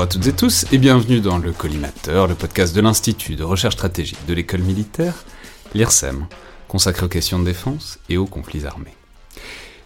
Bonjour 0.00 0.12
à 0.12 0.14
toutes 0.14 0.28
et 0.28 0.32
tous 0.32 0.64
et 0.72 0.78
bienvenue 0.78 1.20
dans 1.20 1.36
le 1.36 1.52
Collimateur, 1.52 2.26
le 2.26 2.34
podcast 2.34 2.74
de 2.74 2.80
l'Institut 2.80 3.36
de 3.36 3.44
recherche 3.44 3.74
stratégique 3.74 4.24
de 4.26 4.32
l'école 4.32 4.62
militaire, 4.62 5.26
l'IRSEM, 5.74 6.26
consacré 6.68 7.04
aux 7.04 7.10
questions 7.10 7.38
de 7.38 7.44
défense 7.44 7.98
et 8.08 8.16
aux 8.16 8.24
conflits 8.24 8.64
armés. 8.64 8.94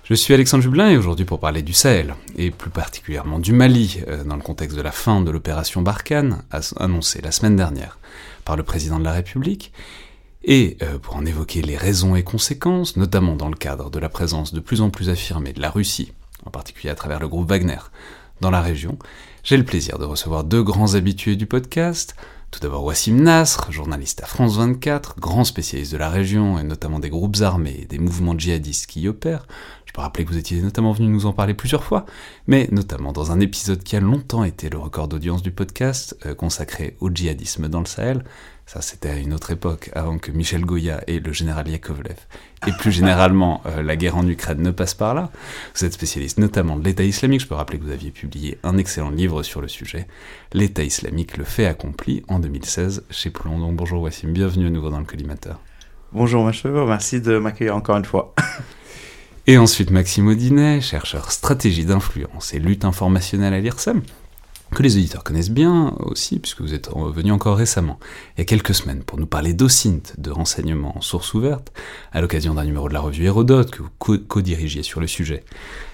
Je 0.04 0.14
suis 0.14 0.32
Alexandre 0.32 0.62
Jublin 0.62 0.88
et 0.90 0.96
aujourd'hui 0.96 1.24
pour 1.24 1.40
parler 1.40 1.62
du 1.62 1.72
Sahel, 1.72 2.14
et 2.36 2.52
plus 2.52 2.70
particulièrement 2.70 3.40
du 3.40 3.52
Mali, 3.52 4.04
euh, 4.06 4.22
dans 4.22 4.36
le 4.36 4.42
contexte 4.42 4.76
de 4.76 4.82
la 4.82 4.92
fin 4.92 5.20
de 5.20 5.32
l'opération 5.32 5.82
Barkhane, 5.82 6.44
annoncée 6.76 7.20
la 7.20 7.32
semaine 7.32 7.56
dernière 7.56 7.98
par 8.44 8.56
le 8.56 8.62
président 8.62 9.00
de 9.00 9.04
la 9.04 9.12
République, 9.14 9.72
et 10.44 10.76
euh, 10.82 10.96
pour 11.00 11.16
en 11.16 11.26
évoquer 11.26 11.60
les 11.60 11.76
raisons 11.76 12.14
et 12.14 12.22
conséquences, 12.22 12.96
notamment 12.96 13.34
dans 13.34 13.48
le 13.48 13.56
cadre 13.56 13.90
de 13.90 13.98
la 13.98 14.08
présence 14.08 14.54
de 14.54 14.60
plus 14.60 14.80
en 14.80 14.90
plus 14.90 15.10
affirmée 15.10 15.52
de 15.52 15.60
la 15.60 15.70
Russie, 15.70 16.12
en 16.46 16.50
particulier 16.50 16.90
à 16.90 16.94
travers 16.94 17.18
le 17.18 17.26
groupe 17.26 17.48
Wagner, 17.48 17.80
dans 18.40 18.52
la 18.52 18.60
région, 18.60 18.96
j'ai 19.44 19.58
le 19.58 19.64
plaisir 19.64 19.98
de 19.98 20.06
recevoir 20.06 20.42
deux 20.42 20.62
grands 20.62 20.94
habitués 20.94 21.36
du 21.36 21.44
podcast. 21.44 22.16
Tout 22.50 22.60
d'abord 22.60 22.84
Wassim 22.84 23.20
Nasr, 23.20 23.70
journaliste 23.70 24.22
à 24.22 24.26
France 24.26 24.56
24, 24.56 25.20
grand 25.20 25.44
spécialiste 25.44 25.92
de 25.92 25.98
la 25.98 26.08
région 26.08 26.58
et 26.58 26.62
notamment 26.62 26.98
des 26.98 27.10
groupes 27.10 27.36
armés 27.42 27.80
et 27.82 27.84
des 27.84 27.98
mouvements 27.98 28.38
djihadistes 28.38 28.86
qui 28.86 29.02
y 29.02 29.08
opèrent. 29.08 29.46
Je 29.84 29.92
peux 29.92 30.00
rappeler 30.00 30.24
que 30.24 30.30
vous 30.30 30.38
étiez 30.38 30.62
notamment 30.62 30.92
venu 30.92 31.08
nous 31.08 31.26
en 31.26 31.34
parler 31.34 31.52
plusieurs 31.52 31.84
fois, 31.84 32.06
mais 32.46 32.68
notamment 32.72 33.12
dans 33.12 33.32
un 33.32 33.40
épisode 33.40 33.82
qui 33.82 33.96
a 33.96 34.00
longtemps 34.00 34.44
été 34.44 34.70
le 34.70 34.78
record 34.78 35.08
d'audience 35.08 35.42
du 35.42 35.50
podcast, 35.50 36.16
euh, 36.24 36.34
consacré 36.34 36.96
au 37.00 37.10
djihadisme 37.10 37.68
dans 37.68 37.80
le 37.80 37.86
Sahel, 37.86 38.24
ça, 38.66 38.80
c'était 38.80 39.10
à 39.10 39.16
une 39.16 39.34
autre 39.34 39.50
époque, 39.50 39.90
avant 39.94 40.16
que 40.16 40.30
Michel 40.30 40.62
Goya 40.62 41.02
et 41.06 41.20
le 41.20 41.32
général 41.32 41.68
Yakovlev, 41.68 42.16
et 42.66 42.72
plus 42.72 42.92
généralement 42.92 43.60
euh, 43.66 43.82
la 43.82 43.94
guerre 43.94 44.16
en 44.16 44.26
Ukraine 44.26 44.62
ne 44.62 44.70
passe 44.70 44.94
par 44.94 45.14
là. 45.14 45.30
Vous 45.74 45.84
êtes 45.84 45.92
spécialiste 45.92 46.39
notamment 46.39 46.77
de 46.77 46.84
l'État 46.84 47.05
islamique. 47.05 47.42
Je 47.42 47.46
peux 47.46 47.55
rappeler 47.55 47.78
que 47.78 47.84
vous 47.84 47.90
aviez 47.90 48.11
publié 48.11 48.58
un 48.62 48.78
excellent 48.78 49.11
livre 49.11 49.42
sur 49.42 49.61
le 49.61 49.68
sujet, 49.68 50.06
L'État 50.55 50.83
islamique, 50.83 51.36
le 51.36 51.44
fait 51.44 51.66
accompli, 51.66 52.22
en 52.28 52.39
2016 52.39 53.05
chez 53.11 53.30
Plomb. 53.30 53.58
Donc 53.58 53.77
bonjour 53.77 54.00
Wassim, 54.02 54.33
bienvenue 54.33 54.66
à 54.66 54.70
nouveau 54.70 54.89
dans 54.89 55.00
le 55.00 55.05
collimateur. 55.05 55.60
Bonjour 56.12 56.44
Macheveur, 56.44 56.86
merci 56.86 57.20
de 57.20 57.39
m'accueillir 57.39 57.77
encore 57.77 57.96
une 57.96 58.05
fois. 58.05 58.34
et 59.46 59.58
ensuite 59.58 59.90
Maxime 59.90 60.28
Audinet, 60.28 60.80
chercheur 60.80 61.33
stratégie 61.33 61.84
d'influence 61.84 62.55
et 62.55 62.60
lutte 62.60 62.84
informationnelle 62.84 63.52
à 63.52 63.60
l'IRSEM 63.60 64.00
que 64.73 64.83
les 64.83 64.97
auditeurs 64.97 65.23
connaissent 65.23 65.51
bien 65.51 65.95
aussi, 66.01 66.39
puisque 66.39 66.61
vous 66.61 66.75
êtes 66.75 66.91
venu 66.95 67.30
encore 67.33 67.57
récemment, 67.57 67.98
il 68.36 68.41
y 68.41 68.42
a 68.42 68.45
quelques 68.45 68.75
semaines, 68.75 69.02
pour 69.05 69.19
nous 69.19 69.27
parler 69.27 69.52
d'OSINT, 69.52 70.14
de 70.19 70.30
renseignements 70.30 70.97
en 70.98 71.01
source 71.01 71.33
ouverte, 71.35 71.73
à 72.13 72.20
l'occasion 72.20 72.55
d'un 72.55 72.64
numéro 72.64 72.89
de 72.89 72.95
la 72.95 73.01
revue 73.01 73.25
Hérodote 73.25 73.70
que 73.70 73.83
vous 73.83 74.19
co-dirigiez 74.19 74.83
sur 74.83 75.01
le 75.01 75.07
sujet. 75.07 75.45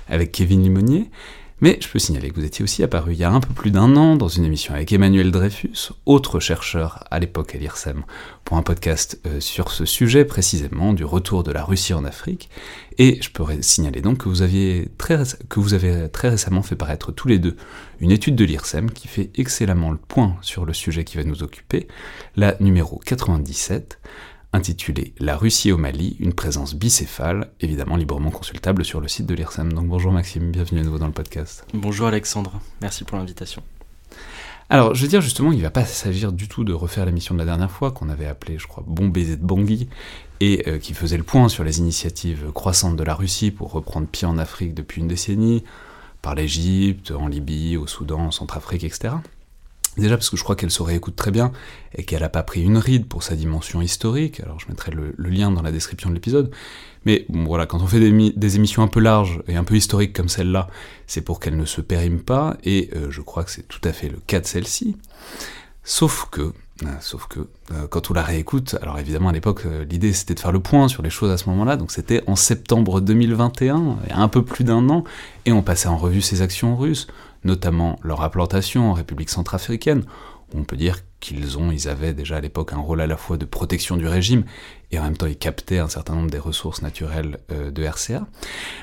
Avec 0.08 0.32
Kevin 0.32 0.62
Limonier, 0.62 1.10
mais 1.60 1.78
je 1.80 1.88
peux 1.88 1.98
signaler 1.98 2.30
que 2.30 2.36
vous 2.36 2.44
étiez 2.44 2.62
aussi 2.62 2.82
apparu 2.82 3.12
il 3.12 3.18
y 3.18 3.24
a 3.24 3.30
un 3.30 3.40
peu 3.40 3.52
plus 3.52 3.70
d'un 3.70 3.96
an 3.96 4.16
dans 4.16 4.28
une 4.28 4.44
émission 4.44 4.74
avec 4.74 4.92
Emmanuel 4.92 5.30
Dreyfus, 5.30 5.90
autre 6.06 6.40
chercheur 6.40 7.04
à 7.10 7.18
l'époque 7.18 7.54
à 7.54 7.58
l'IRSEM, 7.58 8.04
pour 8.44 8.56
un 8.56 8.62
podcast 8.62 9.20
euh, 9.26 9.40
sur 9.40 9.70
ce 9.70 9.84
sujet 9.84 10.24
précisément 10.24 10.92
du 10.92 11.04
retour 11.04 11.42
de 11.42 11.52
la 11.52 11.64
Russie 11.64 11.94
en 11.94 12.04
Afrique. 12.04 12.50
Et 12.98 13.18
je 13.22 13.30
pourrais 13.30 13.62
signaler 13.62 14.00
donc 14.00 14.18
que 14.18 14.28
vous, 14.28 14.42
aviez 14.42 14.88
très, 14.98 15.22
que 15.48 15.60
vous 15.60 15.74
avez 15.74 16.08
très 16.08 16.30
récemment 16.30 16.62
fait 16.62 16.76
paraître 16.76 17.12
tous 17.12 17.28
les 17.28 17.38
deux 17.38 17.56
une 18.00 18.10
étude 18.10 18.34
de 18.34 18.44
l'IRSEM 18.44 18.90
qui 18.90 19.08
fait 19.08 19.30
excellemment 19.36 19.90
le 19.90 19.98
point 19.98 20.36
sur 20.40 20.64
le 20.64 20.72
sujet 20.72 21.04
qui 21.04 21.16
va 21.16 21.24
nous 21.24 21.42
occuper, 21.42 21.86
la 22.36 22.56
numéro 22.60 23.00
97, 23.04 23.98
intitulé 24.52 25.14
La 25.18 25.36
Russie 25.36 25.72
au 25.72 25.76
Mali, 25.76 26.16
une 26.20 26.32
présence 26.32 26.74
bicéphale, 26.74 27.50
évidemment 27.60 27.96
librement 27.96 28.30
consultable 28.30 28.84
sur 28.84 29.00
le 29.00 29.08
site 29.08 29.26
de 29.26 29.34
l'IRSEM. 29.34 29.72
Donc 29.72 29.86
bonjour 29.86 30.12
Maxime, 30.12 30.50
bienvenue 30.50 30.80
à 30.80 30.84
nouveau 30.84 30.98
dans 30.98 31.06
le 31.06 31.12
podcast. 31.12 31.66
Bonjour 31.72 32.08
Alexandre, 32.08 32.60
merci 32.80 33.04
pour 33.04 33.18
l'invitation. 33.18 33.62
Alors, 34.68 34.94
je 34.94 35.02
veux 35.02 35.08
dire 35.08 35.20
justement, 35.20 35.50
il 35.50 35.58
ne 35.58 35.62
va 35.62 35.70
pas 35.70 35.84
s'agir 35.84 36.32
du 36.32 36.46
tout 36.46 36.62
de 36.62 36.72
refaire 36.72 37.04
l'émission 37.04 37.34
de 37.34 37.40
la 37.40 37.44
dernière 37.44 37.70
fois, 37.70 37.90
qu'on 37.90 38.08
avait 38.08 38.26
appelée, 38.26 38.58
je 38.58 38.68
crois, 38.68 38.84
Bon 38.86 39.08
baiser 39.08 39.36
de 39.36 39.44
Bangui, 39.44 39.88
et 40.38 40.68
euh, 40.68 40.78
qui 40.78 40.94
faisait 40.94 41.16
le 41.16 41.24
point 41.24 41.48
sur 41.48 41.64
les 41.64 41.80
initiatives 41.80 42.52
croissantes 42.52 42.96
de 42.96 43.02
la 43.02 43.14
Russie 43.14 43.50
pour 43.50 43.72
reprendre 43.72 44.06
pied 44.06 44.26
en 44.26 44.38
Afrique 44.38 44.74
depuis 44.74 45.00
une 45.00 45.08
décennie, 45.08 45.64
par 46.22 46.34
l'Égypte, 46.34 47.10
en 47.10 47.26
Libye, 47.26 47.76
au 47.76 47.86
Soudan, 47.86 48.26
en 48.26 48.30
Centrafrique, 48.30 48.84
etc. 48.84 49.14
Déjà 49.96 50.16
parce 50.16 50.30
que 50.30 50.36
je 50.36 50.44
crois 50.44 50.54
qu'elle 50.54 50.70
se 50.70 50.82
réécoute 50.82 51.16
très 51.16 51.30
bien 51.30 51.50
et 51.94 52.04
qu'elle 52.04 52.20
n'a 52.20 52.28
pas 52.28 52.44
pris 52.44 52.62
une 52.62 52.78
ride 52.78 53.06
pour 53.06 53.22
sa 53.22 53.34
dimension 53.34 53.82
historique, 53.82 54.40
alors 54.40 54.60
je 54.60 54.68
mettrai 54.68 54.92
le, 54.92 55.14
lien 55.18 55.50
dans 55.50 55.62
la 55.62 55.72
description 55.72 56.10
de 56.10 56.14
l'épisode, 56.14 56.50
mais 57.04 57.26
voilà, 57.28 57.66
quand 57.66 57.82
on 57.82 57.86
fait 57.86 57.98
des, 57.98 58.56
émissions 58.56 58.82
un 58.82 58.88
peu 58.88 59.00
larges 59.00 59.42
et 59.48 59.56
un 59.56 59.64
peu 59.64 59.74
historiques 59.74 60.12
comme 60.12 60.28
celle-là, 60.28 60.68
c'est 61.06 61.22
pour 61.22 61.40
qu'elle 61.40 61.56
ne 61.56 61.64
se 61.64 61.80
périme 61.80 62.20
pas, 62.20 62.56
et 62.62 62.90
euh, 62.94 63.10
je 63.10 63.20
crois 63.20 63.42
que 63.42 63.50
c'est 63.50 63.66
tout 63.66 63.80
à 63.82 63.92
fait 63.92 64.08
le 64.08 64.18
cas 64.26 64.40
de 64.40 64.46
celle-ci. 64.46 64.96
Sauf 65.82 66.28
que, 66.30 66.52
euh, 66.84 66.86
sauf 67.00 67.26
que, 67.26 67.40
euh, 67.72 67.88
quand 67.88 68.12
on 68.12 68.14
la 68.14 68.22
réécoute, 68.22 68.76
alors 68.82 68.98
évidemment 68.98 69.30
à 69.30 69.32
l'époque, 69.32 69.64
l'idée 69.88 70.12
c'était 70.12 70.34
de 70.34 70.40
faire 70.40 70.52
le 70.52 70.60
point 70.60 70.86
sur 70.86 71.02
les 71.02 71.10
choses 71.10 71.30
à 71.30 71.36
ce 71.36 71.48
moment-là, 71.48 71.76
donc 71.76 71.90
c'était 71.90 72.22
en 72.28 72.36
septembre 72.36 73.00
2021, 73.00 73.96
il 74.04 74.10
y 74.10 74.12
a 74.12 74.18
un 74.18 74.28
peu 74.28 74.44
plus 74.44 74.62
d'un 74.62 74.88
an, 74.88 75.02
et 75.46 75.52
on 75.52 75.62
passait 75.62 75.88
en 75.88 75.96
revue 75.96 76.20
ces 76.20 76.42
actions 76.42 76.76
russes, 76.76 77.08
notamment 77.44 77.98
leur 78.02 78.22
implantation 78.22 78.90
en 78.90 78.92
République 78.92 79.30
centrafricaine, 79.30 80.04
on 80.54 80.64
peut 80.64 80.76
dire 80.76 80.98
qu'ils 81.20 81.58
ont, 81.58 81.70
ils 81.70 81.86
avaient 81.88 82.14
déjà 82.14 82.36
à 82.36 82.40
l'époque 82.40 82.72
un 82.72 82.78
rôle 82.78 83.00
à 83.00 83.06
la 83.06 83.16
fois 83.16 83.36
de 83.36 83.44
protection 83.44 83.96
du 83.98 84.06
régime 84.06 84.44
et 84.90 84.98
en 84.98 85.02
même 85.02 85.16
temps 85.16 85.26
ils 85.26 85.36
captaient 85.36 85.78
un 85.78 85.88
certain 85.88 86.14
nombre 86.14 86.30
des 86.30 86.38
ressources 86.38 86.80
naturelles 86.80 87.38
euh, 87.52 87.70
de 87.70 87.84
RCA. 87.84 88.26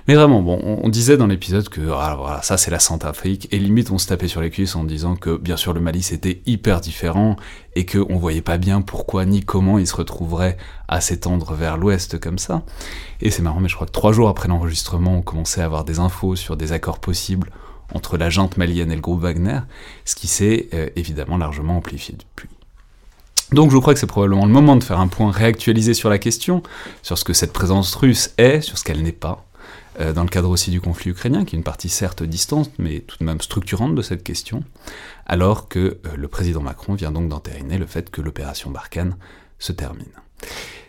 Mais 0.08 0.14
vraiment, 0.14 0.40
on, 0.40 0.88
disait 0.90 1.18
dans 1.18 1.26
l'épisode 1.26 1.68
que 1.68 1.82
ah, 1.92 2.16
voilà, 2.18 2.42
ça 2.44 2.58
c'est 2.58 2.70
la 2.70 2.80
Centrafrique 2.80 3.48
et 3.52 3.60
limite 3.60 3.90
on 3.90 3.98
se 3.98 4.08
tapait 4.08 4.28
sur 4.28 4.40
les 4.40 4.52
cuisses 4.52 4.76
en 4.76 4.84
disant 4.84 5.16
que 5.16 5.36
bien 5.36 5.58
sûr 5.58 5.74
le 5.74 5.82
Mali 5.82 6.04
c'était 6.04 6.42
hyper 6.46 6.80
différent 6.80 7.36
et 7.76 7.86
que 7.86 7.98
on 8.08 8.18
voyait 8.18 8.42
pas 8.42 8.58
bien 8.58 8.82
pourquoi 8.82 9.26
ni 9.26 9.42
comment 9.42 9.80
il 9.80 9.88
se 9.88 9.96
retrouverait 9.96 10.58
à 10.88 11.02
s'étendre 11.02 11.54
vers 11.54 11.78
l'ouest 11.78 12.20
comme 12.20 12.38
ça. 12.38 12.64
Et 13.20 13.32
c'est 13.32 13.42
marrant, 13.42 13.60
mais 13.60 13.68
je 13.68 13.76
crois 13.76 13.88
que 13.88 13.92
trois 13.92 14.14
jours 14.14 14.30
après 14.30 14.48
l'enregistrement, 14.48 15.16
on 15.18 15.22
commençait 15.22 15.62
à 15.62 15.66
avoir 15.66 15.84
des 15.84 16.00
infos 16.00 16.36
sur 16.36 16.56
des 16.56 16.72
accords 16.72 17.00
possibles 17.00 17.50
entre 17.94 18.18
la 18.18 18.30
junte 18.30 18.58
malienne 18.58 18.92
et 18.92 18.96
le 18.96 19.02
groupe 19.02 19.22
Wagner, 19.22 19.60
ce 20.06 20.16
qui 20.16 20.28
s'est 20.28 20.68
euh, 20.74 20.90
évidemment 20.96 21.38
largement 21.38 21.78
amplifié 21.78 22.16
depuis. 22.18 22.50
Donc 23.54 23.72
je 23.72 23.78
crois 23.78 23.94
que 23.94 24.00
c'est 24.00 24.08
probablement 24.08 24.46
le 24.46 24.52
moment 24.52 24.76
de 24.76 24.84
faire 24.84 25.00
un 25.00 25.08
point 25.08 25.32
réactualisé 25.32 25.94
sur 25.94 26.10
la 26.10 26.18
question, 26.18 26.64
sur 27.02 27.18
ce 27.18 27.24
que 27.24 27.34
cette 27.34 27.54
présence 27.54 27.96
russe 27.96 28.34
est, 28.38 28.62
sur 28.62 28.78
ce 28.78 28.84
qu'elle 28.84 29.02
n'est 29.02 29.14
pas, 29.14 29.46
euh, 30.02 30.12
dans 30.12 30.24
le 30.24 30.30
cadre 30.30 30.50
aussi 30.50 30.70
du 30.70 30.82
conflit 30.82 31.12
ukrainien, 31.12 31.46
qui 31.46 31.56
est 31.56 31.58
une 31.58 31.64
partie 31.64 31.90
certes 31.90 32.24
distante, 32.24 32.72
mais 32.78 33.00
tout 33.00 33.18
de 33.20 33.24
même 33.24 33.40
structurante 33.40 33.96
de 33.96 34.02
cette 34.02 34.24
question, 34.24 34.64
alors 35.26 35.70
que 35.70 35.80
euh, 35.80 36.16
le 36.16 36.28
président 36.28 36.62
Macron 36.62 36.94
vient 36.94 37.12
donc 37.12 37.30
d'entériner 37.30 37.78
le 37.78 37.86
fait 37.86 38.10
que 38.10 38.22
l'opération 38.22 38.70
Barkhane 38.70 39.16
se 39.60 39.72
termine. 39.72 40.12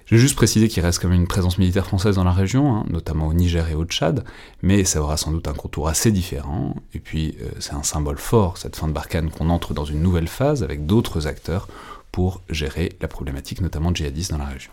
Je 0.09 0.15
vais 0.15 0.23
juste 0.23 0.37
préciser 0.37 0.69
qu'il 0.69 0.83
reste 0.83 1.03
quand 1.03 1.09
même 1.09 1.21
une 1.21 1.27
présence 1.27 1.59
militaire 1.59 1.85
française 1.87 2.15
dans 2.17 2.25
la 2.25 2.33
région, 2.33 2.75
hein, 2.75 2.87
notamment 2.89 3.27
au 3.27 3.35
Niger 3.35 3.69
et 3.69 3.75
au 3.75 3.85
Tchad, 3.85 4.25
mais 4.63 4.85
ça 4.85 5.03
aura 5.03 5.19
sans 5.19 5.33
doute 5.33 5.47
un 5.49 5.53
contour 5.53 5.87
assez 5.87 6.11
différent, 6.11 6.77
et 6.95 6.99
puis 6.99 7.37
euh, 7.43 7.49
c'est 7.59 7.75
un 7.75 7.83
symbole 7.83 8.17
fort, 8.17 8.57
cette 8.57 8.75
fin 8.75 8.89
de 8.89 8.95
Barkhane, 8.95 9.29
qu'on 9.29 9.51
entre 9.51 9.75
dans 9.75 9.85
une 9.85 10.01
nouvelle 10.01 10.27
phase 10.27 10.63
avec 10.63 10.87
d'autres 10.87 11.27
acteurs 11.27 11.69
pour 12.11 12.41
gérer 12.49 12.93
la 13.03 13.09
problématique 13.09 13.61
notamment 13.61 13.93
djihadiste 13.95 14.31
dans 14.31 14.39
la 14.39 14.47
région. 14.47 14.71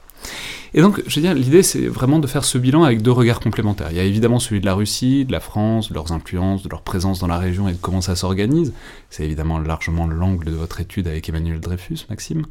Et 0.73 0.81
donc, 0.81 1.03
je 1.05 1.15
veux 1.15 1.21
dire, 1.21 1.33
l'idée, 1.33 1.63
c'est 1.63 1.85
vraiment 1.85 2.19
de 2.19 2.27
faire 2.27 2.45
ce 2.45 2.57
bilan 2.57 2.83
avec 2.83 3.01
deux 3.01 3.11
regards 3.11 3.41
complémentaires. 3.41 3.89
Il 3.91 3.97
y 3.97 3.99
a 3.99 4.05
évidemment 4.05 4.39
celui 4.39 4.61
de 4.61 4.65
la 4.65 4.73
Russie, 4.73 5.25
de 5.25 5.33
la 5.33 5.41
France, 5.41 5.89
de 5.89 5.95
leurs 5.95 6.13
influences, 6.13 6.63
de 6.63 6.69
leur 6.69 6.81
présence 6.81 7.19
dans 7.19 7.27
la 7.27 7.37
région 7.37 7.67
et 7.67 7.73
de 7.73 7.77
comment 7.77 7.99
ça 7.99 8.15
s'organise. 8.15 8.71
C'est 9.09 9.25
évidemment 9.25 9.59
largement 9.59 10.07
l'angle 10.07 10.45
de 10.45 10.51
votre 10.51 10.79
étude 10.79 11.09
avec 11.09 11.27
Emmanuel 11.27 11.59
Dreyfus, 11.59 12.05
Maxime. 12.09 12.45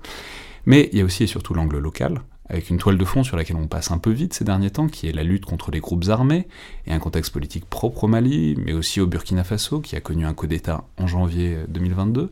Mais 0.66 0.90
il 0.92 0.98
y 0.98 1.02
a 1.02 1.04
aussi 1.06 1.24
et 1.24 1.26
surtout 1.26 1.54
l'angle 1.54 1.78
local, 1.78 2.20
avec 2.48 2.68
une 2.68 2.76
toile 2.76 2.98
de 2.98 3.04
fond 3.04 3.24
sur 3.24 3.36
laquelle 3.36 3.56
on 3.56 3.66
passe 3.66 3.90
un 3.90 3.98
peu 3.98 4.10
vite 4.10 4.34
ces 4.34 4.44
derniers 4.44 4.70
temps, 4.70 4.86
qui 4.86 5.08
est 5.08 5.12
la 5.12 5.22
lutte 5.22 5.46
contre 5.46 5.70
les 5.70 5.80
groupes 5.80 6.04
armés, 6.08 6.46
et 6.86 6.92
un 6.92 6.98
contexte 6.98 7.32
politique 7.32 7.64
propre 7.64 8.04
au 8.04 8.06
Mali, 8.06 8.54
mais 8.58 8.72
aussi 8.72 9.00
au 9.00 9.06
Burkina 9.06 9.44
Faso, 9.44 9.80
qui 9.80 9.96
a 9.96 10.00
connu 10.00 10.26
un 10.26 10.34
coup 10.34 10.46
d'État 10.46 10.84
en 10.98 11.06
janvier 11.06 11.56
2022, 11.68 12.30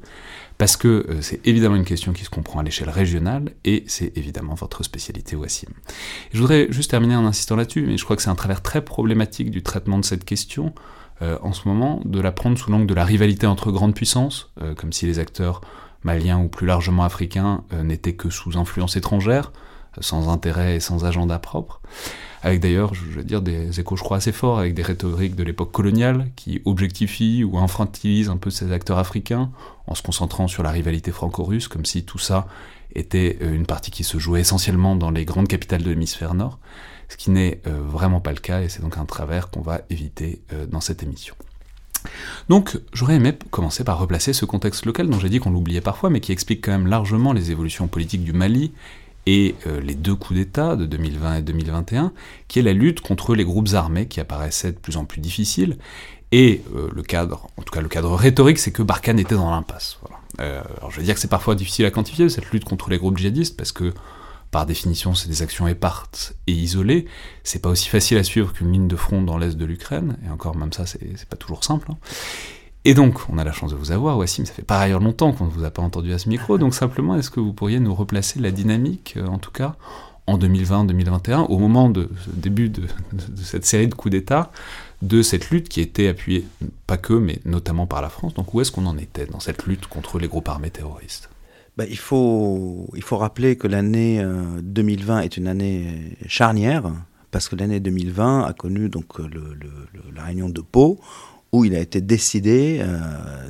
parce 0.58 0.76
que 0.76 1.06
euh, 1.08 1.22
c'est 1.22 1.46
évidemment 1.46 1.76
une 1.76 1.84
question 1.84 2.12
qui 2.12 2.24
se 2.24 2.30
comprend 2.30 2.60
à 2.60 2.62
l'échelle 2.62 2.90
régionale, 2.90 3.52
et 3.64 3.84
c'est 3.86 4.16
évidemment 4.16 4.54
votre 4.54 4.82
spécialité, 4.82 5.34
Wassim. 5.34 5.70
je 6.32 6.38
voudrais 6.38 6.66
juste 6.70 6.90
terminer 6.90 7.16
en 7.16 7.24
insistant 7.24 7.56
là-dessus, 7.56 7.86
mais 7.86 7.96
je 7.96 8.04
crois 8.04 8.16
que 8.16 8.22
c'est 8.22 8.30
un 8.30 8.34
travers 8.34 8.60
très 8.60 8.84
problématique 8.84 9.50
du 9.50 9.62
traitement 9.62 9.98
de 9.98 10.04
cette 10.04 10.24
question, 10.26 10.74
euh, 11.22 11.38
en 11.40 11.52
ce 11.54 11.66
moment, 11.66 12.02
de 12.04 12.20
la 12.20 12.32
prendre 12.32 12.58
sous 12.58 12.70
l'angle 12.70 12.86
de 12.86 12.94
la 12.94 13.06
rivalité 13.06 13.46
entre 13.46 13.70
grandes 13.70 13.94
puissances, 13.94 14.50
euh, 14.60 14.74
comme 14.74 14.92
si 14.92 15.06
les 15.06 15.18
acteurs 15.18 15.62
maliens 16.04 16.38
ou 16.38 16.48
plus 16.48 16.66
largement 16.66 17.04
africains 17.04 17.62
n'étaient 17.84 18.14
que 18.14 18.28
sous 18.28 18.58
influence 18.58 18.96
étrangère, 18.96 19.52
sans 20.00 20.28
intérêt 20.28 20.76
et 20.76 20.80
sans 20.80 21.04
agenda 21.04 21.38
propre, 21.38 21.80
avec 22.42 22.60
d'ailleurs, 22.60 22.92
je 22.94 23.04
veux 23.04 23.24
dire, 23.24 23.40
des 23.40 23.78
échos, 23.78 23.96
je 23.96 24.02
crois, 24.02 24.16
assez 24.16 24.32
forts, 24.32 24.58
avec 24.58 24.74
des 24.74 24.82
rhétoriques 24.82 25.36
de 25.36 25.44
l'époque 25.44 25.70
coloniale 25.70 26.28
qui 26.34 26.60
objectifient 26.64 27.44
ou 27.44 27.56
infantilisent 27.58 28.30
un 28.30 28.36
peu 28.36 28.50
ces 28.50 28.72
acteurs 28.72 28.98
africains 28.98 29.50
en 29.86 29.94
se 29.94 30.02
concentrant 30.02 30.48
sur 30.48 30.64
la 30.64 30.70
rivalité 30.70 31.12
franco-russe, 31.12 31.68
comme 31.68 31.84
si 31.84 32.04
tout 32.04 32.18
ça 32.18 32.48
était 32.94 33.38
euh, 33.42 33.54
une 33.54 33.66
partie 33.66 33.92
qui 33.92 34.02
se 34.02 34.18
jouait 34.18 34.40
essentiellement 34.40 34.96
dans 34.96 35.10
les 35.10 35.24
grandes 35.24 35.48
capitales 35.48 35.82
de 35.82 35.90
l'hémisphère 35.90 36.34
nord, 36.34 36.58
ce 37.08 37.16
qui 37.16 37.30
n'est 37.30 37.60
euh, 37.66 37.80
vraiment 37.80 38.20
pas 38.20 38.32
le 38.32 38.40
cas, 38.40 38.62
et 38.62 38.68
c'est 38.68 38.82
donc 38.82 38.98
un 38.98 39.04
travers 39.04 39.50
qu'on 39.50 39.62
va 39.62 39.82
éviter 39.88 40.42
euh, 40.52 40.66
dans 40.66 40.80
cette 40.80 41.02
émission. 41.02 41.36
Donc 42.48 42.80
j'aurais 42.92 43.14
aimé 43.14 43.32
commencer 43.50 43.84
par 43.84 44.00
replacer 44.00 44.32
ce 44.32 44.44
contexte 44.44 44.84
local 44.84 45.08
dont 45.08 45.20
j'ai 45.20 45.28
dit 45.28 45.38
qu'on 45.38 45.50
l'oubliait 45.50 45.80
parfois, 45.80 46.10
mais 46.10 46.18
qui 46.18 46.32
explique 46.32 46.64
quand 46.64 46.72
même 46.72 46.88
largement 46.88 47.32
les 47.32 47.52
évolutions 47.52 47.86
politiques 47.86 48.24
du 48.24 48.32
Mali 48.32 48.72
et 49.26 49.54
euh, 49.66 49.80
les 49.80 49.94
deux 49.94 50.14
coups 50.14 50.38
d'État 50.38 50.76
de 50.76 50.86
2020 50.86 51.36
et 51.36 51.42
2021, 51.42 52.12
qui 52.48 52.58
est 52.58 52.62
la 52.62 52.72
lutte 52.72 53.00
contre 53.00 53.34
les 53.34 53.44
groupes 53.44 53.68
armés 53.74 54.06
qui 54.06 54.20
apparaissaient 54.20 54.72
de 54.72 54.78
plus 54.78 54.96
en 54.96 55.04
plus 55.04 55.20
difficiles. 55.20 55.78
Et 56.32 56.62
euh, 56.74 56.88
le 56.92 57.02
cadre, 57.02 57.48
en 57.56 57.62
tout 57.62 57.72
cas 57.72 57.82
le 57.82 57.88
cadre 57.88 58.14
rhétorique, 58.14 58.58
c'est 58.58 58.72
que 58.72 58.82
Barkhane 58.82 59.18
était 59.18 59.34
dans 59.34 59.50
l'impasse. 59.50 59.98
Euh, 60.40 60.62
alors 60.78 60.90
je 60.90 60.96
veux 60.96 61.02
dire 61.02 61.14
que 61.14 61.20
c'est 61.20 61.28
parfois 61.28 61.54
difficile 61.54 61.84
à 61.84 61.90
quantifier 61.90 62.28
cette 62.30 62.50
lutte 62.50 62.64
contre 62.64 62.88
les 62.88 62.98
groupes 62.98 63.18
djihadistes, 63.18 63.56
parce 63.56 63.70
que 63.70 63.92
par 64.50 64.66
définition 64.66 65.14
c'est 65.14 65.28
des 65.28 65.42
actions 65.42 65.68
éparses 65.68 66.34
et 66.46 66.52
isolées. 66.52 67.06
C'est 67.44 67.60
pas 67.60 67.68
aussi 67.68 67.88
facile 67.88 68.16
à 68.16 68.24
suivre 68.24 68.52
qu'une 68.52 68.72
ligne 68.72 68.88
de 68.88 68.96
front 68.96 69.20
dans 69.22 69.36
l'est 69.36 69.56
de 69.56 69.64
l'Ukraine, 69.64 70.16
et 70.26 70.30
encore 70.30 70.56
même 70.56 70.72
ça 70.72 70.86
c'est 70.86 71.28
pas 71.28 71.36
toujours 71.36 71.64
simple. 71.64 71.88
Hein. 71.90 71.98
Et 72.84 72.94
donc, 72.94 73.20
on 73.28 73.38
a 73.38 73.44
la 73.44 73.52
chance 73.52 73.70
de 73.70 73.76
vous 73.76 73.92
avoir, 73.92 74.18
Wassim, 74.18 74.44
ça 74.44 74.52
fait 74.52 74.62
par 74.62 74.80
ailleurs 74.80 75.00
longtemps 75.00 75.32
qu'on 75.32 75.46
ne 75.46 75.50
vous 75.50 75.64
a 75.64 75.70
pas 75.70 75.82
entendu 75.82 76.12
à 76.12 76.18
ce 76.18 76.28
micro, 76.28 76.58
donc 76.58 76.74
simplement, 76.74 77.14
est-ce 77.16 77.30
que 77.30 77.38
vous 77.38 77.52
pourriez 77.52 77.78
nous 77.78 77.94
replacer 77.94 78.40
la 78.40 78.50
dynamique, 78.50 79.14
euh, 79.16 79.26
en 79.26 79.38
tout 79.38 79.52
cas, 79.52 79.76
en 80.26 80.36
2020-2021, 80.36 81.46
au 81.48 81.58
moment 81.58 81.88
de 81.88 82.08
début 82.32 82.68
de, 82.68 82.82
cette 83.36 83.64
série 83.64 83.86
de 83.86 83.94
coups 83.94 84.10
d'État, 84.12 84.50
de 85.00 85.22
cette 85.22 85.50
lutte 85.50 85.68
qui 85.68 85.80
était 85.80 86.08
appuyée, 86.08 86.44
pas 86.86 86.96
que, 86.96 87.12
mais 87.12 87.38
notamment 87.44 87.86
par 87.86 88.02
la 88.02 88.08
France? 88.08 88.34
Donc 88.34 88.52
où 88.54 88.60
est-ce 88.60 88.72
qu'on 88.72 88.86
en 88.86 88.98
était 88.98 89.26
dans 89.26 89.40
cette 89.40 89.66
lutte 89.66 89.86
contre 89.86 90.18
les 90.18 90.28
groupes 90.28 90.48
armés 90.48 90.70
terroristes? 90.70 91.28
Ben, 91.76 91.86
il, 91.88 91.98
faut, 91.98 92.88
il 92.94 93.02
faut 93.02 93.16
rappeler 93.16 93.56
que 93.56 93.66
l'année 93.66 94.24
2020 94.62 95.16
euh, 95.16 95.20
est 95.22 95.36
une 95.36 95.48
année 95.48 96.16
charnière, 96.26 96.84
parce 97.30 97.48
que 97.48 97.56
l'année 97.56 97.80
2020 97.80 98.44
a 98.44 98.52
connu 98.52 98.88
donc 98.88 99.06
la 100.14 100.22
réunion 100.24 100.50
de 100.50 100.60
Pau, 100.60 101.00
où 101.52 101.66
il 101.66 101.74
a 101.74 101.80
été 101.80 102.00
décidé 102.00 102.78
euh, 102.80 102.98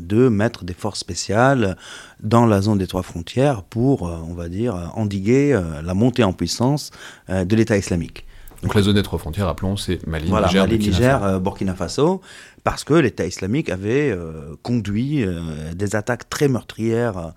de 0.00 0.28
mettre 0.28 0.64
des 0.64 0.75
forces 0.75 0.99
spéciales 0.99 1.76
dans 2.20 2.46
la 2.46 2.60
zone 2.60 2.78
des 2.78 2.88
trois 2.88 3.02
frontières 3.02 3.62
pour, 3.62 4.08
euh, 4.08 4.16
on 4.28 4.34
va 4.34 4.49
dire, 4.49 4.93
endiguer 4.96 5.52
euh, 5.52 5.81
la 5.82 5.94
montée 5.94 6.25
en 6.25 6.32
puissance 6.32 6.90
de 7.28 7.56
l'État 7.56 7.76
islamique. 7.76 8.26
Donc 8.62 8.75
la 8.75 8.82
zone 8.82 8.94
des 8.94 9.02
trois 9.02 9.19
frontières, 9.19 9.46
rappelons, 9.46 9.76
c'est 9.76 10.04
Mali, 10.06 10.28
voilà, 10.28 10.46
Niger, 10.49 10.62
Mali, 10.66 10.78
Niger 10.78 11.40
Burkina 11.40 11.75
Faso, 11.75 12.20
parce 12.62 12.84
que 12.84 12.94
l'État 12.94 13.26
islamique 13.26 13.70
avait 13.70 14.16
conduit 14.62 15.26
des 15.75 15.96
attaques 15.96 16.31
très 16.31 16.46
meurtrières 16.46 17.32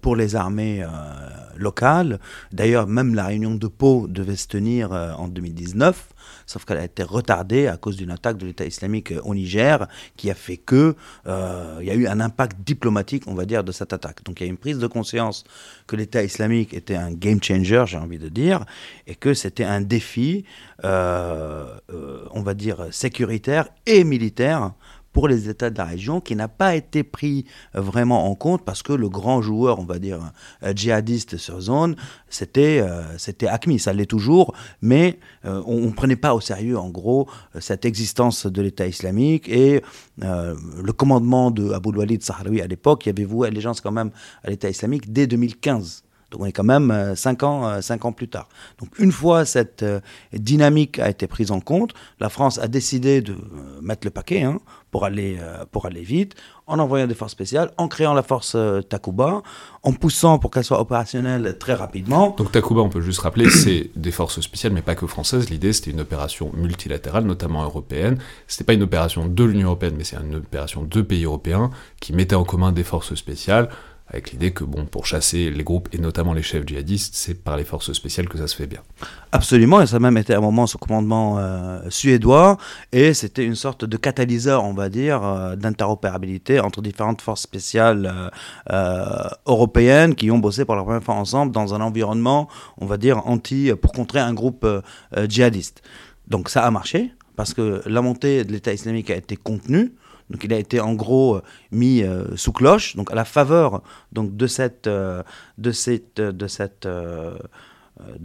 pour 0.00 0.16
les 0.16 0.36
armées 0.36 0.86
locales. 1.56 2.18
D'ailleurs, 2.52 2.86
même 2.86 3.14
la 3.14 3.26
réunion 3.26 3.54
de 3.54 3.66
Pau 3.66 4.06
devait 4.08 4.36
se 4.36 4.48
tenir 4.48 4.92
en 4.92 5.28
2019 5.28 6.14
sauf 6.46 6.64
qu'elle 6.64 6.78
a 6.78 6.84
été 6.84 7.02
retardée 7.02 7.66
à 7.66 7.76
cause 7.76 7.96
d'une 7.96 8.10
attaque 8.10 8.36
de 8.38 8.46
l'État 8.46 8.64
islamique 8.64 9.12
au 9.24 9.34
Niger 9.34 9.86
qui 10.16 10.30
a 10.30 10.34
fait 10.34 10.56
que 10.56 10.94
euh, 11.26 11.78
il 11.80 11.86
y 11.86 11.90
a 11.90 11.94
eu 11.94 12.06
un 12.06 12.20
impact 12.20 12.58
diplomatique, 12.64 13.24
on 13.26 13.34
va 13.34 13.44
dire, 13.44 13.64
de 13.64 13.72
cette 13.72 13.92
attaque. 13.92 14.22
Donc 14.24 14.40
il 14.40 14.44
y 14.44 14.46
a 14.46 14.50
une 14.50 14.56
prise 14.58 14.78
de 14.78 14.86
conscience 14.86 15.44
que 15.86 15.96
l'État 15.96 16.22
islamique 16.22 16.74
était 16.74 16.96
un 16.96 17.12
game 17.12 17.42
changer, 17.42 17.84
j'ai 17.86 17.98
envie 17.98 18.18
de 18.18 18.28
dire, 18.28 18.64
et 19.06 19.14
que 19.14 19.34
c'était 19.34 19.64
un 19.64 19.80
défi, 19.80 20.44
euh, 20.84 21.66
euh, 21.92 22.24
on 22.32 22.42
va 22.42 22.54
dire, 22.54 22.86
sécuritaire 22.90 23.68
et 23.86 24.04
militaire 24.04 24.72
pour 25.14 25.28
les 25.28 25.48
États 25.48 25.70
de 25.70 25.78
la 25.78 25.86
région 25.86 26.20
qui 26.20 26.36
n'a 26.36 26.48
pas 26.48 26.74
été 26.74 27.02
pris 27.02 27.46
euh, 27.74 27.80
vraiment 27.80 28.28
en 28.28 28.34
compte 28.34 28.64
parce 28.64 28.82
que 28.82 28.92
le 28.92 29.08
grand 29.08 29.40
joueur, 29.40 29.78
on 29.78 29.84
va 29.84 29.98
dire, 29.98 30.20
euh, 30.62 30.74
djihadiste 30.74 31.38
sur 31.38 31.60
zone, 31.60 31.96
c'était 32.28 32.80
euh, 32.80 33.02
c'était 33.16 33.46
ACMI, 33.46 33.78
ça 33.78 33.92
l'est 33.92 34.06
toujours, 34.06 34.54
mais 34.82 35.18
on 35.44 35.76
ne 35.76 35.92
prenait 35.92 36.16
pas 36.16 36.34
au 36.34 36.40
sérieux, 36.40 36.76
en 36.76 36.90
gros, 36.90 37.28
cette 37.60 37.84
existence 37.84 38.46
de 38.46 38.60
l'État 38.62 38.86
islamique 38.86 39.48
et 39.48 39.82
le 40.18 40.92
commandement 40.92 41.50
de 41.50 41.70
Abu 41.72 41.90
Walid 41.90 42.22
Sahraoui 42.22 42.60
à 42.60 42.66
l'époque, 42.66 43.06
il 43.06 43.10
y 43.10 43.12
avait 43.12 43.24
voué 43.24 43.46
allégeance 43.46 43.80
quand 43.80 43.92
même 43.92 44.10
à 44.42 44.50
l'État 44.50 44.68
islamique 44.68 45.12
dès 45.12 45.26
2015. 45.26 46.02
Donc 46.30 46.40
on 46.40 46.46
est 46.46 46.52
quand 46.52 46.64
même 46.64 47.14
5 47.14 47.42
ans, 47.44 47.80
cinq 47.80 48.04
ans 48.04 48.12
plus 48.12 48.28
tard. 48.28 48.48
Donc 48.80 48.98
une 48.98 49.12
fois 49.12 49.44
cette 49.44 49.84
dynamique 50.32 50.98
a 50.98 51.08
été 51.08 51.28
prise 51.28 51.52
en 51.52 51.60
compte, 51.60 51.94
la 52.18 52.28
France 52.28 52.58
a 52.58 52.66
décidé 52.66 53.20
de 53.20 53.36
mettre 53.80 54.06
le 54.06 54.10
paquet 54.10 54.42
hein, 54.42 54.58
pour 54.94 55.04
aller, 55.04 55.38
euh, 55.40 55.64
pour 55.72 55.86
aller 55.86 56.02
vite, 56.02 56.36
en 56.68 56.78
envoyant 56.78 57.08
des 57.08 57.16
forces 57.16 57.32
spéciales, 57.32 57.72
en 57.78 57.88
créant 57.88 58.14
la 58.14 58.22
force 58.22 58.52
euh, 58.54 58.80
Takuba, 58.80 59.42
en 59.82 59.92
poussant 59.92 60.38
pour 60.38 60.52
qu'elle 60.52 60.62
soit 60.62 60.80
opérationnelle 60.80 61.56
très 61.58 61.74
rapidement. 61.74 62.36
Donc 62.38 62.52
Takuba, 62.52 62.80
on 62.80 62.88
peut 62.90 63.00
juste 63.00 63.18
rappeler, 63.18 63.50
c'est 63.64 63.90
des 63.96 64.12
forces 64.12 64.40
spéciales, 64.40 64.72
mais 64.72 64.82
pas 64.82 64.94
que 64.94 65.08
françaises. 65.08 65.50
L'idée, 65.50 65.72
c'était 65.72 65.90
une 65.90 66.00
opération 66.00 66.52
multilatérale, 66.54 67.24
notamment 67.24 67.64
européenne. 67.64 68.18
C'était 68.46 68.62
pas 68.62 68.74
une 68.74 68.84
opération 68.84 69.26
de 69.26 69.42
l'Union 69.42 69.66
européenne, 69.66 69.94
mais 69.98 70.04
c'est 70.04 70.14
une 70.14 70.36
opération 70.36 70.84
de 70.84 71.02
pays 71.02 71.24
européens 71.24 71.70
qui 71.98 72.12
mettaient 72.12 72.36
en 72.36 72.44
commun 72.44 72.70
des 72.70 72.84
forces 72.84 73.16
spéciales 73.16 73.70
avec 74.14 74.30
l'idée 74.30 74.52
que 74.52 74.62
bon, 74.62 74.86
pour 74.86 75.06
chasser 75.06 75.50
les 75.50 75.64
groupes 75.64 75.88
et 75.92 75.98
notamment 75.98 76.32
les 76.34 76.42
chefs 76.42 76.64
djihadistes, 76.64 77.14
c'est 77.16 77.34
par 77.34 77.56
les 77.56 77.64
forces 77.64 77.92
spéciales 77.92 78.28
que 78.28 78.38
ça 78.38 78.46
se 78.46 78.54
fait 78.54 78.68
bien. 78.68 78.80
Absolument, 79.32 79.80
et 79.80 79.86
ça 79.88 79.96
a 79.96 79.98
même 79.98 80.16
été 80.16 80.34
un 80.34 80.40
moment 80.40 80.68
sous 80.68 80.78
commandement 80.78 81.38
euh, 81.38 81.80
suédois, 81.90 82.56
et 82.92 83.12
c'était 83.12 83.44
une 83.44 83.56
sorte 83.56 83.84
de 83.84 83.96
catalyseur, 83.96 84.62
on 84.64 84.72
va 84.72 84.88
dire, 84.88 85.24
euh, 85.24 85.56
d'interopérabilité 85.56 86.60
entre 86.60 86.80
différentes 86.80 87.22
forces 87.22 87.42
spéciales 87.42 88.30
euh, 88.70 89.28
européennes 89.46 90.14
qui 90.14 90.30
ont 90.30 90.38
bossé 90.38 90.64
pour 90.64 90.76
la 90.76 90.84
première 90.84 91.02
fois 91.02 91.16
ensemble 91.16 91.50
dans 91.50 91.74
un 91.74 91.80
environnement, 91.80 92.48
on 92.78 92.86
va 92.86 92.96
dire, 92.96 93.26
anti, 93.26 93.72
pour 93.82 93.90
contrer 93.90 94.20
un 94.20 94.32
groupe 94.32 94.64
djihadiste. 95.28 95.82
Donc 96.28 96.48
ça 96.48 96.64
a 96.64 96.70
marché, 96.70 97.12
parce 97.34 97.52
que 97.52 97.82
la 97.86 98.00
montée 98.00 98.44
de 98.44 98.52
l'État 98.52 98.72
islamique 98.72 99.10
a 99.10 99.16
été 99.16 99.36
contenue, 99.36 99.92
donc 100.30 100.44
il 100.44 100.52
a 100.52 100.58
été 100.58 100.80
en 100.80 100.94
gros 100.94 101.36
euh, 101.36 101.42
mis 101.70 102.02
euh, 102.02 102.36
sous 102.36 102.52
cloche, 102.52 102.96
donc 102.96 103.10
à 103.12 103.14
la 103.14 103.24
faveur 103.24 103.82
de 104.12 104.46
cette 104.46 104.86
euh, 104.86 105.22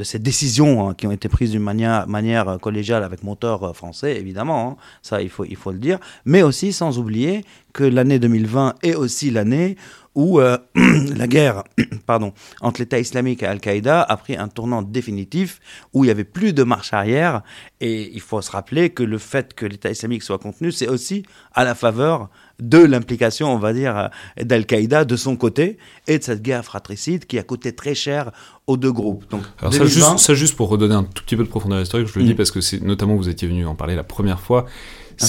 ces 0.03 0.17
décisions 0.17 0.89
hein, 0.89 0.93
qui 0.95 1.05
ont 1.05 1.11
été 1.11 1.29
prises 1.29 1.51
d'une 1.51 1.61
manière, 1.61 2.57
collégiale 2.59 3.03
avec 3.03 3.23
moteur 3.23 3.75
français, 3.75 4.15
évidemment, 4.17 4.71
hein, 4.71 4.77
ça 5.01 5.21
il 5.21 5.29
faut 5.29 5.71
le 5.71 5.77
dire, 5.77 5.99
mais 6.25 6.41
aussi 6.41 6.73
sans 6.73 6.97
oublier 6.97 7.45
que 7.73 7.83
l'année 7.83 8.17
2020 8.17 8.75
est 8.81 8.95
aussi 8.95 9.29
l'année 9.29 9.77
où 10.15 10.39
euh, 10.39 10.57
la 11.15 11.27
guerre 11.27 11.63
pardon, 12.05 12.33
entre 12.61 12.81
l'État 12.81 12.99
islamique 12.99 13.43
et 13.43 13.45
Al-Qaïda 13.45 14.01
a 14.01 14.17
pris 14.17 14.35
un 14.35 14.47
tournant 14.47 14.81
définitif, 14.81 15.59
où 15.93 16.03
il 16.03 16.07
n'y 16.07 16.11
avait 16.11 16.23
plus 16.23 16.53
de 16.53 16.63
marche 16.63 16.93
arrière. 16.93 17.41
Et 17.81 18.11
il 18.13 18.21
faut 18.21 18.41
se 18.41 18.51
rappeler 18.51 18.89
que 18.89 19.03
le 19.03 19.17
fait 19.17 19.53
que 19.53 19.65
l'État 19.65 19.91
islamique 19.91 20.23
soit 20.23 20.39
contenu, 20.39 20.71
c'est 20.71 20.87
aussi 20.87 21.23
à 21.53 21.63
la 21.63 21.75
faveur 21.75 22.29
de 22.59 22.79
l'implication, 22.79 23.53
on 23.53 23.57
va 23.57 23.73
dire, 23.73 24.09
d'Al-Qaïda 24.41 25.05
de 25.05 25.15
son 25.15 25.35
côté, 25.35 25.77
et 26.07 26.17
de 26.19 26.23
cette 26.23 26.41
guerre 26.41 26.65
fratricide 26.65 27.25
qui 27.25 27.39
a 27.39 27.43
coûté 27.43 27.73
très 27.73 27.95
cher 27.95 28.31
aux 28.67 28.77
deux 28.77 28.91
groupes. 28.91 29.29
Donc, 29.29 29.43
Alors 29.59 29.73
ça, 29.73 30.33
juste, 30.33 30.55
pour 30.55 30.69
redonner 30.69 30.95
un 30.95 31.03
tout 31.03 31.23
petit 31.23 31.35
peu 31.35 31.43
de 31.43 31.49
profondeur 31.49 31.79
historique, 31.81 32.07
je 32.07 32.19
le 32.19 32.25
dis 32.25 32.33
mm. 32.33 32.37
parce 32.37 32.51
que 32.51 32.61
c'est 32.61 32.81
notamment 32.81 33.15
vous 33.15 33.29
étiez 33.29 33.47
venu 33.47 33.65
en 33.65 33.75
parler 33.75 33.95
la 33.95 34.03
première 34.03 34.39
fois, 34.39 34.65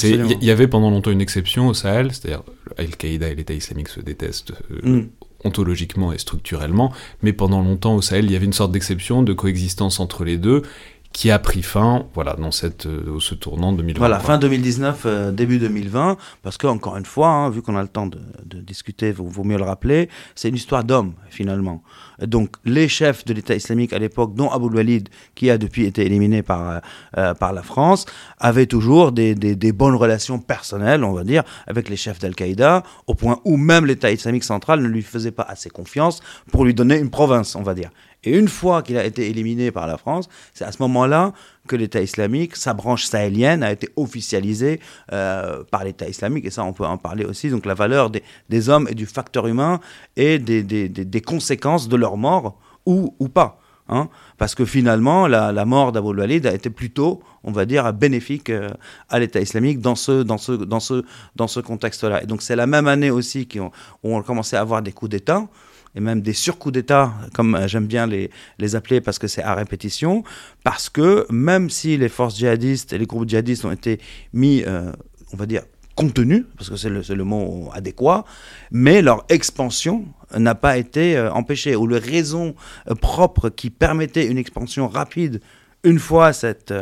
il 0.03 0.45
y, 0.45 0.51
avait 0.51 0.69
pendant 0.69 0.91
longtemps 0.91 1.11
une 1.11 1.21
exception 1.21 1.69
au 1.69 1.75
Sahel, 1.75 2.13
c'est-à-dire 2.13 2.43
Al-Qaïda 2.79 3.29
et 3.29 3.35
l'État 3.35 3.55
islamique 3.55 3.89
se 3.89 4.01
détestent 4.01 4.53
euh, 4.71 5.01
mm. 5.01 5.09
ontologiquement 5.45 6.13
et 6.13 6.19
structurellement, 6.19 6.93
mais 7.23 7.33
pendant 7.33 7.61
longtemps 7.61 7.95
au 7.95 8.03
Sahel, 8.03 8.27
il 8.27 8.33
y 8.33 8.37
avait 8.37 8.47
une 8.47 8.53
sorte 8.53 8.73
d'exception, 8.73 9.23
de 9.23 9.33
coexistence 9.33 10.01
entre 10.01 10.25
les 10.25 10.37
deux, 10.37 10.63
qui 11.13 11.31
a 11.31 11.39
pris 11.39 11.63
fin 11.63 12.07
voilà, 12.15 12.35
dans 12.35 12.53
cette, 12.53 12.87
euh, 12.87 13.19
ce 13.19 13.35
tournant 13.35 13.73
2020. 13.73 13.99
Voilà, 13.99 14.21
fin 14.21 14.39
2019, 14.39 15.03
euh, 15.07 15.33
début 15.33 15.59
2020, 15.59 16.17
parce 16.43 16.57
que 16.57 16.67
encore 16.67 16.97
une 16.97 17.05
fois, 17.05 17.29
hein, 17.29 17.51
vu 17.51 17.63
qu'on 17.63 17.77
a 17.77 17.83
le 17.83 17.89
temps 17.89 18.07
de, 18.07 18.21
de 18.45 18.61
discuter, 18.61 19.11
vaut, 19.11 19.27
vaut 19.27 19.45
mieux 19.45 19.57
le 19.57 19.65
rappeler, 19.65 20.09
c'est 20.35 20.49
une 20.49 20.55
histoire 20.55 20.85
d'hommes 20.85 21.15
finalement. 21.29 21.83
Donc 22.23 22.57
les 22.65 22.89
chefs 22.89 23.25
de 23.25 23.33
l'État 23.33 23.55
islamique 23.55 23.93
à 23.93 23.99
l'époque, 23.99 24.35
dont 24.35 24.51
Abou 24.51 24.69
Walid, 24.69 25.09
qui 25.35 25.51
a 25.51 25.59
depuis 25.59 25.85
été 25.85 26.07
éliminé 26.07 26.43
par, 26.43 26.81
euh, 27.19 27.35
par 27.35 27.53
la 27.53 27.63
France, 27.63 28.07
avaient 28.39 28.67
toujours 28.67 29.11
des, 29.11 29.35
des, 29.35 29.57
des, 29.57 29.73
bonnes 29.73 29.97
relations 29.97 30.39
personnelles, 30.39 31.03
on 31.03 31.13
va 31.13 31.25
dire, 31.25 31.43
avec 31.67 31.89
les 31.89 31.97
chefs 31.97 32.19
d'Al-Qaïda, 32.19 32.83
au 33.07 33.15
point 33.15 33.41
où 33.45 33.57
même 33.57 33.87
l'État 33.87 34.13
islamique 34.13 34.45
central 34.45 34.81
ne 34.81 34.89
lui 34.89 35.03
faisait 35.03 35.33
pas 35.33 35.43
assez 35.43 35.71
confiance 35.71 36.21
pour 36.53 36.65
lui 36.65 36.75
donner 36.75 36.99
une 36.99 37.11
province, 37.11 37.57
on 37.57 37.63
va 37.63 37.75
dire. 37.75 37.91
Et 38.25 38.37
une 38.37 38.49
fois 38.49 38.83
qu'il 38.83 38.99
a 38.99 39.05
été 39.05 39.29
éliminé 39.29 39.71
par 39.71 39.87
la 39.87 39.97
France, 39.97 40.29
c'est 40.53 40.65
à 40.65 40.73
ce 40.73 40.83
moment-là 40.83 41.33
que 41.67 41.77
l'État 41.77 42.03
islamique, 42.03 42.57
sa 42.57 42.75
branche 42.75 43.05
sahélienne, 43.05 43.63
a 43.63 43.73
été 43.73 43.89
officialisée 43.97 44.81
euh, 45.13 45.65
par 45.71 45.85
l'État 45.85 46.09
islamique. 46.09 46.45
Et 46.45 46.51
ça, 46.51 46.65
on 46.65 46.73
peut 46.73 46.85
en 46.85 46.99
parler 46.99 47.25
aussi. 47.25 47.49
Donc 47.49 47.65
la 47.65 47.75
valeur 47.75 48.11
des, 48.11 48.69
hommes 48.69 48.89
et 48.91 48.95
du 48.95 49.07
facteur 49.07 49.47
humain 49.47 49.81
et 50.17 50.39
des, 50.39 51.23
conséquences 51.23 51.89
de 51.89 51.97
leur 51.97 52.17
mort 52.17 52.59
ou, 52.85 53.11
pas. 53.33 53.59
Hein 53.89 54.09
Parce 54.37 54.55
que 54.55 54.65
finalement, 54.65 55.27
la, 55.27 55.65
mort 55.65 55.93
d'Abou 55.93 56.15
Walid 56.15 56.47
a 56.47 56.53
été 56.53 56.69
plutôt, 56.69 57.23
on 57.43 57.53
va 57.53 57.65
dire, 57.65 57.91
bénéfique 57.93 58.51
euh, 58.51 58.69
à 59.09 59.19
l'État 59.19 59.41
islamique 59.41 59.81
dans 59.81 59.95
ce, 59.95 61.61
contexte-là. 61.61 62.23
Et 62.23 62.27
donc 62.27 62.43
c'est 62.43 62.57
la 62.57 62.67
même 62.67 62.87
année 62.87 63.11
aussi 63.11 63.49
qu'on, 63.49 63.71
où 64.03 64.15
on 64.15 64.23
commençait 64.23 64.57
à 64.57 64.61
avoir 64.61 64.83
des 64.83 64.93
coups 64.93 65.11
d'État 65.11 65.47
et 65.95 66.01
même 66.01 66.21
des 66.21 66.33
surcoups 66.33 66.73
d'État, 66.73 67.13
comme 67.35 67.59
j'aime 67.67 67.87
bien 67.87 68.07
les, 68.07 68.31
les 68.59 68.77
appeler 68.77 69.01
parce 69.01 69.19
que 69.19 69.27
c'est 69.27 69.43
à 69.43 69.55
répétition, 69.55 70.23
parce 70.63 70.89
que 70.89 71.27
même 71.31 71.71
si 71.71 71.97
les 71.97 72.09
forces 72.09 72.37
djihadistes 72.37 72.93
et 72.93 72.99
les 72.99 73.07
groupes 73.07 73.29
djihadistes 73.29 73.65
ont 73.65 73.73
été 73.73 74.01
mis, 74.33 74.63
euh, 74.67 74.93
on 75.33 75.37
va 75.37 75.47
dire, 75.47 75.63
contenus, 75.97 76.45
parce 76.57 76.71
que 76.71 76.77
c'est 76.77 76.89
le, 76.89 77.03
le, 77.09 77.25
mot 77.25 77.71
adéquat, 77.75 78.25
mais 78.71 79.03
leur 79.03 79.25
expansion 79.29 80.05
n'a 80.37 80.55
pas 80.55 80.79
été 80.79 81.17
euh, 81.17 81.33
empêchée, 81.33 81.77
ou 81.77 81.87
les 81.87 81.99
raisons 81.99 82.55
euh, 82.89 82.95
propres 82.95 83.49
qui 83.51 83.71
permettaient 83.71 84.27
une 84.27 84.39
expansion 84.39 84.89
rapide 84.89 85.41
une 85.83 85.99
fois 85.99 86.33
cette 86.33 86.75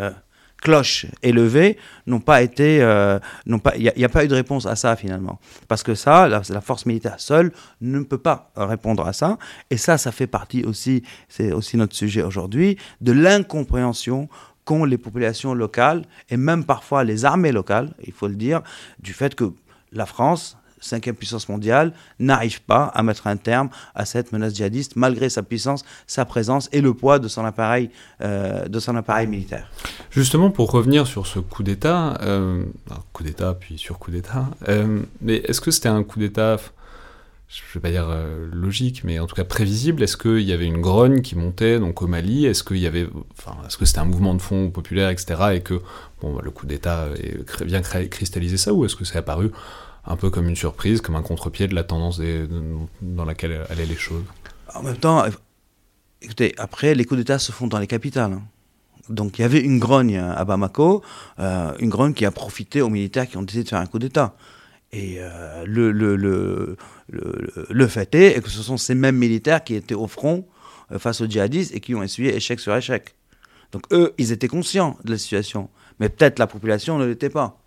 cloche 0.61 1.07
élevée 1.23 1.79
n'ont 2.07 2.21
pas 2.21 2.43
été, 2.43 2.83
euh, 2.83 3.19
n'ont 3.47 3.59
pas, 3.59 3.77
il 3.77 3.93
n'y 3.97 4.05
a, 4.05 4.09
pas 4.09 4.25
eu 4.25 4.29
de 4.29 4.35
réponse 4.35 4.67
à 4.67 4.77
ça 4.77 4.97
finalement, 4.97 5.38
parce 5.69 5.83
que 5.83 5.95
ça, 5.95 6.29
la, 6.29 6.43
force 6.61 6.87
militaire 6.87 7.19
seule 7.19 7.53
ne 7.81 8.00
peut 8.00 8.19
pas 8.19 8.50
répondre 8.57 9.07
à 9.07 9.12
ça, 9.12 9.38
et 9.71 9.77
ça, 9.77 9.99
ça 9.99 10.12
fait 10.12 10.27
partie 10.27 10.65
aussi, 10.65 11.03
c'est 11.29 11.53
aussi 11.53 11.77
notre 11.77 11.95
sujet 11.95 12.23
aujourd'hui, 12.23 12.77
de 13.00 13.12
l'incompréhension 13.12 14.29
qu'ont 14.65 14.85
les 14.85 14.99
populations 14.99 15.55
locales 15.55 16.05
et 16.29 16.37
même 16.37 16.65
parfois 16.65 17.05
les 17.05 17.25
armées 17.25 17.53
locales, 17.53 17.95
il 18.05 18.12
faut 18.12 18.29
le 18.29 18.35
dire, 18.35 18.62
du 18.99 19.15
fait 19.15 19.35
que 19.35 19.53
la 19.93 20.05
France 20.05 20.58
cinquième 20.80 21.14
puissance 21.14 21.49
mondiale, 21.49 21.92
n'arrive 22.18 22.62
pas 22.62 22.85
à 22.94 23.02
mettre 23.02 23.26
un 23.26 23.37
terme 23.37 23.68
à 23.94 24.04
cette 24.04 24.32
menace 24.32 24.54
djihadiste, 24.54 24.97
malgré 24.97 25.28
sa 25.28 25.42
puissance, 25.42 25.85
sa 26.06 26.25
présence 26.25 26.68
et 26.73 26.80
le 26.80 26.94
poids 26.94 27.18
de 27.18 27.28
son 27.28 27.44
appareil, 27.44 27.90
euh, 28.23 28.66
militaire. 29.26 29.68
Justement, 30.11 30.50
pour 30.50 30.70
revenir 30.70 31.06
sur 31.06 31.26
ce 31.26 31.38
coup 31.38 31.62
d'État, 31.62 32.18
euh, 32.23 32.64
coup 33.12 33.23
d'État 33.23 33.54
puis 33.58 33.78
sur 33.78 33.99
coup 33.99 34.11
d'État, 34.11 34.47
euh, 34.68 35.00
mais 35.20 35.37
est-ce 35.37 35.61
que 35.61 35.70
c'était 35.70 35.88
un 35.88 36.02
coup 36.02 36.18
d'État 36.18 36.56
je 37.50 37.62
ne 37.62 37.75
vais 37.75 37.80
pas 37.80 37.90
dire 37.90 38.14
logique, 38.52 39.04
mais 39.04 39.18
en 39.18 39.26
tout 39.26 39.35
cas 39.35 39.44
prévisible? 39.44 40.02
Est-ce 40.02 40.18
qu'il 40.18 40.42
y 40.42 40.52
avait 40.52 40.66
une 40.66 40.82
grogne 40.82 41.23
qui 41.23 41.35
montait 41.35 41.78
donc 41.78 42.02
au 42.02 42.06
Mali? 42.06 42.44
Est-ce 42.44 42.62
enfin, 42.62 43.56
est-ce 43.66 43.78
que 43.78 43.87
c'était 43.87 44.00
un 44.00 44.04
mouvement 44.04 44.35
de 44.35 44.42
fond 44.42 44.68
populaire, 44.68 45.08
etc. 45.08 45.52
Et 45.54 45.62
que 45.62 45.80
bon, 46.20 46.35
bah, 46.35 46.42
le 46.44 46.50
coup 46.50 46.66
d'État 46.66 47.06
vient 47.62 47.80
cristalliser 47.80 48.58
ça, 48.58 48.75
ou 48.75 48.85
est-ce 48.85 48.97
que 48.97 49.06
c'est 49.06 49.16
apparu 49.16 49.50
un 50.09 50.17
peu 50.17 50.31
comme 50.31 50.49
une 50.49 50.57
surprise, 50.57 51.00
comme 51.00 51.17
un 51.17 51.23
contre-pied 51.23 51.69
de 51.69 51.75
la 51.75 51.85
tendance 51.85 52.21
dans 53.03 53.25
laquelle 53.25 53.65
allaient 53.71 53.87
les 53.87 53.97
choses 53.97 54.25
En 54.75 54.83
même 54.83 54.97
temps, 54.97 55.25
écoutez, 56.23 56.55
après, 56.59 56.95
les 56.95 57.05
coups 57.05 57.19
d'État 57.19 57.38
se 57.38 57.53
font 57.53 57.67
dans 57.67 57.79
les 57.79 57.87
capitales. 57.87 58.33
Hein. 58.33 58.43
Donc 59.11 59.38
il 59.38 59.43
y 59.43 59.45
avait 59.45 59.61
une 59.61 59.79
grogne 59.79 60.19
à 60.19 60.45
Bamako, 60.45 61.03
euh, 61.38 61.73
une 61.79 61.88
grogne 61.88 62.12
qui 62.12 62.25
a 62.27 62.31
profité 62.31 62.83
aux 62.83 62.91
militaires 62.91 63.27
qui 63.27 63.37
ont 63.37 63.43
décidé 63.43 63.65
de 63.65 63.69
faire 63.69 63.79
un 63.79 63.87
coup 63.87 63.99
d'État. 63.99 64.35
Et 64.93 65.17
euh, 65.19 65.65
le, 65.67 66.77
fait 67.88 68.15
est 68.15 68.43
que 68.43 68.50
ce 68.50 68.62
sont 68.62 68.77
ces 68.77 68.95
mêmes 68.95 69.17
militaires 69.17 69.62
qui 69.62 69.75
étaient 69.75 69.95
au 69.95 70.07
front 70.07 70.47
euh, 70.93 70.99
face 70.99 71.21
aux 71.21 71.27
djihadistes 71.27 71.75
et 71.75 71.81
qui 71.81 71.95
ont 71.95 72.03
essuyé 72.03 72.35
échec 72.35 72.61
sur 72.61 72.75
échec. 72.75 73.15
Donc 73.73 73.83
eux, 73.93 74.15
ils 74.19 74.33
étaient 74.33 74.49
conscients 74.49 74.97
de 75.05 75.12
la 75.12 75.19
situation, 75.19 75.69
mais 76.00 76.09
peut-être 76.09 76.38
la 76.38 76.47
population 76.47 76.99
ne 76.99 77.07
l'était 77.07 77.31
pas. 77.31 77.59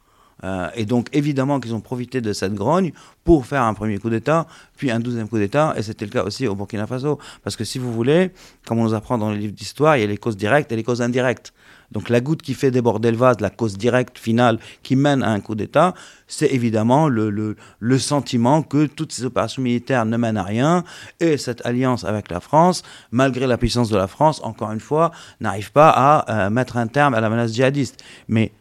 Euh, 0.44 0.70
et 0.76 0.86
donc, 0.86 1.08
évidemment 1.14 1.60
qu'ils 1.60 1.76
ont 1.76 1.82
profité 1.82 2.22
de 2.22 2.34
cette 2.34 2.54
grogne 2.54 2.92
pour 3.24 3.46
faire 3.46 3.64
un 3.64 3.74
premier 3.74 3.98
coup 3.98 4.10
d'État, 4.10 4.48
puis 4.78 4.92
un 4.92 5.00
douzième 5.00 5.28
coup 5.28 5.38
d'État, 5.38 5.74
et 5.78 5.84
c'était 5.84 6.06
le 6.06 6.12
cas 6.12 6.24
aussi 6.24 6.48
au 6.48 6.56
Burkina 6.56 6.88
Faso. 6.88 7.20
Parce 7.44 7.56
que 7.56 7.64
si 7.64 7.80
vous 7.80 7.94
voulez, 7.94 8.32
comme 8.66 8.80
on 8.80 8.84
nous 8.84 8.94
apprend 8.94 9.18
dans 9.18 9.32
les 9.32 9.38
livres 9.38 9.54
d'histoire, 9.54 9.98
il 9.98 10.02
y 10.02 10.04
a 10.04 10.08
les 10.08 10.18
causes 10.18 10.38
directes 10.38 10.72
et 10.72 10.76
les 10.76 10.84
causes 10.84 11.02
indirectes. 11.02 11.54
Donc 11.92 12.10
la 12.10 12.22
goutte 12.22 12.42
qui 12.42 12.54
fait 12.54 12.72
déborder 12.72 13.12
le 13.12 13.18
vase, 13.18 13.40
la 13.42 13.50
cause 13.50 13.78
directe 13.78 14.18
finale 14.18 14.60
qui 14.82 14.96
mène 14.96 15.24
à 15.24 15.30
un 15.30 15.42
coup 15.42 15.56
d'État, 15.56 15.94
c'est 16.26 16.48
évidemment 16.48 17.10
le, 17.10 17.30
le, 17.30 18.00
sentiment 18.00 18.64
que 18.64 18.86
toutes 18.86 19.12
ces 19.12 19.26
opérations 19.26 19.62
militaires 19.62 20.06
ne 20.06 20.16
mènent 20.16 20.38
à 20.38 20.44
rien 20.44 20.86
et 21.20 21.38
cette 21.38 21.66
alliance 21.66 22.06
avec 22.06 22.32
la 22.32 22.40
France, 22.40 22.84
malgré 23.12 23.46
la 23.46 23.58
puissance 23.58 23.90
de 23.90 23.98
la 23.98 24.08
France, 24.08 24.40
encore 24.44 24.72
une 24.72 24.80
fois, 24.80 25.12
n'arrive 25.42 25.74
pas 25.74 25.90
à 25.90 26.46
euh, 26.46 26.50
mettre 26.50 26.78
un 26.78 26.88
terme 26.88 27.14
à 27.14 27.20
la 27.20 27.30
menace 27.30 27.54
djihadiste. 27.54 28.02
Mais 28.30 28.54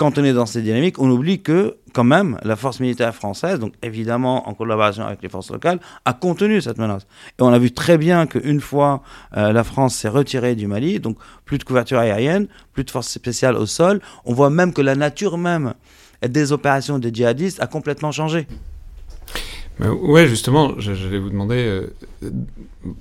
quand 0.00 0.16
on 0.16 0.24
est 0.24 0.32
dans 0.32 0.46
ces 0.46 0.62
dynamiques, 0.62 0.98
on 0.98 1.10
oublie 1.10 1.42
que, 1.42 1.76
quand 1.92 2.04
même, 2.04 2.38
la 2.42 2.56
force 2.56 2.80
militaire 2.80 3.14
française, 3.14 3.58
donc 3.58 3.74
évidemment 3.82 4.48
en 4.48 4.54
collaboration 4.54 5.04
avec 5.04 5.20
les 5.22 5.28
forces 5.28 5.50
locales, 5.50 5.78
a 6.06 6.14
contenu 6.14 6.62
cette 6.62 6.78
menace. 6.78 7.06
Et 7.38 7.42
on 7.42 7.48
a 7.48 7.58
vu 7.58 7.70
très 7.70 7.98
bien 7.98 8.26
qu'une 8.26 8.62
fois 8.62 9.02
euh, 9.36 9.52
la 9.52 9.62
France 9.62 9.94
s'est 9.94 10.08
retirée 10.08 10.54
du 10.54 10.66
Mali, 10.66 11.00
donc 11.00 11.18
plus 11.44 11.58
de 11.58 11.64
couverture 11.64 11.98
aérienne, 11.98 12.46
plus 12.72 12.84
de 12.84 12.90
forces 12.90 13.10
spéciales 13.10 13.56
au 13.56 13.66
sol, 13.66 14.00
on 14.24 14.32
voit 14.32 14.48
même 14.48 14.72
que 14.72 14.80
la 14.80 14.94
nature 14.94 15.36
même 15.36 15.74
des 16.26 16.50
opérations 16.52 16.98
des 16.98 17.12
djihadistes 17.12 17.60
a 17.60 17.66
complètement 17.66 18.10
changé. 18.10 18.46
Ouais, 19.80 20.26
justement, 20.28 20.78
j'allais 20.78 21.18
vous 21.18 21.28
demander, 21.28 21.56
euh, 21.56 22.30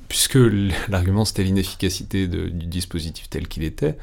puisque 0.09 0.37
l'argument 0.89 1.23
c'était 1.23 1.43
l'inefficacité 1.43 2.27
du 2.27 2.65
dispositif 2.65 3.29
tel 3.29 3.47
qu'il 3.47 3.63
était, 3.63 3.95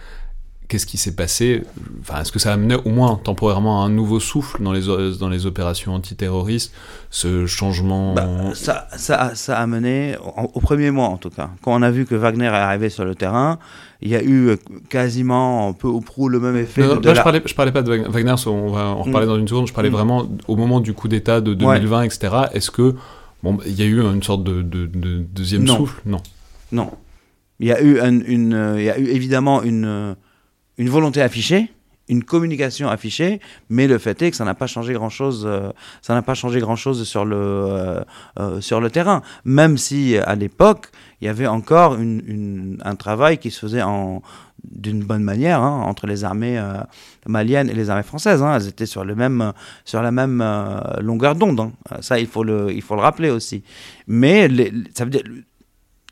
qu'est-ce 0.69 0.87
qui 0.87 0.99
s'est 0.99 1.15
passé 1.15 1.63
enfin, 2.01 2.21
Est-ce 2.21 2.33
que 2.33 2.39
ça 2.39 2.51
a 2.51 2.55
amené 2.55 2.77
au 2.85 2.91
moins 2.91 3.21
temporairement 3.23 3.85
un 3.85 3.89
nouveau 3.89 4.21
souffle 4.21 4.63
dans 4.63 4.73
les, 4.73 4.83
dans 5.19 5.29
les 5.29 5.47
opérations 5.47 5.95
antiterroristes 5.95 6.73
Ce 7.11 7.47
changement 7.47 8.15
bah, 8.15 8.29
ça, 8.55 8.87
ça, 8.97 9.35
ça, 9.35 9.59
a 9.59 9.67
mené, 9.67 10.17
au 10.55 10.61
premier 10.61 10.91
mois 10.91 11.09
en 11.09 11.17
tout 11.17 11.31
cas, 11.31 11.51
quand 11.63 11.73
on 11.73 11.83
a 11.83 11.91
vu 11.91 12.07
que 12.07 12.15
Wagner 12.15 12.47
est 12.47 12.49
arrivé 12.49 12.89
sur 12.89 13.05
le 13.05 13.15
terrain, 13.15 13.59
il 14.03 14.09
y 14.09 14.17
a 14.17 14.23
eu 14.23 14.57
quasiment 14.89 15.69
un 15.69 15.73
peu 15.73 15.89
au 15.89 16.01
prou 16.01 16.29
le 16.29 16.41
même 16.41 16.57
effet. 16.57 16.83
Non, 16.83 16.97
non, 16.97 17.01
là, 17.01 17.13
la... 17.13 17.15
je, 17.15 17.23
parlais, 17.23 17.43
je 17.45 17.55
parlais 17.55 17.73
pas 17.73 17.83
de 17.83 17.91
Wagner, 17.91 18.09
Wagner 18.09 18.35
on 18.47 18.69
va 18.69 18.87
en 18.87 19.03
reparler 19.03 19.27
mmh. 19.27 19.31
dans 19.31 19.39
une 19.39 19.49
seconde, 19.49 19.69
je 19.69 19.73
parlais 19.73 19.91
mmh. 19.91 19.95
vraiment 19.95 20.29
au 20.49 20.57
moment 20.57 20.81
du 20.81 20.93
coup 20.93 21.09
d'État 21.09 21.41
de 21.41 21.55
2020, 21.55 21.99
ouais. 21.99 22.07
etc. 22.07 22.35
Est-ce 22.53 22.71
que 22.71 22.95
bon, 23.43 23.59
il 23.67 23.75
y 23.75 23.83
a 23.83 23.87
eu 23.87 24.01
une 24.01 24.23
sorte 24.23 24.43
de, 24.43 24.63
de, 24.63 24.87
de 24.87 25.19
deuxième 25.19 25.65
non. 25.65 25.77
souffle? 25.77 26.01
Non. 26.05 26.21
Non. 26.73 26.91
Il 27.59 27.69
y 27.69 27.73
a 27.73 27.81
eu, 27.81 28.01
un, 28.01 28.21
une, 28.21 28.75
il 28.77 28.85
y 28.85 28.91
a 28.91 28.99
eu 28.99 29.07
évidemment 29.07 29.63
une 29.63 30.17
une 30.79 30.89
volonté 30.89 31.23
affichée, 31.23 31.71
une 32.09 32.23
communication 32.23 32.89
affichée, 32.89 33.41
mais 33.69 33.87
le 33.87 33.99
fait 33.99 34.21
est 34.23 34.31
que 34.31 34.37
ça 34.37 34.45
n'a 34.45 34.55
pas 34.55 34.67
changé 34.67 34.93
grand 34.93 35.09
chose. 35.09 35.45
Euh, 35.47 35.71
ça 36.03 36.15
n'a 36.15 36.23
pas 36.23 36.35
changé 36.35 36.61
grand 36.61 36.77
chose 36.77 37.03
sur 37.05 37.25
le 37.25 37.37
euh, 37.37 38.01
euh, 38.39 38.61
sur 38.61 38.81
le 38.81 38.91
terrain. 38.91 39.23
Même 39.45 39.77
si 39.77 40.17
à 40.17 40.35
l'époque 40.35 40.91
il 41.21 41.27
y 41.27 41.29
avait 41.29 41.47
encore 41.47 41.97
un 41.99 42.97
travail 42.97 43.39
qui 43.39 43.51
se 43.51 43.59
faisait 43.61 43.83
en 43.83 44.23
d'une 44.65 45.05
bonne 45.05 45.23
manière 45.23 45.61
hein, 45.63 45.83
entre 45.85 46.07
les 46.07 46.25
armées 46.25 46.61
maliennes 47.27 47.71
et 47.71 47.75
les 47.75 47.91
armées 47.91 48.03
françaises. 48.03 48.43
Hein. 48.43 48.57
Elles 48.57 48.69
étaient 48.69 48.87
sur 48.87 49.05
le 49.05 49.15
même 49.15 49.53
sur 49.85 50.03
la 50.03 50.13
même 50.13 50.45
longueur 51.01 51.35
d'onde. 51.35 51.61
Hein. 51.61 51.73
Ça 52.01 52.19
il 52.21 52.27
faut 52.27 52.45
le 52.45 52.73
il 52.73 52.83
faut 52.83 52.95
le 52.95 53.01
rappeler 53.01 53.31
aussi. 53.31 53.63
Mais 54.07 54.49
ça 54.95 55.05
veut 55.05 55.11
dire 55.11 55.23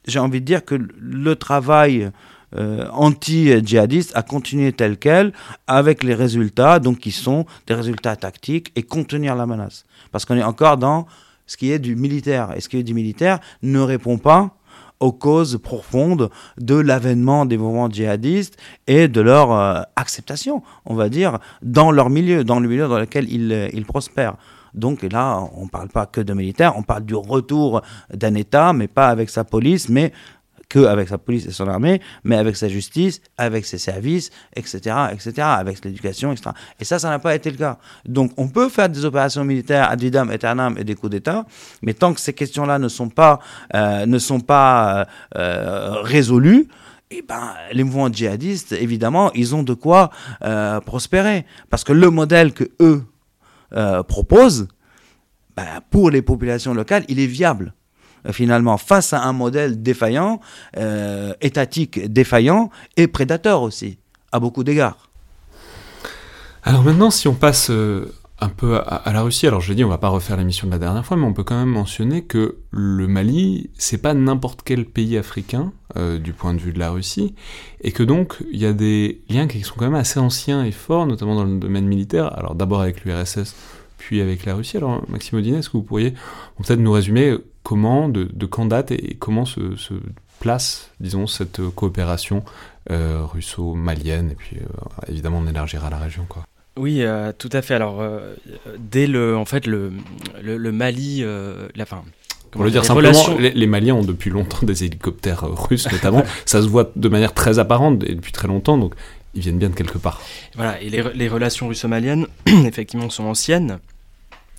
j'ai 0.06 0.18
envie 0.18 0.40
de 0.40 0.44
dire 0.44 0.64
que 0.64 0.74
le 0.74 1.36
travail 1.36 2.10
euh, 2.56 2.86
anti-djihadiste 2.92 4.12
a 4.14 4.22
continué 4.22 4.72
tel 4.72 4.98
quel 4.98 5.32
avec 5.66 6.02
les 6.02 6.14
résultats, 6.14 6.78
donc 6.78 6.98
qui 6.98 7.10
sont 7.10 7.46
des 7.66 7.74
résultats 7.74 8.16
tactiques 8.16 8.72
et 8.76 8.82
contenir 8.82 9.34
la 9.34 9.46
menace. 9.46 9.84
Parce 10.12 10.24
qu'on 10.24 10.36
est 10.36 10.42
encore 10.42 10.76
dans 10.76 11.06
ce 11.46 11.56
qui 11.56 11.70
est 11.70 11.78
du 11.78 11.96
militaire. 11.96 12.54
Et 12.56 12.60
ce 12.60 12.68
qui 12.68 12.78
est 12.78 12.82
du 12.82 12.94
militaire 12.94 13.38
ne 13.62 13.80
répond 13.80 14.18
pas 14.18 14.56
aux 15.00 15.12
causes 15.12 15.58
profondes 15.62 16.30
de 16.58 16.76
l'avènement 16.76 17.44
des 17.44 17.58
mouvements 17.58 17.90
djihadistes 17.90 18.56
et 18.86 19.08
de 19.08 19.20
leur 19.20 19.52
euh, 19.52 19.82
acceptation, 19.96 20.62
on 20.86 20.94
va 20.94 21.08
dire, 21.08 21.38
dans 21.62 21.90
leur 21.90 22.10
milieu, 22.10 22.44
dans 22.44 22.60
le 22.60 22.68
milieu 22.68 22.88
dans 22.88 22.98
lequel 22.98 23.30
ils, 23.30 23.70
ils 23.72 23.84
prospèrent. 23.84 24.36
Donc 24.74 25.02
là, 25.02 25.40
on 25.54 25.64
ne 25.64 25.68
parle 25.68 25.88
pas 25.88 26.06
que 26.06 26.20
de 26.20 26.34
militaires, 26.34 26.74
on 26.76 26.82
parle 26.82 27.04
du 27.04 27.14
retour 27.14 27.82
d'un 28.12 28.34
État, 28.34 28.72
mais 28.72 28.88
pas 28.88 29.08
avec 29.08 29.30
sa 29.30 29.44
police, 29.44 29.88
mais 29.88 30.12
que 30.68 30.80
avec 30.80 31.08
sa 31.08 31.18
police 31.18 31.46
et 31.46 31.50
son 31.50 31.68
armée, 31.68 32.00
mais 32.24 32.36
avec 32.36 32.56
sa 32.56 32.68
justice, 32.68 33.20
avec 33.36 33.66
ses 33.66 33.78
services, 33.78 34.30
etc., 34.54 34.96
etc., 35.12 35.32
avec 35.38 35.84
l'éducation, 35.84 36.32
etc. 36.32 36.50
Et 36.80 36.84
ça, 36.84 36.98
ça 36.98 37.08
n'a 37.08 37.18
pas 37.18 37.34
été 37.34 37.50
le 37.50 37.56
cas. 37.56 37.78
Donc, 38.04 38.32
on 38.36 38.48
peut 38.48 38.68
faire 38.68 38.88
des 38.88 39.04
opérations 39.04 39.44
militaires 39.44 39.90
ad 39.90 40.00
vitam 40.00 40.30
aeternam 40.30 40.76
et 40.78 40.84
des 40.84 40.94
coups 40.94 41.10
d'État, 41.10 41.46
mais 41.82 41.94
tant 41.94 42.12
que 42.12 42.20
ces 42.20 42.32
questions-là 42.32 42.78
ne 42.78 42.88
sont 42.88 43.08
pas, 43.08 43.40
euh, 43.74 44.06
ne 44.06 44.18
sont 44.18 44.40
pas 44.40 45.00
euh, 45.00 45.04
euh, 45.36 46.02
résolues, 46.02 46.68
eh 47.10 47.22
ben, 47.22 47.52
les 47.72 47.84
mouvements 47.84 48.10
djihadistes, 48.10 48.72
évidemment, 48.72 49.30
ils 49.34 49.54
ont 49.54 49.62
de 49.62 49.74
quoi 49.74 50.10
prospérer. 50.84 51.44
Parce 51.70 51.84
que 51.84 51.92
le 51.92 52.10
modèle 52.10 52.52
que 52.52 52.64
eux 52.80 53.04
proposent, 54.08 54.66
ben, 55.56 55.80
pour 55.90 56.10
les 56.10 56.22
populations 56.22 56.74
locales, 56.74 57.04
il 57.08 57.20
est 57.20 57.26
viable. 57.26 57.74
Euh, 58.26 58.32
finalement 58.32 58.78
face 58.78 59.12
à 59.12 59.22
un 59.22 59.32
modèle 59.32 59.82
défaillant, 59.82 60.40
euh, 60.76 61.34
étatique 61.40 62.12
défaillant 62.12 62.70
et 62.96 63.06
prédateur 63.06 63.62
aussi, 63.62 63.98
à 64.32 64.40
beaucoup 64.40 64.64
d'égards. 64.64 65.08
Alors 66.62 66.82
maintenant, 66.82 67.10
si 67.10 67.28
on 67.28 67.34
passe 67.34 67.68
euh, 67.70 68.10
un 68.40 68.48
peu 68.48 68.78
à, 68.78 69.12
la 69.12 69.20
Russie, 69.20 69.46
alors 69.46 69.60
je 69.60 69.74
dis, 69.74 69.84
on 69.84 69.88
va 69.88 69.98
pas 69.98 70.08
refaire 70.08 70.38
l'émission 70.38 70.66
de 70.66 70.72
la 70.72 70.78
dernière 70.78 71.04
fois, 71.04 71.18
mais 71.18 71.24
on 71.24 71.34
peut 71.34 71.44
quand 71.44 71.58
même 71.58 71.68
mentionner 71.68 72.22
que 72.22 72.56
le 72.70 73.06
Mali, 73.06 73.70
c'est 73.76 73.98
pas 73.98 74.14
n'importe 74.14 74.62
quel 74.64 74.86
pays 74.86 75.18
africain 75.18 75.72
du 76.20 76.32
point 76.32 76.54
de 76.54 76.58
vue 76.58 76.72
de 76.72 76.80
la 76.80 76.90
Russie, 76.90 77.36
et 77.80 77.92
que 77.92 78.02
donc 78.02 78.38
il 78.50 78.58
y 78.58 78.66
a 78.66 78.72
des 78.72 79.22
liens 79.28 79.46
qui 79.46 79.60
sont 79.60 79.76
quand 79.76 79.84
même 79.84 79.94
assez 79.94 80.18
anciens 80.18 80.64
et 80.64 80.72
forts, 80.72 81.06
notamment 81.06 81.36
dans 81.36 81.44
le 81.44 81.58
domaine 81.58 81.86
militaire. 81.86 82.36
Alors 82.36 82.56
d'abord 82.56 82.80
avec 82.80 83.04
l'URSS, 83.04 83.54
puis 83.96 84.20
avec 84.20 84.44
la 84.44 84.56
Russie. 84.56 84.78
Alors 84.78 85.08
Maxime 85.08 85.38
Audinet, 85.38 85.58
est-ce 85.58 85.70
que 85.70 85.76
vous 85.76 85.84
pourriez 85.84 86.14
peut-être 86.58 86.80
nous 86.80 86.92
résumer 86.92 87.38
comment, 87.64 88.08
de, 88.08 88.28
de 88.32 88.46
quand 88.46 88.66
date 88.66 88.92
et 88.92 89.16
comment 89.18 89.44
se, 89.44 89.60
place, 90.38 90.90
disons, 91.00 91.26
cette 91.26 91.60
coopération 91.74 92.44
euh, 92.90 93.24
russo-malienne, 93.24 94.30
et 94.30 94.34
puis 94.34 94.58
euh, 94.58 95.08
évidemment 95.08 95.38
on 95.38 95.48
élargira 95.48 95.90
la 95.90 95.98
région, 95.98 96.26
quoi. 96.28 96.44
Oui, 96.76 97.02
euh, 97.02 97.32
tout 97.36 97.50
à 97.52 97.62
fait. 97.62 97.74
Alors, 97.74 98.04
dès 98.78 99.06
le, 99.06 99.36
en 99.36 99.44
fait, 99.44 99.66
le, 99.66 99.92
le, 100.42 100.72
Mali, 100.72 101.24
la 101.74 101.86
fin. 101.86 102.02
Pour 102.50 102.64
le 102.64 102.70
dire 102.70 102.84
simplement, 102.84 103.36
les, 103.38 103.66
Maliens 103.66 103.94
ont 103.94 104.04
depuis 104.04 104.30
longtemps 104.30 104.58
des 104.66 104.84
hélicoptères 104.84 105.44
russes, 105.44 105.90
notamment. 105.90 106.24
Ça 106.46 106.62
se 106.62 106.66
voit 106.66 106.90
de 106.94 107.08
manière 107.08 107.32
très 107.32 107.58
apparente 107.60 108.02
et 108.04 108.14
depuis 108.14 108.32
très 108.32 108.48
longtemps, 108.48 108.76
donc 108.76 108.94
ils 109.34 109.42
viennent 109.42 109.58
bien 109.58 109.70
de 109.70 109.74
quelque 109.74 109.98
part. 109.98 110.20
Voilà, 110.56 110.80
et 110.82 110.90
les, 110.90 111.02
les 111.14 111.28
relations 111.28 111.68
russo-maliennes, 111.68 112.26
effectivement, 112.46 113.08
sont 113.08 113.24
anciennes. 113.24 113.78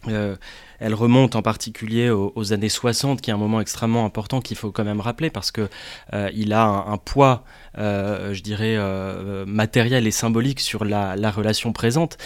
Euh, 0.08 0.36
elle 0.80 0.94
remonte 0.94 1.36
en 1.36 1.42
particulier 1.42 2.10
aux, 2.10 2.54
années 2.54 2.70
60, 2.70 3.22
qui 3.22 3.30
est 3.30 3.34
un 3.34 3.38
moment 3.38 3.62
extrêmement 3.62 4.06
important 4.06 4.42
qu'il 4.42 4.58
faut 4.58 4.72
quand 4.72 4.84
même 4.84 5.02
rappeler 5.02 5.30
parce 5.30 5.52
que 5.52 5.70
euh, 6.14 6.30
il 6.34 6.54
a 6.54 6.66
un, 6.66 6.98
poids, 6.98 7.44
euh, 7.78 8.34
je 8.34 8.42
dirais, 8.42 8.76
euh, 8.78 9.46
matériel 9.46 10.08
et 10.08 10.12
symbolique 10.12 10.60
sur 10.60 10.86
la, 10.86 11.16
relation 11.32 11.74
présente. 11.74 12.18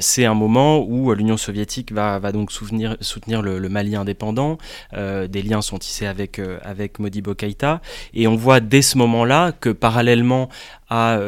c'est 0.00 0.24
un 0.24 0.34
moment 0.34 0.78
où 0.78 1.12
l'Union 1.12 1.36
soviétique 1.36 1.92
va, 1.92 2.20
donc 2.32 2.52
soutenir, 2.52 2.96
le, 3.42 3.68
Mali 3.68 3.96
indépendant. 3.96 4.58
des 4.92 5.42
liens 5.42 5.60
sont 5.60 5.78
tissés 5.78 6.06
avec, 6.06 6.40
avec 6.62 6.98
Modibo 6.98 7.34
Keïta. 7.34 7.80
Et 8.14 8.26
on 8.28 8.36
voit 8.36 8.60
dès 8.60 8.82
ce 8.82 8.96
moment-là 8.98 9.52
que 9.52 9.70
parallèlement 9.70 10.48
à 10.88 11.18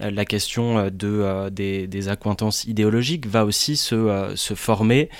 la 0.00 0.24
question 0.24 0.90
de, 0.90 1.50
des, 1.50 1.86
des, 1.86 2.08
accointances 2.08 2.64
idéologiques 2.64 3.26
va 3.26 3.44
aussi 3.44 3.76
se, 3.76 4.32
se 4.34 4.54
former 4.54 5.10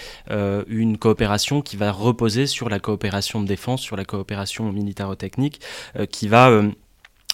une 0.77 0.99
coopération 0.99 1.63
qui 1.63 1.77
va 1.77 1.93
reposer 1.93 2.47
sur 2.47 2.69
la 2.69 2.79
coopération 2.79 3.41
de 3.41 3.47
défense, 3.47 3.81
sur 3.81 3.97
la 3.97 4.05
coopération 4.05 4.73
militaro-technique, 4.73 5.61
euh, 5.97 6.07
qui 6.07 6.29
va 6.29 6.51
euh, 6.51 6.71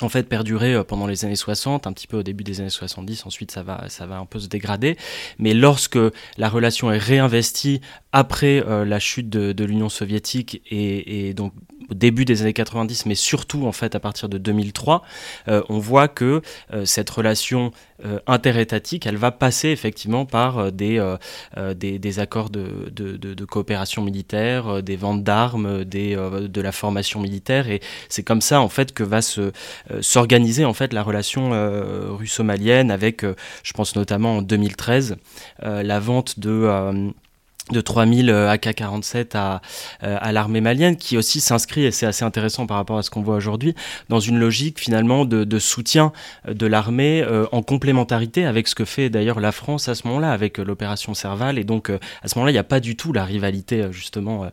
en 0.03 0.09
fait 0.09 0.29
perdurer 0.29 0.75
euh, 0.75 0.85
pendant 0.85 1.07
les 1.07 1.25
années 1.25 1.37
60, 1.37 1.87
un 1.87 1.93
petit 1.93 2.07
peu 2.07 2.19
au 2.19 2.23
début 2.23 2.45
des 2.45 2.61
années 2.61 2.71
70, 2.71 3.27
ensuite 3.27 3.51
ça 3.51 3.63
va, 3.63 3.89
ça 3.89 4.07
va 4.07 4.19
un 4.19 4.27
peu 4.27 4.39
se 4.39 4.49
dégrader. 4.49 4.97
Mais 5.39 5.55
lorsque 5.55 5.99
la 6.39 6.49
relation 6.49 6.91
est 6.93 6.99
réinvestie 6.99 7.81
après 8.13 8.63
la 8.85 8.99
chute 8.99 9.31
de, 9.31 9.65
l'Union 9.65 9.89
soviétique 9.89 10.63
et, 10.71 11.33
donc 11.35 11.53
au 11.91 11.95
début 11.95 12.25
des 12.25 12.43
années 12.43 12.53
90, 12.53 13.07
mais 13.07 13.15
surtout 13.15 13.67
en 13.67 13.73
fait 13.73 13.95
à 13.95 14.01
partir 14.01 14.29
de 14.29 14.39
2003, 14.39 15.03
euh, 15.49 15.63
on 15.69 15.79
voit 15.79 16.09
que 16.09 16.43
euh, 16.73 16.85
cette 16.85 17.11
relation 17.11 17.73
euh, 18.05 18.19
interétatique, 18.27 19.07
elle 19.07 19.17
va 19.17 19.31
passer 19.31 19.69
effectivement 19.69 20.27
par 20.27 20.73
des, 20.73 20.99
des, 21.77 22.19
accords 22.19 22.51
de, 22.51 23.45
coopération 23.45 24.03
militaire, 24.03 24.83
des 24.83 24.97
ventes 24.97 25.23
d'armes, 25.23 25.85
de 25.85 26.61
la 26.61 26.73
formation 26.73 27.21
militaire, 27.21 27.69
et 27.69 27.81
c'est 28.09 28.23
comme 28.23 28.41
ça 28.41 28.61
en 28.61 28.69
fait 28.69 28.93
que 28.93 29.03
va 29.03 29.23
se 29.23 29.53
s'organiser 30.01 30.65
en 30.65 30.75
fait 30.75 30.93
la 30.93 31.03
relation 31.03 31.51
russo-malienne 32.17 32.91
avec, 32.91 33.25
je 33.63 33.73
pense 33.73 33.97
notamment 33.97 34.39
en 34.39 34.43
2013, 34.43 35.17
la 35.63 36.01
vente 36.01 36.39
de 36.39 37.13
de 37.73 37.81
3000 37.81 38.31
AK-47 38.31 39.37
à, 39.37 39.61
euh, 40.03 40.17
à 40.21 40.33
l'armée 40.33 40.61
malienne, 40.61 40.97
qui 40.97 41.17
aussi 41.17 41.41
s'inscrit, 41.41 41.85
et 41.85 41.91
c'est 41.91 42.07
assez 42.07 42.25
intéressant 42.25 42.67
par 42.67 42.77
rapport 42.77 42.99
à 42.99 43.03
ce 43.03 43.11
qu'on 43.11 43.23
voit 43.23 43.37
aujourd'hui, 43.37 43.75
dans 44.09 44.21
une 44.21 44.39
logique 44.39 44.81
finalement 44.81 45.25
de, 45.25 45.59
soutien 45.59 46.13
euh, 46.49 46.55
de 46.55 46.67
l'armée 46.67 47.23
euh, 47.23 47.47
en 47.53 47.63
complémentarité 47.63 48.45
avec 48.45 48.69
ce 48.69 48.75
que 48.75 48.85
fait 48.85 49.11
d'ailleurs 49.11 49.41
la 49.41 49.53
France 49.53 49.89
à 49.89 49.95
ce 49.95 50.07
moment-là, 50.09 50.33
avec 50.33 50.59
l'opération 50.59 51.15
Serval. 51.15 51.59
Et 51.59 51.65
donc 51.65 51.91
à 51.91 52.29
ce 52.29 52.37
moment-là, 52.37 52.51
il 52.51 52.55
n'y 52.55 52.59
a 52.59 52.65
pas 52.65 52.81
du 52.81 52.97
tout 52.97 53.13
la 53.13 53.25
rivalité 53.25 53.89
justement 53.91 54.47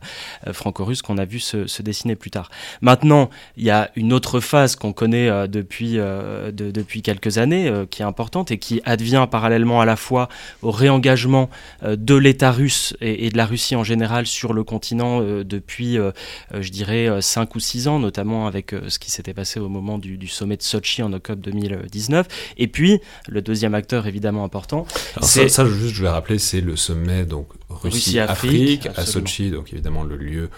franco-russe 0.52 1.02
qu'on 1.02 1.18
a 1.18 1.24
vu 1.24 1.40
se, 1.40 1.82
dessiner 1.82 2.16
plus 2.16 2.30
tard. 2.30 2.50
Maintenant, 2.80 3.30
il 3.56 3.64
y 3.64 3.70
a 3.70 3.90
une 3.96 4.12
autre 4.12 4.40
phase 4.40 4.76
qu'on 4.76 4.92
connaît 4.92 5.48
depuis, 5.48 5.94
de, 5.94 6.50
depuis 6.52 7.02
quelques 7.02 7.38
années, 7.38 7.72
qui 7.90 8.02
est 8.02 8.04
importante 8.04 8.50
et 8.50 8.58
qui 8.58 8.80
advient 8.84 9.26
parallèlement 9.30 9.80
à 9.80 9.84
la 9.84 9.96
fois 9.96 10.28
au 10.62 10.70
réengagement 10.70 11.50
de 11.82 12.14
l'État 12.14 12.52
russe 12.52 12.94
et, 13.00 13.09
de 13.16 13.36
la 13.36 13.46
Russie 13.46 13.76
en 13.76 13.84
général 13.84 14.26
sur 14.26 14.52
le 14.52 14.64
continent 14.64 15.22
euh, 15.22 15.44
depuis, 15.44 15.98
euh, 15.98 16.12
euh, 16.54 16.62
je 16.62 16.70
dirais, 16.70 17.08
5 17.20 17.54
ou 17.54 17.60
6 17.60 17.88
ans, 17.88 17.98
notamment 17.98 18.46
avec 18.46 18.74
ce 18.88 18.98
qui 18.98 19.10
s'était 19.10 19.34
passé 19.34 19.60
au 19.60 19.68
moment 19.68 19.98
du, 19.98 20.28
sommet 20.28 20.56
de 20.56 20.62
Sochi 20.62 21.02
en 21.02 21.12
octobre 21.12 21.42
2019. 21.42 22.26
Et 22.56 22.68
puis, 22.68 23.00
le 23.28 23.42
deuxième 23.42 23.74
acteur 23.74 24.06
évidemment 24.06 24.44
important. 24.44 24.86
c'est 25.22 25.48
ça, 25.48 25.66
juste, 25.66 25.94
je 25.94 26.02
vais 26.02 26.08
rappeler, 26.08 26.38
c'est 26.38 26.60
le 26.60 26.76
sommet 26.76 27.24
donc 27.24 27.48
Russie-Afrique 27.68 28.88
à 28.96 29.04
Sochi, 29.04 29.50
donc 29.50 29.72
évidemment 29.72 30.04
le 30.04 30.16
lieu 30.16 30.50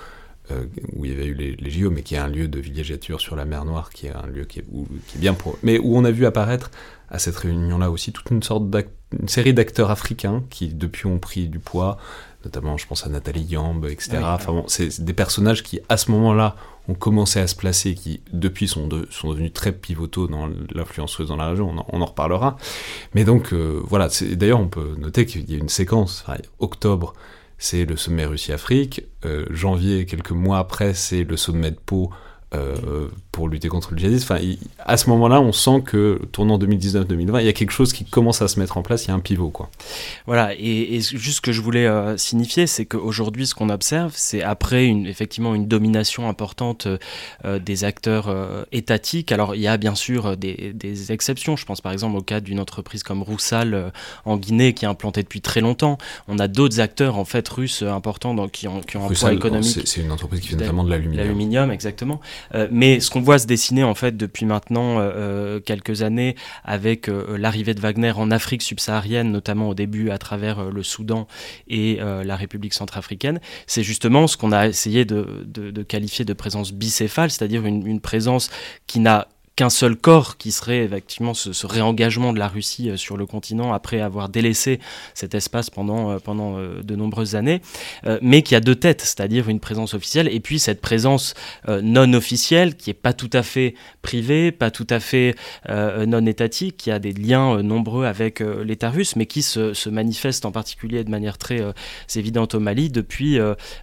où 0.92 1.06
il 1.06 1.12
y 1.12 1.14
avait 1.14 1.24
eu 1.24 1.34
les, 1.34 1.56
les, 1.56 1.70
JO, 1.70 1.90
mais 1.90 2.02
qui 2.02 2.14
est 2.14 2.18
un 2.18 2.28
lieu 2.28 2.46
de 2.46 2.58
villégiature 2.58 3.22
sur 3.22 3.36
la 3.36 3.46
mer 3.46 3.64
Noire, 3.64 3.88
qui 3.88 4.08
est 4.08 4.12
un 4.12 4.26
lieu 4.26 4.44
qui 4.44 4.58
est, 4.58 4.64
qui 5.06 5.16
est 5.16 5.20
bien 5.20 5.32
pour... 5.32 5.56
Mais 5.62 5.78
où 5.78 5.96
on 5.96 6.04
a 6.04 6.10
vu 6.10 6.26
apparaître 6.26 6.70
à 7.08 7.18
cette 7.18 7.36
réunion-là 7.36 7.90
aussi 7.90 8.12
toute 8.12 8.30
une 8.30 8.42
sorte 8.42 8.64
une 9.20 9.28
série 9.28 9.54
d'acteurs 9.54 9.90
africains 9.90 10.42
qui 10.50 10.68
depuis 10.68 11.06
ont 11.06 11.18
pris 11.18 11.48
du 11.48 11.58
poids, 11.58 11.98
notamment 12.44 12.76
je 12.76 12.86
pense 12.86 13.06
à 13.06 13.08
Nathalie 13.08 13.44
Yamb, 13.44 13.84
etc. 13.86 14.18
enfin 14.22 14.52
bon, 14.52 14.64
c'est 14.68 15.00
des 15.02 15.12
personnages 15.12 15.62
qui 15.62 15.80
à 15.88 15.96
ce 15.96 16.10
moment-là 16.10 16.56
ont 16.88 16.94
commencé 16.94 17.38
à 17.38 17.46
se 17.46 17.54
placer, 17.54 17.94
qui 17.94 18.20
depuis 18.32 18.66
sont, 18.66 18.88
sont 19.10 19.30
devenus 19.30 19.52
très 19.52 19.72
pivotaux 19.72 20.26
dans 20.26 20.48
l'influence 20.74 21.14
russe 21.14 21.28
dans 21.28 21.36
la 21.36 21.48
région, 21.50 21.72
on 21.88 22.00
en, 22.00 22.04
reparlera. 22.04 22.56
Mais 23.14 23.24
donc 23.24 23.52
euh, 23.52 23.80
voilà, 23.84 24.08
d'ailleurs 24.32 24.60
on 24.60 24.68
peut 24.68 24.94
noter 24.98 25.26
qu'il 25.26 25.48
y 25.50 25.54
a 25.54 25.58
une 25.58 25.68
séquence, 25.68 26.24
octobre 26.58 27.14
c'est 27.62 27.84
le 27.84 27.96
sommet 27.96 28.24
Russie-Afrique, 28.24 29.04
euh, 29.24 29.46
janvier, 29.50 30.04
quelques 30.04 30.32
mois 30.32 30.58
après, 30.58 30.94
c'est 30.94 31.22
le 31.22 31.36
sommet 31.36 31.70
de 31.70 31.76
Pau 31.76 32.10
euh, 32.54 33.08
pour 33.32 33.48
lutter 33.48 33.68
contre 33.68 33.92
le 33.92 33.98
djihadisme. 33.98 34.32
Enfin, 34.32 34.44
à 34.78 34.96
ce 34.96 35.08
moment-là, 35.10 35.40
on 35.40 35.52
sent 35.52 35.82
que 35.84 36.20
tournant 36.32 36.58
2019-2020, 36.58 37.40
il 37.40 37.46
y 37.46 37.48
a 37.48 37.52
quelque 37.52 37.72
chose 37.72 37.92
qui 37.92 38.04
commence 38.04 38.42
à 38.42 38.48
se 38.48 38.60
mettre 38.60 38.76
en 38.76 38.82
place, 38.82 39.06
il 39.06 39.08
y 39.08 39.10
a 39.10 39.14
un 39.14 39.20
pivot. 39.20 39.50
Quoi. 39.50 39.70
Voilà, 40.26 40.54
et, 40.54 41.00
juste 41.00 41.36
ce 41.36 41.40
que 41.40 41.52
je 41.52 41.60
voulais 41.60 41.86
euh, 41.86 42.16
signifier, 42.16 42.66
c'est 42.66 42.84
qu'aujourd'hui, 42.84 43.46
ce 43.46 43.54
qu'on 43.54 43.70
observe, 43.70 44.12
c'est 44.14 44.42
après 44.42 44.86
une, 44.86 45.06
effectivement 45.06 45.54
une 45.54 45.66
domination 45.66 46.28
importante 46.28 46.86
euh, 47.44 47.58
des 47.58 47.84
acteurs 47.84 48.34
étatiques. 48.70 49.32
Alors, 49.32 49.54
il 49.54 49.62
y 49.62 49.68
a 49.68 49.76
bien 49.76 49.94
sûr 49.94 50.36
des, 50.36 50.72
des, 50.74 51.12
exceptions. 51.12 51.56
Je 51.56 51.64
pense 51.64 51.80
par 51.80 51.92
exemple 51.92 52.16
au 52.16 52.22
cas 52.22 52.40
d'une 52.40 52.60
entreprise 52.60 53.02
comme 53.02 53.22
Roussal 53.22 53.92
en 54.24 54.36
Guinée, 54.36 54.74
qui 54.74 54.84
est 54.84 54.88
implantée 54.88 55.22
depuis 55.22 55.40
très 55.40 55.60
longtemps. 55.60 55.98
On 56.28 56.38
a 56.38 56.48
d'autres 56.48 56.80
acteurs 56.80 57.16
en 57.16 57.24
fait 57.24 57.48
russes 57.48 57.82
importants 57.82 58.48
qui 58.48 58.68
ont, 58.68 58.80
qui 58.80 58.96
ont 58.96 59.06
un 59.06 59.12
poids 59.12 59.32
économique. 59.32 59.80
C'est 59.84 60.00
une 60.00 60.12
entreprise 60.12 60.40
qui 60.40 60.48
fait 60.48 60.56
notamment 60.56 60.84
de 60.84 60.90
l'aluminium. 60.90 61.24
L'aluminium, 61.24 61.70
exactement. 61.70 62.20
Euh, 62.54 62.68
mais 62.70 63.00
ce 63.00 63.10
qu'on 63.10 63.21
voit 63.22 63.38
se 63.38 63.46
dessiner 63.46 63.84
en 63.84 63.94
fait 63.94 64.16
depuis 64.16 64.46
maintenant 64.46 64.98
euh, 64.98 65.12
euh, 65.14 65.60
quelques 65.60 66.02
années 66.02 66.36
avec 66.64 67.08
l'arrivée 67.08 67.74
de 67.74 67.80
Wagner 67.80 68.12
en 68.16 68.30
Afrique 68.30 68.62
subsaharienne, 68.62 69.30
notamment 69.32 69.68
au 69.68 69.74
début 69.74 70.10
à 70.10 70.18
travers 70.18 70.70
le 70.70 70.82
Soudan 70.82 71.26
et 71.68 71.98
la 71.98 72.36
République 72.36 72.74
centrafricaine, 72.74 73.40
c'est 73.66 73.82
justement 73.82 74.26
ce 74.26 74.36
qu'on 74.36 74.52
a 74.52 74.68
essayé 74.68 75.04
de, 75.04 75.82
qualifier 75.82 76.24
de 76.24 76.32
présence 76.32 76.72
bicéphale, 76.72 77.30
c'est-à-dire 77.30 77.64
une 77.66 78.00
présence 78.00 78.50
qui 78.86 79.00
n'a 79.00 79.28
qu'un 79.56 79.70
seul 79.70 79.96
corps 79.96 80.38
qui 80.38 80.50
serait 80.50 80.84
effectivement 80.84 81.34
ce, 81.34 81.66
réengagement 81.66 82.32
de 82.32 82.38
la 82.38 82.48
Russie 82.48 82.90
euh, 82.90 82.96
sur 82.96 83.16
le 83.16 83.26
continent 83.26 83.72
après 83.72 84.00
avoir 84.00 84.28
délaissé 84.28 84.80
cet 85.14 85.34
espace 85.34 85.68
pendant, 85.68 86.10
euh, 86.10 86.18
pendant 86.18 86.58
euh, 86.58 86.82
de 86.82 86.96
nombreuses 86.96 87.36
années, 87.36 87.60
mais 88.20 88.42
qui 88.42 88.54
a 88.54 88.60
deux 88.60 88.74
têtes, 88.74 89.00
c'est-à-dire 89.00 89.48
une 89.48 89.60
présence 89.60 89.94
officielle 89.94 90.28
et 90.28 90.40
puis 90.40 90.58
cette 90.58 90.80
présence 90.80 91.34
non 91.68 92.12
officielle 92.14 92.76
qui 92.76 92.90
est 92.90 92.94
pas 92.94 93.12
tout 93.12 93.30
à 93.32 93.42
fait 93.42 93.74
privée, 94.02 94.52
pas 94.52 94.70
tout 94.70 94.86
à 94.90 95.00
fait 95.00 95.34
non 95.68 96.24
étatique, 96.26 96.76
qui 96.76 96.90
a 96.90 96.98
des 96.98 97.12
liens 97.12 97.62
nombreux 97.62 98.04
avec 98.04 98.40
l'État 98.40 98.90
russe, 98.90 99.16
mais 99.16 99.26
qui 99.26 99.42
se, 99.42 99.88
manifeste 99.88 100.44
en 100.44 100.52
particulier 100.52 101.04
de 101.04 101.10
manière 101.10 101.38
très 101.38 101.62
évidente 102.14 102.54
au 102.54 102.60
Mali 102.60 102.90
depuis 102.90 103.38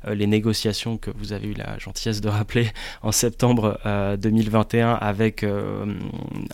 les 0.08 0.28
négociations 0.28 0.98
que 0.98 1.12
vous 1.16 1.34
avez 1.34 1.48
eu 1.48 1.54
la 1.54 1.78
gentillesse 1.78 2.22
de 2.22 2.30
rappeler 2.30 2.70
en 3.02 3.12
septembre 3.12 3.80
2021 4.20 4.94
avec 4.94 5.46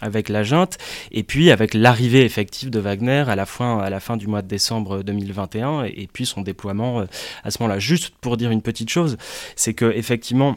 avec 0.01 0.29
la 0.29 0.43
junte, 0.43 0.77
et 1.11 1.23
puis 1.23 1.51
avec 1.51 1.73
l'arrivée 1.73 2.23
effective 2.23 2.69
de 2.69 2.79
Wagner 2.79 3.25
à 3.27 3.35
la 3.35 3.45
fin, 3.45 4.17
du 4.17 4.27
mois 4.27 4.41
de 4.41 4.47
décembre 4.47 5.03
2021, 5.03 5.83
et, 5.85 6.07
puis 6.11 6.25
son 6.25 6.41
déploiement 6.41 7.01
euh, 7.01 7.05
à 7.43 7.51
ce 7.51 7.61
moment-là. 7.61 7.79
Juste 7.79 8.13
pour 8.21 8.37
dire 8.37 8.51
une 8.51 8.61
petite 8.61 8.89
chose, 8.89 9.17
c'est 9.55 9.73
que 9.73 9.91
effectivement, 9.91 10.55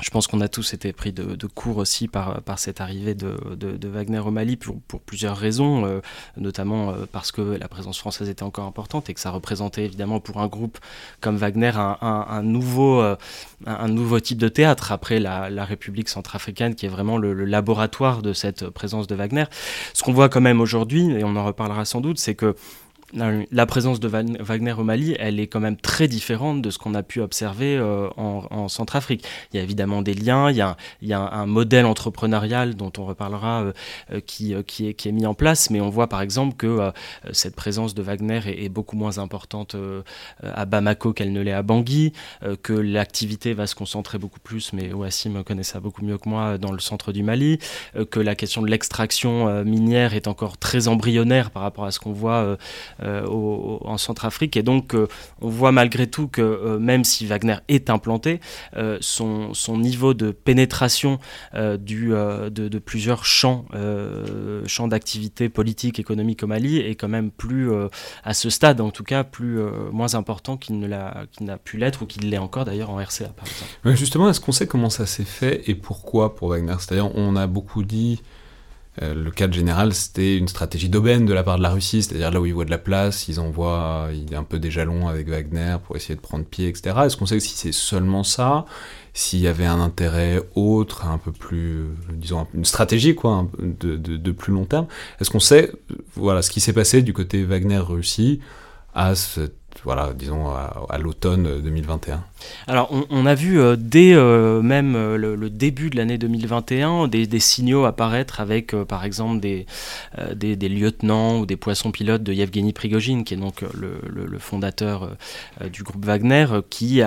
je 0.00 0.10
pense 0.10 0.26
qu'on 0.26 0.42
a 0.42 0.48
tous 0.48 0.74
été 0.74 0.92
pris 0.92 1.12
de, 1.12 1.46
court 1.46 1.78
aussi 1.78 2.06
par, 2.06 2.42
par 2.42 2.58
cette 2.58 2.80
arrivée 2.80 3.14
de, 3.14 3.36
de, 3.54 3.88
Wagner 3.88 4.18
au 4.18 4.30
Mali 4.30 4.56
pour, 4.56 4.80
pour 4.88 5.00
plusieurs 5.00 5.36
raisons, 5.36 5.86
euh, 5.86 6.00
notamment 6.36 6.90
euh, 6.90 7.06
parce 7.10 7.32
que 7.32 7.40
la 7.40 7.68
présence 7.68 7.98
française 7.98 8.28
était 8.28 8.42
encore 8.42 8.66
importante 8.66 9.08
et 9.08 9.14
que 9.14 9.20
ça 9.20 9.30
représentait 9.30 9.84
évidemment 9.84 10.20
pour 10.20 10.40
un 10.40 10.48
groupe 10.48 10.78
comme 11.20 11.36
Wagner 11.36 11.72
un, 11.76 11.96
un, 12.02 12.42
nouveau, 12.42 13.00
euh, 13.00 13.16
un, 13.64 13.88
nouveau 13.88 14.20
type 14.20 14.38
de 14.38 14.48
théâtre 14.48 14.92
après 14.92 15.18
la, 15.18 15.48
la 15.48 15.64
République 15.64 16.10
centrafricaine 16.10 16.74
qui 16.74 16.84
est 16.84 16.90
vraiment 16.90 17.16
le, 17.16 17.32
le, 17.32 17.46
laboratoire 17.46 18.20
de 18.20 18.34
cette 18.34 18.68
présence 18.68 19.06
de 19.06 19.14
Wagner. 19.14 19.44
Ce 19.94 20.02
qu'on 20.02 20.12
voit 20.12 20.28
quand 20.28 20.40
même 20.42 20.60
aujourd'hui, 20.60 21.10
et 21.12 21.24
on 21.24 21.36
en 21.36 21.44
reparlera 21.44 21.84
sans 21.84 22.02
doute, 22.02 22.18
c'est 22.18 22.34
que 22.34 22.54
la 23.12 23.66
présence 23.66 24.00
de 24.00 24.08
Wagner 24.08 24.72
au 24.72 24.82
Mali, 24.82 25.14
elle 25.18 25.38
est 25.38 25.46
quand 25.46 25.60
même 25.60 25.76
très 25.76 26.08
différente 26.08 26.60
de 26.60 26.70
ce 26.70 26.78
qu'on 26.78 26.94
a 26.94 27.02
pu 27.02 27.20
observer 27.20 27.76
euh, 27.76 28.08
en, 28.16 28.68
Centrafrique. 28.68 29.24
Il 29.52 29.56
y 29.56 29.60
a 29.60 29.62
évidemment 29.62 30.02
des 30.02 30.14
liens, 30.14 30.50
il 30.50 30.56
y 30.56 31.12
a, 31.12 31.20
un, 31.20 31.46
modèle 31.46 31.86
entrepreneurial 31.86 32.74
dont 32.74 32.92
on 32.98 33.04
reparlera 33.04 33.62
euh, 33.62 33.72
euh, 34.12 34.20
qui, 34.20 34.54
qui, 34.66 34.88
est, 34.88 34.94
qui, 34.94 35.08
est, 35.08 35.12
mis 35.12 35.24
en 35.24 35.34
place, 35.34 35.70
mais 35.70 35.80
on 35.80 35.88
voit 35.88 36.08
par 36.08 36.20
exemple 36.20 36.56
que 36.56 36.90
cette 37.32 37.54
présence 37.54 37.94
de 37.94 38.02
Wagner 38.02 38.40
est, 38.46 38.68
beaucoup 38.68 38.96
moins 38.96 39.18
importante 39.18 39.76
à 40.42 40.64
Bamako 40.64 41.12
qu'elle 41.12 41.32
ne 41.32 41.40
l'est 41.40 41.52
à 41.52 41.62
Bangui, 41.62 42.12
que 42.62 42.72
l'activité 42.72 43.54
va 43.54 43.66
se 43.66 43.74
concentrer 43.74 44.18
beaucoup 44.18 44.40
plus, 44.40 44.72
mais 44.72 44.92
Ouassim 44.92 45.42
connaît 45.44 45.62
ça 45.62 45.80
beaucoup 45.80 46.04
mieux 46.04 46.18
que 46.18 46.28
moi, 46.28 46.58
dans 46.58 46.72
le 46.72 46.80
centre 46.80 47.12
du 47.12 47.22
Mali, 47.22 47.58
que 48.10 48.20
la 48.20 48.34
question 48.34 48.62
de 48.62 48.68
l'extraction 48.68 49.64
minière 49.64 50.14
est 50.14 50.26
encore 50.26 50.58
très 50.58 50.88
embryonnaire 50.88 51.50
par 51.50 51.62
rapport 51.62 51.84
à 51.84 51.90
ce 51.90 52.00
qu'on 52.00 52.12
voit 52.12 52.56
euh, 53.02 53.26
en 53.26 53.98
Centrafrique. 53.98 54.56
Et 54.56 54.62
donc, 54.62 54.94
euh, 54.94 55.06
on 55.40 55.48
voit 55.48 55.72
malgré 55.72 56.06
tout 56.06 56.28
que 56.28 56.40
euh, 56.40 56.78
même 56.78 57.04
si 57.04 57.26
Wagner 57.26 57.56
est 57.68 57.90
implanté, 57.90 58.40
son, 59.00 59.52
son, 59.54 59.78
niveau 59.78 60.14
de 60.14 60.30
pénétration 60.30 61.18
du, 61.78 62.08
de, 62.10 62.78
plusieurs 62.78 63.24
champs, 63.24 63.66
champs 64.66 64.88
d'activité 64.88 65.48
politique, 65.48 65.98
économique 65.98 66.42
au 66.42 66.46
Mali 66.46 66.78
est 66.78 66.94
quand 66.94 67.08
même 67.08 67.30
plus, 67.30 67.70
à 68.24 68.34
ce 68.34 68.50
stade 68.50 68.80
en 68.80 68.90
tout 68.90 69.04
cas, 69.04 69.24
plus, 69.24 69.58
moins 69.92 70.14
important 70.14 70.56
qu'il 70.56 70.78
n'a 70.78 71.58
pu 71.62 71.76
l'être 71.76 72.02
ou 72.02 72.06
qu'il 72.06 72.30
l'est 72.30 72.38
encore 72.38 72.64
d'ailleurs 72.64 72.90
en 72.90 72.96
RCA 72.96 73.32
justement, 73.84 74.28
est-ce 74.28 74.40
qu'on 74.40 74.52
sait 74.52 74.66
comment 74.66 74.90
ça 74.90 75.06
s'est 75.06 75.24
fait 75.24 75.68
et 75.68 75.74
pourquoi 75.74 76.34
pour 76.34 76.48
Wagner? 76.48 76.74
C'est-à-dire, 76.78 77.10
on 77.14 77.36
a 77.36 77.46
beaucoup 77.46 77.82
dit 77.82 78.22
euh, 79.02 79.14
le 79.14 79.30
cadre 79.30 79.52
général, 79.52 79.92
c'était 79.92 80.36
une 80.36 80.48
stratégie 80.48 80.88
d'aubaine 80.88 81.26
de 81.26 81.34
la 81.34 81.42
part 81.42 81.58
de 81.58 81.62
la 81.62 81.70
Russie, 81.70 82.02
c'est-à-dire 82.02 82.30
là 82.30 82.40
où 82.40 82.46
ils 82.46 82.54
voient 82.54 82.64
de 82.64 82.70
la 82.70 82.78
place, 82.78 83.28
ils 83.28 83.38
envoient 83.40 84.08
il 84.12 84.34
un 84.34 84.42
peu 84.42 84.58
des 84.58 84.70
jalons 84.70 85.08
avec 85.08 85.28
Wagner 85.28 85.76
pour 85.84 85.96
essayer 85.96 86.14
de 86.14 86.20
prendre 86.20 86.44
pied, 86.44 86.68
etc. 86.68 86.96
Est-ce 87.04 87.16
qu'on 87.16 87.26
sait 87.26 87.40
si 87.40 87.56
c'est 87.56 87.72
seulement 87.72 88.22
ça? 88.22 88.64
S'il 89.12 89.40
y 89.40 89.48
avait 89.48 89.66
un 89.66 89.80
intérêt 89.80 90.42
autre, 90.54 91.06
un 91.06 91.18
peu 91.18 91.32
plus, 91.32 91.86
disons, 92.12 92.46
une 92.54 92.64
stratégie 92.64 93.14
quoi, 93.14 93.46
de, 93.58 93.96
de 93.96 94.32
plus 94.32 94.52
long 94.52 94.64
terme? 94.64 94.86
Est-ce 95.20 95.30
qu'on 95.30 95.40
sait 95.40 95.72
voilà, 96.14 96.42
ce 96.42 96.50
qui 96.50 96.60
s'est 96.60 96.72
passé 96.74 97.02
du 97.02 97.12
côté 97.12 97.44
Wagner-Russie 97.44 98.40
à 98.94 99.14
cette 99.14 99.65
voilà, 99.84 100.12
disons, 100.14 100.48
à, 100.48 100.98
l'automne 100.98 101.60
2021 101.60 102.22
Alors, 102.66 102.90
on, 103.10 103.26
a 103.26 103.34
vu 103.34 103.60
euh, 103.60 103.76
dès 103.78 104.14
euh, 104.14 104.62
même 104.62 104.94
euh, 104.96 105.16
le, 105.16 105.50
début 105.50 105.90
de 105.90 105.96
l'année 105.96 106.18
2021 106.18 107.08
des, 107.08 107.40
signaux 107.40 107.84
apparaître 107.84 108.40
avec, 108.40 108.74
par 108.84 109.04
exemple, 109.04 109.40
des, 109.40 109.66
des, 110.34 110.68
lieutenants 110.68 111.38
ou 111.38 111.46
des 111.46 111.56
poissons 111.56 111.90
pilotes 111.90 112.22
de 112.22 112.32
Yevgeny 112.32 112.72
Prigogine, 112.72 113.24
qui 113.24 113.34
est 113.34 113.36
donc 113.36 113.62
le, 113.74 114.38
fondateur 114.38 115.16
du 115.72 115.82
groupe 115.82 116.04
Wagner, 116.04 116.46
qui 116.70 117.02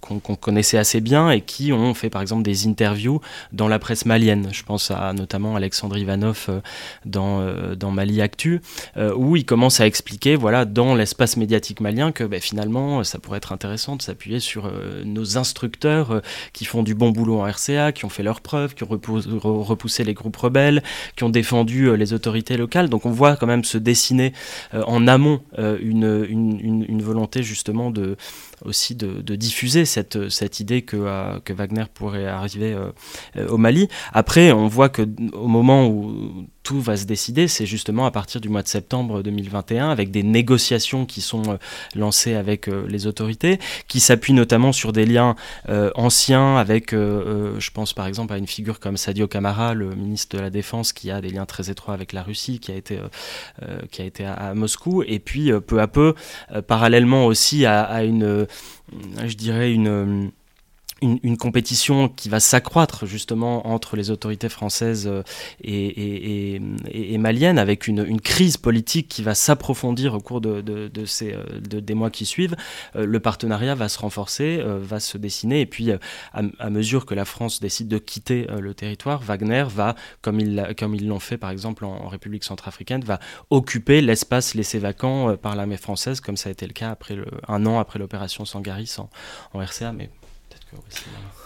qu'on 0.00 0.36
connaissait 0.36 0.78
assez 0.78 1.00
bien 1.00 1.30
et 1.30 1.40
qui 1.40 1.72
ont 1.72 1.94
fait, 1.94 2.10
par 2.10 2.22
exemple, 2.22 2.42
des 2.42 2.66
interviews 2.66 3.20
dans 3.52 3.68
la 3.68 3.78
presse 3.78 4.06
malienne. 4.06 4.48
Je 4.52 4.62
pense 4.62 4.90
à 4.90 5.12
notamment 5.12 5.56
Alexandre 5.56 5.96
Ivanov 5.96 6.50
dans, 7.04 7.74
dans 7.74 7.90
Mali 7.90 8.20
Actu, 8.20 8.60
où 9.16 9.36
il 9.36 9.44
commence 9.44 9.80
à 9.80 9.86
expliquer, 9.86 10.36
voilà, 10.36 10.64
dans 10.64 10.94
l'espace 10.94 11.33
médiatique 11.36 11.80
malien 11.80 12.12
que 12.12 12.24
ben, 12.24 12.40
finalement 12.40 13.04
ça 13.04 13.18
pourrait 13.18 13.38
être 13.38 13.52
intéressant 13.52 13.96
de 13.96 14.02
s'appuyer 14.02 14.40
sur 14.40 14.66
euh, 14.66 15.02
nos 15.04 15.38
instructeurs 15.38 16.10
euh, 16.10 16.20
qui 16.52 16.64
font 16.64 16.82
du 16.82 16.94
bon 16.94 17.10
boulot 17.10 17.40
en 17.40 17.50
RCA, 17.50 17.92
qui 17.92 18.04
ont 18.04 18.08
fait 18.08 18.22
leurs 18.22 18.40
preuves, 18.40 18.74
qui 18.74 18.84
ont 18.84 18.88
repoussé 18.88 20.04
les 20.04 20.14
groupes 20.14 20.36
rebelles, 20.36 20.82
qui 21.16 21.24
ont 21.24 21.30
défendu 21.30 21.86
euh, 21.86 21.96
les 21.96 22.12
autorités 22.12 22.56
locales. 22.56 22.88
Donc 22.88 23.06
on 23.06 23.10
voit 23.10 23.36
quand 23.36 23.46
même 23.46 23.64
se 23.64 23.78
dessiner 23.78 24.32
en 24.72 25.06
amont 25.06 25.42
une, 25.58 26.26
une, 26.28 26.84
une, 26.88 27.02
volonté 27.02 27.42
justement 27.42 27.90
de 27.90 28.16
aussi 28.64 28.94
de, 28.94 29.20
diffuser 29.36 29.84
cette, 29.84 30.28
cette 30.28 30.60
idée 30.60 30.82
que, 30.82 31.38
que 31.40 31.52
Wagner 31.52 31.84
pourrait 31.92 32.26
arriver 32.26 32.76
au 33.48 33.56
Mali. 33.56 33.88
Après, 34.12 34.52
on 34.52 34.68
voit 34.68 34.88
que 34.88 35.02
au 35.32 35.48
moment 35.48 35.86
où 35.86 36.46
tout 36.64 36.80
va 36.80 36.96
se 36.96 37.04
décider, 37.04 37.46
c'est 37.46 37.66
justement 37.66 38.06
à 38.06 38.10
partir 38.10 38.40
du 38.40 38.48
mois 38.48 38.62
de 38.62 38.68
septembre 38.68 39.22
2021, 39.22 39.90
avec 39.90 40.10
des 40.10 40.22
négociations 40.22 41.04
qui 41.04 41.20
sont 41.20 41.42
euh, 41.52 41.56
lancées 41.94 42.34
avec 42.34 42.68
euh, 42.68 42.86
les 42.88 43.06
autorités, 43.06 43.60
qui 43.86 44.00
s'appuient 44.00 44.32
notamment 44.32 44.72
sur 44.72 44.92
des 44.92 45.04
liens 45.04 45.36
euh, 45.68 45.90
anciens 45.94 46.56
avec, 46.56 46.92
je 46.92 47.70
pense 47.70 47.92
par 47.92 48.06
exemple 48.06 48.32
à 48.32 48.38
une 48.38 48.46
figure 48.46 48.80
comme 48.80 48.96
Sadio 48.96 49.28
Kamara, 49.28 49.74
le 49.74 49.94
ministre 49.94 50.36
de 50.36 50.42
la 50.42 50.48
Défense, 50.48 50.94
qui 50.94 51.10
a 51.10 51.20
des 51.20 51.28
liens 51.28 51.44
très 51.44 51.70
étroits 51.70 51.92
avec 51.92 52.14
la 52.14 52.22
Russie, 52.22 52.58
qui 52.58 52.72
a 52.72 52.76
été, 52.76 52.98
qui 53.90 54.00
a 54.00 54.04
été 54.06 54.24
à, 54.24 54.54
Moscou, 54.54 55.02
et 55.06 55.18
puis 55.18 55.52
peu 55.66 55.80
à 55.80 55.86
peu, 55.86 56.14
parallèlement 56.66 57.26
aussi 57.26 57.66
à, 57.66 57.82
à 57.82 58.04
une, 58.04 58.46
je 59.26 59.34
dirais, 59.34 59.72
une 59.72 60.32
une, 61.04 61.36
compétition 61.36 62.08
qui 62.08 62.28
va 62.28 62.40
s'accroître 62.40 63.06
justement 63.06 63.66
entre 63.66 63.96
les 63.96 64.10
autorités 64.10 64.48
françaises 64.48 65.06
euh, 65.06 65.22
et, 65.62 66.60
et, 66.90 67.18
maliennes, 67.18 67.58
avec 67.58 67.86
une, 67.86 68.20
crise 68.20 68.56
politique 68.56 69.08
qui 69.08 69.22
va 69.22 69.34
s'approfondir 69.34 70.14
au 70.14 70.20
cours 70.20 70.40
de, 70.40 70.90
ces, 71.04 71.32
euh, 71.32 71.60
des 71.60 71.94
mois 71.94 72.10
qui 72.10 72.24
suivent, 72.24 72.56
euh, 72.96 73.04
le 73.04 73.20
partenariat 73.20 73.74
va 73.74 73.88
se 73.88 73.98
renforcer, 73.98 74.62
va 74.64 75.00
se 75.00 75.18
dessiner, 75.18 75.60
et 75.60 75.66
puis 75.66 75.90
à, 76.32 76.70
mesure 76.70 77.06
que 77.06 77.14
la 77.14 77.24
France 77.24 77.60
décide 77.60 77.88
de 77.88 77.98
quitter 77.98 78.46
le 78.58 78.74
territoire, 78.74 79.22
Wagner 79.22 79.64
va, 79.68 79.94
comme 80.22 80.40
ils 80.40 80.74
comme 80.78 80.94
ils 80.94 81.06
l'ont 81.06 81.18
fait 81.18 81.36
par 81.36 81.50
exemple 81.50 81.84
en, 81.84 82.08
République 82.08 82.44
centrafricaine, 82.44 83.02
va 83.02 83.18
occuper 83.50 84.00
l'espace 84.00 84.54
laissé 84.54 84.78
vacant 84.78 85.36
par 85.36 85.56
l'armée 85.56 85.76
française, 85.76 86.20
comme 86.20 86.36
ça 86.36 86.48
a 86.48 86.52
été 86.52 86.66
le 86.66 86.72
cas 86.72 86.90
après 86.90 87.14
le, 87.14 87.26
un 87.48 87.66
an 87.66 87.78
après 87.78 87.98
l'opération 87.98 88.44
Sangaris 88.44 88.96
en, 88.98 89.10
en 89.52 89.64
RCA, 89.64 89.92
mais 89.92 90.10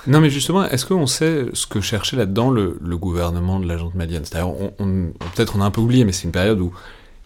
non, 0.06 0.20
mais 0.20 0.30
justement, 0.30 0.64
est-ce 0.64 0.86
qu'on 0.86 1.06
sait 1.06 1.46
ce 1.52 1.66
que 1.66 1.80
cherchait 1.80 2.16
là-dedans 2.16 2.50
le, 2.50 2.78
gouvernement 2.96 3.60
de 3.60 3.66
la 3.66 3.76
malienne 3.94 4.24
C'est-à-dire, 4.24 4.54
peut-être 4.76 5.56
on 5.56 5.60
a 5.60 5.64
un 5.64 5.70
peu 5.70 5.80
oublié, 5.80 6.04
mais 6.04 6.12
c'est 6.12 6.24
une 6.24 6.32
période 6.32 6.60
où 6.60 6.72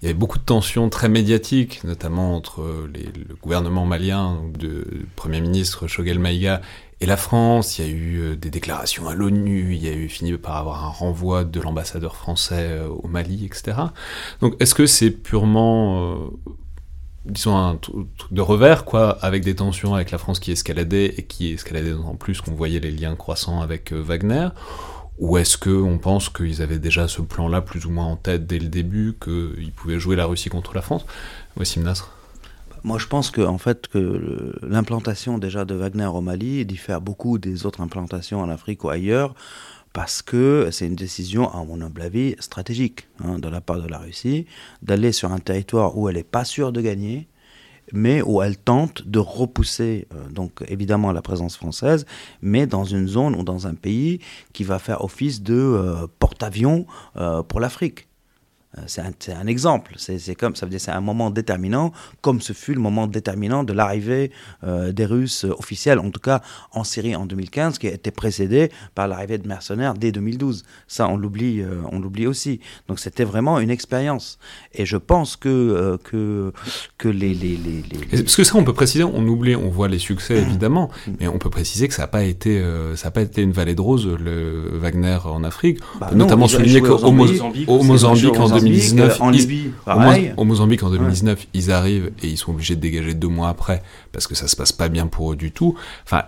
il 0.01 0.07
y 0.07 0.09
avait 0.09 0.19
beaucoup 0.19 0.39
de 0.39 0.45
tensions 0.45 0.89
très 0.89 1.09
médiatiques, 1.09 1.85
notamment 1.85 2.35
entre 2.35 2.63
le 2.93 3.35
gouvernement 3.41 3.87
malien, 3.87 4.41
de, 4.59 4.85
Premier 5.15 5.41
ministre 5.41 5.87
Shogel 5.87 6.19
Maïga, 6.19 6.61
et 7.03 7.07
la 7.07 7.17
France. 7.17 7.79
Il 7.79 7.85
y 7.85 7.89
a 7.89 7.91
eu 7.93 8.21
euh, 8.21 8.37
des 8.37 8.51
déclarations 8.51 9.09
à 9.09 9.15
l'ONU, 9.15 9.75
il 9.75 9.85
y 9.85 9.89
a 9.89 9.93
eu 9.93 10.09
fini 10.09 10.33
par 10.39 10.57
avoir 10.57 10.85
un 10.85 10.89
renvoi 10.89 11.45
de 11.45 11.61
l'ambassadeur 11.61 12.17
français 12.17 12.69
euh, 12.71 12.89
au 12.89 13.09
Mali, 13.09 13.45
etc. 13.45 13.77
Donc, 14.41 14.55
est-ce 14.61 14.75
que 14.75 14.87
c'est 14.87 15.11
purement 15.11 16.15
euh, 16.15 16.17
disons 17.25 17.57
un 17.57 17.77
truc 17.77 18.07
de 18.31 18.41
revers 18.41 18.85
quoi 18.85 19.19
avec 19.23 19.45
des 19.45 19.55
tensions 19.55 19.95
avec 19.95 20.11
la 20.11 20.19
France 20.19 20.41
qui 20.41 20.53
escaladait 20.53 21.07
et 21.17 21.23
qui 21.23 21.53
escaladait 21.53 21.93
en 21.93 22.15
plus 22.15 22.41
qu'on 22.41 22.53
voyait 22.53 22.81
les 22.81 22.91
liens 22.91 23.15
croissants 23.15 23.61
avec 23.61 23.93
euh, 23.93 24.01
Wagner. 24.01 24.49
Ou 25.19 25.37
est-ce 25.37 25.57
que 25.57 25.71
on 25.71 25.99
pense 25.99 26.29
qu'ils 26.31 26.63
avaient 26.63 26.79
déjà 26.79 27.07
ce 27.07 27.23
plan-là 27.23 27.61
plus 27.61 27.87
ou 27.87 27.91
moins 27.91 28.07
en 28.07 28.17
tête 28.17 28.47
dès 28.47 28.59
le 28.59 28.69
début 28.69 29.17
qu'ils 29.23 29.73
pouvaient 29.73 30.01
jouer 30.01 30.17
la 30.17 30.25
Russie 30.25 30.49
contre 30.49 30.75
la 30.75 30.83
France? 30.83 31.05
Voici 31.55 31.79
Nasr. 31.81 32.11
Moi, 32.83 32.99
je 32.99 33.07
pense 33.07 33.31
que 33.31 33.43
en 33.43 33.59
fait 33.59 33.87
que 33.87 34.59
l'implantation 34.63 35.39
déjà 35.39 35.65
de 35.65 35.75
Wagner 35.75 36.07
au 36.07 36.21
Mali 36.21 36.65
diffère 36.67 37.01
beaucoup 37.01 37.39
des 37.39 37.67
autres 37.67 37.81
implantations 37.81 38.41
en 38.41 38.49
Afrique 38.49 38.83
ou 38.83 38.89
ailleurs, 38.89 39.35
parce 39.93 40.23
que 40.23 40.69
c'est 40.71 40.87
une 40.87 40.97
décision, 40.97 41.51
à 41.51 41.65
mon 41.65 41.81
humble 41.81 42.03
avis, 42.03 42.35
stratégique 42.39 43.09
hein, 43.23 43.39
de 43.39 43.49
la 43.49 43.61
part 43.61 43.81
de 43.81 43.89
la 43.89 43.99
Russie, 43.99 44.47
d'aller 44.83 45.13
sur 45.13 45.33
un 45.33 45.39
territoire 45.39 45.97
où 45.99 46.09
elle 46.09 46.17
n'est 46.17 46.23
pas 46.23 46.45
sûre 46.45 46.73
de 46.73 46.81
gagner, 46.81 47.29
mais 47.93 48.23
où 48.23 48.43
elle 48.43 48.57
tente 48.57 49.07
de 49.07 49.19
repousser, 49.19 50.07
euh, 50.15 50.29
donc 50.29 50.65
évidemment 50.69 51.13
la 51.13 51.23
présence 51.23 51.57
française, 51.57 52.07
mais 52.41 52.67
dans 52.67 52.85
une 52.85 53.07
zone 53.07 53.35
ou 53.35 53.43
dans 53.43 53.67
un 53.67 53.75
pays 53.75 54.21
qui 54.53 54.65
va 54.65 54.79
faire 54.79 55.05
office 55.05 55.43
de 55.43 55.55
euh, 55.55 56.07
porte-avions 56.19 56.87
euh, 57.17 57.43
pour 57.43 57.61
l'Afrique. 57.61 58.09
Euh, 58.79 58.83
c'est 58.87 59.03
un, 59.33 59.47
exemple. 59.47 59.95
C'est 59.99 60.35
comme 60.35 60.57
ça 60.57 60.65
veut 60.65 60.71
dire 60.71 60.81
c'est 60.81 60.91
un 60.91 61.01
moment 61.01 61.31
déterminant, 61.31 61.93
comme 62.23 62.41
ce 62.41 62.53
fut 62.53 62.73
le 62.73 62.81
moment 62.81 63.07
déterminant 63.07 63.65
de 63.65 63.73
l'arrivée 63.73 64.31
euh, 64.65 64.93
des 64.93 65.05
Russes 65.05 65.45
officiels, 65.45 65.99
en 65.99 66.11
tout 66.11 66.21
cas 66.21 66.41
en 66.73 66.83
Syrie 66.85 67.15
en 67.15 67.27
2015, 67.27 67.79
qui 67.79 67.87
a 67.87 67.93
été 67.93 68.11
précédé 68.11 68.71
par 68.95 69.09
l'arrivée 69.09 69.39
de 69.39 69.47
mercenaires 69.47 69.95
dès 69.95 70.11
2012. 70.11 70.65
Ça, 70.89 71.07
on 71.09 71.17
l'oublie, 71.17 71.61
euh, 71.61 71.83
on 71.91 72.01
l'oublie 72.01 72.27
aussi. 72.27 72.61
Donc 72.89 72.99
c'était 72.99 73.25
vraiment 73.25 73.61
une 73.61 73.71
expérience. 73.71 74.39
Et 74.73 74.87
je 74.87 74.97
pense 74.97 75.37
que 75.37 75.99
que 76.05 76.53
que 76.97 77.09
les, 77.09 77.35
les, 77.35 77.57
les, 77.57 77.83
les, 77.83 78.23
parce 78.23 78.37
que 78.37 78.45
ça, 78.45 78.57
on 78.57 78.65
peut 78.65 78.73
préciser, 78.73 79.05
on 79.05 79.27
oublie, 79.27 79.55
on 79.55 79.69
voit 79.69 79.89
les 79.89 79.99
succès 79.99 80.39
évidemment, 80.39 80.91
mais 81.21 81.29
on 81.29 81.39
peut 81.39 81.51
préciser 81.51 81.89
que 81.89 81.95
ça 81.95 82.03
n'a 82.03 82.09
pas 82.09 82.25
été 82.25 82.63
ça 82.97 83.09
a 83.09 83.11
pas 83.11 83.23
été 83.23 83.43
une 83.43 83.53
vallée 83.53 83.75
de 83.75 83.81
roses 83.81 84.07
le 84.07 84.79
Wagner 84.79 85.19
en 85.25 85.45
Afrique, 85.45 85.79
bah 86.01 86.11
notamment 86.15 86.49
souligné 86.49 86.81
qu'au 86.81 87.11
Mozambique, 87.11 87.69
Mozambique 87.69 88.39
en 88.39 88.62
2019, 88.63 89.21
en 89.21 89.31
Libye, 89.31 89.71
Au, 90.37 90.45
Mozambique 90.45 90.83
en 90.83 90.91
2019, 90.91 91.47
ils 91.55 91.71
arrivent 91.71 92.13
et 92.23 92.29
ils 92.29 92.37
sont 92.37 92.53
obligés 92.53 92.77
de 92.77 92.81
dégager 92.81 93.15
deux 93.15 93.29
mois 93.29 93.49
après 93.49 93.83
parce 94.13 94.27
que 94.27 94.35
ça 94.35 94.49
se 94.49 94.57
passe 94.57 94.73
pas 94.73 94.89
bien 94.89 95.07
pour 95.07 95.33
eux 95.33 95.37
du 95.37 95.53
tout. 95.53 95.75
Enfin, 96.05 96.23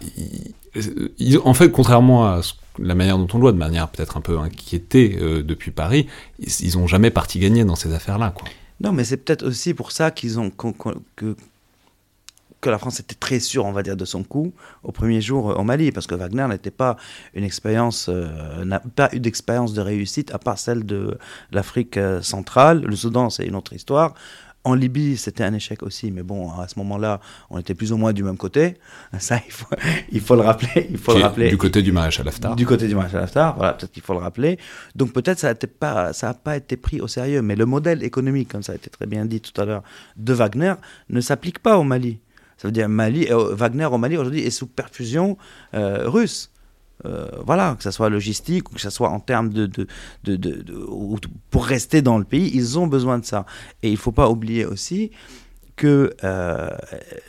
en 1.44 1.54
fait, 1.54 1.70
contrairement 1.70 2.26
à 2.26 2.40
la 2.78 2.94
manière 2.94 3.18
dont 3.18 3.28
on 3.32 3.36
le 3.38 3.42
voit, 3.42 3.52
de 3.52 3.58
manière 3.58 3.88
peut-être 3.88 4.16
un 4.16 4.20
peu 4.20 4.38
inquiétée 4.38 5.18
euh, 5.20 5.42
depuis 5.42 5.70
Paris, 5.70 6.06
ils, 6.38 6.76
n'ont 6.76 6.86
jamais 6.86 7.10
parti 7.10 7.38
gagner 7.38 7.64
dans 7.64 7.76
ces 7.76 7.92
affaires-là, 7.92 8.32
quoi. 8.34 8.48
Non, 8.80 8.92
mais 8.92 9.04
c'est 9.04 9.18
peut-être 9.18 9.46
aussi 9.46 9.72
pour 9.72 9.92
ça 9.92 10.10
qu'ils 10.10 10.40
ont 10.40 10.50
que 12.64 12.70
la 12.70 12.78
France 12.78 12.98
était 12.98 13.14
très 13.14 13.40
sûre, 13.40 13.66
on 13.66 13.72
va 13.72 13.82
dire, 13.82 13.96
de 13.96 14.06
son 14.06 14.22
coup 14.22 14.54
au 14.82 14.90
premier 14.90 15.20
jour 15.20 15.50
euh, 15.50 15.54
au 15.56 15.64
Mali, 15.64 15.92
parce 15.92 16.06
que 16.06 16.14
Wagner 16.14 16.46
n'était 16.48 16.70
pas 16.70 16.96
une 17.34 17.44
expérience, 17.44 18.08
euh, 18.08 18.64
n'a 18.64 18.80
pas 18.80 19.10
eu 19.12 19.20
d'expérience 19.20 19.74
de 19.74 19.82
réussite 19.82 20.34
à 20.34 20.38
part 20.38 20.58
celle 20.58 20.86
de 20.86 21.18
l'Afrique 21.52 21.98
euh, 21.98 22.22
centrale. 22.22 22.82
Le 22.82 22.96
Soudan, 22.96 23.28
c'est 23.28 23.44
une 23.44 23.54
autre 23.54 23.74
histoire. 23.74 24.14
En 24.66 24.72
Libye, 24.72 25.18
c'était 25.18 25.44
un 25.44 25.52
échec 25.52 25.82
aussi, 25.82 26.10
mais 26.10 26.22
bon, 26.22 26.50
à 26.58 26.66
ce 26.68 26.78
moment-là, 26.78 27.20
on 27.50 27.58
était 27.58 27.74
plus 27.74 27.92
ou 27.92 27.98
moins 27.98 28.14
du 28.14 28.22
même 28.22 28.38
côté. 28.38 28.78
Ça, 29.18 29.38
il 29.46 29.52
faut, 29.52 29.66
il 30.10 30.22
faut 30.22 30.36
le 30.36 30.40
rappeler. 30.40 30.86
Il 30.88 30.96
faut 30.96 31.12
le 31.12 31.22
rappeler. 31.22 31.50
Du 31.50 31.58
côté 31.58 31.82
du 31.82 31.92
maréchal 31.92 32.26
Haftar. 32.26 32.56
Du 32.56 32.64
côté 32.64 32.88
du 32.88 32.94
maréchal 32.94 33.24
Haftar, 33.24 33.56
voilà, 33.58 33.74
peut-être 33.74 33.92
qu'il 33.92 34.02
faut 34.02 34.14
le 34.14 34.20
rappeler. 34.20 34.58
Donc 34.94 35.12
peut-être 35.12 35.38
ça 35.38 35.48
n'a 35.48 35.54
pas, 35.78 36.14
ça 36.14 36.32
pas 36.32 36.56
été 36.56 36.78
pris 36.78 37.02
au 37.02 37.08
sérieux, 37.08 37.42
mais 37.42 37.56
le 37.56 37.66
modèle 37.66 38.02
économique, 38.02 38.50
comme 38.50 38.62
ça 38.62 38.72
a 38.72 38.76
été 38.76 38.88
très 38.88 39.04
bien 39.04 39.26
dit 39.26 39.42
tout 39.42 39.60
à 39.60 39.66
l'heure, 39.66 39.82
de 40.16 40.32
Wagner 40.32 40.72
ne 41.10 41.20
s'applique 41.20 41.58
pas 41.58 41.76
au 41.76 41.82
Mali. 41.82 42.20
Ça 42.64 42.68
veut 42.68 42.72
dire 42.72 42.88
Mali, 42.88 43.26
euh, 43.30 43.54
Wagner 43.54 43.84
au 43.84 43.98
Mali 43.98 44.16
aujourd'hui 44.16 44.40
est 44.40 44.48
sous 44.48 44.66
perfusion 44.66 45.36
euh, 45.74 46.08
russe. 46.08 46.50
Euh, 47.04 47.28
voilà, 47.44 47.74
que 47.76 47.82
ce 47.82 47.90
soit 47.90 48.08
logistique 48.08 48.70
ou 48.70 48.74
que 48.74 48.80
ce 48.80 48.88
soit 48.88 49.10
en 49.10 49.20
termes 49.20 49.50
de, 49.50 49.68
pour 51.50 51.66
rester 51.66 52.00
dans 52.00 52.16
le 52.16 52.24
pays, 52.24 52.50
ils 52.54 52.78
ont 52.78 52.86
besoin 52.86 53.18
de 53.18 53.26
ça. 53.26 53.44
Et 53.82 53.88
il 53.88 53.92
ne 53.92 53.98
faut 53.98 54.12
pas 54.12 54.30
oublier 54.30 54.64
aussi 54.64 55.10
que 55.76 56.14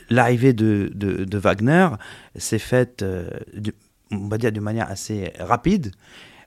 l'arrivée 0.08 0.54
de, 0.54 1.36
Wagner 1.36 1.90
s'est 2.36 2.58
faite, 2.58 3.04
on 4.10 4.28
va 4.28 4.38
dire, 4.38 4.52
d'une 4.52 4.62
manière 4.62 4.90
assez 4.90 5.34
rapide, 5.38 5.92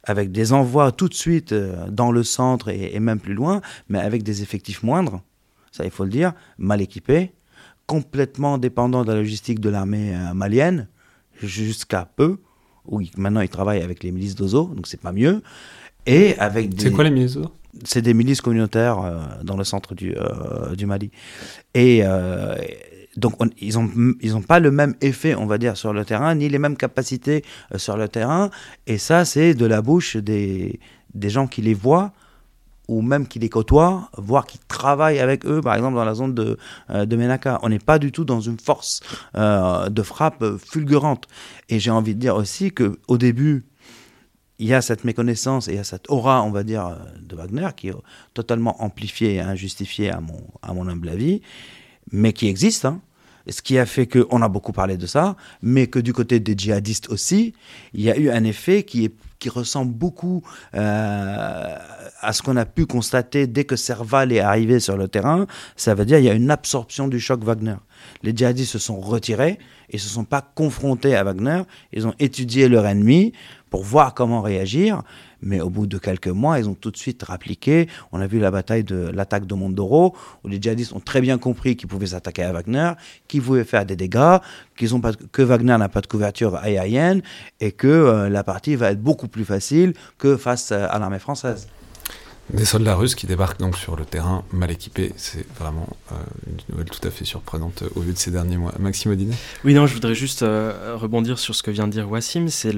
avec 0.03 0.31
des 0.31 0.51
envois 0.51 0.91
tout 0.91 1.09
de 1.09 1.13
suite 1.13 1.53
dans 1.53 2.11
le 2.11 2.23
centre 2.23 2.69
et, 2.69 2.99
même 2.99 3.19
plus 3.19 3.35
loin, 3.35 3.61
mais 3.87 3.99
avec 3.99 4.23
des 4.23 4.41
effectifs 4.41 4.81
moindres, 4.81 5.21
ça 5.71 5.85
il 5.85 5.91
faut 5.91 6.05
le 6.05 6.09
dire, 6.09 6.33
mal 6.57 6.81
équipés, 6.81 7.33
complètement 7.89 8.59
dépendant 8.59 9.03
de 9.03 9.11
la 9.11 9.17
logistique 9.17 9.59
de 9.59 9.69
l'armée 9.69 10.13
euh, 10.15 10.35
malienne, 10.35 10.87
jusqu'à 11.41 12.05
peu, 12.05 12.37
où 12.85 13.01
maintenant 13.17 13.41
ils 13.41 13.49
travaillent 13.49 13.81
avec 13.81 14.03
les 14.03 14.11
milices 14.11 14.35
d'Ozo, 14.35 14.71
donc 14.75 14.85
c'est 14.85 15.01
pas 15.01 15.11
mieux. 15.11 15.41
Et 16.05 16.37
avec 16.37 16.69
C'est 16.77 16.91
quoi 16.91 17.03
les 17.03 17.09
milices 17.09 17.33
d'Ozo? 17.33 17.49
C'est 17.83 18.03
des 18.03 18.13
milices 18.13 18.41
communautaires 18.41 18.99
euh, 18.99 19.19
dans 19.43 19.57
le 19.57 19.63
centre 19.63 19.95
du, 19.95 20.15
euh, 20.15 20.75
du 20.75 20.85
Mali. 20.85 21.09
Et 21.73 22.03
donc 23.17 23.33
ils 23.59 23.73
n'ont 23.73 23.89
ils 24.21 24.35
ont 24.37 24.43
pas 24.43 24.59
le 24.59 24.69
même 24.69 24.93
effet, 25.01 25.33
on 25.33 25.47
va 25.47 25.57
dire, 25.57 25.75
sur 25.75 25.91
le 25.91 26.05
terrain, 26.05 26.35
ni 26.35 26.47
les 26.47 26.59
mêmes 26.59 26.77
capacités 26.77 27.43
sur 27.75 27.97
le 27.97 28.07
terrain. 28.07 28.51
Et 28.85 28.99
ça, 28.99 29.25
c'est 29.25 29.55
de 29.55 29.65
la 29.65 29.81
bouche 29.81 30.15
des, 30.15 30.79
des 31.15 31.29
gens 31.31 31.47
qui 31.47 31.63
les 31.63 31.73
voient 31.73 32.13
ou 32.89 33.03
même 33.03 33.27
qui 33.27 33.37
les 33.37 33.49
côtoient, 33.49 34.09
voire 34.17 34.47
qui 34.47 34.57
travaillent 34.67 35.19
avec 35.19 35.45
eux, 35.45 35.61
par 35.61 35.75
exemple 35.75 35.95
dans 35.95 36.03
la 36.03 36.15
zone 36.15 36.33
de, 36.33 36.57
euh, 36.89 37.05
de 37.05 37.15
Menaka. 37.15 37.59
On 37.61 37.69
n'est 37.69 37.77
pas 37.77 37.99
du 37.99 38.11
tout 38.11 38.25
dans 38.25 38.41
une 38.41 38.59
force 38.59 39.01
euh, 39.35 39.89
de 39.89 40.01
frappe 40.01 40.43
fulgurante. 40.57 41.27
Et 41.69 41.79
j'ai 41.79 41.91
envie 41.91 42.15
de 42.15 42.19
dire 42.19 42.35
aussi 42.35 42.71
qu'au 42.71 43.17
début, 43.17 43.65
il 44.57 44.67
y 44.67 44.73
a 44.73 44.81
cette 44.81 45.03
méconnaissance 45.03 45.67
et 45.67 45.73
il 45.73 45.75
y 45.75 45.79
a 45.79 45.83
cette 45.83 46.09
aura, 46.09 46.41
on 46.41 46.49
va 46.49 46.63
dire, 46.63 46.87
euh, 46.87 46.95
de 47.21 47.35
Wagner 47.35 47.69
qui 47.77 47.89
est 47.89 47.95
totalement 48.33 48.83
amplifiée 48.83 49.35
et 49.35 49.39
injustifiée 49.39 50.09
à 50.09 50.19
mon, 50.19 50.41
à 50.63 50.73
mon 50.73 50.87
humble 50.87 51.09
avis, 51.09 51.41
mais 52.11 52.33
qui 52.33 52.47
existe. 52.47 52.85
Hein. 52.85 53.01
Ce 53.47 53.61
qui 53.61 53.77
a 53.77 53.85
fait 53.85 54.07
qu'on 54.07 54.41
a 54.41 54.49
beaucoup 54.49 54.73
parlé 54.73 54.97
de 54.97 55.05
ça, 55.05 55.35
mais 55.61 55.87
que 55.87 55.99
du 55.99 56.11
côté 56.11 56.39
des 56.39 56.55
djihadistes 56.57 57.09
aussi, 57.09 57.53
il 57.93 58.01
y 58.01 58.09
a 58.09 58.17
eu 58.17 58.29
un 58.29 58.43
effet 58.43 58.83
qui, 58.83 59.05
est, 59.05 59.13
qui 59.39 59.49
ressemble 59.49 59.93
beaucoup 59.93 60.43
euh, 60.75 61.75
à 62.21 62.33
ce 62.33 62.41
qu'on 62.41 62.57
a 62.57 62.65
pu 62.65 62.85
constater 62.85 63.47
dès 63.47 63.63
que 63.63 63.75
Serval 63.75 64.31
est 64.31 64.39
arrivé 64.39 64.79
sur 64.79 64.97
le 64.97 65.07
terrain. 65.07 65.47
Ça 65.75 65.95
veut 65.95 66.05
dire 66.05 66.17
qu'il 66.17 66.27
y 66.27 66.29
a 66.29 66.33
une 66.33 66.51
absorption 66.51 67.07
du 67.07 67.19
choc 67.19 67.43
Wagner. 67.43 67.77
Les 68.21 68.35
djihadistes 68.35 68.73
se 68.73 68.79
sont 68.79 68.99
retirés 68.99 69.57
et 69.89 69.95
ne 69.97 70.01
se 70.01 70.09
sont 70.09 70.25
pas 70.25 70.41
confrontés 70.41 71.15
à 71.15 71.23
Wagner. 71.23 71.63
Ils 71.93 72.05
ont 72.05 72.13
étudié 72.19 72.67
leur 72.67 72.85
ennemi 72.85 73.33
pour 73.69 73.83
voir 73.83 74.13
comment 74.13 74.41
réagir. 74.41 75.03
Mais 75.41 75.61
au 75.61 75.69
bout 75.69 75.87
de 75.87 75.97
quelques 75.97 76.27
mois, 76.27 76.59
ils 76.59 76.67
ont 76.67 76.73
tout 76.73 76.91
de 76.91 76.97
suite 76.97 77.23
rappliqué. 77.23 77.87
On 78.11 78.19
a 78.21 78.27
vu 78.27 78.39
la 78.39 78.51
bataille 78.51 78.83
de 78.83 79.11
l'attaque 79.13 79.45
de 79.45 79.55
Mondoro, 79.55 80.15
où 80.43 80.47
les 80.47 80.61
djihadistes 80.61 80.93
ont 80.93 80.99
très 80.99 81.21
bien 81.21 81.37
compris 81.37 81.75
qu'ils 81.75 81.87
pouvaient 81.87 82.07
s'attaquer 82.07 82.43
à 82.43 82.51
Wagner, 82.51 82.91
qu'ils 83.27 83.41
pouvaient 83.41 83.63
faire 83.63 83.85
des 83.85 83.95
dégâts, 83.95 84.37
ont 84.91 85.01
que 85.31 85.41
Wagner 85.41 85.77
n'a 85.77 85.89
pas 85.89 86.01
de 86.01 86.07
couverture 86.07 86.55
aérienne 86.55 87.21
et 87.59 87.71
que 87.71 87.87
euh, 87.87 88.29
la 88.29 88.43
partie 88.43 88.75
va 88.75 88.91
être 88.91 89.01
beaucoup 89.01 89.27
plus 89.27 89.45
facile 89.45 89.93
que 90.17 90.37
face 90.37 90.71
à 90.71 90.97
l'armée 90.99 91.19
française. 91.19 91.67
Des 92.53 92.65
soldats 92.65 92.95
russes 92.95 93.13
qui 93.13 93.27
débarquent 93.27 93.59
donc 93.59 93.77
sur 93.77 93.95
le 93.95 94.05
terrain 94.05 94.43
mal 94.51 94.71
équipés, 94.71 95.13
c'est 95.17 95.45
vraiment 95.59 95.87
euh, 96.11 96.15
une 96.47 96.57
nouvelle 96.69 96.89
tout 96.89 97.07
à 97.07 97.11
fait 97.11 97.23
surprenante 97.23 97.83
euh, 97.83 97.89
au 97.95 97.99
vu 97.99 98.11
de 98.11 98.17
ces 98.17 98.31
derniers 98.31 98.57
mois. 98.57 98.73
Maxime 98.79 99.11
Odinet 99.11 99.35
Oui, 99.63 99.75
non, 99.75 99.85
je 99.85 99.93
voudrais 99.93 100.15
juste 100.15 100.41
euh, 100.41 100.95
rebondir 100.95 101.37
sur 101.37 101.53
ce 101.53 101.61
que 101.61 101.69
vient 101.69 101.85
de 101.85 101.91
dire 101.91 102.09
Wassim, 102.09 102.47
c'est 102.47 102.73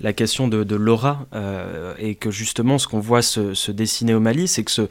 la 0.00 0.12
question 0.12 0.48
de, 0.48 0.64
de 0.64 0.76
l'aura, 0.76 1.26
et 1.98 2.14
que 2.14 2.30
justement 2.30 2.78
ce 2.78 2.86
qu'on 2.88 3.00
voit 3.00 3.22
se, 3.22 3.54
se, 3.54 3.72
dessiner 3.72 4.12
au 4.14 4.20
Mali, 4.20 4.48
c'est 4.48 4.64
que 4.64 4.70
ce, 4.70 4.88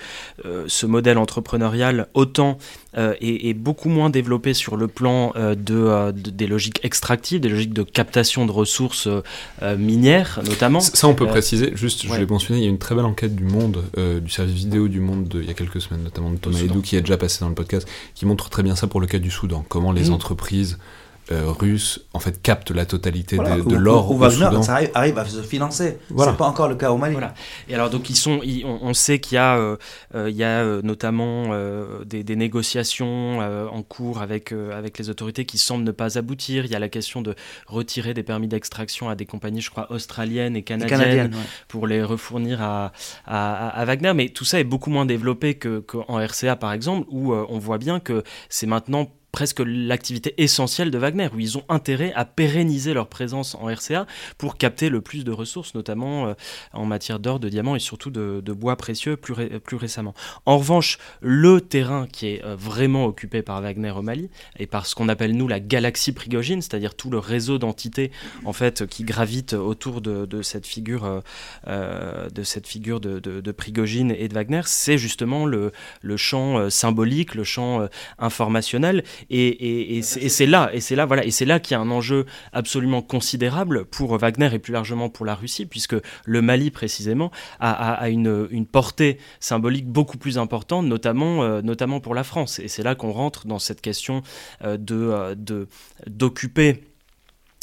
ce 0.67 0.85
modèle 0.85 1.17
entrepreneurial, 1.17 2.07
autant 2.13 2.57
est, 2.95 3.49
est, 3.49 3.53
beaucoup 3.53 3.89
moins 3.89 4.09
développé 4.09 4.53
sur 4.53 4.77
le 4.77 4.87
plan 4.87 5.33
de, 5.35 6.11
des 6.11 6.47
logiques 6.47 6.79
extractives, 6.83 7.41
des 7.41 7.49
logiques 7.49 7.73
de 7.73 7.83
captation 7.83 8.45
de 8.45 8.51
ressources 8.51 9.07
minières 9.77 10.39
notamment. 10.45 10.79
Ça, 10.79 11.07
on 11.07 11.15
peut 11.15 11.27
préciser, 11.27 11.71
juste, 11.75 12.07
je 12.07 12.13
l'ai 12.13 12.25
mentionné, 12.25 12.61
il 12.61 12.63
y 12.63 12.67
a 12.67 12.69
une 12.69 12.79
très 12.79 12.95
belle 12.95 13.05
enquête 13.05 13.35
du 13.35 13.43
Monde 13.43 13.83
du 14.19 14.29
service 14.29 14.55
vidéo 14.55 14.87
du 14.87 14.99
Monde 14.99 15.31
il 15.41 15.47
y 15.47 15.49
a 15.49 15.53
quelques 15.53 15.81
semaines, 15.81 16.03
notamment 16.03 16.31
de 16.31 16.37
Thomas 16.37 16.59
Edou, 16.59 16.81
qui 16.81 16.95
est 16.95 17.01
déjà 17.01 17.17
passé 17.17 17.39
dans 17.41 17.49
le 17.49 17.55
podcast, 17.55 17.87
qui 18.13 18.25
montre 18.25 18.49
très 18.49 18.63
bien 18.63 18.75
ça 18.75 18.87
pour 18.87 19.01
le 19.01 19.07
cas 19.07 19.19
du 19.19 19.31
Soudan. 19.31 19.65
Comment 19.67 19.91
les 19.91 20.09
entreprises 20.09 20.77
euh, 21.31 21.51
russes 21.51 22.05
en 22.13 22.19
fait 22.19 22.39
captent 22.39 22.69
la 22.69 22.85
totalité 22.85 23.37
de, 23.37 23.75
l'or 23.75 24.11
au 24.11 24.29
Soudan. 24.29 24.61
Ça 24.61 24.79
arrive, 24.93 25.17
à 25.17 25.25
se 25.25 25.41
financer. 25.41 25.97
Voilà. 26.11 26.31
C'est 26.31 26.37
pas 26.37 26.45
encore 26.45 26.67
le 26.67 26.75
cas 26.75 26.91
au 26.91 26.97
Mali. 26.97 27.13
Voilà. 27.13 27.33
Et 27.67 27.73
alors 27.73 27.89
donc 27.89 28.11
ils 28.11 28.15
sont, 28.15 28.41
on, 28.63 28.93
sait 28.93 29.17
qu'il 29.17 29.35
y 29.35 29.39
a, 29.39 29.57
euh, 29.57 29.75
euh, 30.13 30.29
il 30.29 30.35
y 30.35 30.43
a 30.43 30.63
notamment 30.83 31.49
des, 32.05 32.23
des, 32.23 32.35
négociations 32.35 33.39
en 33.39 33.81
cours 33.81 34.21
avec 34.21 34.51
avec 34.51 34.99
les 34.99 35.09
autorités 35.09 35.45
qui 35.45 35.57
semblent 35.57 35.83
ne 35.83 35.91
pas 35.91 36.19
aboutir. 36.19 36.65
Il 36.65 36.71
y 36.71 36.75
a 36.75 36.79
la 36.79 36.89
question 36.89 37.23
de 37.23 37.33
retirer 37.65 38.13
des 38.13 38.23
permis 38.23 38.47
d'extraction 38.47 39.09
à 39.09 39.15
des 39.15 39.25
compagnies, 39.25 39.61
je 39.61 39.71
crois 39.71 39.91
australiennes 39.91 40.55
et 40.55 40.61
canadiennes, 40.61 41.31
pour 41.67 41.87
les 41.87 42.03
refournir 42.03 42.61
à, 42.61 42.91
à, 43.25 43.69
à, 43.69 43.85
Wagner. 43.85 44.13
Mais 44.13 44.29
tout 44.29 44.45
ça 44.45 44.59
est 44.59 44.63
beaucoup 44.63 44.91
moins 44.91 45.07
développé 45.07 45.55
que 45.55 45.79
qu'en 45.79 46.19
RCA 46.23 46.55
par 46.55 46.71
exemple, 46.71 47.07
où 47.09 47.33
on 47.33 47.57
voit 47.57 47.79
bien 47.79 47.99
que 47.99 48.23
c'est 48.49 48.67
maintenant 48.67 49.09
presque 49.35 49.61
l'activité 49.65 50.33
essentielle 50.41 50.91
de 50.91 50.97
Wagner, 50.97 51.27
où 51.35 51.39
ils 51.41 51.57
ont 51.57 51.65
intérêt 51.67 52.13
à 52.13 52.23
pérenniser 52.23 52.93
leur 52.93 53.09
présence 53.09 53.53
en 53.55 53.67
RCA 53.67 54.07
pour 54.37 54.55
capter 54.55 54.87
le 54.87 55.01
plus 55.01 55.25
de 55.25 55.31
ressources, 55.33 55.75
notamment 55.75 56.27
euh, 56.27 56.33
en 56.71 56.85
matière 56.85 57.19
d'or, 57.19 57.41
de 57.41 57.49
diamants 57.49 57.75
et 57.75 57.79
surtout 57.79 58.11
de, 58.11 58.53
bois 58.53 58.77
précieux 58.77 59.17
plus, 59.17 59.75
récemment. 59.75 60.13
En 60.45 60.57
revanche, 60.57 60.99
le 61.19 61.59
terrain 61.59 62.07
qui 62.09 62.27
est 62.27 62.45
euh, 62.45 62.55
vraiment 62.55 63.07
occupé 63.07 63.41
par 63.41 63.59
Wagner 63.59 63.91
au 63.91 64.01
Mali 64.01 64.29
et 64.57 64.67
par 64.67 64.85
ce 64.85 64.95
qu'on 64.95 65.09
appelle 65.09 65.35
nous 65.35 65.49
la 65.49 65.59
galaxie 65.59 66.13
Prigogine, 66.13 66.61
c'est-à-dire 66.61 66.95
tout 66.95 67.09
le 67.09 67.19
réseau 67.19 67.57
d'entités 67.57 68.11
en 68.45 68.53
fait 68.53 68.87
qui 68.87 69.03
gravitent 69.03 69.51
autour 69.51 69.99
de, 69.99 70.41
cette 70.43 70.65
figure, 70.65 71.21
euh, 71.67 72.29
de 72.29 73.51
Prigogine 73.51 74.15
et 74.17 74.29
de 74.29 74.33
Wagner, 74.33 74.61
c'est 74.63 74.97
justement 74.97 75.45
le 75.45 75.73
champ 76.15 76.69
symbolique, 76.69 77.35
le 77.35 77.43
champ 77.43 77.85
informationnel 78.17 79.03
et, 79.29 80.01
c'est 80.01 80.45
là, 80.45 80.69
et 80.73 80.79
c'est 80.79 80.95
là, 80.95 81.05
voilà, 81.05 81.25
et 81.25 81.31
c'est 81.31 81.45
là 81.45 81.59
qu'il 81.59 81.75
y 81.75 81.77
a 81.77 81.81
un 81.81 81.91
enjeu 81.91 82.25
absolument 82.53 83.01
considérable 83.01 83.85
pour 83.85 84.17
Wagner 84.17 84.49
et 84.53 84.59
plus 84.59 84.73
largement 84.73 85.09
pour 85.09 85.25
la 85.25 85.35
Russie, 85.35 85.65
puisque 85.65 85.95
le 86.25 86.41
Mali 86.41 86.71
précisément 86.71 87.31
a, 87.59 88.09
une, 88.09 88.65
portée 88.65 89.19
symbolique 89.39 89.87
beaucoup 89.87 90.17
plus 90.17 90.37
importante, 90.37 90.85
notamment, 90.85 91.43
euh, 91.43 91.61
notamment 91.61 91.99
pour 91.99 92.15
la 92.15 92.23
France. 92.23 92.59
Et 92.59 92.67
c'est 92.67 92.83
là 92.83 92.95
qu'on 92.95 93.11
rentre 93.11 93.47
dans 93.47 93.59
cette 93.59 93.81
question 93.81 94.21
euh, 94.63 94.77
de 94.77 94.95
euh, 94.95 95.65
d'occuper 96.07 96.83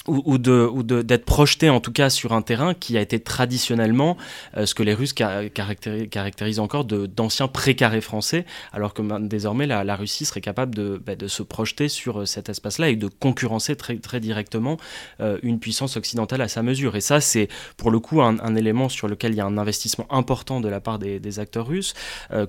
ou, 0.08 0.22
ou 0.34 0.82
d'être 0.82 1.24
projeté 1.24 1.70
en 1.70 1.80
tout 1.80 1.92
cas 1.92 2.10
sur 2.10 2.32
un 2.32 2.42
terrain 2.42 2.74
qui 2.74 2.96
a 2.96 3.00
été 3.00 3.20
traditionnellement 3.20 4.16
euh, 4.56 4.66
ce 4.66 4.74
que 4.74 4.82
les 4.82 4.94
Russes 4.94 5.12
caractérisent, 5.12 6.58
encore 6.58 6.84
d'anciens 6.84 7.48
précarés 7.48 8.00
français, 8.00 8.44
alors 8.72 8.94
que 8.94 9.02
ben, 9.02 9.20
désormais 9.20 9.66
la, 9.66 9.96
Russie 9.96 10.24
serait 10.24 10.40
capable 10.40 10.74
de, 10.74 11.00
de 11.06 11.28
se 11.28 11.42
projeter 11.42 11.88
sur 11.88 12.20
euh, 12.20 12.26
cet 12.26 12.48
espace-là 12.48 12.88
et 12.88 12.96
de 12.96 13.08
concurrencer 13.08 13.76
très, 13.76 14.20
directement 14.20 14.76
euh, 15.20 15.38
une 15.42 15.58
puissance 15.58 15.96
occidentale 15.96 16.40
à 16.40 16.48
sa 16.48 16.62
mesure. 16.62 16.96
Et 16.96 17.00
ça, 17.00 17.20
c'est 17.20 17.48
pour 17.76 17.90
le 17.90 18.00
coup 18.00 18.22
un, 18.22 18.54
élément 18.54 18.88
sur 18.88 19.08
lequel 19.08 19.32
il 19.32 19.36
y 19.36 19.40
a 19.40 19.46
un 19.46 19.56
investissement 19.56 20.06
important 20.10 20.60
de 20.60 20.68
la 20.68 20.80
part 20.80 20.98
des, 20.98 21.18
des 21.20 21.38
acteurs 21.38 21.66
russes, 21.66 21.94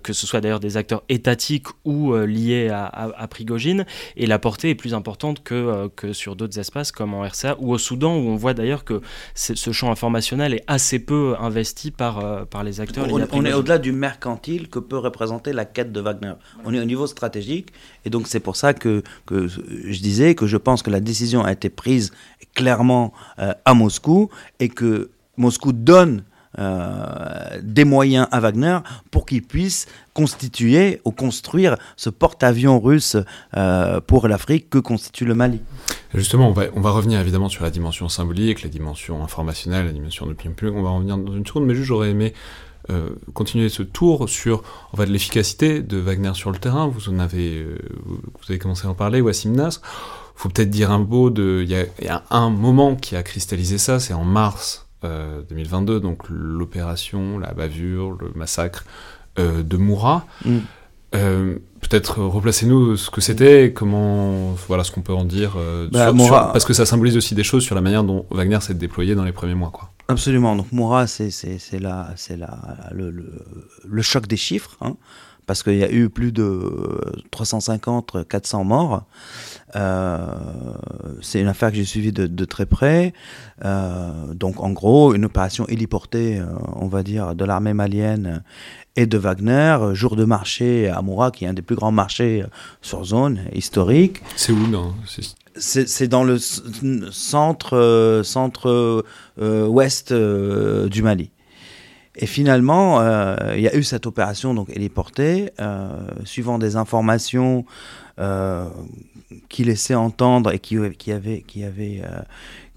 que 0.04 0.12
ce 0.12 0.28
soit 0.28 0.42
d'ailleurs 0.42 0.60
des 0.60 0.76
acteurs 0.76 1.04
étatiques 1.08 1.68
ou 1.86 2.14
liés 2.16 2.70
à, 2.70 2.86
à, 2.86 3.28
Prigogine, 3.28 3.86
et 4.18 4.26
la 4.26 4.38
portée 4.38 4.72
est 4.72 4.76
plus 4.76 4.94
importante 4.94 5.44
que, 5.44 5.88
que 5.96 6.12
sur 6.12 6.36
d'autres 6.36 6.60
espaces 6.60 6.92
comme 6.92 7.14
en 7.14 7.24
RC 7.26 7.43
ou 7.60 7.74
au 7.74 7.78
Soudan, 7.78 8.16
où 8.18 8.30
on 8.30 8.36
voit 8.36 8.54
d'ailleurs 8.54 8.84
que 8.84 9.02
ce 9.36 9.72
champ 9.72 9.92
informationnel 9.92 10.54
est 10.54 10.64
assez 10.68 11.00
peu 11.00 11.36
investi 11.40 11.92
par, 11.92 12.20
euh, 12.20 12.46
par 12.46 12.64
les 12.64 12.82
acteurs. 12.82 13.08
On, 13.10 13.46
est 13.46 13.54
au-delà 13.54 13.78
du 13.78 13.92
mercantile 13.92 14.70
que 14.70 14.80
peut 14.80 14.98
représenter 14.98 15.54
la 15.54 15.66
quête 15.66 15.92
de 15.92 16.00
Wagner. 16.00 16.34
On 16.66 16.74
est 16.74 16.80
au 16.80 16.86
niveau 16.86 17.08
stratégique, 17.08 17.70
et 18.06 18.10
donc 18.10 18.28
c'est 18.28 18.40
pour 18.40 18.56
ça 18.56 18.74
que, 18.74 19.04
que 19.26 19.48
je 19.48 20.00
disais 20.00 20.36
que 20.36 20.48
je 20.48 20.58
pense 20.58 20.84
que 20.84 20.90
la 20.90 21.00
décision 21.00 21.44
a 21.44 21.52
été 21.52 21.70
prise 21.70 22.12
clairement 22.56 23.14
euh, 23.40 23.54
à 23.66 23.74
Moscou, 23.74 24.30
et 24.60 24.70
que 24.70 25.10
Moscou 25.38 25.74
donne 25.74 26.24
euh, 26.60 27.60
des 27.64 27.84
moyens 27.84 28.28
à 28.32 28.40
Wagner 28.40 28.78
pour 29.10 29.26
qu'il 29.26 29.42
puisse 29.42 29.88
constituer 30.14 31.02
ou 31.04 31.12
construire 31.12 31.78
ce 31.96 32.12
porte-avions 32.12 32.80
russe 32.80 33.18
euh, 33.58 34.00
pour 34.02 34.28
l'Afrique 34.28 34.70
que 34.70 34.78
constitue 34.78 35.26
le 35.26 35.34
Mali. 35.34 35.62
Justement, 36.14 36.50
on 36.50 36.82
va, 36.82 36.92
revenir 36.92 37.20
évidemment 37.20 37.50
sur 37.50 37.64
la 37.64 37.72
dimension 37.72 38.08
symbolique, 38.08 38.62
la 38.62 38.70
dimension 38.70 39.24
informationnelle, 39.24 39.88
la 39.88 39.92
dimension 39.92 40.28
de 40.28 40.34
ping 40.34 40.54
on 40.64 40.84
va 40.84 40.92
revenir 40.92 41.18
dans 41.18 41.34
une 41.34 41.46
seconde, 41.46 41.66
mais 41.66 41.74
juste 41.74 41.88
j'aurais 41.88 42.12
aimé 42.12 42.34
euh, 42.92 43.10
continuer 43.34 43.70
ce 43.70 43.82
tour 43.82 44.30
sur 44.30 44.62
en 44.92 44.98
fait, 44.98 45.08
l'efficacité 45.08 45.82
de 45.82 45.98
Wagner 45.98 46.34
sur 46.36 46.52
le 46.52 46.60
terrain. 46.60 46.88
Vous 46.88 47.10
en 47.10 47.18
avez, 47.18 47.66
commencé 48.60 48.86
à 48.86 48.92
en 48.92 48.94
parler, 48.94 49.22
Wassim 49.22 49.54
Nasr. 49.54 49.82
Faut 50.36 50.50
peut-être 50.50 50.70
dire 50.70 50.92
un 50.92 51.00
mot 51.00 51.30
de. 51.30 51.64
Il 51.64 51.72
y, 51.72 52.08
a 52.08 52.24
un 52.30 52.50
moment 52.50 52.96
qui 52.96 53.16
a 53.16 53.24
cristallisé 53.24 53.78
ça, 53.78 54.00
c'est 54.00 54.14
en 54.14 54.24
mars 54.24 54.83
2022, 55.04 55.94
euh, 55.94 56.00
donc 56.00 56.20
l'opération, 56.30 57.38
la 57.40 57.54
bavure, 57.54 58.12
le 58.20 58.32
massacre 58.36 58.86
euh, 59.40 59.64
de 59.64 59.78
Moura. 59.78 60.26
Mm. 60.46 60.58
Euh, 61.16 61.58
peut-être 61.82 62.24
replacez-nous 62.24 62.98
ce 62.98 63.12
que 63.12 63.22
c'était, 63.22 63.72
comment, 63.74 64.54
voilà 64.68 64.84
ce 64.84 64.92
qu'on 64.92 65.02
peut 65.02 65.14
en 65.14 65.26
dire, 65.26 65.58
bah, 65.92 66.12
parce 66.52 66.66
que 66.66 66.74
ça 66.74 66.86
symbolise 66.86 67.18
aussi 67.18 67.36
des 67.36 67.44
choses 67.44 67.64
sur 67.64 67.76
la 67.76 67.82
manière 67.82 68.04
dont 68.04 68.26
Wagner 68.32 68.60
s'est 68.62 68.74
déployé 68.74 69.14
dans 69.14 69.24
les 69.24 69.32
premiers 69.32 69.54
mois, 69.54 69.70
quoi. 69.70 69.92
Absolument. 70.08 70.56
Donc 70.56 70.72
Moura, 70.72 71.08
c'est 71.08 71.30
là, 71.80 72.10
c'est 72.18 72.36
là 72.36 72.58
le, 72.92 73.12
le, 73.86 74.02
choc 74.02 74.28
des 74.28 74.38
chiffres. 74.38 74.76
Hein 74.82 74.96
parce 75.46 75.64
qu'il 75.64 75.78
y 75.78 75.84
a 75.84 75.92
eu 75.92 76.10
plus 76.10 76.32
de 76.32 77.02
350, 77.32 78.28
400 78.28 78.64
morts. 78.64 79.04
Euh, 79.76 80.18
c'est 81.22 81.40
une 81.40 81.48
affaire 81.48 81.70
que 81.72 81.76
j'ai 81.76 81.86
suivie 81.86 82.12
de, 82.12 82.46
très 82.46 82.66
près. 82.66 83.14
Euh, 83.66 84.34
donc 84.34 84.62
en 84.62 84.72
gros, 84.72 85.14
une 85.14 85.26
opération 85.26 85.68
héliportée, 85.68 86.40
euh, 86.40 86.46
on 86.76 86.88
va 86.88 87.04
dire, 87.04 87.36
de 87.36 87.46
l'armée 87.46 87.74
malienne 87.74 88.44
et 88.96 89.06
de 89.06 89.18
Wagner, 89.18 89.78
jour 89.94 90.16
de 90.16 90.26
marché 90.26 90.90
à 90.90 91.02
Moura, 91.02 91.32
qui 91.32 91.46
est 91.46 91.48
un 91.48 91.54
des 91.54 91.62
plus 91.62 91.76
grands 91.76 91.92
marchés 91.92 92.44
sur 92.82 93.04
zone 93.06 93.42
historique. 93.54 94.22
C'est 94.36 94.52
où 94.52 94.68
non? 94.68 94.94
C'est 95.56 96.08
dans 96.08 96.24
le 96.24 96.38
centre, 96.40 98.22
centre 98.24 99.04
ouest 99.38 100.14
du 100.14 101.02
Mali. 101.02 101.32
Et 102.16 102.28
finalement, 102.28 103.02
euh, 103.02 103.36
il 103.56 103.62
y 103.62 103.68
a 103.68 103.76
eu 103.76 103.82
cette 103.82 104.06
opération 104.06 104.54
donc 104.54 104.70
héliportée, 104.70 105.52
suivant 106.26 106.60
des 106.60 106.76
informations 106.76 107.66
euh, 108.20 108.70
qui 109.50 109.64
laissaient 109.64 109.96
entendre 109.96 110.52
et 110.52 110.60
qui, 110.60 110.78
qui 110.98 111.12
avaient, 111.12 111.42
qui 111.42 111.64
avaient, 111.64 112.02
euh, 112.04 112.22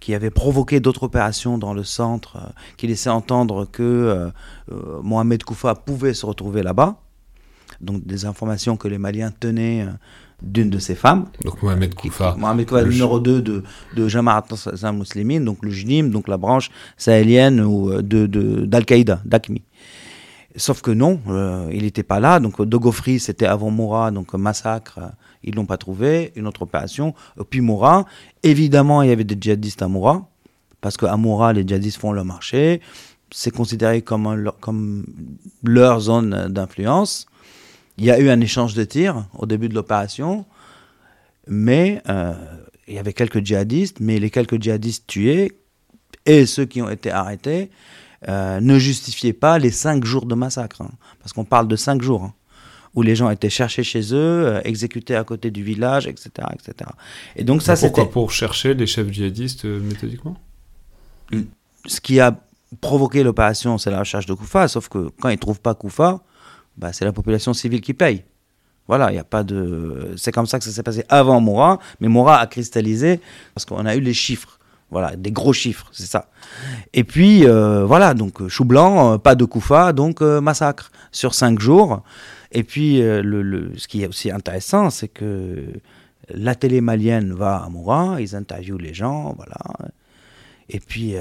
qui 0.00 0.14
avaient 0.14 0.30
provoqué 0.30 0.80
d'autres 0.80 1.02
opérations 1.02 1.58
dans 1.58 1.74
le 1.74 1.84
centre, 1.84 2.36
euh, 2.36 2.48
qui 2.76 2.86
laissaient 2.86 3.10
entendre 3.10 3.66
que 3.70 4.30
Mohamed 5.02 5.44
Koufa 5.44 5.74
pouvait 5.74 6.14
se 6.14 6.26
retrouver 6.26 6.62
là-bas. 6.62 6.96
Donc 7.80 8.06
des 8.06 8.24
informations 8.24 8.76
que 8.76 8.88
les 8.88 8.96
Maliens 8.96 9.30
tenaient 9.30 9.86
d'une 10.42 10.70
de 10.70 10.78
ses 10.78 10.94
femmes. 10.94 11.26
Donc 11.44 11.62
Mohamed 11.62 11.94
Koufa. 11.94 12.34
Mohamed 12.38 12.66
Koufa, 12.66 12.82
le 12.82 12.90
numéro 12.90 13.20
2 13.20 13.42
de, 13.42 13.62
de 13.94 14.08
Jamaat 14.08 14.44
al 14.82 15.44
donc 15.44 15.58
le 15.62 15.70
JNIM, 15.70 16.10
donc 16.10 16.28
la 16.28 16.36
branche 16.36 16.70
sahélienne 16.96 17.60
ou 17.60 17.90
euh, 17.90 18.02
de, 18.02 18.26
d'Al-Qaïda, 18.66 19.20
d'AQMI. 19.24 19.62
Sauf 20.56 20.80
que 20.80 20.90
non, 20.90 21.20
euh, 21.28 21.68
il 21.70 21.82
n'était 21.82 22.02
pas 22.02 22.18
là. 22.18 22.40
Donc 22.40 22.62
Dogofri, 22.62 23.20
c'était 23.20 23.46
avant 23.46 23.70
Moura, 23.70 24.10
donc 24.10 24.32
massacre, 24.32 25.12
ils 25.44 25.54
l'ont 25.54 25.66
pas 25.66 25.76
trouvé. 25.76 26.32
Une 26.34 26.46
autre 26.46 26.62
opération. 26.62 27.14
Puis 27.50 27.60
Moura, 27.60 28.06
évidemment, 28.42 29.02
il 29.02 29.10
y 29.10 29.12
avait 29.12 29.24
des 29.24 29.36
djihadistes 29.38 29.82
à 29.82 29.88
Moura, 29.88 30.28
parce 30.80 30.96
qu'à 30.96 31.16
Moura, 31.16 31.52
les 31.52 31.66
djihadistes 31.66 31.98
font 31.98 32.12
leur 32.12 32.24
marché. 32.24 32.80
C'est 33.30 33.50
considéré 33.50 34.00
comme, 34.00 34.50
comme 34.60 35.04
leur 35.62 36.00
zone 36.00 36.48
d'influence. 36.48 37.26
Il 37.98 38.04
y 38.04 38.10
a 38.10 38.18
eu 38.18 38.30
un 38.30 38.40
échange 38.40 38.74
de 38.74 38.84
tirs 38.84 39.26
au 39.34 39.46
début 39.46 39.68
de 39.68 39.74
l'opération, 39.74 40.46
mais 41.46 42.02
euh, 42.08 42.32
il 42.88 42.94
y 42.94 42.98
avait 42.98 43.12
quelques 43.12 43.44
djihadistes, 43.44 44.00
mais 44.00 44.18
les 44.18 44.30
quelques 44.30 44.62
djihadistes 44.62 45.06
tués 45.06 45.52
et 46.24 46.46
ceux 46.46 46.64
qui 46.64 46.80
ont 46.80 46.88
été 46.88 47.10
arrêtés 47.10 47.70
euh, 48.28 48.60
ne 48.60 48.78
justifiaient 48.78 49.32
pas 49.32 49.58
les 49.58 49.70
cinq 49.70 50.04
jours 50.04 50.26
de 50.26 50.34
massacre, 50.34 50.82
hein. 50.82 50.90
parce 51.20 51.32
qu'on 51.32 51.44
parle 51.44 51.68
de 51.68 51.76
cinq 51.76 52.02
jours. 52.02 52.24
Hein, 52.24 52.34
où 52.94 53.02
les 53.02 53.14
gens 53.14 53.28
étaient 53.28 53.50
cherchés 53.50 53.82
chez 53.82 54.14
eux, 54.14 54.46
euh, 54.46 54.60
exécutés 54.64 55.16
à 55.16 55.22
côté 55.22 55.50
du 55.50 55.62
village, 55.62 56.06
etc. 56.06 56.30
etc. 56.54 56.90
Et 57.36 57.44
donc 57.44 57.60
ça, 57.60 57.76
c'était... 57.76 57.88
Pourquoi 57.88 58.10
Pour 58.10 58.30
chercher 58.30 58.72
les 58.72 58.86
chefs 58.86 59.10
djihadistes 59.10 59.66
méthodiquement? 59.66 60.38
Ce 61.84 62.00
qui 62.00 62.20
a 62.20 62.40
provoqué 62.80 63.22
l'opération, 63.22 63.76
c'est 63.76 63.90
la 63.90 63.98
recherche 63.98 64.24
de 64.24 64.32
Koufa, 64.32 64.66
sauf 64.68 64.88
que 64.88 65.10
quand 65.20 65.28
ils 65.28 65.32
ne 65.34 65.38
trouvent 65.38 65.60
pas 65.60 65.74
Koufa, 65.74 66.22
bah, 66.78 66.94
c'est 66.94 67.04
la 67.04 67.12
population 67.12 67.52
civile 67.52 67.82
qui 67.82 67.92
paye. 67.92 68.24
Voilà, 68.88 69.12
il 69.12 69.18
a 69.18 69.24
pas 69.24 69.42
de. 69.42 70.14
C'est 70.16 70.32
comme 70.32 70.46
ça 70.46 70.58
que 70.58 70.64
ça 70.64 70.70
s'est 70.70 70.82
passé 70.82 71.04
avant 71.08 71.40
Moura, 71.40 71.80
mais 72.00 72.08
Moura 72.08 72.38
a 72.38 72.46
cristallisé 72.46 73.20
parce 73.54 73.64
qu'on 73.64 73.84
a 73.84 73.96
eu 73.96 74.00
les 74.00 74.14
chiffres. 74.14 74.58
Voilà, 74.90 75.16
des 75.16 75.32
gros 75.32 75.52
chiffres, 75.52 75.88
c'est 75.92 76.06
ça. 76.06 76.28
Et 76.92 77.02
puis, 77.02 77.44
euh, 77.44 77.84
voilà, 77.84 78.14
donc 78.14 78.46
chou 78.48 78.64
blanc, 78.64 79.14
euh, 79.14 79.18
pas 79.18 79.34
de 79.34 79.44
Koufa, 79.44 79.92
donc 79.92 80.22
euh, 80.22 80.40
massacre 80.40 80.92
sur 81.10 81.34
cinq 81.34 81.58
jours. 81.58 82.02
Et 82.52 82.62
puis, 82.62 83.00
le, 83.02 83.72
ce 83.76 83.88
qui 83.88 84.04
est 84.04 84.06
aussi 84.06 84.30
intéressant, 84.30 84.90
c'est 84.90 85.08
que 85.08 85.64
la 86.32 86.54
télé 86.54 86.80
malienne 86.80 87.32
va 87.32 87.56
à 87.56 87.68
Moura, 87.68 88.20
ils 88.20 88.36
interviewent 88.36 88.78
les 88.78 88.94
gens, 88.94 89.34
voilà. 89.36 89.90
Et 90.68 90.80
puis, 90.80 91.14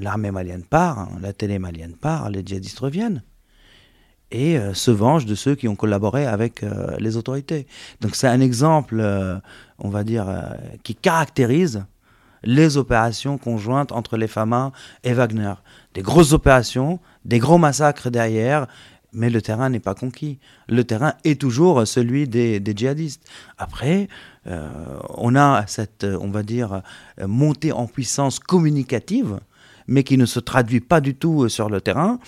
l'armée 0.00 0.30
malienne 0.30 0.62
part, 0.62 1.00
hein, 1.00 1.08
la 1.20 1.32
télé 1.32 1.58
malienne 1.58 1.94
part, 1.94 2.30
les 2.30 2.42
djihadistes 2.46 2.78
reviennent 2.78 3.22
et 4.30 4.58
euh, 4.58 4.74
se 4.74 4.90
venge 4.90 5.26
de 5.26 5.34
ceux 5.34 5.54
qui 5.54 5.68
ont 5.68 5.76
collaboré 5.76 6.26
avec 6.26 6.62
euh, 6.62 6.96
les 6.98 7.16
autorités. 7.16 7.66
Donc 8.00 8.14
c'est 8.14 8.28
un 8.28 8.40
exemple, 8.40 8.98
euh, 9.00 9.38
on 9.78 9.88
va 9.88 10.04
dire, 10.04 10.26
qui 10.82 10.94
caractérise 10.94 11.84
les 12.42 12.76
opérations 12.76 13.38
conjointes 13.38 13.92
entre 13.92 14.16
les 14.16 14.28
FAMA 14.28 14.72
et 15.04 15.12
Wagner. 15.12 15.54
Des 15.94 16.02
grosses 16.02 16.32
opérations, 16.32 17.00
des 17.24 17.38
gros 17.38 17.58
massacres 17.58 18.10
derrière, 18.10 18.66
mais 19.12 19.30
le 19.30 19.40
terrain 19.40 19.70
n'est 19.70 19.80
pas 19.80 19.94
conquis. 19.94 20.38
Le 20.68 20.84
terrain 20.84 21.14
est 21.24 21.40
toujours 21.40 21.86
celui 21.86 22.28
des, 22.28 22.62
djihadistes. 22.64 23.26
Après, 23.56 24.08
euh, 24.46 24.68
on 25.16 25.34
a 25.34 25.64
cette, 25.66 26.04
on 26.04 26.30
va 26.30 26.42
dire, 26.42 26.82
montée 27.26 27.72
en 27.72 27.86
puissance 27.86 28.38
communicative, 28.38 29.40
mais 29.86 30.04
qui 30.04 30.18
ne 30.18 30.26
se 30.26 30.40
traduit 30.40 30.80
pas 30.80 31.00
du 31.00 31.14
tout 31.14 31.48
sur 31.48 31.70
le 31.70 31.80
terrain, 31.80 32.18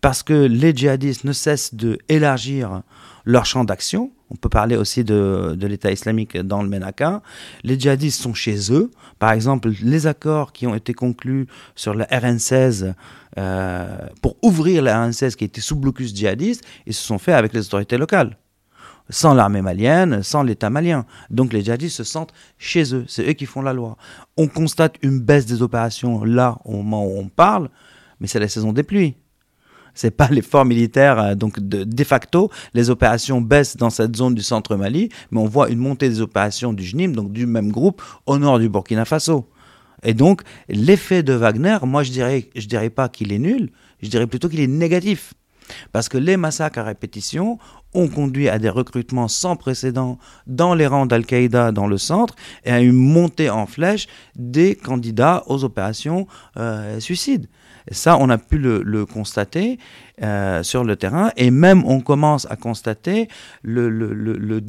parce 0.00 0.22
que 0.22 0.34
les 0.34 0.74
djihadistes 0.74 1.24
ne 1.24 1.32
cessent 1.32 1.74
d'élargir 1.74 2.82
leur 3.24 3.46
champ 3.46 3.64
d'action. 3.64 4.10
On 4.30 4.36
peut 4.36 4.48
parler 4.48 4.76
aussi 4.76 5.04
de, 5.04 5.56
l'État 5.60 5.92
islamique 5.92 6.36
dans 6.36 6.62
le 6.62 6.68
Ménaka. 6.68 7.22
Les 7.62 7.78
djihadistes 7.78 8.20
sont 8.20 8.34
chez 8.34 8.72
eux. 8.72 8.90
Par 9.18 9.32
exemple, 9.32 9.70
les 9.82 10.06
accords 10.06 10.52
qui 10.52 10.66
ont 10.66 10.74
été 10.74 10.94
conclus 10.94 11.46
sur 11.74 11.94
la 11.94 12.06
RN16 12.06 12.94
euh, 13.36 13.98
pour 14.22 14.36
ouvrir 14.42 14.82
la 14.82 15.06
RN16 15.06 15.34
qui 15.34 15.44
était 15.44 15.60
sous 15.60 15.76
blocus 15.76 16.14
djihadiste, 16.14 16.64
ils 16.86 16.94
se 16.94 17.04
sont 17.04 17.18
faits 17.18 17.34
avec 17.34 17.52
les 17.52 17.60
autorités 17.66 17.98
locales. 17.98 18.36
Sans 19.10 19.34
l'armée 19.34 19.60
malienne, 19.60 20.22
sans 20.22 20.42
l'État 20.42 20.70
malien. 20.70 21.04
Donc 21.28 21.52
les 21.52 21.62
djihadistes 21.62 21.96
se 21.96 22.04
sentent 22.04 22.32
chez 22.56 22.94
eux. 22.94 23.04
C'est 23.06 23.28
eux 23.28 23.34
qui 23.34 23.44
font 23.44 23.60
la 23.60 23.74
loi. 23.74 23.98
On 24.38 24.48
constate 24.48 24.96
une 25.02 25.20
baisse 25.20 25.44
des 25.44 25.60
opérations 25.60 26.24
là 26.24 26.58
au 26.64 26.72
moment 26.72 27.06
où 27.06 27.18
on 27.18 27.28
parle, 27.28 27.68
mais 28.20 28.26
c'est 28.26 28.40
la 28.40 28.48
saison 28.48 28.72
des 28.72 28.82
pluies 28.82 29.16
c'est 29.94 30.10
pas 30.10 30.28
l'effort 30.28 30.64
militaire. 30.64 31.18
Euh, 31.18 31.34
donc, 31.34 31.60
de, 31.60 32.04
facto, 32.04 32.50
les 32.74 32.90
opérations 32.90 33.40
baissent 33.40 33.76
dans 33.76 33.90
cette 33.90 34.16
zone 34.16 34.34
du 34.34 34.42
centre 34.42 34.76
Mali, 34.76 35.08
mais 35.30 35.40
on 35.40 35.46
voit 35.46 35.70
une 35.70 35.78
montée 35.78 36.08
des 36.08 36.20
opérations 36.20 36.72
du 36.72 36.84
JNIM, 36.84 37.12
donc 37.12 37.32
du 37.32 37.46
même 37.46 37.70
groupe, 37.70 38.02
au 38.26 38.38
nord 38.38 38.58
du 38.58 38.68
Burkina 38.68 39.04
Faso. 39.04 39.48
Et 40.02 40.12
donc, 40.12 40.42
l'effet 40.68 41.22
de 41.22 41.32
Wagner, 41.32 41.78
moi, 41.82 42.02
je 42.02 42.12
dirais, 42.12 42.50
je 42.54 42.66
dirais 42.66 42.90
pas 42.90 43.08
qu'il 43.08 43.32
est 43.32 43.38
nul, 43.38 43.70
je 44.02 44.08
dirais 44.08 44.26
plutôt 44.26 44.48
qu'il 44.48 44.60
est 44.60 44.66
négatif. 44.66 45.32
Parce 45.92 46.10
que 46.10 46.18
les 46.18 46.36
massacres 46.36 46.78
à 46.78 46.82
répétition 46.82 47.58
ont 47.94 48.08
conduit 48.08 48.50
à 48.50 48.58
des 48.58 48.68
recrutements 48.68 49.28
sans 49.28 49.56
précédent 49.56 50.18
dans 50.46 50.74
les 50.74 50.86
rangs 50.86 51.06
d'Al-Qaïda 51.06 51.72
dans 51.72 51.86
le 51.86 51.96
centre 51.96 52.34
et 52.64 52.70
à 52.70 52.80
une 52.80 52.92
montée 52.92 53.48
en 53.48 53.64
flèche 53.66 54.06
des 54.36 54.74
candidats 54.74 55.42
aux 55.46 55.64
opérations 55.64 56.26
euh, 56.58 57.00
suicides 57.00 57.48
ça, 57.90 58.16
on 58.18 58.30
a 58.30 58.38
pu 58.38 58.58
le, 58.58 59.06
constater 59.06 59.78
euh, 60.22 60.62
sur 60.62 60.84
le 60.84 60.96
terrain, 60.96 61.30
et 61.36 61.50
même 61.50 61.84
on 61.84 62.00
commence 62.00 62.46
à 62.50 62.56
constater 62.56 63.28
le, 63.62 63.90
le, 63.90 64.60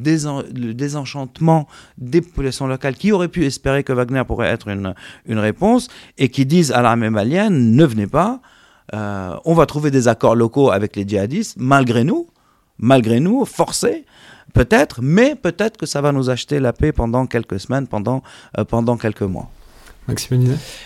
désenchantement 0.74 1.66
des 1.98 2.20
populations 2.20 2.66
locales 2.66 2.94
qui 2.94 3.12
auraient 3.12 3.28
pu 3.28 3.46
espérer 3.46 3.84
que 3.84 3.92
Wagner 3.92 4.22
pourrait 4.26 4.48
être 4.48 4.68
une, 4.68 4.94
une 5.26 5.38
réponse, 5.38 5.88
et 6.18 6.28
qui 6.28 6.44
disent 6.44 6.72
à 6.72 6.82
l'armée 6.82 7.10
malienne, 7.10 7.74
ne 7.74 7.84
venez 7.84 8.06
pas, 8.06 8.40
euh, 8.94 9.36
on 9.44 9.54
va 9.54 9.66
trouver 9.66 9.90
des 9.90 10.08
accords 10.08 10.36
locaux 10.36 10.70
avec 10.70 10.94
les 10.96 11.06
djihadistes, 11.06 11.56
malgré 11.58 12.04
nous, 12.04 12.26
malgré 12.78 13.20
nous, 13.20 13.44
forcés, 13.44 14.04
peut-être, 14.52 15.00
mais 15.02 15.34
peut-être 15.34 15.76
que 15.76 15.86
ça 15.86 16.00
va 16.00 16.12
nous 16.12 16.30
acheter 16.30 16.60
la 16.60 16.72
paix 16.72 16.92
pendant 16.92 17.26
quelques 17.26 17.60
semaines, 17.60 17.86
pendant, 17.86 18.22
euh, 18.58 18.64
pendant 18.64 18.96
quelques 18.96 19.22
mois. 19.22 19.50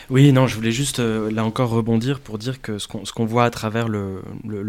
Oui, 0.09 0.33
non, 0.33 0.47
je 0.47 0.55
voulais 0.55 0.73
juste 0.73 0.99
euh, 0.99 1.31
là 1.31 1.45
encore 1.45 1.71
rebondir 1.71 2.21
pour 2.21 2.39
dire 2.39 2.63
que 2.63 2.79
ce 2.79 2.87
qu'on 2.87 3.25
voit 3.27 3.45
à 3.45 3.51
travers 3.51 3.89
le, 3.89 4.23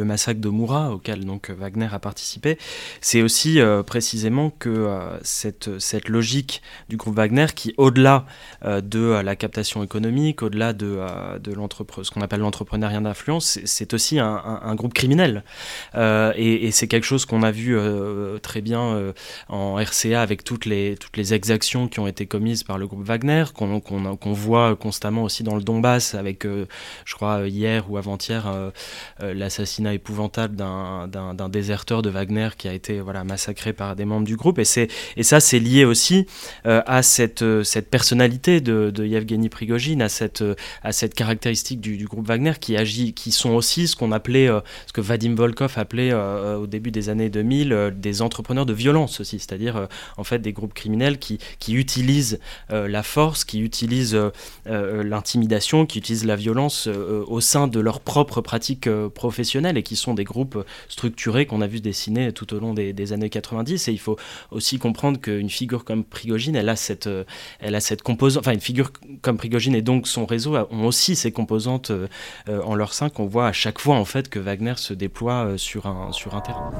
massacre 0.04 0.42
de 0.42 0.50
Moura, 0.50 0.92
auquel 0.92 1.26
donc 1.26 1.50
Wagner 1.52 1.88
a 1.92 2.00
participé, 2.00 2.58
c'est 3.00 3.22
aussi 3.22 3.62
euh, 3.62 3.82
précisément 3.82 4.50
que 4.50 4.70
euh, 4.70 5.18
cette, 5.24 5.80
cette 5.80 6.10
logique 6.10 6.62
du 6.90 6.98
groupe 6.98 7.16
Wagner 7.16 7.48
qui, 7.56 7.74
au-delà 7.78 8.26
de 8.64 9.22
la 9.24 9.36
captation 9.36 9.84
économique, 9.84 10.44
au-delà 10.44 10.74
de, 10.74 11.00
de 11.40 11.54
ce 12.04 12.12
qu'on 12.12 12.22
appelle 12.22 12.42
l'entrepreneuriat 12.42 13.00
d'influence, 13.00 13.60
c'est 13.64 13.94
aussi 13.94 14.20
un, 14.20 14.76
groupe 14.76 14.94
criminel. 14.94 15.44
et, 15.96 16.68
et 16.68 16.72
c'est 16.72 16.88
quelque 16.88 17.06
chose 17.06 17.26
qu'on 17.26 17.44
a 17.44 17.52
vu 17.52 17.78
très 18.42 18.62
bien 18.62 19.14
en 19.50 19.76
RCA 19.76 20.22
avec 20.22 20.44
toutes 20.44 20.66
les, 20.66 20.96
toutes 20.98 21.18
les 21.18 21.34
exactions 21.34 21.88
qui 21.88 22.00
ont 22.00 22.08
été 22.08 22.26
commises 22.26 22.64
par 22.64 22.78
le 22.78 22.88
groupe 22.88 23.04
Wagner, 23.04 23.46
qu'on 23.54 23.80
qu 23.80 24.41
voit 24.42 24.76
constamment 24.76 25.24
aussi 25.24 25.44
dans 25.44 25.56
le 25.56 25.62
Donbass, 25.62 26.16
avec, 26.16 26.46
euh, 26.46 26.66
je 27.06 27.16
crois, 27.16 27.48
hier 27.48 27.90
ou 27.90 27.98
avant-hier, 27.98 28.48
euh, 28.48 28.72
euh, 29.22 29.34
l'assassinat 29.34 29.94
épouvantable 29.94 30.56
d'un 30.56 31.50
déserteur 31.50 32.02
de 32.02 32.10
Wagner 32.10 32.50
qui 32.58 32.68
a 32.68 32.74
été 32.74 33.00
voilà, 33.00 33.24
massacré 33.24 33.74
par 33.74 33.96
des 33.96 34.06
membres 34.06 34.26
du 34.26 34.36
groupe. 34.36 34.60
Et, 34.60 34.64
et 35.18 35.24
ça, 35.24 35.40
c'est 35.40 35.60
lié 35.60 35.86
aussi 35.86 36.26
à 36.66 37.04
cette, 37.04 37.44
cette 37.64 37.90
personnalité 37.90 38.62
de, 38.62 38.92
de 38.92 39.06
Yevgeny 39.06 39.50
Prigogine, 39.50 40.02
à 40.02 40.10
cette, 40.10 40.44
à 40.84 40.92
cette 40.92 41.14
caractéristique 41.14 41.80
du, 41.80 42.06
groupe 42.06 42.28
Wagner 42.28 42.54
qui 42.60 42.76
agit, 42.76 43.14
qui 43.14 43.32
sont 43.32 43.52
aussi 43.52 43.88
ce 43.88 43.96
qu'on 43.96 44.12
appelait, 44.12 44.48
ce 44.88 44.94
que 44.94 45.02
Vadim 45.02 45.36
Volkov 45.36 45.74
appelait 45.78 46.14
au 46.14 46.68
début 46.68 46.92
des 46.92 47.10
années 47.10 47.30
2000, 47.30 47.94
des 47.96 48.22
entrepreneurs 48.22 48.66
de 48.66 48.74
violence 48.74 49.20
aussi, 49.20 49.40
c'est-à-dire 49.40 49.88
en 50.18 50.24
fait 50.24 50.40
des 50.40 50.54
groupes 50.54 50.74
criminels 50.74 51.20
qui, 51.20 51.38
qui 51.60 51.74
utilisent 51.76 52.40
la 52.70 53.04
force, 53.04 53.46
qui 53.46 53.62
utilisent 53.62 54.16
euh, 54.16 54.31
l'intimidation, 54.66 55.86
qui 55.86 56.00
utilisent 56.00 56.26
la 56.26 56.36
violence 56.36 56.88
euh, 56.88 57.24
au 57.28 57.42
sein 57.42 57.68
de 57.68 57.80
leurs 57.80 58.00
propres 58.00 58.42
pratiques 58.42 58.88
euh, 58.88 59.10
professionnelles 59.10 59.78
et 59.78 59.84
qui 59.84 59.96
sont 59.96 60.14
des 60.14 60.24
groupes 60.24 60.64
structurés 60.90 61.46
qu'on 61.46 61.62
a 61.62 61.68
vu 61.68 61.80
dessiner 61.80 62.32
tout 62.32 62.54
au 62.54 62.60
long 62.60 62.74
des, 62.74 63.14
années 63.14 63.30
90. 63.30 63.88
Et 63.88 63.92
il 63.92 64.00
faut 64.00 64.18
aussi 64.52 64.80
comprendre 64.80 65.20
qu'une 65.20 65.50
figure 65.50 65.84
comme 65.84 66.04
Prigogine, 66.04 66.56
elle 66.56 66.70
a 66.70 66.76
cette, 66.76 67.10
elle 67.60 67.76
a 67.76 67.80
cette 67.80 68.02
composante, 68.02 68.44
enfin 68.46 68.54
une 68.54 68.62
figure 68.62 68.92
comme 69.22 69.38
Prigogine 69.38 69.76
et 69.76 69.82
donc 69.82 70.08
son 70.08 70.26
réseau 70.26 70.56
ont 70.56 70.86
aussi 70.86 71.16
ces 71.16 71.32
composantes 71.32 71.92
en 72.48 72.76
leur 72.76 72.94
sein 72.94 73.10
qu'on 73.10 73.26
voit 73.26 73.48
à 73.48 73.54
chaque 73.54 73.80
fois 73.80 73.96
en 73.96 74.06
fait 74.06 74.30
que 74.30 74.40
Wagner 74.40 74.74
se 74.78 74.94
déploie 74.94 75.58
sur 75.58 75.88
un, 75.88 76.12
sur 76.12 76.36
un 76.36 76.42
terrain. 76.42 76.72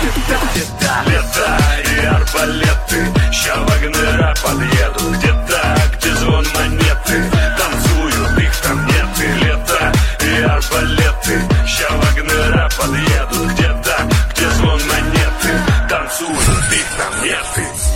Лета 0.00 1.58
и 1.84 2.06
арбалеты 2.06 3.32
Ща 3.32 3.56
Вагнера 3.56 4.34
подъедут 4.42 5.16
Где-то, 5.16 5.76
где 5.96 6.14
звон 6.14 6.46
монеты 6.54 7.24
Танцуют, 7.58 8.38
их 8.38 8.56
там 8.58 8.86
нет 8.86 9.06
И 9.18 9.44
лето 9.44 9.92
и 10.20 10.42
арбалеты 10.42 11.42
Ща 11.66 11.88
Вагнера 11.96 12.68
подъедут 12.78 13.52
Где-то, 13.52 14.08
где 14.30 14.48
звон 14.50 14.80
монеты 14.86 15.60
Танцуют, 15.88 16.72
их 16.72 16.86
там 16.96 17.24
нет 17.24 17.46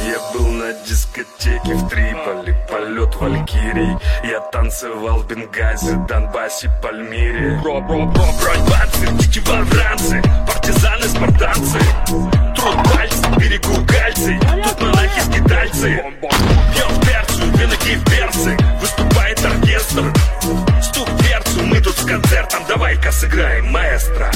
Я 0.07 0.33
был 0.33 0.49
на 0.49 0.73
дискотеке 0.85 1.75
в 1.75 1.89
Триполи 1.89 2.62
Полет 2.93 3.17
Валькирий. 3.17 3.97
Я 4.23 4.41
танцевал 4.53 5.21
в 5.21 5.27
Бенгази, 5.27 5.97
Донбассе, 6.07 6.71
Пальмире. 6.83 7.59
Ро-ро-ро, 7.65 8.05
бронь, 8.13 9.19
дикие 9.19 9.43
варвранцы 9.45 10.23
Партизаны, 10.47 11.05
спартанцы. 11.05 11.79
Труд 12.55 12.77
пальцы, 12.93 13.23
берегу 13.39 13.87
кальций 13.87 14.39
Тут 14.63 14.81
монахи, 14.83 15.21
скитальцы 15.21 16.05
Пьем 16.75 17.01
перцу, 17.01 17.43
виноки 17.57 17.99
перцы 18.11 18.59
Выступает 18.79 19.43
оркестр. 19.43 20.13
Стук 20.83 21.09
перцу, 21.23 21.63
мы 21.63 21.81
тут 21.81 21.97
с 21.97 22.05
концертом. 22.05 22.63
Давай-ка 22.69 23.11
сыграем 23.11 23.73
маэстро. 23.73 24.31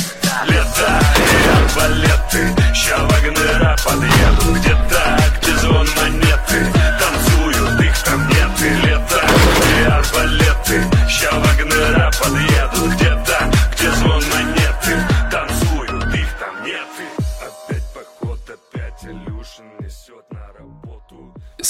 Лета 0.46 1.00
и 1.18 1.82
арбалеты 1.82 2.74
Ща 2.74 3.04
Вагнера 3.04 3.76
подъедут. 3.84 4.56
Где-то, 4.60 5.18
где 5.42 5.52
звон 5.56 5.85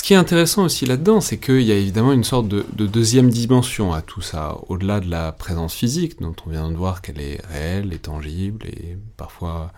qui 0.06 0.12
est 0.12 0.16
intéressant 0.16 0.62
aussi 0.62 0.86
là-dedans, 0.86 1.20
c'est 1.20 1.36
qu'il 1.36 1.62
y 1.62 1.72
a 1.72 1.74
évidemment 1.74 2.12
une 2.12 2.22
sorte 2.22 2.46
de, 2.46 2.62
deuxième 2.86 3.28
dimension 3.28 3.92
à 3.92 4.02
tout 4.02 4.20
ça, 4.20 4.56
au-delà 4.68 5.00
de 5.00 5.10
la 5.10 5.32
présence 5.32 5.74
physique, 5.74 6.20
dont 6.20 6.36
on 6.46 6.50
vient 6.50 6.70
de 6.70 6.76
voir 6.76 7.02
qu'elle 7.02 7.20
est 7.20 7.44
réelle 7.50 7.92
et 7.92 7.98
tangible, 7.98 8.66
et 8.66 8.98
parfois 9.16 9.72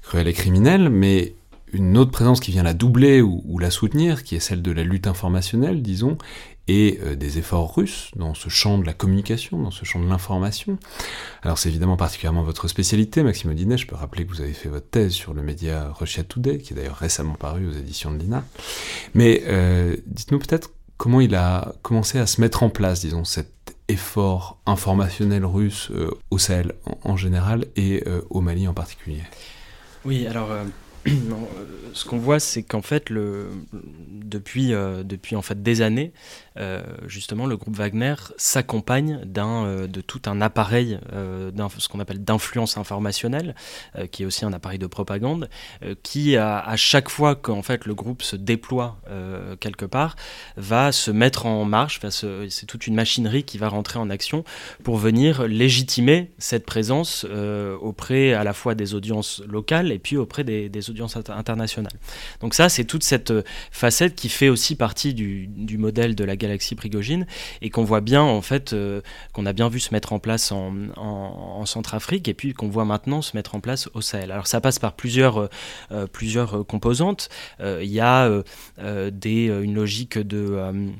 cruelle 0.00 0.26
et 0.26 0.32
criminelle, 0.32 0.88
mais 0.88 1.34
une 1.74 1.98
autre 1.98 2.10
présence 2.10 2.40
qui 2.40 2.50
vient 2.50 2.62
la 2.62 2.72
doubler 2.72 3.20
ou, 3.20 3.58
la 3.58 3.70
soutenir, 3.70 4.24
qui 4.24 4.36
est 4.36 4.40
celle 4.40 4.62
de 4.62 4.72
la 4.72 4.84
lutte 4.84 5.06
informationnelle, 5.06 5.82
disons, 5.82 6.16
et 6.68 7.00
euh, 7.02 7.16
des 7.16 7.38
efforts 7.38 7.74
russes 7.74 8.10
dans 8.16 8.34
ce 8.34 8.48
champ 8.48 8.78
de 8.78 8.86
la 8.86 8.92
communication, 8.92 9.60
dans 9.60 9.70
ce 9.70 9.84
champ 9.84 10.00
de 10.00 10.08
l'information. 10.08 10.78
Alors 11.42 11.58
c'est 11.58 11.68
évidemment 11.68 11.96
particulièrement 11.96 12.42
votre 12.42 12.68
spécialité, 12.68 13.22
Maxime 13.22 13.50
Odinet, 13.50 13.78
je 13.78 13.86
peux 13.86 13.96
rappeler 13.96 14.24
que 14.24 14.30
vous 14.30 14.40
avez 14.40 14.52
fait 14.52 14.68
votre 14.68 14.88
thèse 14.88 15.12
sur 15.12 15.34
le 15.34 15.42
média 15.42 15.90
Russia 15.92 16.22
Today, 16.22 16.58
qui 16.58 16.72
est 16.72 16.76
d'ailleurs 16.76 16.96
récemment 16.96 17.34
paru 17.34 17.66
aux 17.68 17.72
éditions 17.72 18.12
de 18.12 18.18
l'INA. 18.18 18.44
Mais 19.14 19.42
euh, 19.46 19.96
dites-nous 20.06 20.38
peut-être 20.38 20.70
comment 20.96 21.20
il 21.20 21.34
a 21.34 21.74
commencé 21.82 22.18
à 22.18 22.26
se 22.26 22.40
mettre 22.40 22.62
en 22.62 22.70
place, 22.70 23.00
disons, 23.00 23.24
cet 23.24 23.50
effort 23.88 24.58
informationnel 24.64 25.44
russe 25.44 25.90
au 26.30 26.38
Sahel 26.38 26.74
en, 27.02 27.16
général 27.16 27.66
et 27.74 28.04
au 28.30 28.40
Mali 28.40 28.68
en 28.68 28.72
particulier 28.72 29.20
Oui, 30.04 30.26
alors 30.26 30.48
ce 31.92 32.04
qu'on 32.04 32.18
voit, 32.18 32.38
c'est 32.38 32.62
qu'en 32.62 32.82
fait, 32.82 33.10
le, 33.10 33.50
depuis, 33.72 34.68
depuis 34.68 35.36
en 35.36 35.42
fait 35.42 35.62
des 35.62 35.82
années, 35.82 36.12
euh, 36.51 36.51
justement, 37.06 37.46
le 37.46 37.56
groupe 37.56 37.76
Wagner 37.76 38.14
s'accompagne 38.36 39.20
d'un, 39.24 39.64
euh, 39.64 39.86
de 39.86 40.00
tout 40.00 40.22
un 40.26 40.40
appareil, 40.40 40.98
euh, 41.12 41.50
ce 41.78 41.88
qu'on 41.88 42.00
appelle 42.00 42.22
d'influence 42.22 42.76
informationnelle, 42.76 43.54
qui 44.10 44.22
est 44.22 44.26
aussi 44.26 44.44
un 44.44 44.52
appareil 44.52 44.78
de 44.78 44.86
propagande, 44.86 45.48
qui, 46.02 46.36
à, 46.36 46.76
chaque 46.76 47.08
fois 47.08 47.34
qu'en 47.34 47.62
fait 47.62 47.86
le 47.86 47.94
groupe 47.94 48.22
se 48.22 48.36
déploie 48.36 49.00
quelque 49.60 49.84
part, 49.84 50.16
va 50.56 50.92
se 50.92 51.10
mettre 51.10 51.46
en 51.46 51.64
marche. 51.64 52.00
c'est 52.10 52.66
toute 52.66 52.86
une 52.86 52.94
machinerie 52.94 53.44
qui 53.44 53.58
va 53.58 53.68
rentrer 53.68 53.98
en 53.98 54.10
action 54.10 54.44
pour 54.82 54.96
venir 54.96 55.46
légitimer 55.46 56.30
cette 56.38 56.66
présence 56.66 57.24
auprès 57.80 58.32
à 58.32 58.44
la 58.44 58.52
fois 58.52 58.74
des 58.74 58.94
audiences 58.94 59.42
locales 59.48 59.92
et 59.92 59.98
puis 59.98 60.16
auprès 60.16 60.44
des, 60.44 60.90
audiences 60.90 61.16
internationales. 61.16 61.98
Donc 62.40 62.54
ça, 62.54 62.68
c'est 62.68 62.84
toute 62.84 63.04
cette 63.04 63.32
facette 63.70 64.14
qui 64.14 64.28
fait 64.28 64.48
aussi 64.48 64.74
partie 64.74 65.14
du, 65.14 65.46
du 65.46 65.78
modèle 65.78 66.14
de 66.14 66.24
la 66.24 66.36
galaxie 66.42 66.74
Prigogine 66.74 67.26
et 67.60 67.70
qu'on 67.70 67.84
voit 67.84 68.00
bien 68.00 68.22
en 68.22 68.42
fait 68.42 68.72
euh, 68.72 69.00
qu'on 69.32 69.46
a 69.46 69.52
bien 69.52 69.68
vu 69.68 69.80
se 69.80 69.92
mettre 69.94 70.12
en 70.12 70.18
place 70.18 70.52
en, 70.52 70.74
en, 70.96 71.64
Centrafrique 71.64 72.26
et 72.28 72.34
puis 72.34 72.54
qu'on 72.54 72.68
voit 72.68 72.84
maintenant 72.84 73.22
se 73.22 73.36
mettre 73.36 73.54
en 73.54 73.60
place 73.60 73.88
au 73.94 74.00
Sahel. 74.00 74.32
Alors 74.32 74.48
ça 74.48 74.60
passe 74.60 74.80
par 74.80 74.94
plusieurs, 74.94 75.38
euh, 75.38 75.48
euh, 75.92 76.06
plusieurs 76.06 76.66
composantes. 76.66 77.28
Il 77.60 77.90
y 77.90 78.00
a 78.00 78.28
des, 79.10 79.46
une 79.46 79.74
logique 79.74 80.18
de 80.18 80.92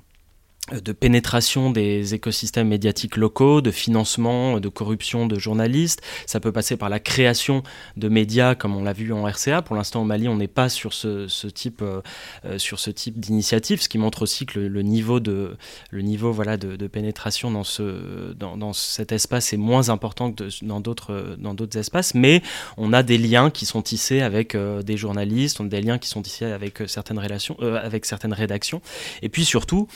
de 0.71 0.93
pénétration 0.93 1.71
des 1.71 2.15
écosystèmes 2.15 2.69
médiatiques 2.69 3.17
locaux, 3.17 3.61
de 3.61 3.73
financement, 3.73 4.61
de 4.61 4.69
corruption 4.69 5.27
de 5.27 5.37
journalistes. 5.37 6.03
Ça 6.27 6.39
peut 6.39 6.53
passer 6.53 6.77
par 6.77 6.89
la 6.89 7.01
création 7.01 7.65
de 7.97 8.09
médias, 8.09 8.55
comme 8.55 8.77
on 8.77 8.85
l'a 8.85 8.93
vu 8.93 9.13
en 9.13 9.25
RCA. 9.25 9.63
Pour 9.63 9.75
l'instant, 9.75 10.03
au 10.03 10.05
Mali, 10.05 10.29
on 10.29 10.37
n'est 10.37 10.47
pas 10.47 10.69
sur 10.69 10.95
ce, 10.95 11.27
type, 11.49 11.83
euh, 11.83 12.01
euh, 12.45 12.59
ce 12.59 12.91
type 12.91 13.19
d'initiative, 13.19 13.83
ce 13.83 13.89
qui 13.89 13.99
montre 13.99 14.23
aussi 14.23 14.47
que 14.47 14.61
le, 14.61 14.83
niveau 14.83 15.19
de, 15.19 15.57
le 15.91 16.03
niveau 16.03 16.31
voilà 16.31 16.57
de, 16.57 16.87
pénétration 16.87 17.51
dans 17.51 17.65
ce, 17.65 18.33
dans, 18.35 18.73
cet 18.73 19.11
espace 19.11 19.53
est 19.53 19.57
moins 19.57 19.89
important 19.89 20.33
que 20.33 20.45
dans 20.65 20.81
d'autres, 20.81 21.77
espaces. 21.77 22.15
Mais 22.15 22.41
on 22.77 22.93
a 22.93 23.03
des 23.03 23.19
liens 23.19 23.51
qui 23.51 23.67
sont 23.67 23.83
tissés 23.83 24.21
avec 24.21 24.55
euh, 24.55 24.83
des 24.83 24.97
journalistes, 24.97 25.61
on 25.61 25.65
a 25.65 25.69
des 25.69 25.81
liens 25.81 25.99
qui 25.99 26.09
sont 26.09 26.23
tissés 26.23 26.45
avec 26.45 26.83
certaines 26.87 27.19
relations, 27.19 27.59
avec 27.59 28.05
certaines 28.05 28.33
rédactions. 28.33 28.81
Et 29.23 29.29
puis 29.29 29.45
surtout, 29.45 29.89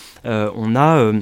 on 0.56 0.74
a 0.74 0.96
euh, 0.96 1.20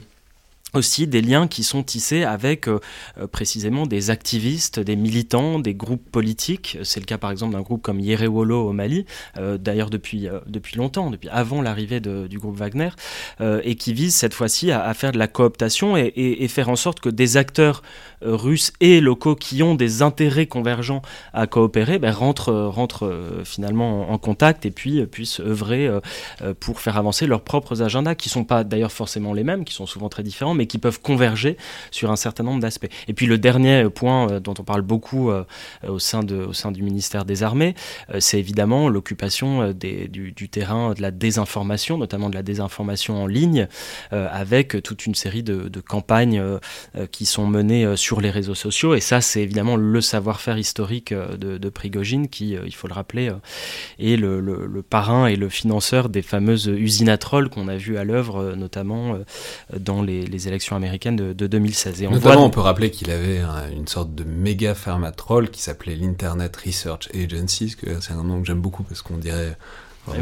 aussi 0.76 1.06
des 1.06 1.22
liens 1.22 1.48
qui 1.48 1.62
sont 1.62 1.82
tissés 1.82 2.24
avec 2.24 2.68
euh, 2.68 2.80
euh, 3.18 3.26
précisément 3.26 3.86
des 3.86 4.10
activistes, 4.10 4.80
des 4.80 4.96
militants, 4.96 5.58
des 5.58 5.74
groupes 5.74 6.10
politiques. 6.10 6.78
C'est 6.82 7.00
le 7.00 7.06
cas 7.06 7.18
par 7.18 7.30
exemple 7.30 7.52
d'un 7.52 7.62
groupe 7.62 7.82
comme 7.82 8.00
Yerewolo 8.00 8.68
au 8.68 8.72
Mali, 8.72 9.06
d'ailleurs 9.58 9.90
depuis, 9.90 10.28
depuis 10.46 10.76
longtemps, 10.76 11.10
depuis 11.10 11.28
avant 11.28 11.62
l'arrivée 11.62 12.00
du 12.00 12.38
groupe 12.38 12.56
Wagner, 12.56 12.90
et 13.40 13.74
qui 13.74 13.92
vise 13.92 14.14
cette 14.14 14.34
fois-ci 14.34 14.70
à, 14.70 14.92
faire 14.94 15.12
de 15.12 15.18
la 15.18 15.26
cooptation 15.26 15.96
et, 15.96 16.48
faire 16.48 16.68
en 16.68 16.76
sorte 16.76 17.00
que 17.00 17.08
des 17.08 17.36
acteurs 17.36 17.82
russes 18.22 18.72
et 18.80 19.00
locaux 19.00 19.34
qui 19.34 19.62
ont 19.62 19.74
des 19.74 20.02
intérêts 20.02 20.46
convergents 20.46 21.02
à 21.32 21.46
coopérer 21.46 21.98
ben, 21.98 22.12
rentrent, 22.12 22.52
rentrent 22.52 23.42
finalement 23.44 24.10
en, 24.10 24.18
contact 24.18 24.66
et 24.66 24.70
puis 24.70 25.04
puissent 25.06 25.40
œuvrer 25.40 25.90
pour 26.60 26.80
faire 26.80 26.96
avancer 26.96 27.26
leurs 27.26 27.42
propres 27.42 27.82
agendas, 27.82 28.14
qui 28.14 28.28
ne 28.28 28.32
sont 28.32 28.44
pas 28.44 28.64
d'ailleurs 28.64 28.92
forcément 28.92 29.32
les 29.32 29.44
mêmes, 29.44 29.64
qui 29.64 29.74
sont 29.74 29.86
souvent 29.86 30.08
très 30.08 30.22
différents, 30.22 30.54
mais 30.54 30.63
qui 30.66 30.78
peuvent 30.78 31.00
converger 31.00 31.56
sur 31.90 32.10
un 32.10 32.16
certain 32.16 32.44
nombre 32.44 32.60
d'aspects. 32.60 32.88
Et 33.08 33.14
puis 33.14 33.26
le 33.26 33.38
dernier 33.38 33.88
point 33.90 34.30
euh, 34.30 34.40
dont 34.40 34.54
on 34.58 34.64
parle 34.64 34.82
beaucoup 34.82 35.30
euh, 35.30 35.44
au, 35.86 35.98
sein 35.98 36.22
de, 36.22 36.36
au 36.36 36.52
sein 36.52 36.72
du 36.72 36.82
ministère 36.82 37.24
des 37.24 37.42
Armées, 37.42 37.74
euh, 38.12 38.18
c'est 38.20 38.38
évidemment 38.38 38.88
l'occupation 38.88 39.72
du, 39.72 40.48
terrain 40.48 40.94
de 40.94 41.02
la 41.02 41.10
désinformation, 41.10 41.98
notamment 41.98 42.28
de 42.28 42.34
la 42.34 42.42
désinformation 42.42 43.22
en 43.22 43.26
ligne, 43.26 43.68
avec 44.10 44.82
toute 44.82 45.06
une 45.06 45.14
série 45.14 45.42
de, 45.42 45.80
campagnes 45.80 46.42
qui 47.10 47.26
sont 47.26 47.46
menées 47.46 47.96
sur 47.96 48.20
les 48.20 48.30
réseaux 48.30 48.54
sociaux. 48.54 48.94
Et 48.94 49.00
ça, 49.00 49.20
c'est 49.20 49.42
évidemment 49.42 49.76
le 49.76 50.00
savoir-faire 50.00 50.58
historique 50.58 51.12
de, 51.12 51.58
de, 51.58 51.68
Prigogine, 51.68 52.28
qui, 52.28 52.52
il 52.52 52.74
faut 52.74 52.88
le 52.88 52.94
rappeler, 52.94 53.30
est 53.98 54.16
le, 54.16 54.40
le, 54.40 54.82
parrain 54.82 55.26
et 55.26 55.36
le 55.36 55.48
financeur 55.48 56.08
des 56.08 56.22
fameuses 56.22 56.66
usines 56.66 57.08
à 57.08 57.18
trolls 57.18 57.48
qu'on 57.48 57.68
a 57.68 57.76
vues 57.76 57.96
à 57.96 58.04
l'œuvre, 58.04 58.54
notamment 58.54 59.18
dans 59.78 60.02
les, 60.02 60.24
les 60.26 60.48
élections 60.48 60.53
américaine 60.76 61.16
de, 61.16 61.46
2016. 61.46 62.02
Et 62.02 62.06
on 62.06 62.12
Notamment, 62.12 62.46
on 62.46 62.50
peut 62.50 62.60
rappeler 62.60 62.90
qu'il 62.90 63.10
avait 63.10 63.42
une 63.76 63.88
sorte 63.88 64.14
de 64.14 64.24
méga 64.24 64.74
pharmatrol 64.74 65.50
qui 65.50 65.62
s'appelait 65.62 65.96
l'Internet 65.96 66.56
Research 66.56 67.08
Agency, 67.14 67.76
c'est 68.00 68.12
un 68.12 68.24
nom 68.24 68.40
que 68.40 68.46
j'aime 68.46 68.60
beaucoup 68.60 68.82
parce 68.82 69.02
qu'on 69.02 69.18
dirait 69.18 69.56
ah 70.06 70.12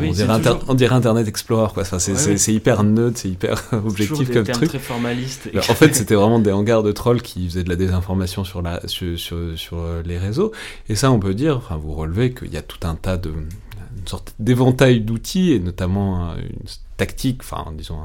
on, 0.68 0.74
dirait 0.74 0.94
Internet 0.94 1.26
Explorer, 1.26 1.72
quoi. 1.74 1.84
c'est 1.84 2.54
hyper 2.54 2.84
neutre, 2.84 3.18
c'est 3.18 3.28
hyper 3.28 3.60
objectif 3.72 4.32
comme 4.32 4.46
truc. 4.46 4.68
très 4.68 4.78
formaliste. 4.78 5.50
en 5.56 5.74
fait, 5.74 5.94
c'était 5.94 6.14
vraiment 6.14 6.38
des 6.38 6.52
hangars 6.52 6.84
de 6.84 6.92
trolls 6.92 7.20
qui 7.20 7.48
faisaient 7.48 7.64
de 7.64 7.68
la 7.68 7.76
désinformation 7.76 8.44
sur, 8.44 8.62
la, 8.62 8.86
sur, 8.86 9.18
sur, 9.18 9.38
sur 9.56 9.78
euh, 9.78 10.02
les 10.04 10.18
réseaux. 10.18 10.52
Et 10.88 10.94
ça, 10.94 11.10
on 11.10 11.18
peut 11.18 11.34
dire, 11.34 11.56
enfin, 11.56 11.76
vous 11.76 11.94
relevez 11.94 12.32
qu'il 12.32 12.52
y 12.52 12.56
a 12.56 12.62
tout 12.62 12.86
un 12.86 12.94
tas 12.94 13.16
de, 13.16 13.30
une 13.30 14.06
sorte 14.06 14.34
d'éventail 14.38 15.00
d'outils, 15.00 15.52
et 15.52 15.58
notamment 15.58 16.30
euh, 16.30 16.36
une 16.36 16.68
tactique, 16.96 17.40
enfin, 17.40 17.72
disons, 17.76 17.98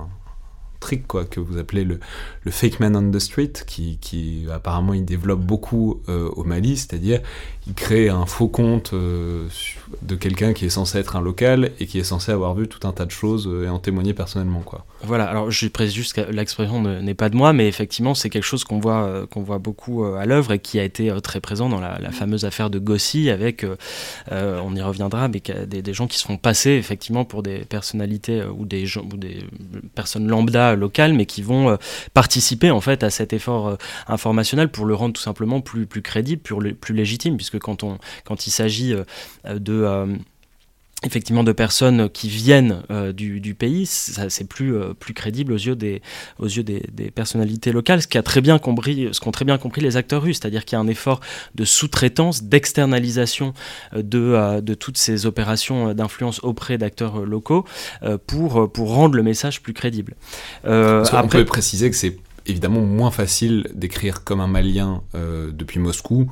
trick 0.80 1.08
quoi, 1.08 1.26
que 1.26 1.40
vous 1.40 1.58
appelez 1.58 1.84
le, 1.84 2.00
fake 2.50 2.80
man 2.80 2.96
on 2.96 3.12
the 3.12 3.20
street, 3.20 3.54
qui, 3.66 3.98
qui 4.00 4.46
apparemment 4.52 4.94
il 4.94 5.06
développe 5.06 5.42
beaucoup 5.42 6.02
euh, 6.10 6.30
au 6.30 6.44
Mali, 6.44 6.78
c'est-à-dire 6.78 7.22
il 7.68 7.74
crée 7.74 8.10
un 8.10 8.26
faux 8.26 8.48
compte 8.48 8.94
euh, 8.94 9.48
de 10.02 10.16
quelqu'un 10.16 10.54
qui 10.54 10.66
est 10.66 10.70
censé 10.70 10.98
être 10.98 11.16
un 11.16 11.22
local 11.22 11.72
et 11.80 11.86
qui 11.86 12.00
est 12.00 12.04
censé 12.04 12.32
avoir 12.32 12.54
vu 12.56 12.68
tout 12.68 12.88
un 12.88 12.92
tas 12.92 13.06
de 13.06 13.12
choses 13.12 13.48
euh, 13.48 13.66
et 13.66 13.70
en 13.70 13.80
témoigner 13.80 14.14
personnellement. 14.14 14.62
Quoi. 14.62 14.86
Voilà, 15.04 15.26
alors 15.26 15.52
je 15.52 15.68
précise 15.68 15.94
juste 15.94 16.14
que 16.14 16.22
l'expression 16.22 16.82
n'est 16.82 17.14
pas 17.14 17.30
de 17.30 17.36
moi, 17.36 17.54
mais 17.54 17.68
effectivement 17.68 18.16
c'est 18.16 18.30
quelque 18.30 18.44
chose 18.44 18.64
qu'on 18.64 18.80
voit, 18.80 19.28
qu'on 19.30 19.42
voit 19.42 19.60
beaucoup 19.60 20.06
à 20.06 20.26
l'œuvre 20.26 20.54
et 20.54 20.60
qui 20.60 20.80
a 20.80 20.84
été 20.84 21.14
très 21.22 21.40
présent 21.40 21.70
dans 21.70 21.80
la, 21.80 21.98
fameuse 22.12 22.46
affaire 22.46 22.70
de 22.70 22.80
Gossi 22.80 23.30
avec, 23.30 23.66
on 24.32 24.76
y 24.76 24.82
reviendra, 24.82 25.28
mais 25.28 25.42
des, 25.68 25.94
gens 25.94 26.08
qui 26.08 26.18
sont 26.18 26.38
passés 26.38 26.72
effectivement 26.72 27.26
pour 27.26 27.44
des 27.44 27.60
personnalités 27.60 28.44
ou 28.44 28.66
des, 28.66 28.86
gens, 28.86 29.02
ou 29.02 29.18
des 29.18 29.44
personnes 29.94 30.28
lambda 30.28 30.76
locales, 30.76 31.14
mais 31.14 31.26
qui 31.26 31.42
vont 31.42 31.78
participer 32.14 32.72
en 32.72 32.82
fait 32.82 33.04
à 33.04 33.10
cet 33.10 33.34
effort 33.34 33.78
informationnel 34.08 34.70
pour 34.70 34.86
le 34.86 34.96
rendre 34.96 35.14
tout 35.14 35.22
simplement 35.22 35.62
plus, 35.62 35.86
plus 35.86 36.02
crédible, 36.02 36.42
plus, 36.42 36.94
légitime, 36.94 37.38
puisque 37.38 37.60
quand, 37.60 37.84
on, 37.84 37.98
quand 38.26 38.48
il 38.48 38.52
s'agit 38.52 38.94
euh, 38.94 39.60
de 39.78 39.84
euh, 39.84 40.06
effectivement 41.04 41.44
de 41.44 41.52
personnes 41.52 42.10
qui 42.10 42.28
viennent 42.28 42.82
euh, 42.90 43.14
du, 43.14 43.54
pays, 43.54 43.86
c'est 43.86 44.48
plus, 44.50 44.74
plus 45.00 45.14
crédible 45.14 45.54
aux 45.54 45.58
yeux, 45.58 45.76
des, 45.76 46.02
aux 46.40 46.48
yeux 46.48 46.64
des, 46.64 47.12
personnalités 47.12 47.72
locales, 47.72 48.02
ce 48.02 48.08
qu'ont 48.08 48.24
très, 48.24 48.42
bien 48.42 48.58
compris, 48.58 49.08
ce 49.12 49.30
très 49.30 49.46
bien 49.46 49.60
compris 49.60 49.82
les 49.82 49.96
acteurs 49.96 50.24
russes, 50.24 50.40
c'est-à-dire 50.42 50.66
qu'il 50.66 50.76
y 50.76 50.80
a 50.80 50.82
un 50.82 50.88
effort 50.88 51.20
de 51.54 51.66
sous-traitance, 51.66 52.44
d'externalisation 52.44 53.54
de, 53.96 54.60
de 54.60 54.74
toutes 54.74 54.98
ces 54.98 55.28
opérations 55.28 55.94
d'influence 55.94 56.40
auprès 56.44 56.80
d'acteurs 56.80 57.26
locaux 57.26 57.64
pour, 58.26 58.72
pour 58.72 58.92
rendre 58.92 59.16
le 59.16 59.24
message 59.24 59.62
plus 59.62 59.74
crédible. 59.74 60.16
après... 60.64 61.16
On 61.24 61.28
peut 61.28 61.46
préciser 61.46 61.92
que 61.92 61.96
c'est 61.96 62.18
évidemment 62.48 62.82
moins 62.82 63.12
facile 63.12 63.68
d'écrire 63.76 64.24
comme 64.24 64.42
un 64.42 64.48
Malien 64.48 65.04
depuis 65.14 65.80
Moscou 65.80 66.32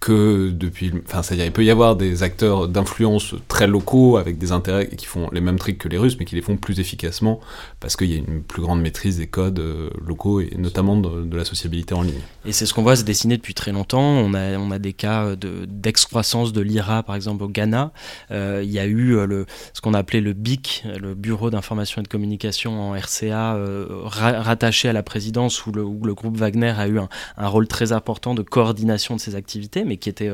que 0.00 0.50
depuis. 0.50 0.92
Enfin, 1.06 1.22
c'est-à-dire, 1.22 1.46
il 1.46 1.52
peut 1.52 1.64
y 1.64 1.70
avoir 1.70 1.96
des 1.96 2.22
acteurs 2.22 2.68
d'influence 2.68 3.34
très 3.48 3.66
locaux 3.66 4.18
avec 4.18 4.38
des 4.38 4.52
intérêts 4.52 4.88
qui 4.88 5.06
font 5.06 5.28
les 5.32 5.40
mêmes 5.40 5.58
tricks 5.58 5.78
que 5.78 5.88
les 5.88 5.98
Russes, 5.98 6.16
mais 6.18 6.24
qui 6.24 6.34
les 6.34 6.42
font 6.42 6.56
plus 6.56 6.80
efficacement 6.80 7.40
parce 7.80 7.96
qu'il 7.96 8.10
y 8.10 8.14
a 8.14 8.18
une 8.18 8.42
plus 8.42 8.62
grande 8.62 8.80
maîtrise 8.80 9.16
des 9.16 9.26
codes 9.26 9.58
euh, 9.58 9.90
locaux 10.04 10.40
et 10.40 10.54
notamment 10.58 10.96
de, 10.96 11.36
la 11.36 11.44
sociabilité 11.44 11.94
en 11.94 12.02
ligne. 12.02 12.20
Et 12.44 12.52
c'est 12.52 12.66
ce 12.66 12.74
qu'on 12.74 12.82
voit 12.82 12.96
se 12.96 13.04
dessiner 13.04 13.36
depuis 13.36 13.54
très 13.54 13.72
longtemps. 13.72 14.00
On 14.00 14.34
a, 14.34 14.58
on 14.58 14.70
a 14.70 14.78
des 14.78 14.92
cas 14.92 15.34
d'excroissance 15.36 16.52
de, 16.52 16.60
l'IRA, 16.60 17.02
par 17.02 17.14
exemple, 17.14 17.44
au 17.44 17.48
Ghana. 17.48 17.92
Euh, 18.30 18.62
il 18.64 18.70
y 18.70 18.78
a 18.78 18.86
eu 18.86 19.16
euh, 19.16 19.26
le, 19.26 19.46
ce 19.72 19.80
qu'on 19.80 19.94
a 19.94 19.98
appelé 19.98 20.20
le 20.20 20.32
BIC, 20.32 20.84
le 21.00 21.14
Bureau 21.14 21.50
d'information 21.50 22.00
et 22.00 22.04
de 22.04 22.08
communication 22.08 22.80
en 22.80 22.94
RCA, 22.94 23.58
rattaché 24.04 24.88
à 24.88 24.92
la 24.92 25.02
présidence, 25.02 25.66
où 25.66 25.72
le, 25.72 26.14
groupe 26.14 26.36
Wagner 26.36 26.74
a 26.76 26.86
eu 26.88 26.98
un, 26.98 27.08
un 27.36 27.48
rôle 27.48 27.68
très 27.68 27.92
important 27.92 28.34
de 28.34 28.42
coordination 28.42 29.16
de 29.16 29.20
ses 29.20 29.34
activités 29.34 29.84
mais 29.86 29.96
qui 29.96 30.08
étaient 30.08 30.30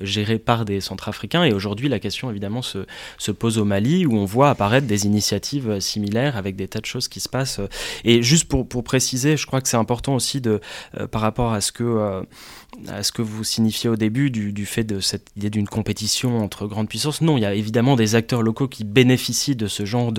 gérés 0.00 0.38
par 0.38 0.64
des 0.64 0.80
Centrafricains. 0.80 1.44
Et 1.44 1.52
aujourd'hui, 1.52 1.88
la 1.88 1.98
question 1.98 2.30
évidemment 2.30 2.62
se, 2.62 2.86
se, 3.18 3.30
pose 3.30 3.58
au 3.58 3.64
Mali, 3.64 4.06
où 4.06 4.16
on 4.16 4.24
voit 4.24 4.50
apparaître 4.50 4.86
des 4.86 5.06
initiatives 5.06 5.80
similaires 5.80 6.36
avec 6.36 6.56
des 6.56 6.68
tas 6.68 6.80
de 6.80 6.86
choses 6.86 7.08
qui 7.08 7.20
se 7.20 7.28
passent. 7.28 7.60
Et 8.04 8.22
juste 8.22 8.46
pour, 8.46 8.66
préciser, 8.84 9.36
je 9.36 9.46
crois 9.46 9.60
que 9.60 9.68
c'est 9.68 9.76
important 9.76 10.14
aussi 10.14 10.40
de, 10.40 10.60
par 11.10 11.20
rapport 11.20 11.52
à 11.52 11.60
ce 11.60 11.72
que 11.72 13.22
vous 13.22 13.44
signifiez 13.44 13.88
au 13.88 13.96
début 13.96 14.30
du, 14.30 14.66
fait 14.66 14.84
de 14.84 15.00
cette 15.00 15.28
idée 15.36 15.50
d'une 15.50 15.68
compétition 15.68 16.38
entre 16.38 16.66
grandes 16.66 16.88
puissances. 16.88 17.20
Non, 17.20 17.36
il 17.36 17.42
y 17.42 17.46
a 17.46 17.54
évidemment 17.54 17.96
des 17.96 18.14
acteurs 18.14 18.42
locaux 18.42 18.68
qui 18.68 18.84
bénéficient 18.84 19.56
de 19.56 19.66
ce 19.66 19.84
genre 19.84 20.12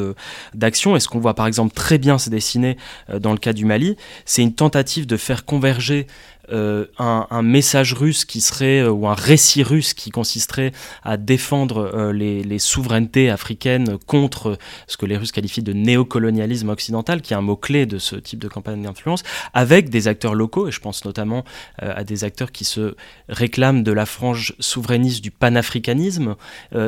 d'action. 0.54 0.96
Et 0.96 1.00
ce 1.00 1.08
qu'on 1.08 1.20
voit 1.20 1.34
par 1.34 1.48
exemple 1.48 1.74
très 1.74 1.98
bien 1.98 2.18
se 2.18 2.30
dessiner 2.30 2.78
euh, 3.10 3.20
dans 3.20 3.32
le 3.32 3.38
cas 3.38 3.54
du 3.54 3.66
Mali, 3.66 3.96
c'est 4.26 4.42
une 4.42 4.54
tentative 4.54 5.08
de 5.08 5.18
faire 5.18 5.46
converger 5.46 6.08
euh, 6.52 6.86
un, 6.98 7.42
message 7.42 7.94
russe 7.94 8.24
qui 8.24 8.40
serait, 8.40 8.80
euh, 8.80 8.90
ou 8.90 9.08
un 9.08 9.14
récit 9.14 9.64
russe 9.64 9.94
qui 9.94 10.12
consisterait 10.12 10.72
à 11.04 11.18
défendre 11.18 11.92
euh, 11.94 12.14
les, 12.14 12.60
souverainetés 12.60 13.30
africaines 13.30 13.98
contre 14.08 14.58
ce 14.88 14.98
que 14.98 15.06
les 15.06 15.18
Russes 15.18 15.32
qualifient 15.32 15.62
de 15.62 15.74
néocolonialisme 15.74 16.70
occidental, 16.70 17.22
qui 17.22 17.34
est 17.34 17.36
un 17.36 17.42
mot-clé 17.42 17.86
de 17.86 17.98
ce 17.98 18.16
type 18.16 18.40
de 18.40 18.48
campagne 18.48 18.82
d'influence, 18.82 19.24
avec 19.54 19.90
des 19.90 20.08
acteurs 20.08 20.34
locaux, 20.34 20.68
et 20.68 20.72
je 20.72 20.80
pense 20.80 21.06
notamment 21.06 21.44
à 21.78 22.04
des 22.04 22.24
acteurs 22.24 22.52
qui 22.52 22.66
se 22.66 22.96
réclament 23.30 23.84
de 23.84 23.92
la 23.92 24.06
frange 24.06 24.56
souverainiste 24.60 25.24
du 25.24 25.30
panafricanisme, 25.30 26.36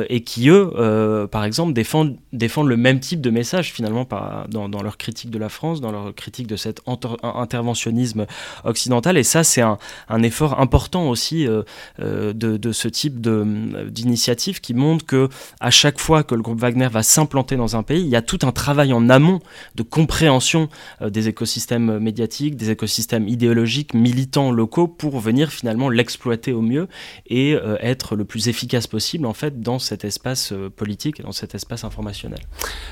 et 0.08 0.22
qui, 0.22 0.48
eux, 0.48 1.28
par 1.30 1.44
exemple, 1.44 1.72
défendent, 1.72 2.16
défendent 2.32 2.68
le 2.68 2.76
même 2.76 2.98
type 2.98 3.20
de 3.20 3.30
message, 3.30 3.72
finalement, 3.72 4.06
dans, 4.48 4.68
dans, 4.68 4.82
leur 4.82 4.96
critique 4.96 5.30
de 5.30 5.38
la 5.38 5.48
France, 5.48 5.80
dans 5.80 5.92
leur 5.92 6.14
critique 6.14 6.48
de 6.48 6.56
cet 6.56 6.82
interventionnisme 7.22 8.26
occidental, 8.64 9.16
et 9.16 9.22
ça, 9.22 9.44
c'est 9.50 9.62
un, 9.62 10.22
effort 10.22 10.60
important 10.60 11.08
aussi 11.08 11.46
euh, 11.46 11.62
euh, 12.00 12.32
de, 12.32 12.72
ce 12.72 12.88
type 12.88 13.20
d'initiative 13.20 14.60
qui 14.60 14.74
montre 14.74 15.04
que 15.04 15.28
à 15.60 15.70
chaque 15.70 15.98
fois 15.98 16.22
que 16.22 16.34
le 16.34 16.42
groupe 16.42 16.60
Wagner 16.60 16.88
va 16.88 17.02
s'implanter 17.02 17.56
dans 17.56 17.76
un 17.76 17.82
pays, 17.82 18.02
il 18.02 18.08
y 18.08 18.16
a 18.16 18.22
tout 18.22 18.38
un 18.42 18.52
travail 18.52 18.92
en 18.92 19.08
amont 19.08 19.40
de 19.74 19.82
compréhension 19.82 20.68
euh, 21.02 21.10
des 21.10 21.28
écosystèmes 21.28 21.98
médiatiques, 21.98 22.56
des 22.56 22.70
écosystèmes 22.70 23.26
idéologiques, 23.28 23.94
militants 23.94 24.52
locaux 24.52 24.86
pour 24.86 25.18
venir 25.18 25.50
finalement 25.50 25.88
l'exploiter 25.88 26.52
au 26.52 26.62
mieux 26.62 26.88
et 27.26 27.52
être 27.80 28.16
le 28.16 28.24
plus 28.24 28.48
efficace 28.48 28.86
possible 28.86 29.26
en 29.26 29.32
fait 29.32 29.60
dans 29.60 29.78
cet 29.78 30.04
espace 30.04 30.52
politique 30.76 31.20
et 31.20 31.22
dans 31.22 31.32
cet 31.32 31.54
espace 31.54 31.84
informationnel. 31.84 32.40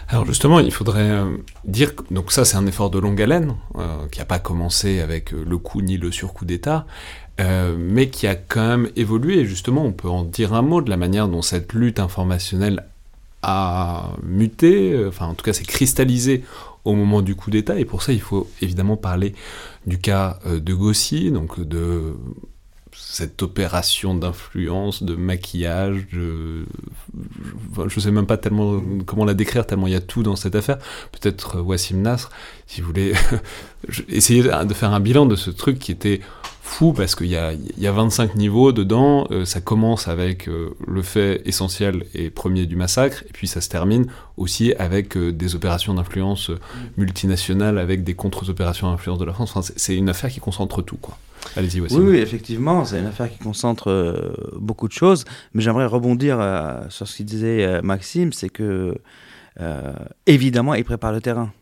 Alors 0.09 0.27
justement, 0.27 0.61
il 0.61 0.73
faudrait 0.73 1.23
dire 1.65 1.93
donc 2.11 2.33
ça 2.33 2.45
c'est 2.45 2.57
un 2.57 2.67
effort 2.67 2.91
de 2.91 2.99
longue 2.99 3.21
haleine 3.21 3.55
qui 4.11 4.19
n'a 4.19 4.25
pas 4.25 4.39
commencé 4.39 5.01
avec 5.01 5.33
le 5.33 5.59
coup 5.59 5.81
ni 5.83 5.97
le 5.97 6.11
surcoût 6.11 6.45
d'État, 6.49 6.85
euh, 7.41 7.77
mais 7.79 8.09
qui 8.09 8.27
a 8.27 8.35
quand 8.35 8.67
même 8.67 8.89
évolué. 8.97 9.45
Justement, 9.45 9.85
on 9.85 9.93
peut 9.93 10.09
en 10.09 10.25
dire 10.25 10.53
un 10.55 10.63
mot 10.63 10.83
de 10.83 10.91
la 10.91 10.97
manière 10.97 11.29
dont 11.29 11.43
cette 11.43 11.73
lutte 11.73 12.01
informationnelle 12.01 12.85
a 13.43 14.11
muté, 14.25 14.93
euh, 14.93 15.09
enfin 15.09 15.27
en 15.27 15.35
tout 15.35 15.45
cas 15.45 15.53
s'est 15.53 15.65
cristallisé 15.65 16.43
au 16.85 16.95
moment 16.95 17.23
du 17.23 17.37
coup 17.37 17.51
d'État, 17.51 17.79
et 17.79 17.85
pour 17.85 18.03
ça 18.03 18.13
il 18.13 18.21
faut 18.21 18.49
évidemment 18.61 18.97
parler 18.97 19.35
du 19.87 19.99
cas 19.99 20.41
euh, 20.47 20.59
de 20.59 20.75
Gossi, 20.75 21.31
donc 21.31 21.61
de 21.61 22.17
cette 23.11 23.43
opération 23.43 24.15
d'influence, 24.15 25.03
de 25.03 25.17
maquillage, 25.17 26.07
de... 26.13 26.67
je 27.77 27.83
ne 27.83 28.01
sais 28.01 28.11
même 28.11 28.27
pas 28.27 28.37
tellement 28.37 28.83
comment 29.07 29.25
la 29.25 29.33
décrire, 29.33 29.67
tellement 29.67 29.87
il 29.87 29.95
y 29.95 29.97
a 29.97 30.01
tout 30.01 30.23
dans 30.23 30.37
cette 30.37 30.55
affaire. 30.55 30.79
Peut-être 31.11 31.61
Wassim 31.61 32.03
Nasr, 32.03 32.29
si 32.67 32.83
vous 32.83 32.89
voulez 32.89 33.15
essayer 34.09 34.43
de 34.43 34.75
faire 34.75 34.93
un 34.93 35.01
bilan 35.01 35.25
de 35.25 35.37
ce 35.37 35.51
truc 35.51 35.79
qui 35.79 35.91
était 35.91 36.21
fou 36.61 36.93
parce 36.93 37.15
qu'il 37.15 37.29
y 37.29 37.37
a, 37.37 37.53
y 37.79 37.87
a 37.87 37.93
25 37.93 38.35
niveaux 38.35 38.73
dedans. 38.73 39.27
Euh, 39.31 39.47
ça 39.47 39.63
commence 39.63 40.07
avec 40.07 40.47
euh, 40.47 40.77
le 40.87 41.01
fait 41.01 41.41
essentiel 41.47 42.05
et 42.15 42.29
premier 42.29 42.67
du 42.67 42.77
massacre, 42.77 43.25
et 43.27 43.33
puis 43.33 43.47
ça 43.49 43.63
se 43.63 43.71
termine 43.71 44.07
aussi 44.37 44.75
avec 44.75 45.17
euh, 45.17 45.33
des 45.33 45.55
opérations 45.55 45.95
d'influence 45.95 46.51
multinationales, 46.99 47.79
avec 47.79 48.05
des 48.05 48.15
contre-opérations 48.15 48.91
d'influence 48.91 49.19
de 49.19 49.25
la 49.25 49.33
France. 49.33 49.73
C'est 49.77 49.97
une 49.97 50.11
affaire 50.11 50.31
qui 50.31 50.41
concentre 50.41 50.83
tout, 50.83 50.99
quoi. 50.99 51.17
Allez-y, 51.57 51.81
Oui, 51.81 51.89
oui, 51.91 52.17
effectivement, 52.19 52.85
c'est 52.85 52.99
une 52.99 53.07
affaire 53.07 53.31
qui 53.31 53.39
concentre 53.39 54.35
beaucoup 54.57 54.89
de 54.89 54.93
choses. 54.93 55.25
Mais 55.55 55.63
j'aimerais 55.63 55.87
rebondir 55.87 56.39
sur 56.89 57.09
ce 57.09 57.17
qu'il 57.17 57.27
disait 57.27 57.81
Maxime, 57.83 58.33
c'est 58.33 58.49
que 58.49 58.95
évidemment, 60.27 60.75
il 60.75 60.85
prépare 60.85 61.13
le 61.13 61.21
terrain. 61.21 61.53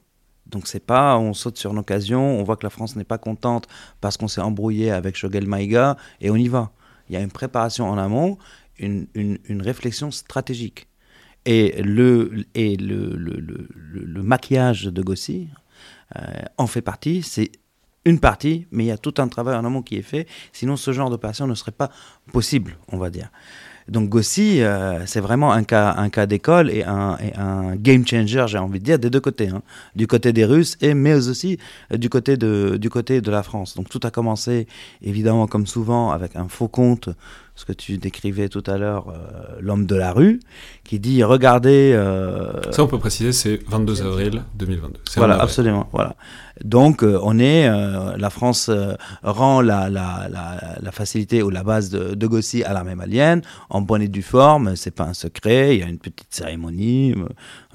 Donc 0.47 0.68
c'est 0.68 0.85
pas 0.85 1.18
on 1.18 1.35
saute 1.35 1.59
sur 1.59 1.72
une 1.72 1.79
occasion, 1.79 2.39
on 2.39 2.43
voit 2.45 2.57
que 2.57 2.64
la 2.64 2.70
France 2.70 2.97
n'est 2.97 3.05
pas 3.05 3.18
contente 3.18 3.66
parce 4.01 4.16
qu'on 4.16 4.29
s'est 4.29 4.41
embrouillé 4.41 4.91
avec 4.91 5.16
Shogel 5.16 5.47
Maïga 5.47 5.97
et 6.20 6.31
on 6.31 6.37
y 6.37 6.49
va. 6.49 6.72
Il 7.09 7.14
y 7.14 7.16
a 7.16 7.20
une 7.20 7.31
préparation 7.31 7.89
en 7.89 7.99
amont, 7.99 8.39
une, 8.79 9.07
une, 9.14 9.62
réflexion 9.62 10.11
stratégique. 10.11 10.89
Et 11.45 11.81
le, 11.83 12.45
et 12.55 12.77
le, 12.77 13.14
le, 13.16 13.39
le, 13.39 14.22
maquillage 14.22 14.85
de 14.85 15.03
Gossi 15.03 15.49
euh, 16.16 16.43
en 16.59 16.66
fait 16.66 16.83
partie, 16.83 17.22
c'est 17.22 17.53
une 18.07 18.20
partie, 18.20 18.66
mais 18.70 18.84
il 18.84 18.86
y 18.86 18.92
a 18.92 18.96
tout 18.96 19.14
un 19.18 19.28
travail 19.28 19.57
en 19.57 19.64
amont 19.64 19.82
qui 19.82 19.96
est 19.96 20.02
fait, 20.02 20.26
sinon 20.52 20.76
ce 20.76 20.92
genre 20.92 21.11
d'opération 21.11 21.46
ne 21.46 21.54
serait 21.54 21.72
pas 21.72 21.90
possible, 22.32 22.78
on 22.92 22.96
va 22.96 23.11
dire. 23.11 23.30
Donc 23.88 24.09
Gossi, 24.09 24.62
euh, 24.62 25.07
c'est 25.07 25.20
vraiment 25.20 25.52
un 25.52 25.62
cas, 25.62 25.94
un 25.96 26.09
cas 26.09 26.26
d'école 26.26 26.70
et 26.70 26.82
un, 26.82 27.76
game 27.76 28.07
changer, 28.07 28.46
j'ai 28.48 28.59
envie 28.59 28.80
de 28.80 28.84
dire, 28.84 28.98
des 28.98 29.11
deux 29.11 29.20
côtés, 29.20 29.48
hein. 29.48 29.62
du 29.94 30.07
côté 30.07 30.32
des 30.32 30.44
Russes 30.44 30.76
et 30.80 30.94
mais 30.94 31.14
aussi 31.14 31.59
euh, 31.92 31.96
du 31.96 32.09
côté 32.09 32.36
de, 32.36 32.78
du 32.80 32.90
côté 32.90 33.20
de 33.20 33.30
la 33.30 33.42
France. 33.42 33.74
Donc 33.76 33.88
tout 33.88 34.00
a 34.02 34.11
commencé, 34.11 34.66
évidemment, 35.02 35.46
comme 35.46 35.66
souvent, 35.66 36.11
avec 36.11 36.34
un 36.34 36.48
faux 36.48 36.68
compte 36.68 37.11
ce 37.57 37.64
que 37.64 37.72
tu 37.72 37.96
décrivais 37.96 38.48
tout 38.50 38.62
à 38.66 38.76
l'heure, 38.76 39.09
euh, 39.09 39.57
l'homme 39.61 39.86
de 39.86 39.96
la 39.96 40.12
rue, 40.12 40.40
qui 40.84 41.00
dit 41.00 41.24
regardez. 41.24 41.92
Euh, 41.94 42.70
Ça, 42.70 42.84
on 42.84 42.86
peut 42.86 42.98
préciser, 42.98 43.32
c'est 43.32 43.61
22 43.66 44.02
avril 44.02 44.42
2022. 44.54 45.00
Voilà, 45.16 45.40
absolument. 45.40 45.88
Voilà. 45.90 46.16
Donc, 46.62 47.02
euh, 47.02 47.18
on 47.22 47.38
est, 47.38 47.66
la 47.66 48.30
France 48.30 48.70
rend 49.22 49.62
la, 49.62 49.88
la, 49.88 50.28
la, 50.30 50.76
la, 50.80 50.92
facilité 50.92 51.42
ou 51.42 51.50
la 51.50 51.62
base 51.62 51.90
de, 51.90 52.14
de 52.14 52.26
Gossi 52.26 52.62
à 52.62 52.72
l'armée 52.74 52.94
malienne 52.94 53.42
en 53.70 53.80
bonne 53.80 54.02
et 54.02 54.09
due 54.09 54.22
forme. 54.22 54.76
C'est 54.76 54.94
pas 54.94 55.04
un 55.04 55.14
secret. 55.14 55.76
Il 55.76 55.80
y 55.80 55.82
a 55.82 55.88
une 55.88 55.98
petite 55.98 56.28
cérémonie, 56.34 57.14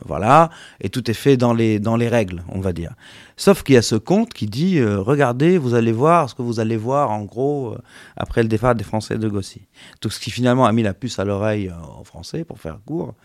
voilà, 0.06 0.52
et 0.80 0.90
tout 0.90 1.10
est 1.10 1.16
fait 1.16 1.38
dans 1.38 1.54
les 1.54 1.80
dans 1.80 1.96
les 1.96 2.08
règles, 2.08 2.44
on 2.50 2.60
va 2.60 2.72
dire. 2.72 2.94
Sauf 3.42 3.64
qu'il 3.64 3.74
y 3.74 3.78
a 3.80 3.82
ce 3.82 3.96
conte 3.96 4.36
qui 4.36 4.46
dit 4.46 4.80
regardez, 4.84 5.58
vous 5.58 5.74
allez 5.74 5.92
voir 5.92 6.30
ce 6.30 6.36
que 6.36 6.44
vous 6.44 6.60
allez 6.60 6.78
voir 6.78 7.10
en 7.10 7.24
gros 7.24 7.76
après 8.16 8.44
le 8.44 8.48
départ 8.48 8.76
des 8.76 8.84
Français 8.84 9.18
de 9.18 9.28
Gossi. 9.28 9.64
Tout 10.00 10.12
ce 10.12 10.20
qui 10.20 10.30
finalement 10.30 10.68
a 10.68 10.72
mis 10.72 10.84
la 10.84 10.94
puce 10.94 11.18
à 11.18 11.26
l'oreille 11.26 11.70
euh, 11.70 12.00
en 12.00 12.04
français, 12.04 12.44
pour 12.44 12.60
faire 12.60 12.78
court. 12.86 13.16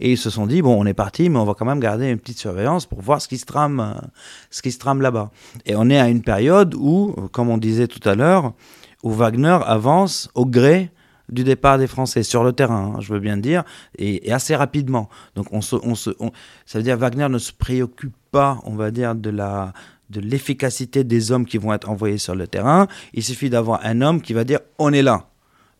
Et 0.00 0.12
ils 0.12 0.16
se 0.16 0.30
sont 0.30 0.46
dit, 0.46 0.62
bon, 0.62 0.74
on 0.80 0.86
est 0.86 0.94
parti, 0.94 1.28
mais 1.28 1.38
on 1.38 1.44
va 1.44 1.52
quand 1.52 1.66
même 1.66 1.80
garder 1.80 2.08
une 2.08 2.18
petite 2.18 2.38
surveillance 2.38 2.86
pour 2.86 3.02
voir 3.02 3.20
ce 3.20 3.28
qui 3.28 3.36
se 3.36 3.44
trame, 3.44 3.80
euh, 3.80 4.06
ce 4.50 4.78
trame 4.78 5.02
là-bas. 5.02 5.30
Et 5.66 5.76
on 5.76 5.90
est 5.90 5.98
à 5.98 6.08
une 6.08 6.22
période 6.22 6.74
où, 6.74 7.14
euh, 7.18 7.28
comme 7.28 7.50
on 7.50 7.58
disait 7.58 7.88
tout 7.88 8.06
à 8.08 8.14
l'heure, 8.14 8.54
où 9.02 9.12
Wagner 9.12 9.58
avance 9.66 10.30
au 10.34 10.46
gré 10.46 10.90
du 11.28 11.44
départ 11.44 11.76
des 11.76 11.86
Français 11.86 12.22
sur 12.22 12.42
le 12.42 12.52
terrain, 12.54 12.94
hein, 12.96 13.00
je 13.00 13.12
veux 13.12 13.20
bien 13.20 13.36
dire, 13.36 13.64
et, 13.98 14.32
assez 14.32 14.56
rapidement. 14.56 15.10
Donc 15.34 15.52
on 15.52 15.60
se, 15.60 15.76
on 15.82 15.94
se, 15.94 16.10
ça 16.64 16.78
veut 16.78 16.82
dire 16.82 16.96
Wagner 16.96 17.28
ne 17.28 17.38
se 17.38 17.52
préoccupe 17.52 18.16
pas, 18.30 18.60
on 18.64 18.74
va 18.74 18.90
dire, 18.90 19.14
de 19.14 19.30
la 19.30 19.72
de 20.10 20.20
l'efficacité 20.20 21.04
des 21.04 21.32
hommes 21.32 21.44
qui 21.44 21.58
vont 21.58 21.70
être 21.74 21.90
envoyés 21.90 22.16
sur 22.16 22.34
le 22.34 22.46
terrain. 22.46 22.88
Il 23.12 23.22
suffit 23.22 23.50
d'avoir 23.50 23.84
un 23.84 24.00
homme 24.00 24.22
qui 24.22 24.32
va 24.32 24.44
dire 24.44 24.60
on 24.78 24.92
est 24.92 25.02
là 25.02 25.28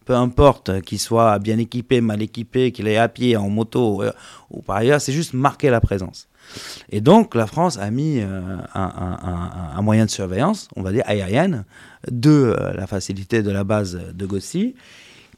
peu 0.09 0.15
importe 0.15 0.81
qu'il 0.81 0.99
soit 0.99 1.39
bien 1.39 1.59
équipé, 1.59 2.01
mal 2.01 2.23
équipé, 2.23 2.73
qu'il 2.73 2.89
est 2.89 2.97
à 2.97 3.11
pied, 3.11 3.37
en 3.37 3.51
moto 3.51 4.03
euh, 4.03 4.11
ou 4.49 4.63
par 4.63 4.77
ailleurs, 4.77 5.03
c'est 5.03 5.13
juste 5.13 5.35
marquer 5.35 5.69
la 5.69 5.83
présence. 5.83 6.29
Et 6.89 7.03
donc 7.03 7.35
la 7.35 7.47
France 7.47 7.77
a 7.77 7.91
mis 7.91 8.21
euh, 8.21 8.57
un, 8.75 9.83
moyen 9.83 10.07
de 10.07 10.11
surveillance, 10.11 10.69
on 10.77 10.83
va 10.83 10.93
dire 10.93 11.03
aérienne, 11.05 11.67
de 12.11 12.31
euh, 12.31 12.73
la 12.73 12.87
facilité 12.87 13.43
de 13.43 13.51
la 13.51 13.65
base 13.65 14.01
de 14.15 14.25
Gossi, 14.25 14.75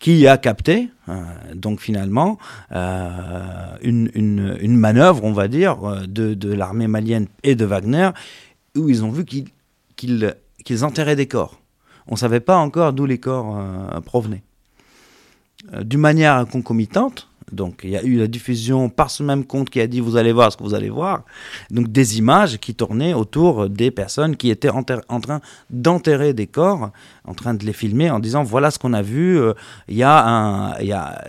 qui 0.00 0.26
a 0.26 0.36
capté, 0.38 0.88
donc 1.54 1.80
finalement, 1.80 2.38
une, 2.72 4.10
une, 4.14 4.76
manœuvre, 4.76 5.22
on 5.24 5.32
va 5.32 5.46
dire, 5.46 5.76
de, 6.08 6.34
de 6.34 6.52
l'armée 6.52 6.88
malienne 6.88 7.28
et 7.42 7.54
de 7.54 7.64
Wagner, 7.64 8.10
où 8.76 8.88
ils 8.88 9.04
ont 9.04 9.10
vu 9.10 9.24
qu'ils 9.24 10.84
enterraient 10.84 11.16
des 11.16 11.28
corps. 11.28 11.60
On 12.08 12.14
ne 12.14 12.18
savait 12.18 12.40
pas 12.40 12.56
encore 12.56 12.92
d'où 12.92 13.06
les 13.06 13.18
corps 13.18 13.62
provenaient. 14.04 14.42
Euh, 15.74 15.84
d'une 15.84 16.00
manière 16.00 16.46
concomitante. 16.46 17.28
Donc 17.52 17.80
il 17.84 17.90
y 17.90 17.96
a 17.96 18.02
eu 18.02 18.16
la 18.16 18.26
diffusion 18.26 18.88
par 18.88 19.10
ce 19.10 19.22
même 19.22 19.44
compte 19.44 19.70
qui 19.70 19.80
a 19.80 19.86
dit 19.86 20.00
vous 20.00 20.16
allez 20.16 20.32
voir 20.32 20.52
ce 20.52 20.56
que 20.56 20.62
vous 20.62 20.74
allez 20.74 20.90
voir. 20.90 21.24
Donc 21.70 21.88
des 21.88 22.18
images 22.18 22.58
qui 22.58 22.74
tournaient 22.74 23.14
autour 23.14 23.68
des 23.68 23.90
personnes 23.90 24.36
qui 24.36 24.50
étaient 24.50 24.70
en, 24.70 24.82
train 24.82 25.40
d'enterrer 25.70 26.32
des 26.32 26.46
corps, 26.46 26.90
en 27.24 27.34
train 27.34 27.54
de 27.54 27.64
les 27.64 27.72
filmer 27.72 28.10
en 28.10 28.18
disant 28.18 28.42
voilà 28.42 28.70
ce 28.70 28.78
qu'on 28.78 28.92
a 28.92 29.02
vu. 29.02 29.38
Euh, 29.38 29.54
il 29.88 29.96
y 29.96 30.02
a 30.02 30.76
y 30.80 30.92
a, 30.92 31.24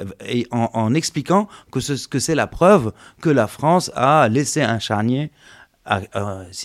en, 0.51 0.93
expliquant 0.93 1.47
que 1.72 1.80
ce 1.80 2.07
que 2.07 2.19
c'est 2.19 2.36
la 2.36 2.47
preuve 2.47 2.91
que 3.22 3.30
la 3.30 3.47
France 3.47 3.91
a 3.95 4.28
laissé 4.30 4.61
un 4.61 4.80
charnier 4.80 5.32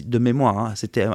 de 0.04 0.18
mémoire. 0.18 0.58
Hein. 0.58 0.72
c'était 0.74 1.06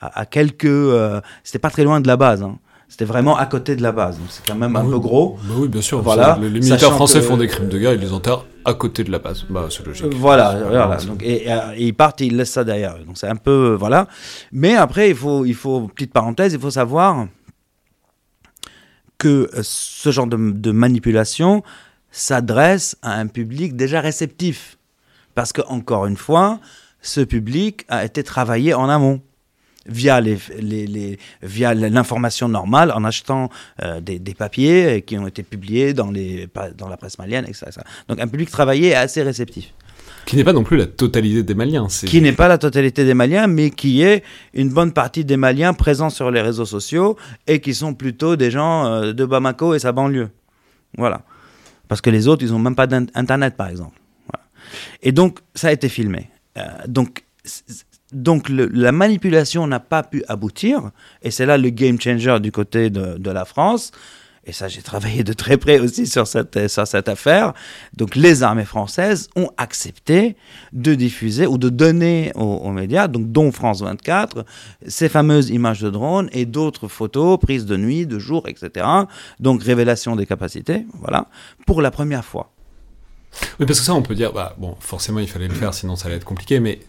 à, 0.00 0.26
quelques, 0.26 0.64
euh, 0.66 1.20
c'était 1.42 1.58
pas 1.58 1.70
très 1.70 1.84
loin 1.84 2.00
de 2.00 2.06
la 2.06 2.16
base. 2.16 2.42
Hein. 2.42 2.58
C'était 2.88 3.04
vraiment 3.04 3.36
à 3.36 3.44
côté 3.44 3.76
de 3.76 3.82
la 3.82 3.92
base. 3.92 4.18
Donc 4.18 4.28
c'est 4.30 4.44
quand 4.46 4.54
même 4.54 4.74
un 4.74 4.84
peu 4.84 4.98
gros. 4.98 5.38
Bah 5.44 5.54
oui, 5.58 5.68
bien 5.68 5.82
sûr. 5.82 6.00
Voilà. 6.00 6.38
Les, 6.40 6.48
militaires 6.48 6.92
français 6.92 7.20
font 7.20 7.36
des 7.36 7.46
crimes 7.46 7.68
de 7.68 7.78
guerre, 7.78 7.92
ils 7.92 8.00
les 8.00 8.12
enterrent 8.12 8.46
à 8.64 8.74
côté 8.74 9.04
de 9.04 9.10
la 9.10 9.18
base. 9.18 9.44
Bah, 9.50 9.68
c'est 9.70 9.86
logique. 9.86 10.06
Voilà, 10.14 10.58
voilà. 10.62 10.96
Donc, 11.06 11.22
et, 11.22 11.46
ils 11.76 11.94
partent 11.94 12.22
et 12.22 12.26
ils 12.26 12.36
laissent 12.36 12.52
ça 12.52 12.64
derrière 12.64 12.96
eux. 12.96 13.04
Donc 13.04 13.18
c'est 13.18 13.28
un 13.28 13.36
peu. 13.36 13.76
voilà. 13.78 14.08
Mais 14.52 14.74
après, 14.74 15.10
il 15.10 15.16
faut, 15.16 15.44
il 15.44 15.54
faut, 15.54 15.88
petite 15.88 16.12
parenthèse, 16.12 16.54
il 16.54 16.60
faut 16.60 16.70
savoir 16.70 17.26
que 19.18 19.50
ce 19.62 20.10
genre 20.10 20.26
de, 20.26 20.36
de 20.36 20.70
manipulation 20.70 21.62
s'adresse 22.10 22.96
à 23.02 23.14
un 23.18 23.26
public 23.26 23.76
déjà 23.76 24.00
réceptif. 24.00 24.78
Parce 25.34 25.52
que, 25.52 25.60
encore 25.68 26.06
une 26.06 26.16
fois, 26.16 26.58
ce 27.02 27.20
public 27.20 27.84
a 27.88 28.04
été 28.04 28.22
travaillé 28.22 28.74
en 28.74 28.88
amont 28.88 29.20
via 29.88 30.20
les, 30.20 30.38
les, 30.60 31.18
via 31.42 31.74
l'information 31.74 32.48
normale 32.48 32.92
en 32.92 33.04
achetant 33.04 33.50
euh, 33.82 34.00
des, 34.00 34.18
des, 34.18 34.34
papiers 34.34 35.02
qui 35.02 35.18
ont 35.18 35.26
été 35.26 35.42
publiés 35.42 35.94
dans, 35.94 36.10
les, 36.10 36.48
dans 36.76 36.88
la 36.88 36.96
presse 36.96 37.18
malienne, 37.18 37.44
etc. 37.46 37.66
Donc 38.08 38.20
un 38.20 38.28
public 38.28 38.50
travaillé 38.50 38.88
et 38.88 38.94
assez 38.94 39.22
réceptif. 39.22 39.72
Qui 40.28 40.36
n'est 40.36 40.44
pas 40.44 40.52
non 40.52 40.62
plus 40.62 40.76
la 40.76 40.84
totalité 40.84 41.42
des 41.42 41.54
Maliens. 41.54 41.86
Qui 41.86 42.20
n'est 42.20 42.34
pas 42.34 42.48
la 42.48 42.58
totalité 42.58 43.06
des 43.06 43.14
Maliens, 43.14 43.46
mais 43.46 43.70
qui 43.70 44.02
est 44.02 44.22
une 44.52 44.68
bonne 44.68 44.92
partie 44.92 45.24
des 45.24 45.38
Maliens 45.38 45.72
présents 45.72 46.10
sur 46.10 46.30
les 46.30 46.42
réseaux 46.42 46.66
sociaux 46.66 47.16
et 47.46 47.60
qui 47.60 47.74
sont 47.74 47.94
plutôt 47.94 48.36
des 48.36 48.50
gens 48.50 48.84
euh, 48.84 49.12
de 49.14 49.24
Bamako 49.24 49.74
et 49.74 49.78
sa 49.78 49.92
banlieue. 49.92 50.28
Voilà. 50.98 51.22
Parce 51.88 52.02
que 52.02 52.10
les 52.10 52.28
autres, 52.28 52.44
ils 52.44 52.52
n'ont 52.52 52.58
même 52.58 52.74
pas 52.74 52.86
d'Internet, 52.86 53.56
par 53.56 53.68
exemple. 53.68 53.98
Et 55.02 55.12
donc, 55.12 55.38
ça 55.54 55.68
a 55.68 55.72
été 55.72 55.88
filmé. 55.88 56.28
Euh, 56.58 56.62
donc, 56.86 57.24
donc 58.12 58.48
la 58.48 58.92
manipulation 58.92 59.66
n'a 59.66 59.80
pas 59.80 60.02
pu 60.02 60.24
aboutir, 60.28 60.90
et 61.22 61.30
c'est 61.30 61.46
là 61.46 61.58
le 61.58 61.70
game 61.70 62.00
changer 62.00 62.38
du 62.40 62.52
côté 62.52 62.90
de, 62.90 63.30
la 63.30 63.44
France. 63.44 63.92
Et 64.44 64.52
ça, 64.52 64.66
j'ai 64.66 64.80
travaillé 64.80 65.24
de 65.24 65.34
très 65.34 65.58
près 65.58 65.78
aussi 65.78 66.06
sur 66.06 66.26
cette, 66.26 66.68
sur 66.68 66.86
cette 66.86 67.08
affaire. 67.10 67.52
Donc, 67.94 68.16
les 68.16 68.42
armées 68.42 68.64
françaises 68.64 69.28
ont 69.36 69.50
accepté 69.58 70.36
de 70.72 70.94
diffuser 70.94 71.46
ou 71.46 71.58
de 71.58 71.68
donner 71.68 72.32
aux, 72.34 72.70
médias, 72.70 73.08
donc 73.08 73.30
dont 73.30 73.52
France 73.52 73.82
24, 73.82 74.46
ces 74.86 75.10
fameuses 75.10 75.50
images 75.50 75.82
de 75.82 75.90
drones 75.90 76.30
et 76.32 76.46
d'autres 76.46 76.88
photos 76.88 77.38
prises 77.38 77.66
de 77.66 77.76
nuit, 77.76 78.06
de 78.06 78.18
jour, 78.18 78.48
etc. 78.48 78.86
Donc, 79.38 79.62
révélation 79.62 80.16
des 80.16 80.24
capacités, 80.24 80.86
voilà, 80.94 81.26
pour 81.66 81.82
la 81.82 81.90
première 81.90 82.24
fois. 82.24 82.50
Oui, 83.60 83.66
parce 83.66 83.80
que 83.80 83.84
ça, 83.84 83.92
on 83.92 84.00
peut 84.00 84.14
dire, 84.14 84.32
bah, 84.32 84.54
bon, 84.56 84.76
forcément, 84.80 85.18
il 85.18 85.28
fallait 85.28 85.48
le 85.48 85.54
faire, 85.54 85.74
sinon 85.74 85.94
ça 85.94 86.06
allait 86.06 86.16
être 86.16 86.24
compliqué, 86.24 86.58
mais 86.58 86.80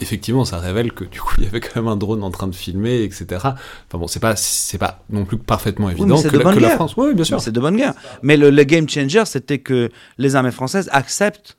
effectivement, 0.00 0.44
ça 0.44 0.58
révèle 0.58 0.92
que 0.92 1.04
du 1.04 1.20
coup, 1.20 1.34
il 1.38 1.44
y 1.44 1.46
avait 1.46 1.60
quand 1.60 1.76
même 1.76 1.88
un 1.88 1.96
drone 1.96 2.22
en 2.22 2.30
train 2.30 2.46
de 2.46 2.54
filmer, 2.54 3.02
etc. 3.02 3.26
Enfin 3.32 3.98
bon, 3.98 4.06
c'est 4.06 4.20
pas, 4.20 4.36
c'est 4.36 4.78
pas 4.78 5.02
non 5.10 5.24
plus 5.24 5.38
parfaitement 5.38 5.90
évident 5.90 6.20
que, 6.20 6.58
la, 6.58 6.70
France. 6.70 6.94
Oui, 6.96 7.14
bien 7.14 7.24
sûr. 7.24 7.40
C'est 7.40 7.52
de 7.52 7.60
bonne 7.60 7.76
guerre. 7.76 7.94
Mais 8.22 8.36
le, 8.36 8.50
game 8.64 8.88
changer, 8.88 9.24
c'était 9.24 9.58
que 9.58 9.90
les 10.18 10.36
armées 10.36 10.50
françaises 10.50 10.88
acceptent 10.92 11.56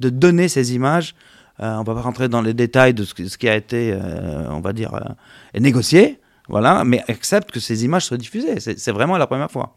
de 0.00 0.10
donner 0.10 0.48
ces 0.48 0.74
images. 0.74 1.14
Euh, 1.60 1.74
on 1.76 1.82
va 1.82 1.94
pas 1.94 2.02
rentrer 2.02 2.28
dans 2.28 2.42
les 2.42 2.54
détails 2.54 2.94
de 2.94 3.04
ce, 3.04 3.14
qui 3.14 3.48
a 3.48 3.56
été, 3.56 3.92
euh, 3.92 4.48
on 4.50 4.60
va 4.60 4.72
dire, 4.72 4.94
euh, 4.94 5.58
négocié, 5.58 6.20
voilà, 6.48 6.84
mais 6.84 7.02
acceptent 7.08 7.50
que 7.50 7.60
ces 7.60 7.84
images 7.84 8.04
soient 8.04 8.16
diffusées. 8.16 8.60
C'est 8.60 8.92
vraiment 8.92 9.16
la 9.16 9.26
première 9.26 9.50
fois. 9.50 9.74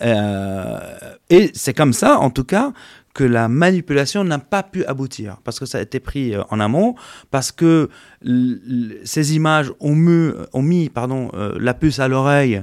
et 0.00 1.50
c'est 1.54 1.74
comme 1.74 1.92
ça, 1.92 2.18
en 2.18 2.30
tout 2.30 2.44
cas, 2.44 2.72
que 3.14 3.24
la 3.24 3.48
manipulation 3.48 4.24
n'a 4.24 4.38
pas 4.38 4.62
pu 4.62 4.84
aboutir, 4.84 5.38
parce 5.44 5.58
que 5.58 5.66
ça 5.66 5.78
a 5.78 5.80
été 5.80 6.00
pris 6.00 6.34
euh, 6.34 6.42
en 6.50 6.60
amont, 6.60 6.94
parce 7.30 7.52
que 7.52 7.88
ces 9.04 9.34
images 9.34 9.72
ont 9.80 9.94
mis, 9.94 10.32
euh, 10.96 11.58
la 11.58 11.74
puce 11.74 11.98
à 11.98 12.08
l'oreille 12.08 12.62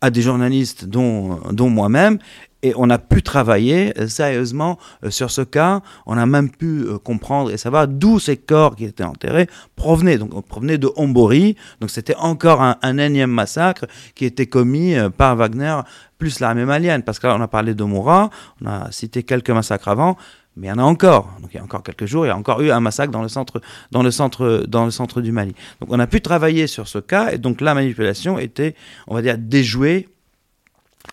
à 0.00 0.10
des 0.10 0.20
journalistes, 0.20 0.84
dont 0.84 1.70
moi-même, 1.70 2.18
et 2.64 2.72
on 2.76 2.90
a 2.90 2.98
pu 2.98 3.22
travailler 3.22 3.92
euh, 3.98 4.08
sérieusement 4.08 4.78
sur 5.08 5.30
ce 5.30 5.42
cas. 5.42 5.82
On 6.06 6.18
a 6.18 6.26
même 6.26 6.50
pu 6.50 6.86
comprendre 7.04 7.50
et 7.50 7.56
savoir 7.56 7.86
d'où 7.86 8.18
ces 8.18 8.36
corps 8.36 8.74
qui 8.74 8.84
étaient 8.84 9.04
enterrés 9.04 9.48
provenaient. 9.76 10.18
Donc, 10.18 10.34
on 10.34 10.42
provenait 10.42 10.78
de 10.78 10.90
Hombori. 10.96 11.56
Donc, 11.80 11.90
c'était 11.90 12.16
encore 12.16 12.62
un, 12.62 12.98
énième 12.98 13.30
massacre 13.30 13.86
qui 14.14 14.24
était 14.24 14.46
commis 14.46 14.94
par 15.16 15.36
Wagner 15.36 15.80
plus 16.18 16.40
l'armée 16.40 16.64
malienne, 16.64 17.02
parce 17.02 17.18
qu'on 17.18 17.40
a 17.40 17.48
parlé 17.48 17.74
de 17.74 17.84
Moura, 17.84 18.30
on 18.62 18.66
a 18.66 18.90
cité 18.92 19.22
quelques 19.22 19.50
massacres 19.50 19.88
avant, 19.88 20.16
mais 20.56 20.68
il 20.68 20.70
y 20.70 20.72
en 20.72 20.78
a 20.78 20.82
encore. 20.82 21.30
Donc 21.40 21.50
il 21.52 21.56
y 21.56 21.60
a 21.60 21.62
encore 21.62 21.82
quelques 21.82 22.06
jours, 22.06 22.24
il 22.24 22.28
y 22.28 22.32
a 22.32 22.36
encore 22.36 22.60
eu 22.60 22.70
un 22.70 22.80
massacre 22.80 23.12
dans 23.12 23.22
le 23.22 23.28
centre, 23.28 23.60
dans 23.90 24.02
le 24.02 24.10
centre, 24.10 24.64
dans 24.68 24.84
le 24.84 24.90
centre 24.90 25.20
du 25.20 25.32
Mali. 25.32 25.54
Donc 25.80 25.90
on 25.92 25.98
a 25.98 26.06
pu 26.06 26.20
travailler 26.20 26.66
sur 26.66 26.88
ce 26.88 26.98
cas, 26.98 27.32
et 27.32 27.38
donc 27.38 27.60
la 27.60 27.74
manipulation 27.74 28.38
était, 28.38 28.74
on 29.06 29.14
va 29.14 29.22
dire, 29.22 29.36
déjouée 29.38 30.08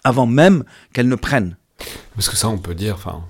avant 0.03 0.25
même 0.25 0.63
qu'elle 0.93 1.07
ne 1.07 1.15
prenne. 1.15 1.57
Parce 2.15 2.29
que 2.29 2.35
ça, 2.35 2.49
on 2.49 2.57
peut 2.57 2.75
dire, 2.75 2.95
enfin. 2.95 3.23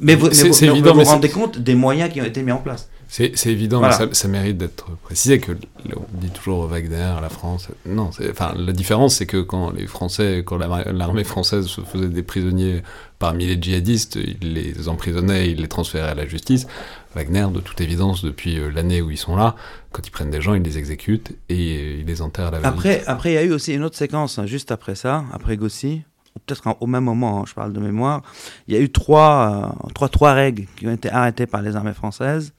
Mais 0.00 0.14
vous, 0.14 0.28
évident, 0.28 0.92
vous 0.92 1.00
vous 1.00 1.06
rendez 1.06 1.30
compte 1.30 1.58
des 1.58 1.74
moyens 1.74 2.12
qui 2.12 2.20
ont 2.20 2.24
été 2.24 2.42
mis 2.42 2.52
en 2.52 2.58
place. 2.58 2.88
C'est 3.08 3.46
évident, 3.46 3.80
mais 3.80 3.92
ça, 3.92 4.28
mérite 4.28 4.58
d'être 4.58 4.90
précisé 5.04 5.38
que 5.38 5.52
on 5.94 6.18
dit 6.18 6.30
toujours 6.30 6.66
Wagner, 6.66 7.14
la 7.22 7.28
France. 7.28 7.68
Non, 7.86 8.10
enfin 8.30 8.52
la 8.56 8.72
différence 8.72 9.16
c'est 9.16 9.26
que 9.26 9.38
quand 9.38 9.70
les 9.70 9.86
Français, 9.86 10.42
quand 10.44 10.58
l'armée 10.58 11.24
française 11.24 11.66
se 11.66 11.80
faisait 11.82 12.08
des 12.08 12.22
prisonniers 12.22 12.82
parmi 13.18 13.46
les 13.46 13.60
djihadistes, 13.60 14.16
ils 14.16 14.54
les 14.54 14.88
emprisonnaient, 14.88 15.50
ils 15.50 15.60
les 15.60 15.68
transféraient 15.68 16.10
à 16.10 16.14
la 16.14 16.26
justice. 16.26 16.66
Wagner, 17.14 17.46
de 17.50 17.60
toute 17.60 17.80
évidence, 17.80 18.22
depuis 18.22 18.58
euh, 18.58 18.70
l'année 18.70 19.00
où 19.00 19.10
ils 19.10 19.16
sont 19.16 19.36
là, 19.36 19.56
quand 19.90 20.06
ils 20.06 20.10
prennent 20.10 20.30
des 20.30 20.42
gens, 20.42 20.52
ils 20.52 20.62
les 20.62 20.76
exécutent 20.76 21.32
et 21.48 22.00
ils 22.00 22.06
les 22.06 22.20
enterrent 22.20 22.52
à 22.52 22.60
la 22.60 22.68
Après, 22.68 23.02
après, 23.06 23.30
il 23.30 23.34
y 23.34 23.38
a 23.38 23.42
eu 23.42 23.52
aussi 23.52 23.72
une 23.72 23.84
autre 23.84 23.96
séquence 23.96 24.38
hein, 24.38 24.44
juste 24.44 24.70
après 24.70 24.94
ça, 24.94 25.24
après 25.32 25.56
Gossi, 25.56 26.02
peut-être 26.44 26.76
au 26.80 26.86
même 26.86 27.04
moment, 27.04 27.40
hein, 27.40 27.44
je 27.46 27.54
parle 27.54 27.72
de 27.72 27.80
mémoire. 27.80 28.20
Il 28.68 28.74
y 28.74 28.76
a 28.76 28.80
eu 28.80 28.90
trois, 28.90 29.74
euh, 29.86 29.90
trois, 29.94 30.10
trois 30.10 30.34
règles 30.34 30.66
qui 30.76 30.86
ont 30.86 30.92
été 30.92 31.10
arrêtées 31.10 31.46
par 31.46 31.62
les 31.62 31.74
armées 31.74 31.94
françaises 31.94 32.52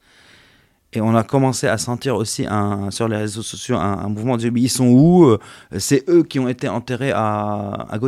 et 0.92 1.00
on 1.00 1.14
a 1.14 1.22
commencé 1.22 1.66
à 1.66 1.76
sentir 1.76 2.16
aussi 2.16 2.46
sur 2.90 3.08
les 3.08 3.16
réseaux 3.16 3.42
sociaux 3.42 3.76
un, 3.76 4.08
mouvement 4.08 4.36
de 4.36 4.50
ils 4.56 4.70
sont 4.70 4.88
où 4.88 5.26
euh, 5.26 5.38
C'est 5.78 6.08
eux 6.08 6.22
qui 6.22 6.38
ont 6.38 6.48
été 6.48 6.68
enterrés 6.68 7.12
à, 7.12 7.86
à. 7.90 7.98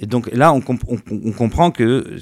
Et 0.00 0.06
donc 0.06 0.30
là, 0.32 0.52
on, 0.52 0.60
comprend 0.60 1.70
que, 1.70 2.20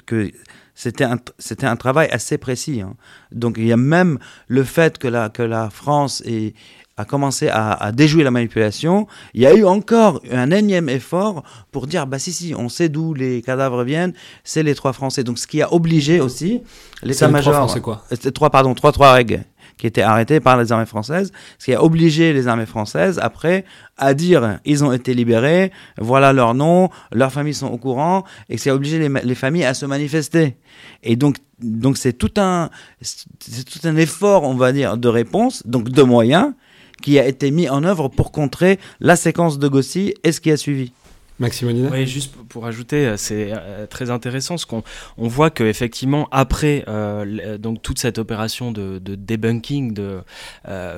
c'était 0.75 1.05
un, 1.05 1.77
travail 1.77 2.09
assez 2.11 2.39
précis. 2.39 2.81
Hein. 2.81 2.95
Donc 3.31 3.57
il 3.59 3.67
y 3.67 3.73
a 3.73 3.77
même 3.77 4.19
le 4.49 4.65
fait 4.65 4.99
que 4.99 5.07
la, 5.07 5.71
France 5.71 6.23
est, 6.27 6.55
a 6.99 7.05
commencé 7.05 7.49
à, 7.49 7.93
déjouer 7.93 8.25
la 8.25 8.31
manipulation, 8.31 9.07
il 9.35 9.43
y 9.43 9.47
a 9.47 9.55
eu 9.55 9.65
encore 9.67 10.23
un 10.33 10.51
énième 10.51 10.89
effort 10.89 11.43
pour 11.71 11.87
dire 11.87 12.07
bah 12.07 12.19
si 12.19 12.33
si 12.33 12.55
on 12.57 12.71
sait 12.71 12.89
d'où 12.89 13.13
les 13.13 13.43
cadavres 13.43 13.85
viennent, 13.85 14.15
c'est 14.45 14.63
les 14.63 14.75
trois 14.75 14.95
Français. 14.95 15.23
Donc 15.23 15.39
ce 15.39 15.47
qui 15.47 15.61
a 15.61 15.73
obligé 15.75 16.21
aussi 16.21 16.63
l'état-major. 17.03 17.53
Trois 17.53 17.67
Français 17.67 17.81
quoi 17.81 18.05
euh, 18.13 18.31
Trois 18.31 18.49
pardon 18.49 18.75
trois 18.75 18.93
trois 18.93 19.13
règles 19.13 19.45
qui 19.77 19.87
étaient 19.87 20.01
arrêtés 20.01 20.41
par 20.41 20.57
les 20.57 20.73
armées 20.73 20.87
françaises, 20.87 21.33
ce 21.59 21.67
qui 21.67 21.75
a 21.75 21.85
obligé 21.85 22.33
les 22.33 22.49
armées 22.49 22.65
françaises 22.65 23.19
après 23.23 23.67
à 23.99 24.15
dire 24.15 24.59
ils 24.65 24.83
ont 24.83 24.93
été 24.93 25.13
libérés, 25.13 25.73
voilà 25.99 26.33
leur 26.33 26.55
nom, 26.55 26.89
leurs 27.13 27.31
familles 27.31 27.53
sont 27.53 27.67
au 27.67 27.77
courant, 27.77 28.25
et 28.49 28.57
ça 28.57 28.71
a 28.71 28.75
obligé 28.75 28.99
les, 28.99 29.11
les 29.23 29.35
familles 29.35 29.67
à 29.67 29.75
se 29.75 29.85
manifester. 29.85 30.57
Et 31.03 31.17
donc 31.17 31.37
donc 31.61 31.99
c'est 31.99 32.15
tout 32.15 32.33
un 32.39 32.71
c'est 33.03 33.65
tout 33.65 33.87
un 33.87 33.97
effort 33.97 34.45
on 34.45 34.55
va 34.55 34.73
dire 34.73 34.97
de 34.97 35.09
réponse, 35.09 35.67
donc 35.67 35.91
de 35.91 36.03
moyens 36.03 36.55
qui 37.03 37.19
a 37.19 37.27
été 37.27 37.51
mis 37.51 37.69
en 37.69 37.85
œuvre 37.85 38.09
pour 38.09 38.33
contrer 38.33 38.79
la 39.01 39.17
séquence 39.17 39.59
de 39.59 39.69
Gossi 39.69 40.15
et 40.25 40.33
ce 40.33 40.41
qui 40.41 40.51
a 40.51 40.57
suivi. 40.57 40.93
Maxime 41.39 41.69
Oui, 41.93 42.07
juste 42.07 42.35
pour 42.49 42.67
ajouter, 42.67 43.07
euh, 43.07 43.17
c'est 43.19 43.51
euh, 43.53 43.87
très 43.87 44.11
intéressant 44.11 44.57
ce 44.57 44.65
qu'on 44.65 44.83
on 45.19 45.29
voit 45.29 45.51
que 45.51 45.65
effectivement 45.65 46.29
après 46.31 46.83
euh, 46.89 47.59
donc 47.59 47.83
toute 47.83 47.99
cette 47.99 48.17
opération 48.17 48.73
de, 48.73 48.99
de 48.99 49.15
debunking 49.15 49.93
de 49.93 50.21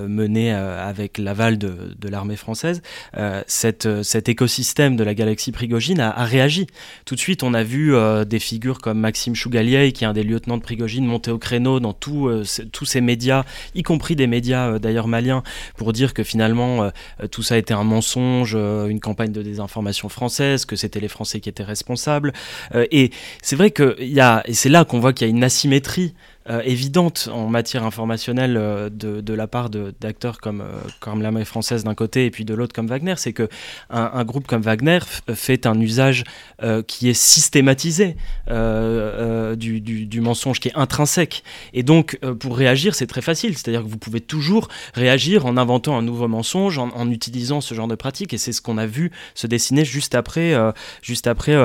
menée 0.06 0.52
avec 0.52 1.18
l'aval 1.18 1.58
de, 1.58 2.08
l'armée 2.08 2.36
française, 2.36 2.82
cet 3.46 4.28
écosystème 4.28 4.96
de 4.96 5.04
la 5.04 5.14
galaxie 5.14 5.52
Prigogine 5.52 6.00
a, 6.00 6.24
réagi. 6.24 6.66
Tout 7.04 7.14
de 7.14 7.20
suite, 7.20 7.42
on 7.42 7.54
a 7.54 7.62
vu 7.62 7.94
des 8.26 8.38
figures 8.38 8.78
comme 8.78 8.98
Maxime 8.98 9.34
Chougalier, 9.34 9.92
qui 9.92 10.04
est 10.04 10.06
un 10.06 10.12
des 10.12 10.22
lieutenants 10.22 10.56
de 10.56 10.62
Prigogine, 10.62 11.04
monter 11.04 11.30
au 11.30 11.38
créneau 11.38 11.80
dans 11.80 11.92
tous 11.92 12.44
ces 12.44 13.00
médias, 13.00 13.44
y 13.74 13.82
compris 13.82 14.16
des 14.16 14.26
médias 14.26 14.78
d'ailleurs 14.78 15.08
maliens, 15.08 15.42
pour 15.76 15.92
dire 15.92 16.14
que 16.14 16.22
finalement 16.22 16.90
tout 17.30 17.42
ça 17.42 17.54
a 17.56 17.58
été 17.58 17.74
un 17.74 17.84
mensonge, 17.84 18.54
une 18.54 19.00
campagne 19.00 19.32
de 19.32 19.42
désinformation 19.42 20.08
française 20.08 20.27
que 20.66 20.76
c'était 20.76 21.00
les 21.00 21.08
Français 21.08 21.40
qui 21.40 21.48
étaient 21.48 21.62
responsables. 21.62 22.32
Euh, 22.74 22.86
et 22.90 23.10
c'est 23.42 23.56
vrai 23.56 23.70
que 23.70 23.96
y 24.00 24.20
a, 24.20 24.42
et 24.46 24.54
c'est 24.54 24.68
là 24.68 24.84
qu'on 24.84 25.00
voit 25.00 25.12
qu'il 25.12 25.26
y 25.26 25.30
a 25.30 25.34
une 25.34 25.44
asymétrie 25.44 26.14
évidente 26.64 27.28
en 27.32 27.48
matière 27.48 27.84
informationnelle 27.84 28.54
de, 28.54 29.20
de, 29.20 29.34
la 29.34 29.46
part 29.46 29.70
d'acteurs 29.70 30.40
comme, 30.40 30.64
comme 31.00 31.22
l'armée 31.22 31.44
française 31.44 31.84
d'un 31.84 31.94
côté 31.94 32.26
et 32.26 32.30
puis 32.30 32.44
de 32.44 32.54
l'autre 32.54 32.74
comme 32.74 32.86
Wagner, 32.86 33.14
c'est 33.16 33.32
que 33.32 33.48
un, 33.90 34.24
groupe 34.24 34.46
comme 34.46 34.62
Wagner 34.62 35.00
fait 35.34 35.66
un 35.66 35.78
usage 35.80 36.24
qui 36.86 37.08
est 37.08 37.14
systématisé 37.14 38.16
du, 38.48 39.80
du, 39.80 40.06
du, 40.06 40.20
mensonge, 40.20 40.60
qui 40.60 40.68
est 40.68 40.76
intrinsèque. 40.76 41.42
Et 41.72 41.82
donc, 41.82 42.18
pour 42.40 42.56
réagir, 42.56 42.94
c'est 42.94 43.06
très 43.06 43.22
facile. 43.22 43.56
C'est-à-dire 43.56 43.82
que 43.82 43.88
vous 43.88 43.98
pouvez 43.98 44.20
toujours 44.20 44.68
réagir 44.94 45.46
en 45.46 45.56
inventant 45.56 45.98
un 45.98 46.02
nouveau 46.02 46.28
mensonge, 46.28 46.78
en, 46.78 46.88
en 46.90 47.10
utilisant 47.10 47.60
ce 47.60 47.74
genre 47.74 47.88
de 47.88 47.94
pratique. 47.94 48.32
Et 48.32 48.38
c'est 48.38 48.52
ce 48.52 48.62
qu'on 48.62 48.78
a 48.78 48.86
vu 48.86 49.10
se 49.34 49.46
dessiner 49.46 49.84
juste 49.84 50.14
après, 50.14 50.54
juste 51.02 51.26
après 51.26 51.56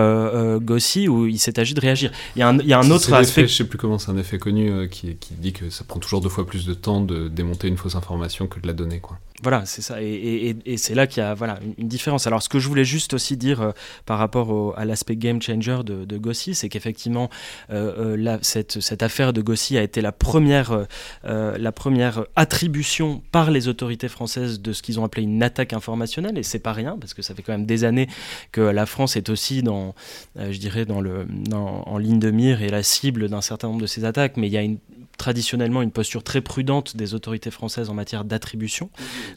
Gossi, 0.61 1.07
où 1.07 1.27
il 1.27 1.39
s'est 1.39 1.59
agi 1.59 1.73
de 1.73 1.79
réagir. 1.79 2.11
Il 2.35 2.39
y 2.39 2.41
a 2.43 2.49
un, 2.49 2.59
il 2.59 2.67
y 2.67 2.73
a 2.73 2.79
un 2.79 2.89
autre 2.91 3.13
aspect. 3.13 3.47
je 3.47 3.53
sais 3.53 3.63
plus 3.63 3.77
comment, 3.77 3.99
c'est 3.99 4.11
un 4.11 4.17
effet 4.17 4.37
connu 4.37 4.72
qui, 4.89 5.15
qui 5.15 5.33
dit 5.35 5.53
que 5.53 5.69
ça 5.69 5.83
prend 5.83 5.99
toujours 5.99 6.21
deux 6.21 6.29
fois 6.29 6.45
plus 6.45 6.65
de 6.65 6.73
temps 6.73 7.01
de 7.01 7.27
démonter 7.27 7.67
une 7.67 7.77
fausse 7.77 7.95
information 7.95 8.47
que 8.47 8.59
de 8.59 8.67
la 8.67 8.73
donner. 8.73 8.99
Quoi. 8.99 9.17
Voilà, 9.43 9.65
c'est 9.65 9.81
ça. 9.81 10.01
Et, 10.01 10.55
c'est 10.77 10.95
là 10.95 11.05
qu'il 11.05 11.21
y 11.21 11.25
a 11.25 11.33
voilà, 11.33 11.59
une, 11.77 11.89
différence. 11.89 12.27
Alors, 12.27 12.41
ce 12.41 12.47
que 12.47 12.59
je 12.59 12.67
voulais 12.69 12.85
juste 12.85 13.13
aussi 13.13 13.35
dire 13.35 13.61
euh, 13.61 13.71
par 14.05 14.17
rapport 14.17 14.73
à 14.77 14.85
l'aspect 14.85 15.17
game 15.17 15.41
changer 15.41 15.83
de, 15.83 16.05
de 16.05 16.17
Gossi, 16.17 16.55
c'est 16.55 16.69
qu'effectivement, 16.69 17.29
euh, 17.69 18.15
euh 18.17 18.37
cette, 18.41 18.79
cette, 18.79 19.03
affaire 19.03 19.33
de 19.33 19.41
Gossi 19.41 19.77
a 19.77 19.83
été 19.83 19.99
la 19.99 20.13
première, 20.13 20.87
la 21.23 21.71
première 21.73 22.23
attribution 22.37 23.21
par 23.31 23.51
les 23.51 23.67
autorités 23.67 24.07
françaises 24.07 24.61
de 24.61 24.71
ce 24.71 24.81
qu'ils 24.81 24.99
ont 24.99 25.03
appelé 25.03 25.23
une 25.23 25.43
attaque 25.43 25.73
informationnelle. 25.73 26.37
Et 26.37 26.43
c'est 26.43 26.59
pas 26.59 26.71
rien, 26.71 26.97
parce 26.97 27.13
que 27.13 27.21
ça 27.21 27.35
fait 27.35 27.41
quand 27.41 27.51
même 27.51 27.65
des 27.65 27.83
années 27.83 28.07
que 28.53 28.61
la 28.61 28.85
France 28.85 29.17
est 29.17 29.29
aussi 29.29 29.61
dans, 29.61 29.93
je 30.37 30.57
dirais, 30.57 30.85
dans 30.85 31.01
le, 31.01 31.27
en 31.51 31.97
ligne 31.97 32.19
de 32.19 32.31
mire 32.31 32.61
et 32.61 32.69
la 32.69 32.81
cible 32.81 33.27
d'un 33.27 33.41
certain 33.41 33.67
nombre 33.67 33.81
de 33.81 33.87
ces 33.87 34.05
attaques. 34.05 34.37
Mais 34.37 34.47
il 34.47 34.53
y 34.53 34.57
a 34.57 34.61
une, 34.61 34.77
traditionnellement 35.17 35.81
une 35.81 35.91
posture 35.91 36.23
très 36.23 36.41
prudente 36.41 36.97
des 36.97 37.13
autorités 37.13 37.51
françaises 37.51 37.89
en 37.89 37.93
matière 37.93 38.25
d'attribution. 38.25 38.89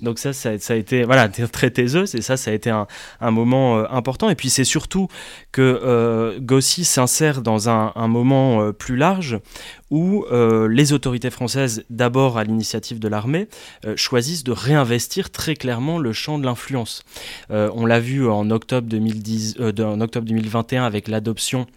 Donc 0.03 0.19
ça, 0.19 0.33
ça, 0.33 0.51
a 0.51 0.75
été 0.75 1.05
voilà, 1.05 1.29
très 1.53 1.71
taiseuse 1.71 2.15
et 2.15 2.23
ça, 2.23 2.37
ça 2.37 2.51
a 2.51 2.55
été 2.55 2.71
un, 2.71 2.87
moment 3.31 3.79
euh, 3.79 3.85
important. 3.91 4.31
Et 4.31 4.35
puis 4.35 4.51
c'est 4.51 4.65
surtout 4.65 5.09
que 5.53 5.63
euh, 5.63 6.39
Gossi 6.41 6.85
s'insère 6.85 7.43
dans 7.43 7.69
un, 7.69 7.93
moment 8.09 8.63
euh, 8.63 8.73
plus 8.73 8.97
large 8.97 9.39
où 9.91 10.25
les 10.69 10.93
autorités 10.93 11.31
françaises, 11.31 11.85
d'abord 11.91 12.39
à 12.39 12.45
l'initiative 12.45 12.99
de 12.99 13.07
l'armée, 13.07 13.47
choisissent 13.95 14.43
de 14.43 14.51
réinvestir 14.51 15.31
très 15.31 15.55
clairement 15.55 15.99
le 15.99 16.13
champ 16.13 16.41
de 16.41 16.45
l'influence. 16.45 17.05
on 17.51 17.87
l'a 17.87 18.01
vu 18.01 18.29
en 18.29 18.51
octobre, 18.51 18.89
2010, 18.89 19.59
en 19.79 20.01
octobre 20.01 20.27
2021 20.27 20.85
avec 20.85 21.07
l'adoption 21.07 21.69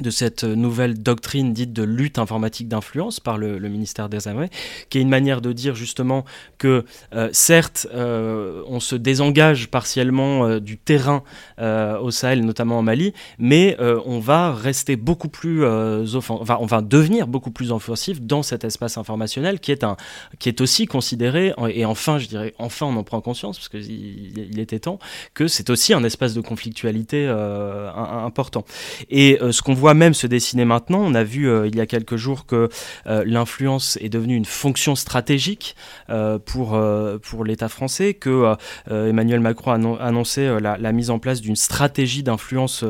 de 0.00 0.10
cette 0.10 0.42
nouvelle 0.42 1.00
doctrine 1.00 1.52
dite 1.52 1.72
de 1.72 1.82
lutte 1.82 2.18
informatique 2.18 2.68
d'influence 2.68 3.20
par 3.20 3.38
le, 3.38 3.58
ministère 3.68 4.08
des 4.08 4.26
Armées, 4.26 4.50
qui 4.90 4.98
est 4.98 5.00
une 5.00 5.08
manière 5.08 5.40
de 5.40 5.52
dire 5.52 5.74
justement 5.74 6.24
que 6.58 6.84
euh, 7.14 7.28
certes 7.32 7.86
euh, 7.94 8.62
on 8.66 8.80
se 8.80 8.96
désengage 8.96 9.68
partiellement 9.68 10.46
euh, 10.46 10.60
du 10.60 10.78
terrain 10.78 11.22
au 11.58 12.10
Sahel, 12.10 12.44
notamment 12.44 12.78
en 12.78 12.82
Mali, 12.82 13.14
mais 13.38 13.76
on 13.80 14.18
va 14.18 14.52
rester 14.52 14.96
beaucoup 14.96 15.28
plus 15.28 15.64
enfin, 15.64 16.58
on 16.60 16.66
va 16.66 16.82
devenir 16.82 17.26
beaucoup 17.26 17.50
plus 17.50 17.70
offensif 17.70 18.20
dans 18.20 18.42
cet 18.42 18.64
espace 18.64 18.98
informationnel 18.98 19.60
qui 19.60 19.72
est 19.72 19.84
un 19.84 19.96
qui 20.38 20.48
est 20.48 20.60
aussi 20.60 20.86
considéré 20.86 21.52
et 21.70 21.84
enfin 21.84 22.18
je 22.18 22.26
dirais 22.26 22.54
enfin 22.58 22.86
on 22.86 22.96
en 22.96 23.02
prend 23.02 23.20
conscience 23.20 23.58
parce 23.58 23.68
qu'il 23.68 24.38
il 24.38 24.58
était 24.58 24.80
temps 24.80 24.98
que 25.32 25.46
c'est 25.46 25.70
aussi 25.70 25.94
un 25.94 26.04
espace 26.04 26.34
de 26.34 26.40
conflictualité 26.40 27.26
important. 27.26 28.64
Et 29.10 29.38
ce 29.50 29.62
qu'on 29.62 29.74
voit 29.74 29.83
même 29.92 30.14
se 30.14 30.26
dessiner 30.26 30.64
maintenant. 30.64 31.00
On 31.00 31.14
a 31.14 31.24
vu 31.24 31.48
euh, 31.48 31.66
il 31.66 31.76
y 31.76 31.80
a 31.80 31.86
quelques 31.86 32.16
jours 32.16 32.46
que 32.46 32.70
euh, 33.06 33.24
l'influence 33.26 33.98
est 34.00 34.08
devenue 34.08 34.36
une 34.36 34.46
fonction 34.46 34.94
stratégique 34.94 35.76
euh, 36.08 36.38
pour, 36.38 36.80
pour 37.22 37.44
l'État 37.44 37.68
français, 37.68 38.14
que 38.14 38.54
Emmanuel 38.88 39.40
Macron 39.40 39.96
a 39.96 40.04
annoncé 40.04 40.56
la, 40.60 40.92
mise 40.92 41.10
en 41.10 41.18
place 41.18 41.40
d'une 41.40 41.56
stratégie 41.56 42.22
d'influence 42.22 42.84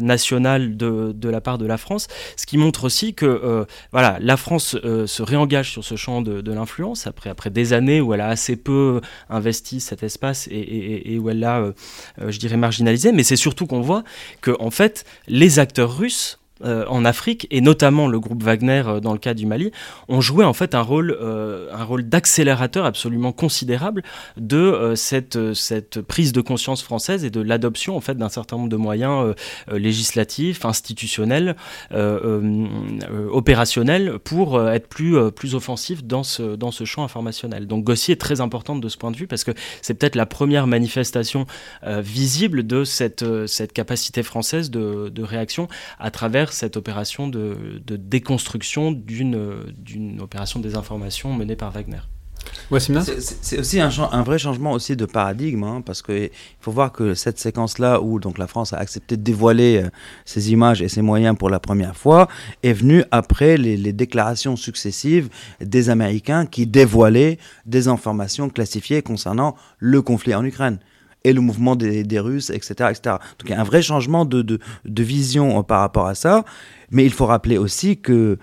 nationale 0.00 0.76
de, 0.76 1.12
de, 1.14 1.28
la 1.28 1.40
part 1.40 1.58
de 1.58 1.66
la 1.66 1.76
France, 1.76 2.08
ce 2.36 2.46
qui 2.46 2.56
montre 2.56 2.84
aussi 2.84 3.14
que 3.14 3.66
voilà, 3.92 4.16
la 4.20 4.36
France 4.36 4.76
se 4.80 5.22
réengage 5.22 5.70
sur 5.70 5.84
ce 5.84 5.96
champ 5.96 6.22
de, 6.22 6.40
de 6.40 6.52
l'influence. 6.52 7.06
Après, 7.06 7.28
après 7.28 7.50
des 7.50 7.72
années 7.72 8.00
où 8.00 8.14
elle 8.14 8.22
a 8.22 8.28
assez 8.28 8.56
peu 8.56 9.00
investi 9.28 9.80
cet 9.80 10.02
espace 10.02 10.48
et, 10.50 11.12
et 11.12 11.18
où 11.18 11.28
elle 11.28 11.40
l'a, 11.40 11.72
je 12.18 12.38
dirais, 12.38 12.56
marginalisé, 12.56 13.12
mais 13.12 13.22
c'est 13.22 13.36
surtout 13.36 13.66
qu'on 13.66 13.82
voit 13.82 14.04
que 14.40 14.56
en 14.58 14.70
fait, 14.70 15.04
les 15.28 15.58
acteurs 15.58 15.90
russes 16.00 16.39
euh, 16.62 16.84
en 16.88 17.06
Afrique, 17.06 17.46
et 17.50 17.62
notamment 17.62 18.06
le 18.06 18.20
groupe 18.20 18.42
Wagner 18.42 18.82
euh, 18.86 19.00
dans 19.00 19.12
le 19.12 19.18
cas 19.18 19.32
du 19.32 19.46
Mali, 19.46 19.70
ont 20.08 20.20
joué 20.20 20.44
en 20.44 20.52
fait 20.52 20.74
un 20.74 20.82
rôle, 20.82 21.16
euh, 21.18 21.68
rôle 21.72 22.06
d'accélérateur 22.06 22.84
absolument 22.84 23.32
considérable 23.32 24.02
de 24.36 24.92
cette, 24.94 25.54
cette 25.54 26.02
prise 26.02 26.32
de 26.32 26.40
conscience 26.42 26.82
française 26.82 27.24
et 27.24 27.30
de 27.30 27.40
l'adoption 27.40 27.96
en 27.96 28.00
fait 28.00 28.14
d'un 28.14 28.28
certain 28.28 28.56
nombre 28.56 28.68
de 28.68 28.76
moyens 28.76 29.34
législatifs, 29.70 30.64
institutionnels, 30.64 31.56
opérationnels 33.32 34.18
pour 34.18 34.60
être 34.68 34.88
plus, 34.88 35.30
plus 35.32 35.54
offensif 35.54 36.04
dans 36.04 36.22
ce, 36.22 36.56
dans 36.56 36.70
ce 36.70 36.84
champ 36.84 37.04
informationnel. 37.04 37.66
Donc 37.66 37.84
Gossier 37.84 38.12
est 38.12 38.20
très 38.20 38.40
importante 38.40 38.80
de 38.80 38.88
ce 38.88 38.96
point 38.96 39.10
de 39.10 39.16
vue 39.16 39.26
parce 39.26 39.44
que 39.44 39.52
c'est 39.82 39.94
peut-être 39.94 40.16
la 40.16 40.26
première 40.26 40.66
manifestation 40.66 41.46
visible 41.86 42.66
de 42.66 42.84
cette, 42.84 43.24
cette 43.46 43.72
capacité 43.72 44.22
française 44.22 44.70
de 44.70 45.22
réaction 45.22 45.68
à 45.98 46.10
travers 46.10 46.49
cette 46.52 46.76
opération 46.76 47.28
de, 47.28 47.80
déconstruction 47.86 48.92
d'une 48.92 50.18
opération 50.20 50.60
de 50.60 50.64
désinformation 50.64 51.32
menée 51.32 51.56
par 51.56 51.70
Wagner. 51.70 52.00
c'est 52.78 53.58
aussi 53.58 53.80
un, 53.80 53.90
un, 54.12 54.22
vrai 54.22 54.38
changement 54.38 54.72
aussi 54.72 54.96
de 54.96 55.04
paradigme, 55.04 55.64
hein, 55.64 55.82
parce 55.84 56.02
qu'il 56.02 56.30
faut 56.60 56.72
voir 56.72 56.92
que 56.92 57.14
cette 57.14 57.38
séquence-là, 57.38 58.00
où 58.00 58.18
donc 58.18 58.38
la 58.38 58.46
France 58.46 58.72
a 58.72 58.78
accepté 58.78 59.16
de 59.16 59.22
dévoiler 59.22 59.82
euh, 59.84 59.90
ses 60.24 60.52
images 60.52 60.82
et 60.82 60.88
ses 60.88 61.02
moyens 61.02 61.36
pour 61.36 61.50
la 61.50 61.60
première 61.60 61.96
fois, 61.96 62.28
est 62.62 62.72
venue 62.72 63.04
après 63.10 63.56
les, 63.56 63.76
les, 63.76 63.92
déclarations 63.92 64.56
successives 64.56 65.28
des 65.60 65.90
Américains 65.90 66.46
qui 66.46 66.66
dévoilaient 66.66 67.38
des 67.66 67.88
informations 67.88 68.48
classifiées 68.48 69.02
concernant 69.02 69.56
le 69.78 70.00
conflit 70.02 70.34
en 70.34 70.44
Ukraine 70.44 70.78
et 71.24 71.32
le 71.32 71.40
mouvement 71.40 71.76
des, 71.76 72.20
Russes, 72.20 72.50
etc., 72.50 72.90
etc. 72.90 73.16
Donc 73.38 73.46
il 73.46 73.50
y 73.50 73.54
a 73.54 73.60
un 73.60 73.64
vrai 73.64 73.82
changement 73.82 74.24
de, 74.24 74.42
de, 74.42 74.58
de 74.84 75.02
vision 75.02 75.58
euh, 75.58 75.62
par 75.62 75.80
rapport 75.80 76.06
à 76.06 76.14
ça. 76.14 76.44
Mais 76.90 77.04
il 77.04 77.12
faut 77.12 77.26
rappeler 77.26 77.58
aussi 77.58 77.98
que 77.98 78.38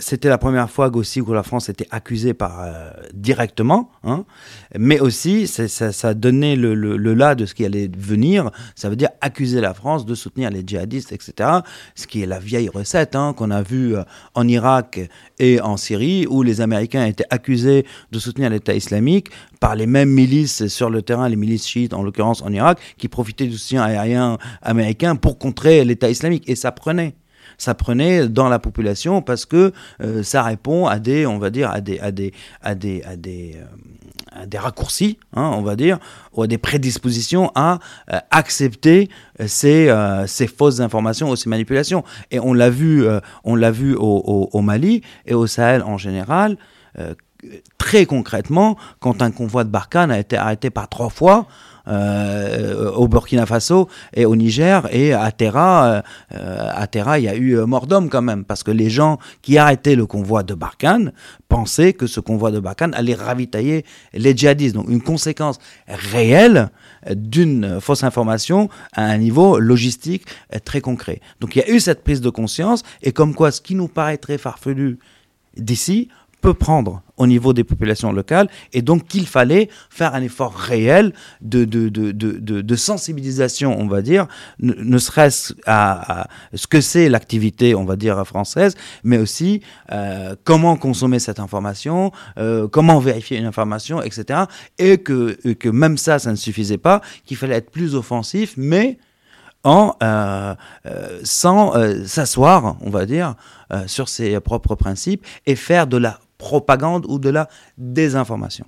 c'était 0.00 0.28
la 0.28 0.38
première 0.38 0.70
fois 0.70 0.94
aussi 0.94 1.24
que 1.24 1.32
la 1.32 1.42
France 1.42 1.68
était 1.68 1.88
accusée 1.90 2.32
par, 2.32 2.60
euh, 2.60 2.90
directement, 3.14 3.90
hein, 4.04 4.24
mais 4.78 5.00
aussi 5.00 5.48
ça, 5.48 6.14
donnait 6.14 6.54
le, 6.54 6.96
là 7.14 7.34
de 7.34 7.46
ce 7.46 7.54
qui 7.54 7.64
allait 7.64 7.90
venir, 7.96 8.50
ça 8.76 8.88
veut 8.88 8.94
dire 8.94 9.08
accuser 9.20 9.60
la 9.60 9.74
France 9.74 10.06
de 10.06 10.14
soutenir 10.14 10.50
les 10.50 10.62
djihadistes, 10.64 11.10
etc., 11.10 11.50
ce 11.96 12.06
qui 12.06 12.22
est 12.22 12.26
la 12.26 12.38
vieille 12.38 12.68
recette 12.68 13.16
hein, 13.16 13.32
qu'on 13.36 13.50
a 13.50 13.62
vue 13.62 13.96
euh, 13.96 14.04
en 14.34 14.46
Irak 14.46 15.00
et 15.40 15.60
en 15.60 15.76
Syrie, 15.76 16.26
où 16.28 16.44
les 16.44 16.60
Américains 16.60 17.04
étaient 17.04 17.26
accusés 17.30 17.84
de 18.12 18.18
soutenir 18.20 18.50
l'État 18.50 18.74
islamique 18.74 19.30
par 19.58 19.74
les 19.74 19.86
mêmes 19.86 20.10
milices 20.10 20.68
sur 20.68 20.90
le 20.90 21.02
terrain, 21.02 21.28
les 21.28 21.36
milices 21.36 21.66
chiites 21.66 21.92
en 21.92 22.04
l'occurrence 22.04 22.42
en 22.42 22.52
Irak, 22.52 22.78
qui 22.98 23.08
profitaient 23.08 23.46
du 23.46 23.58
soutien 23.58 23.82
aérien 23.82 24.38
américain 24.62 25.16
pour 25.16 25.38
contrer 25.38 25.84
l'État 25.84 26.08
islamique, 26.08 26.48
et 26.48 26.54
ça 26.54 26.70
prenait 26.70 27.16
ça 27.58 27.74
prenait 27.74 28.28
dans 28.28 28.48
la 28.48 28.58
population 28.58 29.20
parce 29.20 29.44
que 29.44 29.72
euh, 30.00 30.22
ça 30.22 30.42
répond 30.42 30.86
à 30.86 30.98
des, 30.98 31.26
on 31.26 31.38
va 31.38 31.50
dire, 31.50 31.70
à 31.70 31.80
des, 31.80 31.98
à 31.98 32.12
des, 32.12 32.32
à 32.62 32.74
des, 32.74 33.02
à 33.02 33.16
des, 33.16 33.56
euh, 33.56 34.46
des 34.46 34.58
raccourcis, 34.58 35.18
hein, 35.34 35.50
on 35.54 35.62
va 35.62 35.74
dire, 35.76 35.98
ou 36.32 36.42
à 36.42 36.46
des 36.46 36.56
prédispositions 36.56 37.50
à 37.54 37.80
euh, 38.12 38.18
accepter 38.30 39.08
ces, 39.46 39.92
ces 40.26 40.46
fausses 40.46 40.80
informations 40.80 41.30
ou 41.30 41.36
ces 41.36 41.50
manipulations. 41.50 42.04
Et 42.30 42.38
on 42.40 42.54
l'a 42.54 42.70
vu, 42.70 43.06
on 43.44 43.54
l'a 43.54 43.70
vu 43.70 43.94
au, 43.96 44.60
Mali 44.60 45.02
et 45.26 45.34
au 45.34 45.46
Sahel 45.46 45.82
en 45.82 45.98
général 45.98 46.56
très 47.78 48.06
concrètement, 48.06 48.76
quand 49.00 49.22
un 49.22 49.30
convoi 49.30 49.64
de 49.64 49.70
Barkhane 49.70 50.10
a 50.10 50.18
été 50.18 50.36
arrêté 50.36 50.70
par 50.70 50.88
trois 50.88 51.10
fois, 51.10 51.46
euh, 51.88 52.90
au 52.90 53.08
Burkina 53.08 53.46
Faso 53.46 53.88
et 54.12 54.26
au 54.26 54.36
Niger. 54.36 54.86
Et 54.94 55.14
à 55.14 55.32
Terra, 55.32 56.02
euh, 56.34 56.68
à 56.70 57.18
il 57.18 57.24
y 57.24 57.28
a 57.28 57.34
eu 57.34 57.56
mort 57.60 57.86
d'homme 57.86 58.10
quand 58.10 58.20
même, 58.20 58.44
parce 58.44 58.62
que 58.62 58.70
les 58.70 58.90
gens 58.90 59.18
qui 59.40 59.56
arrêtaient 59.56 59.94
le 59.94 60.04
convoi 60.04 60.42
de 60.42 60.52
Barkhane 60.52 61.12
pensaient 61.48 61.94
que 61.94 62.06
ce 62.06 62.20
convoi 62.20 62.50
de 62.50 62.60
Barkhane 62.60 62.92
allait 62.92 63.14
ravitailler 63.14 63.86
les 64.12 64.36
djihadistes. 64.36 64.74
Donc 64.74 64.90
une 64.90 65.00
conséquence 65.00 65.58
réelle 65.86 66.68
d'une 67.10 67.80
fausse 67.80 68.04
information 68.04 68.68
à 68.92 69.04
un 69.04 69.16
niveau 69.16 69.58
logistique 69.58 70.26
très 70.66 70.82
concret. 70.82 71.20
Donc 71.40 71.56
il 71.56 71.60
y 71.60 71.62
a 71.62 71.70
eu 71.70 71.80
cette 71.80 72.04
prise 72.04 72.20
de 72.20 72.28
conscience, 72.28 72.82
et 73.02 73.12
comme 73.12 73.34
quoi 73.34 73.50
ce 73.50 73.62
qui 73.62 73.74
nous 73.74 73.88
paraît 73.88 74.18
très 74.18 74.36
farfelu 74.36 74.98
d'ici 75.56 76.08
peut 76.40 76.54
prendre 76.54 77.02
au 77.18 77.26
niveau 77.26 77.52
des 77.52 77.64
populations 77.64 78.12
locales 78.12 78.48
et 78.72 78.80
donc 78.80 79.06
qu'il 79.06 79.26
fallait 79.26 79.68
faire 79.90 80.14
un 80.14 80.22
effort 80.22 80.54
réel 80.54 81.12
de, 81.40 81.64
de, 81.64 81.88
de, 81.88 82.12
de 82.12 82.76
sensibilisation, 82.76 83.78
on 83.78 83.86
va 83.86 84.02
dire, 84.02 84.26
ne, 84.60 84.98
serait-ce 84.98 85.52
à, 85.66 86.28
ce 86.54 86.66
que 86.66 86.80
c'est 86.80 87.08
l'activité, 87.08 87.74
on 87.74 87.84
va 87.84 87.96
dire, 87.96 88.24
française, 88.26 88.76
mais 89.04 89.18
aussi 89.18 89.62
euh, 89.92 90.36
comment 90.44 90.76
consommer 90.76 91.18
cette 91.18 91.40
information, 91.40 92.12
euh, 92.38 92.68
comment 92.68 92.98
vérifier 92.98 93.38
une 93.38 93.46
information, 93.46 94.00
etc. 94.00 94.44
Et 94.78 94.98
que, 94.98 95.36
que 95.54 95.68
même 95.68 95.98
ça, 95.98 96.18
ça 96.18 96.30
ne 96.30 96.36
suffisait 96.36 96.78
pas, 96.78 97.02
qu'il 97.24 97.36
fallait 97.36 97.56
être 97.56 97.70
plus 97.70 97.94
offensif, 97.94 98.54
mais 98.56 98.98
en, 99.64 99.96
euh, 100.02 100.54
sans 101.24 101.72
s'asseoir, 102.06 102.76
on 102.80 102.90
va 102.90 103.06
dire, 103.06 103.34
sur 103.86 104.08
ses 104.08 104.38
propres 104.38 104.76
principes 104.76 105.26
et 105.46 105.56
faire 105.56 105.88
de 105.88 105.96
la 105.96 106.20
propagande 106.38 107.04
ou 107.08 107.18
de 107.18 107.28
la 107.28 107.48
désinformation. 107.76 108.66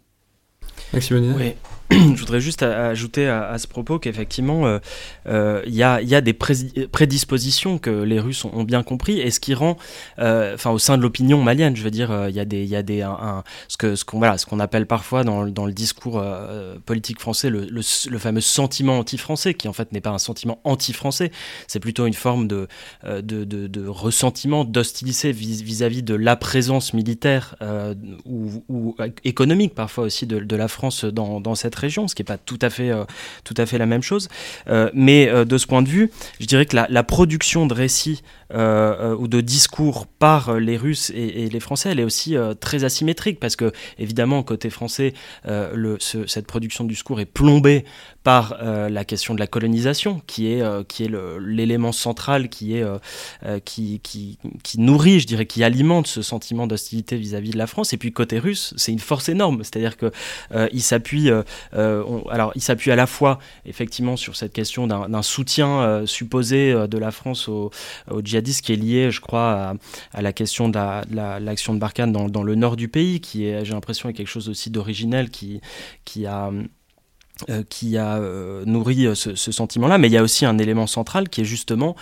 Maxime 0.93 1.35
Oui. 1.37 1.55
je 2.14 2.20
voudrais 2.20 2.41
juste 2.41 2.62
ajouter 2.62 3.26
à, 3.26 3.59
ce 3.59 3.66
propos 3.66 3.99
qu'effectivement, 3.99 4.61
il 4.61 4.70
euh, 4.70 4.78
euh, 5.26 5.62
y, 5.66 5.82
a, 5.82 6.20
des 6.20 6.32
prédispositions 6.32 7.78
que 7.78 7.91
les 7.91 8.20
Russes 8.20 8.45
ont, 8.45 8.62
bien 8.62 8.84
compris, 8.84 9.18
et 9.18 9.32
ce 9.32 9.41
qui 9.41 9.55
rend, 9.55 9.76
euh, 10.20 10.57
au 10.66 10.78
sein 10.78 10.97
de 10.97 11.03
l'opinion 11.03 11.43
malienne, 11.43 11.74
je 11.74 11.82
veux 11.82 11.91
dire, 11.91 12.28
il 12.28 12.34
y 12.34 12.66
y 12.66 12.76
a 12.76 12.82
des 12.82 13.09
ce 13.66 13.76
que 13.76 13.97
ce 13.97 14.05
qu'on 14.05 14.20
ce 14.36 14.47
qu'on 14.47 14.61
appelle 14.61 14.86
parfois 14.86 15.24
dans, 15.24 15.43
le 15.43 15.72
discours 15.72 16.22
politique 16.86 17.18
français 17.18 17.51
le, 17.51 17.82
fameux 18.18 18.41
sentiment 18.41 19.01
anti-français, 19.01 19.55
qui 19.55 19.66
en 19.66 19.72
fait 19.72 19.91
n'est 19.91 20.01
pas 20.01 20.11
un 20.11 20.18
sentiment 20.18 20.61
anti-français, 20.62 21.32
c'est 21.66 21.80
plutôt 21.80 22.07
une 22.07 22.14
forme 22.14 22.47
de, 22.47 22.68
de, 23.05 23.45
de, 23.45 23.86
ressentiment, 23.88 24.64
d'hostilité 24.64 25.32
vis-à-vis 25.32 26.05
de 26.05 26.14
la 26.14 26.36
présence 26.36 26.95
militaire 26.95 27.57
ou, 28.26 28.95
économique 29.24 29.74
parfois 29.74 30.05
aussi 30.05 30.26
de, 30.26 30.38
de 30.38 30.57
la 30.57 30.68
France 30.68 31.05
dans, 31.05 31.41
dans 31.41 31.55
cette 31.57 31.80
région, 31.81 32.09
ce 32.09 32.14
qui 32.14 32.22
n'est 32.22 32.26
pas 32.26 32.39
tout 32.39 32.59
à 32.62 32.70
fait, 32.70 32.91
euh, 32.91 33.05
tout 33.45 33.55
à 33.57 33.66
fait 33.66 33.78
la 33.78 33.87
même 33.87 34.03
chose. 34.03 34.28
Euh, 34.68 34.91
mais 34.95 35.28
euh, 35.28 35.45
de 35.45 35.59
ce 35.59 35.66
point 35.66 35.83
de 35.83 35.89
vue, 35.89 36.11
je 36.39 36.47
dirais 36.47 36.66
que 36.66 36.76
la, 36.76 37.03
production 37.03 37.66
de 37.66 37.74
récits 37.74 38.22
ou 38.53 39.28
de 39.28 39.40
discours 39.40 40.07
par 40.07 40.59
les 40.59 40.76
Russes 40.76 41.11
et, 41.14 41.48
les 41.48 41.61
Français, 41.61 41.90
elle 41.90 42.01
est 42.01 42.05
aussi 42.05 42.36
très 42.61 42.84
asymétrique 42.84 43.40
parce 43.40 43.57
que, 43.57 43.72
évidemment, 43.98 44.42
côté 44.42 44.70
français, 44.70 45.14
cette 45.98 46.46
production 46.46 46.84
de 46.84 46.88
discours 46.88 47.20
est 47.20 47.26
plombée 47.26 47.84
par 48.22 48.59
la 48.62 49.05
question 49.05 49.34
de 49.34 49.40
la 49.40 49.46
colonisation, 49.46 50.20
qui 50.26 50.48
est, 50.48 50.86
qui 50.88 51.05
est 51.05 51.11
l'élément 51.40 51.92
central 51.92 52.48
qui, 52.48 52.74
est, 52.74 52.84
qui, 53.64 54.01
qui, 54.03 54.80
nourrit, 54.80 55.20
je 55.20 55.26
dirais, 55.26 55.46
qui 55.46 55.64
alimente 55.64 56.07
ce 56.07 56.22
sentiment 56.22 56.66
d'hostilité 56.66 57.16
vis-à-vis 57.16 57.51
de 57.51 57.59
la 57.59 57.66
France. 57.66 57.92
Et 57.92 57.96
puis 57.96 58.12
côté 58.12 58.38
russe, 58.38 58.74
c'est 58.76 58.92
une 58.92 58.98
force 58.98 59.28
énorme, 59.28 59.62
c'est-à-dire 59.62 59.96
qu'il 59.96 60.11
il 60.72 60.82
s'appuie 60.82 61.30
euh, 61.74 62.20
alors, 62.30 62.53
il 62.55 62.90
à 62.90 62.96
la 62.96 63.07
fois 63.07 63.38
effectivement 63.66 64.16
sur 64.16 64.36
cette 64.36 64.53
question 64.53 64.86
d'un 64.86 65.22
soutien 65.22 65.80
euh, 65.80 66.07
supposé 66.07 66.72
euh, 66.72 66.86
de 66.86 66.98
la 66.98 67.11
France 67.11 67.48
aux, 67.48 67.70
djihadistes 68.41 68.64
qui 68.64 68.72
est 68.72 68.76
lié, 68.76 69.11
je 69.11 69.20
crois, 69.20 69.76
à, 70.12 70.22
la 70.22 70.32
question 70.32 70.68
de 70.68 70.78
l'action 71.41 71.74
de 71.74 71.78
Barkhane 71.78 72.12
dans, 72.12 72.43
le 72.43 72.55
nord 72.55 72.76
du 72.76 72.88
pays, 72.88 73.20
qui 73.20 73.47
est, 73.47 73.64
j'ai 73.64 73.72
l'impression, 73.72 74.09
est 74.09 74.12
quelque 74.12 74.28
chose 74.28 74.49
aussi 74.49 74.70
d'originel 74.70 75.30
qui, 75.30 75.61
a 76.26 76.51
euh, 77.49 77.62
euh, 77.84 78.64
nourri 78.66 79.07
euh, 79.07 79.14
ce, 79.14 79.34
sentiment-là, 79.53 79.99
mais 79.99 80.09
il 80.09 80.12
y 80.12 80.16
a 80.16 80.22
aussi 80.22 80.45
un 80.45 80.59
élément 80.59 80.86
central 80.86 81.28
qui 81.28 81.41
est 81.41 81.45
justement 81.45 81.97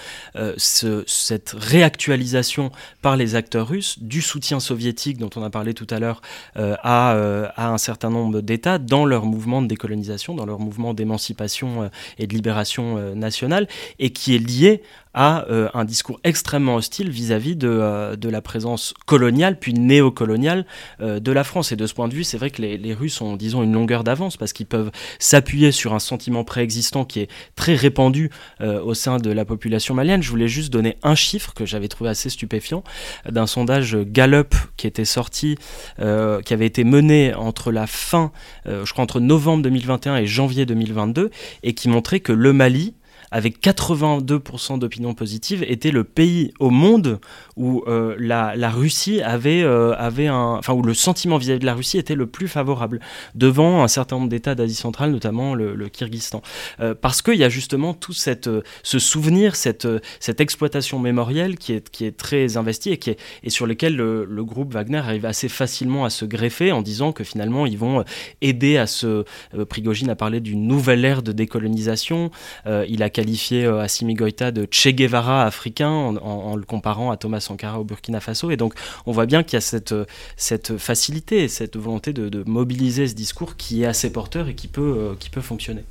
cette 0.57 1.55
réactualisation 1.57 2.71
par 3.03 3.17
les 3.17 3.35
acteurs 3.35 3.69
russes 3.69 3.99
du 4.01 4.21
soutien 4.23 4.61
soviétique 4.61 5.19
dont 5.19 5.31
on 5.37 5.43
a 5.43 5.51
parlé 5.51 5.75
tout 5.75 5.87
à 5.91 5.99
l'heure 5.99 6.21
à, 6.57 7.13
à, 7.57 7.69
un 7.69 7.79
certain 7.79 8.11
nombre 8.11 8.41
d'États 8.41 8.79
dans 8.79 9.05
leur 9.05 9.25
mouvement 9.25 9.63
de 9.63 9.67
décolonisation, 9.67 10.35
dans 10.35 10.47
leur 10.47 10.59
mouvement 10.59 10.95
d'émancipation 10.95 11.91
et 12.19 12.27
de 12.27 12.35
libération 12.35 13.15
nationale, 13.15 13.69
et 13.99 14.11
qui 14.11 14.35
est 14.35 14.39
lié 14.39 14.83
à 15.15 15.47
euh, 15.51 15.69
un 15.75 15.85
discours 15.85 16.21
extrêmement 16.25 16.77
hostile 16.77 17.11
vis-à-vis 17.11 17.57
de, 17.57 17.69
euh, 17.69 18.17
la 18.23 18.43
présence 18.43 18.95
coloniale 19.07 19.59
puis 19.59 19.73
néocoloniale 19.75 20.67
euh, 21.01 21.21
de 21.21 21.33
la 21.33 21.45
France. 21.45 21.73
Et 21.73 21.77
de 21.77 21.87
ce 21.87 21.95
point 21.95 22.09
de 22.09 22.15
vue, 22.15 22.25
c'est 22.25 22.37
vrai 22.37 22.51
que 22.51 22.61
les, 22.63 22.77
les, 22.77 22.95
Russes 22.95 23.21
ont, 23.21 23.37
disons, 23.37 23.63
une 23.63 23.73
longueur 23.73 24.05
d'avance 24.05 24.37
parce 24.37 24.53
qu'ils 24.53 24.67
peuvent 24.67 24.91
s'appuyer 25.19 25.73
sur 25.73 25.95
un 25.95 25.99
sentiment 25.99 26.45
préexistant 26.45 27.05
qui 27.05 27.21
est 27.21 27.31
très 27.55 27.75
répandu 27.75 28.31
au 28.61 28.95
sein 28.95 29.19
de 29.19 29.31
la 29.31 29.45
population 29.45 29.95
malienne. 29.95 30.23
Je 30.23 30.31
voulais 30.31 30.49
juste 30.49 30.73
donner 30.73 30.97
un 31.03 31.15
chiffre 31.15 31.55
que 31.55 31.65
j'avais 31.65 31.89
trouvé 31.89 32.11
assez 32.11 32.29
stupéfiant 32.29 32.83
d'un 33.29 33.47
sondage 33.47 33.97
Gallup 33.97 34.55
qui 34.77 34.87
était 34.87 35.05
sorti, 35.05 35.57
qui 35.99 36.03
avait 36.05 36.67
été 36.67 36.85
mené 36.85 37.35
entre 37.35 37.71
la 37.71 37.87
fin, 37.87 38.33
je 38.67 38.91
crois 38.91 39.05
entre 39.05 39.21
novembre 39.21 39.63
2021 39.63 40.17
et 40.17 40.27
janvier 40.27 40.67
2022, 40.67 41.31
et 41.63 41.75
qui 41.75 41.89
montrait 41.89 42.21
que 42.21 42.33
le 42.33 42.53
Mali 42.53 42.95
avec 43.31 43.63
82% 43.63 44.79
d'opinion 44.79 45.15
positive, 45.15 45.65
était 45.67 45.91
le 45.91 46.05
pays 46.05 46.53
au 46.61 46.71
monde 46.71 47.21
où 47.57 47.83
euh, 47.87 48.15
la, 48.19 48.71
Russie 48.71 49.21
avait, 49.21 49.63
euh, 49.63 49.95
avait 49.97 50.29
un, 50.29 50.57
enfin 50.59 50.73
où 50.73 50.83
le 50.83 50.95
sentiment 50.95 51.37
vis-à-vis 51.37 51.61
de 51.61 51.67
la 51.67 51.75
Russie 51.75 51.99
était 51.99 52.15
le 52.15 52.27
plus 52.27 52.49
favorable 52.49 53.01
devant 53.35 53.83
un 53.83 53.89
certain 53.89 54.17
nombre 54.17 54.29
d'États 54.29 54.55
d'Asie 54.55 54.75
centrale, 54.75 55.11
notamment 55.11 55.55
le, 55.55 55.75
le 55.75 55.89
Kyrgyzstan, 55.89 56.43
euh, 56.81 56.95
parce 56.95 57.23
qu'il 57.23 57.35
y 57.35 57.45
a 57.45 57.49
justement 57.49 57.95
tout 57.95 58.13
cette, 58.13 58.49
ce 58.83 58.99
souvenir, 58.99 59.57
cette, 59.57 59.89
cette 60.21 60.41
exploitation 60.41 60.99
mémorielle 60.99 61.59
qui 61.59 61.73
est, 61.73 61.91
qui 61.91 62.05
est 62.05 62.17
très 62.17 62.57
investie 62.57 62.91
et 62.91 62.99
qui 62.99 63.11
est, 63.11 63.21
et 63.43 63.51
sur 63.51 63.67
lequel 63.67 63.97
le, 63.97 64.25
le, 64.25 64.45
groupe 64.45 64.73
Wagner 64.73 64.99
arrive 64.99 65.27
assez 65.27 65.49
facilement 65.49 66.05
à 66.05 66.11
se 66.11 66.25
greffer 66.25 66.73
en 66.73 66.81
disant 66.81 67.13
que 67.13 67.25
finalement 67.25 67.67
ils 67.67 67.77
vont 67.77 68.05
aider 68.41 68.77
à 68.77 68.87
ce. 68.87 69.25
Prigogine 69.69 70.11
a 70.11 70.17
parlé 70.17 70.41
d'une 70.41 70.67
nouvelle 70.67 71.05
ère 71.05 71.23
de 71.23 71.33
décolonisation. 71.33 72.31
il 72.67 73.03
a 73.03 73.11
qualifié 73.19 73.65
euh, 73.65 73.81
Assimi 73.81 74.15
Goïta 74.15 74.53
de 74.53 74.69
Che 74.71 74.91
Guevara 74.91 75.45
africain 75.45 75.89
en, 75.89 76.55
le 76.55 76.63
comparant 76.63 77.11
à 77.11 77.17
Thomas 77.17 77.41
Sankara 77.41 77.81
au 77.81 77.85
Burkina 77.85 78.21
Faso. 78.21 78.53
Et 78.53 78.57
donc 78.57 78.75
on 79.07 79.13
voit 79.13 79.27
bien 79.27 79.43
qu'il 79.43 79.55
y 79.55 79.57
a 79.57 79.61
cette, 79.61 79.91
euh, 79.91 80.05
cette 80.37 80.79
facilité, 80.79 81.49
cette 81.49 81.77
volonté 81.77 82.13
de, 82.13 82.45
mobiliser 82.47 83.09
ce 83.09 83.15
discours 83.15 83.57
qui 83.57 83.83
est 83.83 83.87
assez 83.87 84.13
porteur 84.13 84.47
et 84.47 84.55
qui 84.55 84.69
peut, 84.69 84.95
euh, 84.97 85.15
qui 85.19 85.31
peut 85.31 85.41
fonctionner. 85.41 85.83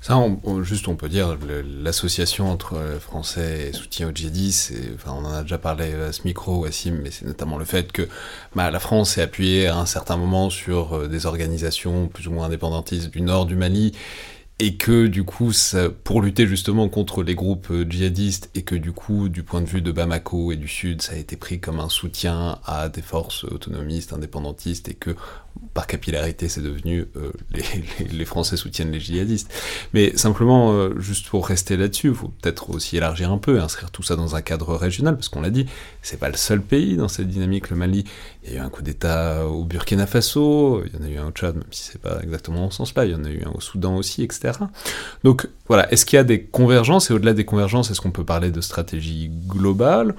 Ça, 0.00 0.22
juste, 0.62 0.86
on 0.86 0.94
peut 0.94 1.08
dire 1.08 1.36
l'association 1.82 2.48
entre 2.48 2.78
Français 3.00 3.70
et 3.70 3.72
soutien 3.72 4.08
aux 4.08 4.12
djihadistes, 4.14 4.72
enfin, 4.94 5.16
on 5.18 5.24
en 5.24 5.32
a 5.32 5.42
déjà 5.42 5.58
parlé 5.58 5.92
à 5.94 6.12
ce 6.12 6.22
micro, 6.24 6.58
Wassim, 6.58 7.00
mais 7.02 7.10
c'est 7.10 7.24
notamment 7.24 7.58
le 7.58 7.64
fait 7.64 7.90
que 7.90 8.08
bah, 8.54 8.70
la 8.70 8.78
France 8.78 9.14
s'est 9.14 9.22
appuyée 9.22 9.66
à 9.66 9.76
un 9.76 9.86
certain 9.86 10.16
moment 10.16 10.48
sur 10.48 11.08
des 11.08 11.26
organisations 11.26 12.06
plus 12.06 12.28
ou 12.28 12.30
moins 12.30 12.46
indépendantistes 12.46 13.10
du 13.10 13.20
nord 13.20 13.46
du 13.46 13.56
Mali, 13.56 13.94
et 14.60 14.76
que 14.76 15.06
du 15.06 15.24
coup, 15.24 15.50
pour 16.04 16.22
lutter 16.22 16.46
justement 16.46 16.88
contre 16.88 17.22
les 17.22 17.34
groupes 17.34 17.70
euh, 17.70 17.84
djihadistes, 17.88 18.50
et 18.54 18.62
que 18.62 18.76
du 18.76 18.92
coup, 18.92 19.28
du 19.28 19.42
point 19.42 19.60
de 19.60 19.66
vue 19.66 19.82
de 19.82 19.90
Bamako 19.90 20.52
et 20.52 20.56
du 20.56 20.68
Sud, 20.68 21.02
ça 21.02 21.14
a 21.14 21.16
été 21.16 21.36
pris 21.36 21.58
comme 21.58 21.80
un 21.80 21.88
soutien 21.88 22.58
à 22.64 22.88
des 22.88 23.02
forces 23.02 23.44
autonomistes, 23.44 24.12
indépendantistes, 24.12 24.88
et 24.88 24.94
que 24.94 25.16
par 25.74 25.88
capillarité, 25.88 26.48
c'est 26.48 26.62
devenu 26.62 27.06
euh, 27.16 27.32
les, 28.12 28.24
Français 28.24 28.56
soutiennent 28.56 28.92
les 28.92 29.00
djihadistes. 29.00 29.52
Mais 29.92 30.16
simplement, 30.16 30.72
euh, 30.72 30.98
juste 31.00 31.28
pour 31.28 31.46
rester 31.46 31.76
là-dessus, 31.76 32.08
il 32.08 32.14
faut 32.14 32.28
peut-être 32.28 32.70
aussi 32.70 32.96
élargir 32.96 33.32
un 33.32 33.38
peu, 33.38 33.60
inscrire 33.60 33.90
tout 33.90 34.04
ça 34.04 34.14
dans 34.14 34.36
un 34.36 34.40
cadre 34.40 34.76
régional, 34.76 35.16
parce 35.16 35.28
qu'on 35.28 35.40
l'a 35.40 35.50
dit, 35.50 35.66
c'est 36.00 36.18
pas 36.18 36.28
le 36.28 36.36
seul 36.36 36.62
pays 36.62 36.96
dans 36.96 37.08
cette 37.08 37.28
dynamique, 37.28 37.70
le 37.70 37.76
Mali. 37.76 38.04
Il 38.44 38.52
y 38.52 38.56
a 38.56 38.60
eu 38.60 38.62
un 38.62 38.68
coup 38.68 38.82
d'État 38.82 39.46
au 39.46 39.64
Burkina 39.64 40.06
Faso, 40.06 40.82
il 40.86 40.98
y 40.98 41.02
en 41.02 41.06
a 41.06 41.10
eu 41.10 41.18
un 41.18 41.26
au 41.26 41.32
Tchad, 41.32 41.56
même 41.56 41.64
si 41.72 41.90
c'est 41.90 42.00
pas 42.00 42.20
exactement 42.22 42.60
dans 42.60 42.70
ce 42.70 42.76
sens-là, 42.78 43.04
il 43.04 43.10
y 43.10 43.14
en 43.14 43.24
a 43.24 43.30
eu 43.30 43.42
un 43.44 43.50
au 43.50 43.60
Soudan 43.60 43.96
aussi, 43.96 44.22
etc. 44.22 44.52
Donc 45.24 45.48
voilà, 45.66 45.90
est-ce 45.92 46.06
qu'il 46.06 46.16
y 46.16 46.20
a 46.20 46.24
des 46.24 46.44
convergences, 46.44 47.10
et 47.10 47.14
au-delà 47.14 47.34
des 47.34 47.44
convergences, 47.44 47.90
est-ce 47.90 48.00
qu'on 48.00 48.12
peut 48.12 48.24
parler 48.24 48.52
de 48.52 48.60
stratégie 48.60 49.28
globale 49.48 50.14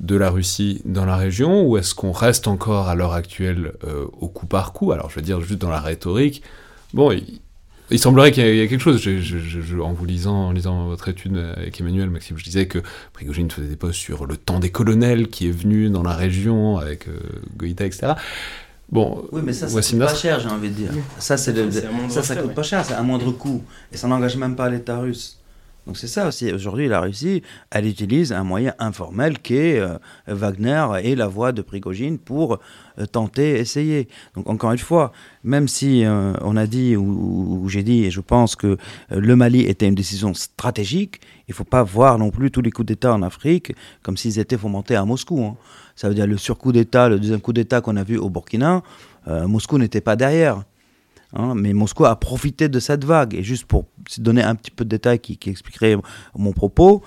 de 0.00 0.16
la 0.16 0.30
Russie 0.30 0.80
dans 0.84 1.04
la 1.04 1.16
région, 1.16 1.62
ou 1.66 1.76
est-ce 1.76 1.94
qu'on 1.94 2.12
reste 2.12 2.46
encore 2.46 2.88
à 2.88 2.94
l'heure 2.94 3.12
actuelle 3.12 3.72
euh, 3.84 4.06
au 4.20 4.28
coup 4.28 4.46
par 4.46 4.72
coup? 4.72 4.92
Alors 4.92 5.10
je 5.10 5.16
veux 5.16 5.22
dire, 5.22 5.40
juste 5.40 5.60
dans 5.60 5.70
la 5.70 5.80
rhétorique, 5.80 6.42
bon, 6.94 7.12
il, 7.90 7.98
semblerait 7.98 8.30
qu'il 8.30 8.44
y, 8.44 8.60
ait 8.60 8.68
quelque 8.68 8.80
chose. 8.80 9.06
en 9.82 9.92
vous 9.92 10.04
lisant, 10.04 10.48
en 10.48 10.52
lisant 10.52 10.86
votre 10.86 11.08
étude 11.08 11.36
avec 11.56 11.80
Emmanuel, 11.80 12.10
Maxime, 12.10 12.38
je 12.38 12.44
disais 12.44 12.66
que 12.66 12.78
Prigogine 13.12 13.50
faisait 13.50 13.68
des 13.68 13.76
posts 13.76 13.98
sur 13.98 14.26
le 14.26 14.36
temps 14.36 14.60
des 14.60 14.70
colonels 14.70 15.28
qui 15.28 15.48
est 15.48 15.52
venu 15.52 15.90
dans 15.90 16.02
la 16.02 16.14
région 16.14 16.78
avec 16.78 17.08
euh, 17.08 17.18
Goïta, 17.56 17.84
etc. 17.84 18.12
Bon, 18.90 19.26
oui, 19.32 19.42
mais 19.44 19.52
ça, 19.52 19.68
ça 19.68 19.80
coûte 19.82 19.98
pas 19.98 20.14
cher, 20.14 20.40
j'ai 20.40 20.48
envie 20.48 20.70
de 20.70 20.74
dire. 20.74 20.90
Ça, 21.18 21.36
c'est 21.36 21.54
ça, 22.08 22.22
ça 22.22 22.36
coûte 22.36 22.54
pas 22.54 22.62
cher, 22.62 22.84
c'est 22.84 22.94
un 22.94 23.02
moindre 23.02 23.32
coût. 23.32 23.62
Et 23.92 23.96
ça 23.96 24.08
n'engage 24.08 24.36
même 24.36 24.56
pas 24.56 24.70
l'État 24.70 24.98
russe. 24.98 25.37
Donc 25.88 25.96
c'est 25.96 26.06
ça 26.06 26.28
aussi. 26.28 26.52
Aujourd'hui, 26.52 26.86
la 26.86 27.00
Russie, 27.00 27.42
elle 27.70 27.86
utilise 27.86 28.34
un 28.34 28.44
moyen 28.44 28.74
informel 28.78 29.38
qui 29.38 29.56
est 29.56 29.80
euh, 29.80 29.96
Wagner 30.26 30.86
et 31.02 31.16
la 31.16 31.28
voix 31.28 31.50
de 31.50 31.62
Prigogine 31.62 32.18
pour 32.18 32.58
euh, 32.98 33.06
tenter, 33.06 33.58
essayer. 33.58 34.06
Donc 34.34 34.50
encore 34.50 34.72
une 34.72 34.78
fois, 34.78 35.12
même 35.44 35.66
si 35.66 36.04
euh, 36.04 36.34
on 36.42 36.58
a 36.58 36.66
dit, 36.66 36.94
ou, 36.94 37.66
j'ai 37.70 37.82
dit, 37.82 38.04
et 38.04 38.10
je 38.10 38.20
pense 38.20 38.54
que 38.54 38.76
le 39.08 39.34
Mali 39.34 39.62
était 39.62 39.88
une 39.88 39.94
décision 39.94 40.34
stratégique, 40.34 41.22
il 41.48 41.52
ne 41.52 41.54
faut 41.54 41.64
pas 41.64 41.84
voir 41.84 42.18
non 42.18 42.28
plus 42.30 42.50
tous 42.50 42.60
les 42.60 42.70
coups 42.70 42.88
d'État 42.88 43.14
en 43.14 43.22
Afrique 43.22 43.72
comme 44.02 44.18
s'ils 44.18 44.38
étaient 44.38 44.58
fomentés 44.58 44.94
à 44.94 45.06
Moscou. 45.06 45.42
Hein. 45.42 45.56
Ça 45.96 46.10
veut 46.10 46.14
dire 46.14 46.26
le 46.26 46.36
surcoup 46.36 46.70
d'État, 46.70 47.08
le 47.08 47.18
deuxième 47.18 47.40
coup 47.40 47.54
d'État 47.54 47.80
qu'on 47.80 47.96
a 47.96 48.04
vu 48.04 48.18
au 48.18 48.28
Burkina, 48.28 48.82
Moscou 49.26 49.78
n'était 49.78 50.00
pas 50.02 50.16
derrière. 50.16 50.62
Hein, 51.34 51.54
mais 51.54 51.72
Moscou 51.72 52.06
a 52.06 52.18
profité 52.18 52.68
de 52.68 52.80
cette 52.80 53.04
vague. 53.04 53.34
Et 53.34 53.42
juste 53.42 53.66
pour 53.66 53.86
donner 54.18 54.42
un 54.42 54.54
petit 54.54 54.70
peu 54.70 54.84
de 54.84 54.90
détails 54.90 55.20
qui, 55.20 55.36
qui 55.36 55.50
expliquerait 55.50 55.96
mon 56.34 56.52
propos, 56.52 57.02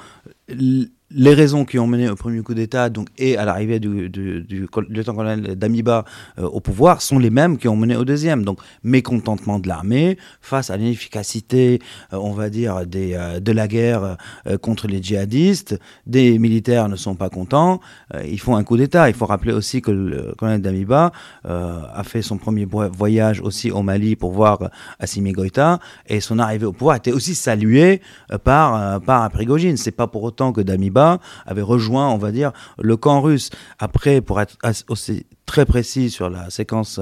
les 1.14 1.34
raisons 1.34 1.66
qui 1.66 1.80
ont 1.80 1.88
mené 1.88 2.10
au 2.10 2.16
premier 2.16 2.42
coup 2.42 2.54
d'État 2.54 2.90
donc, 2.90 3.08
et 3.18 3.38
à 3.38 3.46
l'arrivée 3.46 3.80
du, 3.80 4.10
lieutenant-colonel 4.10 5.56
Damiba 5.56 6.06
euh, 6.40 6.44
au 6.44 6.60
pouvoir 6.60 7.02
sont 7.02 7.20
les 7.20 7.30
mêmes 7.30 7.58
qui 7.58 7.68
ont 7.68 7.76
mené 7.76 7.96
au 7.96 8.06
deuxième. 8.06 8.44
Donc, 8.44 8.60
mécontentement 8.84 9.60
de 9.60 9.68
l'armée 9.68 10.18
face 10.42 10.70
à 10.70 10.78
l'inefficacité, 10.78 11.80
euh, 12.14 12.18
on 12.18 12.32
va 12.32 12.50
dire, 12.50 12.84
euh, 12.96 13.40
de 13.40 13.52
la 13.52 13.68
guerre 13.68 14.18
contre 14.62 14.88
les 14.88 15.02
djihadistes. 15.02 15.80
Des 16.06 16.40
militaires 16.40 16.90
ne 16.90 16.96
sont 16.96 17.16
pas 17.16 17.30
contents. 17.30 17.80
ils 18.26 18.40
font 18.40 18.56
un 18.56 18.64
coup 18.64 18.78
d'État. 18.78 19.10
Il 19.10 19.16
faut 19.16 19.26
rappeler 19.26 19.54
aussi 19.54 19.82
que 19.82 19.92
le 19.92 20.34
colonel 20.38 20.62
Damiba 20.62 21.12
a 21.44 22.04
fait 22.04 22.22
son 22.22 22.38
premier 22.38 22.66
voyage 22.66 23.42
aussi 23.42 23.72
au 23.72 23.82
Mali 23.82 24.16
pour 24.16 24.32
voir 24.32 24.70
Assimi 25.00 25.32
Goïta 25.32 25.80
et 26.08 26.20
son 26.22 26.40
arrivée 26.40 26.66
au 26.66 26.74
pouvoir 26.74 26.96
était 26.96 27.12
aussi 27.12 27.36
saluée 27.36 28.02
par, 28.44 29.02
par 29.02 29.30
Prigogine. 29.32 29.78
C'est 29.78 29.92
pas 29.92 30.08
pour 30.08 30.24
autant 30.24 30.52
que 30.54 30.62
Damiba 30.62 31.01
avait 31.46 31.62
rejoint, 31.62 32.10
on 32.10 32.18
va 32.18 32.32
dire, 32.32 32.52
le 32.78 32.98
camp 32.98 33.22
russe. 33.22 33.50
Après, 33.80 34.22
pour 34.22 34.42
être 34.42 34.58
aussi 34.88 35.26
très 35.46 35.66
précis 35.66 36.10
sur 36.10 36.30
la 36.30 36.50
séquence 36.50 37.00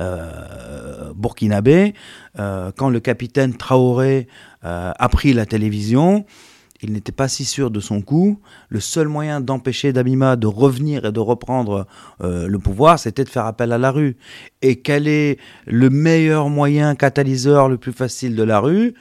euh, 0.00 1.12
burkinabé, 1.14 1.94
euh, 2.38 2.72
quand 2.76 2.88
le 2.88 3.00
capitaine 3.00 3.54
Traoré 3.54 4.26
euh, 4.64 4.92
a 4.98 5.08
pris 5.10 5.34
la 5.34 5.44
télévision, 5.44 6.24
il 6.82 6.92
n'était 6.94 7.12
pas 7.12 7.28
si 7.28 7.44
sûr 7.44 7.70
de 7.70 7.78
son 7.78 8.00
coup. 8.00 8.40
Le 8.70 8.80
seul 8.80 9.06
moyen 9.06 9.42
d'empêcher 9.42 9.92
Dabima 9.92 10.36
de 10.36 10.46
revenir 10.46 11.04
et 11.04 11.12
de 11.12 11.20
reprendre 11.20 11.86
le 12.20 12.56
pouvoir, 12.58 12.98
c'était 12.98 13.24
de 13.24 13.28
faire 13.28 13.44
appel 13.44 13.70
à 13.70 13.76
la 13.76 13.90
rue. 13.90 14.16
Et 14.62 14.76
quel 14.76 15.06
est 15.06 15.38
le 15.66 15.90
meilleur 15.90 16.48
moyen 16.48 16.94
catalyseur 16.94 17.68
le 17.68 17.76
plus 17.76 17.92
facile 17.92 18.34
de 18.34 18.42
la 18.42 18.60
rue? 18.60 18.94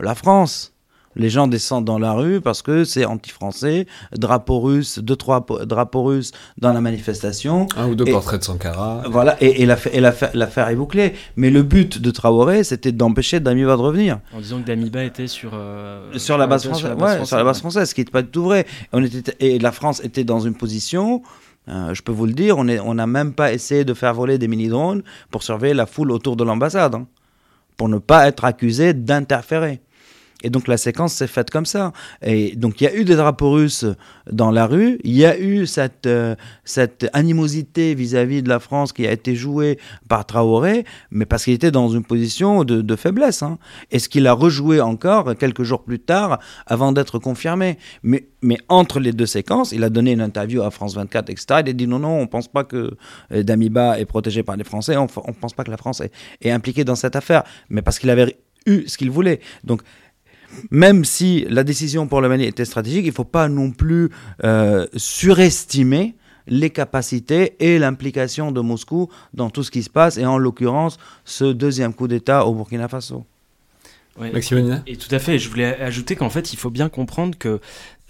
La 0.00 0.14
France 0.14 0.75
les 1.16 1.30
gens 1.30 1.48
descendent 1.48 1.84
dans 1.84 1.98
la 1.98 2.12
rue 2.12 2.40
parce 2.40 2.62
que 2.62 2.84
c'est 2.84 3.04
anti-français, 3.04 3.86
drapeau 4.16 4.60
russe, 4.60 4.98
deux, 5.00 5.16
trois 5.16 5.44
drapeaux 5.64 6.04
russes 6.04 6.32
dans 6.58 6.72
la 6.72 6.80
manifestation. 6.80 7.66
Un 7.76 7.88
ou 7.88 7.94
deux 7.94 8.04
portraits 8.04 8.40
de 8.40 8.44
Sankara. 8.44 9.02
Voilà, 9.10 9.36
et, 9.40 9.62
et 9.62 9.66
l'affaire 9.66 10.68
est 10.68 10.76
bouclée. 10.76 11.14
Mais 11.36 11.50
le 11.50 11.62
but 11.62 12.00
de 12.00 12.10
Traoré, 12.10 12.62
c'était 12.62 12.92
d'empêcher 12.92 13.40
Damiba 13.40 13.76
de 13.76 13.82
revenir. 13.82 14.20
En 14.32 14.40
disant 14.40 14.60
que 14.60 14.66
Damiba 14.66 15.02
était 15.02 15.26
sur... 15.26 15.50
Euh, 15.54 16.16
sur 16.18 16.38
la 16.38 16.46
base 16.46 16.64
française, 16.66 16.94
ouais, 16.98 17.24
sur 17.24 17.36
la 17.36 17.44
base 17.44 17.58
française, 17.58 17.88
ce 17.88 17.94
qui 17.94 18.02
n'est 18.02 18.10
pas 18.10 18.22
du 18.22 18.28
tout 18.28 18.44
vrai. 18.44 18.66
On 18.92 19.02
était, 19.02 19.34
et 19.40 19.58
la 19.58 19.72
France 19.72 20.00
était 20.04 20.24
dans 20.24 20.40
une 20.40 20.54
position... 20.54 21.22
Euh, 21.68 21.92
je 21.94 22.00
peux 22.00 22.12
vous 22.12 22.26
le 22.26 22.32
dire, 22.32 22.58
on 22.58 22.62
n'a 22.62 22.74
on 22.84 22.94
même 23.08 23.32
pas 23.32 23.52
essayé 23.52 23.84
de 23.84 23.92
faire 23.92 24.14
voler 24.14 24.38
des 24.38 24.46
mini-drones 24.46 25.02
pour 25.32 25.42
surveiller 25.42 25.74
la 25.74 25.86
foule 25.86 26.12
autour 26.12 26.36
de 26.36 26.44
l'ambassade, 26.44 26.94
hein, 26.94 27.08
pour 27.76 27.88
ne 27.88 27.98
pas 27.98 28.28
être 28.28 28.44
accusé 28.44 28.94
d'interférer. 28.94 29.80
Et 30.42 30.50
donc 30.50 30.68
la 30.68 30.76
séquence 30.76 31.14
s'est 31.14 31.26
faite 31.26 31.50
comme 31.50 31.64
ça. 31.64 31.92
Et 32.22 32.54
donc 32.56 32.80
il 32.80 32.84
y 32.84 32.86
a 32.86 32.94
eu 32.94 33.04
des 33.04 33.16
drapeaux 33.16 33.52
russes 33.52 33.86
dans 34.30 34.50
la 34.50 34.66
rue, 34.66 34.98
il 35.02 35.16
y 35.16 35.24
a 35.24 35.38
eu 35.38 35.66
cette, 35.66 36.06
euh, 36.06 36.34
cette 36.64 37.08
animosité 37.12 37.94
vis-à-vis 37.94 38.42
de 38.42 38.48
la 38.48 38.60
France 38.60 38.92
qui 38.92 39.06
a 39.06 39.12
été 39.12 39.34
jouée 39.34 39.78
par 40.08 40.26
Traoré, 40.26 40.84
mais 41.10 41.24
parce 41.24 41.44
qu'il 41.44 41.54
était 41.54 41.70
dans 41.70 41.88
une 41.88 42.04
position 42.04 42.64
de, 42.64 42.96
faiblesse. 42.96 43.42
Hein. 43.42 43.58
Et 43.90 43.98
ce 43.98 44.08
qu'il 44.08 44.26
a 44.26 44.32
rejoué 44.32 44.80
encore 44.80 45.36
quelques 45.36 45.62
jours 45.62 45.84
plus 45.84 46.00
tard 46.00 46.38
avant 46.66 46.92
d'être 46.92 47.18
confirmé. 47.18 47.78
Mais, 48.02 48.26
mais 48.42 48.58
entre 48.68 49.00
les 49.00 49.12
deux 49.12 49.26
séquences, 49.26 49.72
il 49.72 49.84
a 49.84 49.90
donné 49.90 50.12
une 50.12 50.20
interview 50.20 50.62
à 50.62 50.70
France 50.70 50.94
24, 50.94 51.30
etc. 51.30 51.46
Il 51.64 51.70
a 51.70 51.72
dit 51.72 51.86
non, 51.86 51.98
non, 51.98 52.18
on 52.18 52.22
ne 52.22 52.26
pense 52.26 52.48
pas 52.48 52.64
que 52.64 52.96
euh, 53.32 53.42
Damiba 53.42 53.98
est 53.98 54.06
protégé 54.06 54.42
par 54.42 54.56
les 54.56 54.64
Français, 54.64 54.96
on 54.96 55.04
ne 55.04 55.32
pense 55.40 55.54
pas 55.54 55.64
que 55.64 55.70
la 55.70 55.76
France 55.76 56.00
est, 56.00 56.12
est 56.42 56.50
impliquée 56.50 56.84
dans 56.84 56.94
cette 56.94 57.16
affaire, 57.16 57.42
mais 57.68 57.82
parce 57.82 57.98
qu'il 57.98 58.10
avait 58.10 58.36
eu 58.66 58.86
ce 58.86 58.98
qu'il 58.98 59.10
voulait. 59.10 59.40
Donc 59.64 59.82
même 60.70 61.04
si 61.04 61.46
la 61.48 61.64
décision 61.64 62.06
pour 62.06 62.20
le 62.20 62.28
Mali 62.28 62.44
était 62.44 62.64
stratégique, 62.64 63.04
il 63.04 63.08
ne 63.08 63.14
faut 63.14 63.24
pas 63.24 63.48
non 63.48 63.70
plus 63.70 64.10
euh, 64.44 64.86
surestimer 64.96 66.14
les 66.46 66.70
capacités 66.70 67.56
et 67.60 67.78
l'implication 67.78 68.52
de 68.52 68.60
Moscou 68.60 69.08
dans 69.34 69.50
tout 69.50 69.62
ce 69.62 69.70
qui 69.70 69.82
se 69.82 69.90
passe, 69.90 70.16
et 70.16 70.26
en 70.26 70.38
l'occurrence 70.38 70.98
ce 71.24 71.44
deuxième 71.44 71.92
coup 71.92 72.08
d'État 72.08 72.46
au 72.46 72.54
Burkina 72.54 72.88
Faso. 72.88 73.24
Et 74.86 74.96
tout 74.96 75.14
à 75.14 75.18
fait, 75.18 75.38
je 75.38 75.48
voulais 75.50 75.78
ajouter 75.78 76.16
qu'en 76.16 76.30
fait, 76.30 76.52
il 76.52 76.56
faut 76.56 76.70
bien 76.70 76.88
comprendre 76.88 77.36
que 77.36 77.60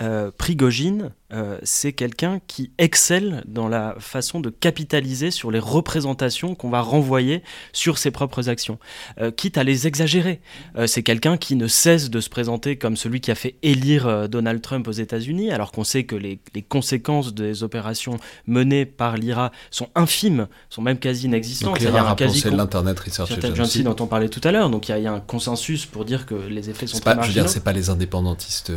euh, 0.02 0.30
Prigogine, 0.36 1.12
euh, 1.32 1.58
c'est 1.62 1.94
quelqu'un 1.94 2.38
qui 2.46 2.70
excelle 2.76 3.42
dans 3.46 3.66
la 3.66 3.94
façon 3.98 4.40
de 4.40 4.50
capitaliser 4.50 5.30
sur 5.30 5.50
les 5.50 5.58
représentations 5.58 6.54
qu'on 6.54 6.68
va 6.68 6.82
renvoyer 6.82 7.42
sur 7.72 7.96
ses 7.96 8.10
propres 8.10 8.50
actions, 8.50 8.78
euh, 9.20 9.30
quitte 9.30 9.56
à 9.56 9.64
les 9.64 9.86
exagérer. 9.86 10.40
c'est 10.86 11.02
quelqu'un 11.02 11.38
qui 11.38 11.56
ne 11.56 11.66
cesse 11.66 12.10
de 12.10 12.20
se 12.20 12.28
présenter 12.28 12.76
comme 12.76 12.96
celui 12.96 13.20
qui 13.20 13.30
a 13.30 13.34
fait 13.34 13.56
élire 13.62 14.28
Donald 14.28 14.60
Trump 14.60 14.86
aux 14.86 14.92
États-Unis, 14.92 15.50
alors 15.50 15.72
qu'on 15.72 15.84
sait 15.84 16.04
que 16.04 16.16
les, 16.16 16.38
conséquences 16.68 17.32
des 17.32 17.62
opérations 17.62 18.18
menées 18.46 18.84
par 18.84 19.16
l'IRA 19.16 19.52
sont 19.70 19.88
infimes, 19.94 20.48
sont 20.68 20.82
même 20.82 20.98
quasi 20.98 21.26
inexistantes. 21.26 21.80
l'IRA 21.80 22.10
a 22.10 22.14
quasi 22.14 22.48
l'Internet 22.50 22.98
Research 22.98 23.32
Agency. 23.42 23.82
Dont 23.82 23.96
on 24.00 24.06
parlait 24.06 24.28
tout 24.28 24.40
à 24.44 24.52
l'heure, 24.52 24.68
donc 24.68 24.88
il 24.88 24.98
y, 24.98 25.06
a 25.06 25.12
un 25.12 25.20
consensus 25.20 25.86
pour 25.86 26.04
dire 26.04 26.26
que 26.26 26.34
les 26.34 26.68
effets 26.68 26.86
sont 26.86 26.98
pas, 26.98 27.20
Je 27.22 27.28
veux 27.28 27.32
dire, 27.32 27.48
c'est 27.48 27.64
pas 27.64 27.72
les 27.72 27.88
indépendantistes 27.88 28.70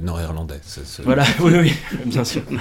nord-irlandais 0.00 0.55
voilà, 1.04 1.24
oui, 1.40 1.52
oui, 1.56 1.72
bien 2.06 2.24
sûr. 2.24 2.42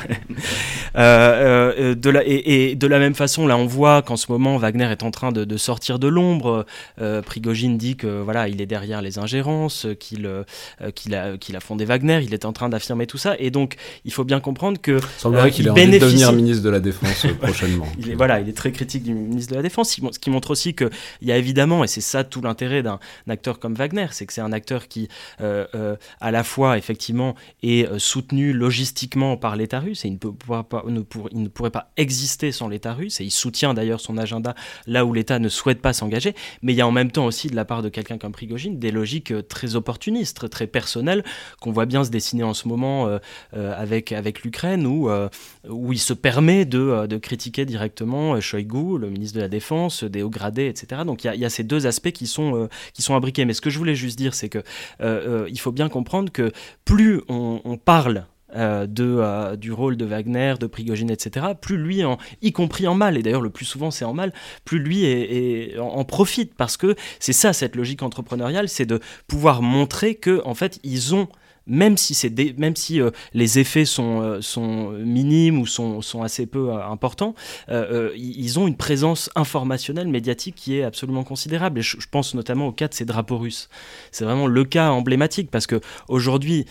Euh, 0.98 1.74
euh, 1.78 1.96
de 1.96 2.10
la, 2.10 2.22
et, 2.26 2.74
de 2.76 2.88
la 2.88 3.00
même 3.00 3.16
façon, 3.16 3.48
là, 3.48 3.58
on 3.58 3.66
voit 3.66 4.02
qu'en 4.02 4.16
ce 4.16 4.32
moment, 4.32 4.56
Wagner 4.56 4.86
est 4.86 5.04
en 5.04 5.12
train 5.12 5.34
de, 5.34 5.58
sortir 5.58 6.00
de 6.00 6.08
l'ombre. 6.08 6.66
Euh, 7.02 7.22
Prigogine 7.22 7.78
dit 7.78 7.98
que 7.98 8.22
voilà, 8.22 8.48
il 8.48 8.62
est 8.62 8.66
derrière 8.66 9.02
les 9.02 9.20
ingérences, 9.20 9.88
qu'il 10.00 10.30
qu'il 10.96 11.16
a, 11.16 11.38
qu'il 11.38 11.56
a 11.58 11.60
fondé 11.60 11.84
Wagner. 11.84 12.22
Il 12.24 12.34
est 12.34 12.46
en 12.46 12.54
train 12.54 12.70
d'affirmer 12.70 13.08
tout 13.08 13.18
ça. 13.18 13.36
Et 13.40 13.52
donc, 13.52 13.76
il 14.06 14.14
faut 14.14 14.24
bien 14.24 14.40
comprendre 14.40 14.80
que. 14.80 15.00
Semblerait 15.18 15.52
qu'il 15.52 15.68
ait 15.68 15.72
envie 15.72 15.86
de 15.86 15.98
devenir 15.98 16.32
ministre 16.32 16.64
de 16.64 16.70
la 16.70 16.80
Défense 16.80 17.28
prochainement. 17.42 17.88
il 18.00 18.12
est, 18.12 18.16
voilà, 18.16 18.40
il 18.40 18.48
est 18.48 18.58
très 18.58 18.72
critique 18.72 19.04
du 19.04 19.14
ministre 19.14 19.52
de 19.52 19.58
la 19.58 19.64
Défense. 19.64 20.00
Ce 20.12 20.20
qui 20.20 20.30
montre 20.30 20.52
aussi 20.52 20.76
qu'il 20.76 20.90
y 21.24 21.34
a 21.34 21.38
évidemment, 21.38 21.84
et 21.84 21.88
c'est 21.88 22.00
ça 22.00 22.24
tout 22.24 22.42
l'intérêt 22.42 22.84
d'un 22.84 23.00
acteur 23.28 23.60
comme 23.60 23.74
Wagner, 23.74 24.08
c'est 24.12 24.26
que 24.26 24.32
c'est 24.32 24.40
un 24.40 24.54
acteur 24.54 24.88
qui, 24.88 25.10
à 25.40 26.32
la 26.32 26.44
fois, 26.46 26.78
effectivement, 26.78 27.36
est 27.64 27.85
soutenu 27.98 28.54
logistiquement 28.54 29.38
par 29.38 29.56
l'État 29.56 29.80
russe 29.80 30.06
et 30.06 30.08
il 30.08 30.14
ne, 30.14 31.48
pourrait 31.48 31.72
pas 31.72 31.92
exister 31.98 32.52
sans 32.52 32.68
l'État 32.68 32.94
russe 32.94 33.22
et 33.22 33.24
il 33.24 33.32
soutient 33.32 33.74
d'ailleurs 33.74 34.02
son 34.02 34.18
agenda 34.18 34.56
là 34.88 35.06
où 35.06 35.14
l'État 35.14 35.40
ne 35.40 35.50
souhaite 35.50 35.82
pas 35.82 35.94
s'engager. 35.94 36.36
Mais 36.62 36.74
il 36.74 36.76
y 36.76 36.82
a 36.82 36.88
en 36.88 36.92
même 36.92 37.12
temps 37.12 37.26
aussi 37.26 37.50
de 37.50 37.56
la 37.56 37.66
part 37.66 37.82
de 37.82 37.90
quelqu'un 37.90 38.18
comme 38.18 38.32
Prigogine 38.32 38.80
des 38.80 38.92
logiques 38.92 39.32
euh, 39.32 39.42
très 39.42 39.76
opportunistes, 39.76 40.50
très 40.50 40.68
personnelles 40.68 41.24
qu'on 41.62 41.72
voit 41.72 41.86
bien 41.86 42.04
se 42.04 42.10
dessiner 42.10 42.44
en 42.44 42.54
ce 42.54 42.68
moment 42.68 43.08
euh, 43.08 43.20
euh, 43.56 43.74
avec, 43.78 44.12
avec 44.12 44.44
l'Ukraine 44.44 44.86
où, 44.86 45.10
où 45.70 45.94
il 45.94 46.00
se 46.00 46.14
permet 46.14 46.66
de, 46.66 47.08
de 47.08 47.18
critiquer 47.18 47.66
directement 47.66 48.40
Shoigu, 48.40 48.98
le 48.98 49.10
ministre 49.10 49.38
de 49.38 49.42
la 49.42 49.50
Défense, 49.50 50.04
des 50.04 50.24
hauts 50.24 50.30
gradés, 50.30 50.68
etc. 50.68 51.02
Donc 51.06 51.24
il 51.24 51.36
y, 51.36 51.46
a, 51.46 51.50
ces 51.50 51.64
deux 51.64 51.88
aspects 51.88 52.12
qui 52.12 52.28
sont, 52.28 52.70
qui 52.94 53.02
sont. 53.02 53.20
Mais 53.20 53.54
ce 53.54 53.62
que 53.62 53.70
je 53.70 53.78
voulais 53.78 53.96
juste 53.96 54.18
dire, 54.18 54.34
c'est 54.34 54.50
que 54.50 54.64
il 55.02 55.60
faut 55.60 55.72
bien 55.72 55.90
comprendre 55.90 56.32
que 56.32 56.52
plus 56.84 57.22
on, 57.28 57.78
parle 57.78 58.26
euh, 58.56 58.88
de, 58.88 59.18
euh, 59.20 59.56
du 59.58 59.74
rôle 59.74 59.98
de 59.98 60.06
Wagner, 60.06 60.54
de 60.58 60.68
Prigogine, 60.68 61.10
etc., 61.10 61.48
plus 61.60 61.78
lui, 61.78 62.06
en, 62.06 62.18
y 62.42 62.54
compris 62.54 62.88
en 62.88 62.96
mal, 62.96 63.18
et 63.18 63.24
d'ailleurs 63.24 63.42
le 63.42 63.50
plus 63.50 63.66
souvent 63.66 63.92
c'est 63.92 64.06
en 64.06 64.14
mal, 64.14 64.32
plus 64.64 64.80
lui 64.80 65.04
est, 65.04 65.78
en, 65.78 66.06
profite, 66.06 66.54
parce 66.54 66.78
que 66.78 66.96
c'est 67.20 67.34
ça 67.34 67.52
cette 67.52 67.76
logique 67.76 68.02
entrepreneuriale, 68.02 68.70
c'est 68.70 68.86
de 68.86 69.02
pouvoir 69.28 69.62
montrer 69.62 70.16
que 70.16 70.42
en 70.46 70.54
fait 70.54 70.80
ils 70.84 71.14
ont 71.14 71.28
même 71.68 71.98
si, 71.98 72.14
c'est 72.14 72.32
même 72.58 72.76
si 72.76 73.02
euh, 73.02 73.12
les 73.34 73.60
effets 73.60 73.86
sont, 73.86 74.22
euh, 74.22 74.42
sont 74.42 74.92
minimes 74.92 75.60
ou 75.60 75.66
sont, 75.66 76.02
sont 76.02 76.22
assez 76.22 76.46
peu 76.46 76.70
euh, 76.70 76.86
importants, 76.86 77.36
ils 78.16 78.60
ont 78.60 78.68
une 78.68 78.78
présence 78.78 79.30
informationnelle, 79.36 80.08
médiatique 80.08 80.56
qui 80.56 80.78
est 80.78 80.84
absolument 80.84 81.24
considérable. 81.24 81.80
Et 81.80 81.82
je, 81.82 81.98
pense 82.10 82.36
notamment 82.36 82.68
au 82.68 82.72
cas 82.72 82.88
de 82.88 82.94
ces 82.94 83.06
drapeaux 83.06 83.38
russes. 83.38 83.70
C'est 84.12 84.26
vraiment 84.26 84.48
le 84.48 84.64
cas 84.64 84.90
emblématique 84.90 85.50
parce 85.52 85.68
que 85.68 85.82
aujourd'hui, 86.08 86.66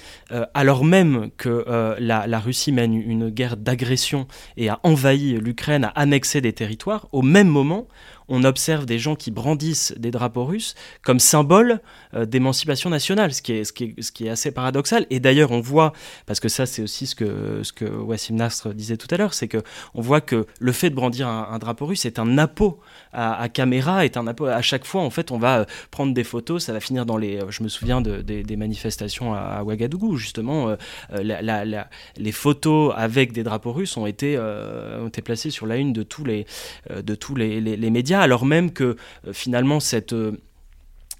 alors 0.54 0.84
même 0.84 1.30
que 1.36 1.64
la, 1.98 2.26
la, 2.26 2.40
Russie 2.40 2.72
mène 2.72 2.94
une 2.94 3.30
guerre 3.30 3.56
d'agression 3.56 4.26
et 4.56 4.68
a 4.68 4.80
envahi 4.82 5.32
l'Ukraine, 5.32 5.84
a 5.84 5.88
annexé 5.88 6.40
des 6.40 6.52
territoires, 6.52 7.08
au 7.12 7.22
même 7.22 7.48
moment, 7.48 7.88
on 8.28 8.44
observe 8.44 8.86
des 8.86 8.98
gens 8.98 9.16
qui 9.16 9.30
brandissent 9.30 9.94
des 9.96 10.10
drapeaux 10.10 10.44
russes 10.44 10.74
comme 11.02 11.18
symbole 11.18 11.80
euh, 12.14 12.24
d'émancipation 12.26 12.90
nationale, 12.90 13.32
ce 13.34 13.42
qui, 13.42 13.52
est, 13.52 14.28
assez 14.28 14.50
paradoxal. 14.50 15.06
Et 15.10 15.20
d'ailleurs, 15.20 15.50
on 15.52 15.60
voit, 15.60 15.92
parce 16.26 16.40
que 16.40 16.48
ça 16.48 16.66
c'est 16.66 16.82
aussi 16.82 17.06
ce 17.06 17.14
que, 17.14 17.62
ce 17.62 17.72
que 17.72 17.84
Wassim 17.84 18.36
Nasr 18.36 18.74
disait 18.74 18.96
tout 18.96 19.08
à 19.10 19.16
l'heure, 19.16 19.34
c'est 19.34 19.48
que 19.48 19.62
on 19.94 20.00
voit 20.00 20.20
que 20.20 20.46
le 20.58 20.72
fait 20.72 20.90
de 20.90 20.94
brandir 20.94 21.28
un, 21.28 21.58
drapeau 21.58 21.86
russe 21.86 22.04
est 22.04 22.18
un 22.18 22.38
appôt 22.38 22.80
à, 23.12 23.48
caméra, 23.48 24.04
est 24.04 24.16
un 24.16 24.26
à 24.26 24.62
chaque 24.62 24.84
fois. 24.84 25.02
En 25.02 25.10
fait, 25.10 25.30
on 25.30 25.38
va 25.38 25.60
euh, 25.60 25.64
prendre 25.90 26.14
des 26.14 26.24
photos, 26.24 26.64
ça 26.64 26.72
va 26.72 26.80
finir 26.80 27.06
dans 27.06 27.16
les. 27.16 27.40
Je 27.50 27.62
me 27.62 27.68
souviens 27.68 28.00
de, 28.00 28.22
des 28.22 28.56
manifestations 28.56 29.34
à, 29.34 29.62
Ouagadougou, 29.62 30.16
justement, 30.16 30.74
les 31.12 32.32
photos 32.32 32.92
avec 32.96 33.32
des 33.32 33.42
drapeaux 33.42 33.72
russes 33.72 33.96
ont 33.96 34.06
été, 34.06 34.38
ont 34.38 35.08
été 35.08 35.22
placées 35.22 35.50
sur 35.50 35.66
la 35.66 35.76
une 35.76 35.92
de 35.92 36.02
tous 36.02 36.24
les, 36.24 36.46
de 36.90 37.14
tous 37.14 37.34
les, 37.34 37.60
les 37.60 37.90
médias 37.90 38.13
alors 38.20 38.44
même 38.44 38.72
que 38.72 38.96
euh, 39.26 39.32
finalement 39.32 39.80
cette 39.80 40.12
euh, 40.12 40.32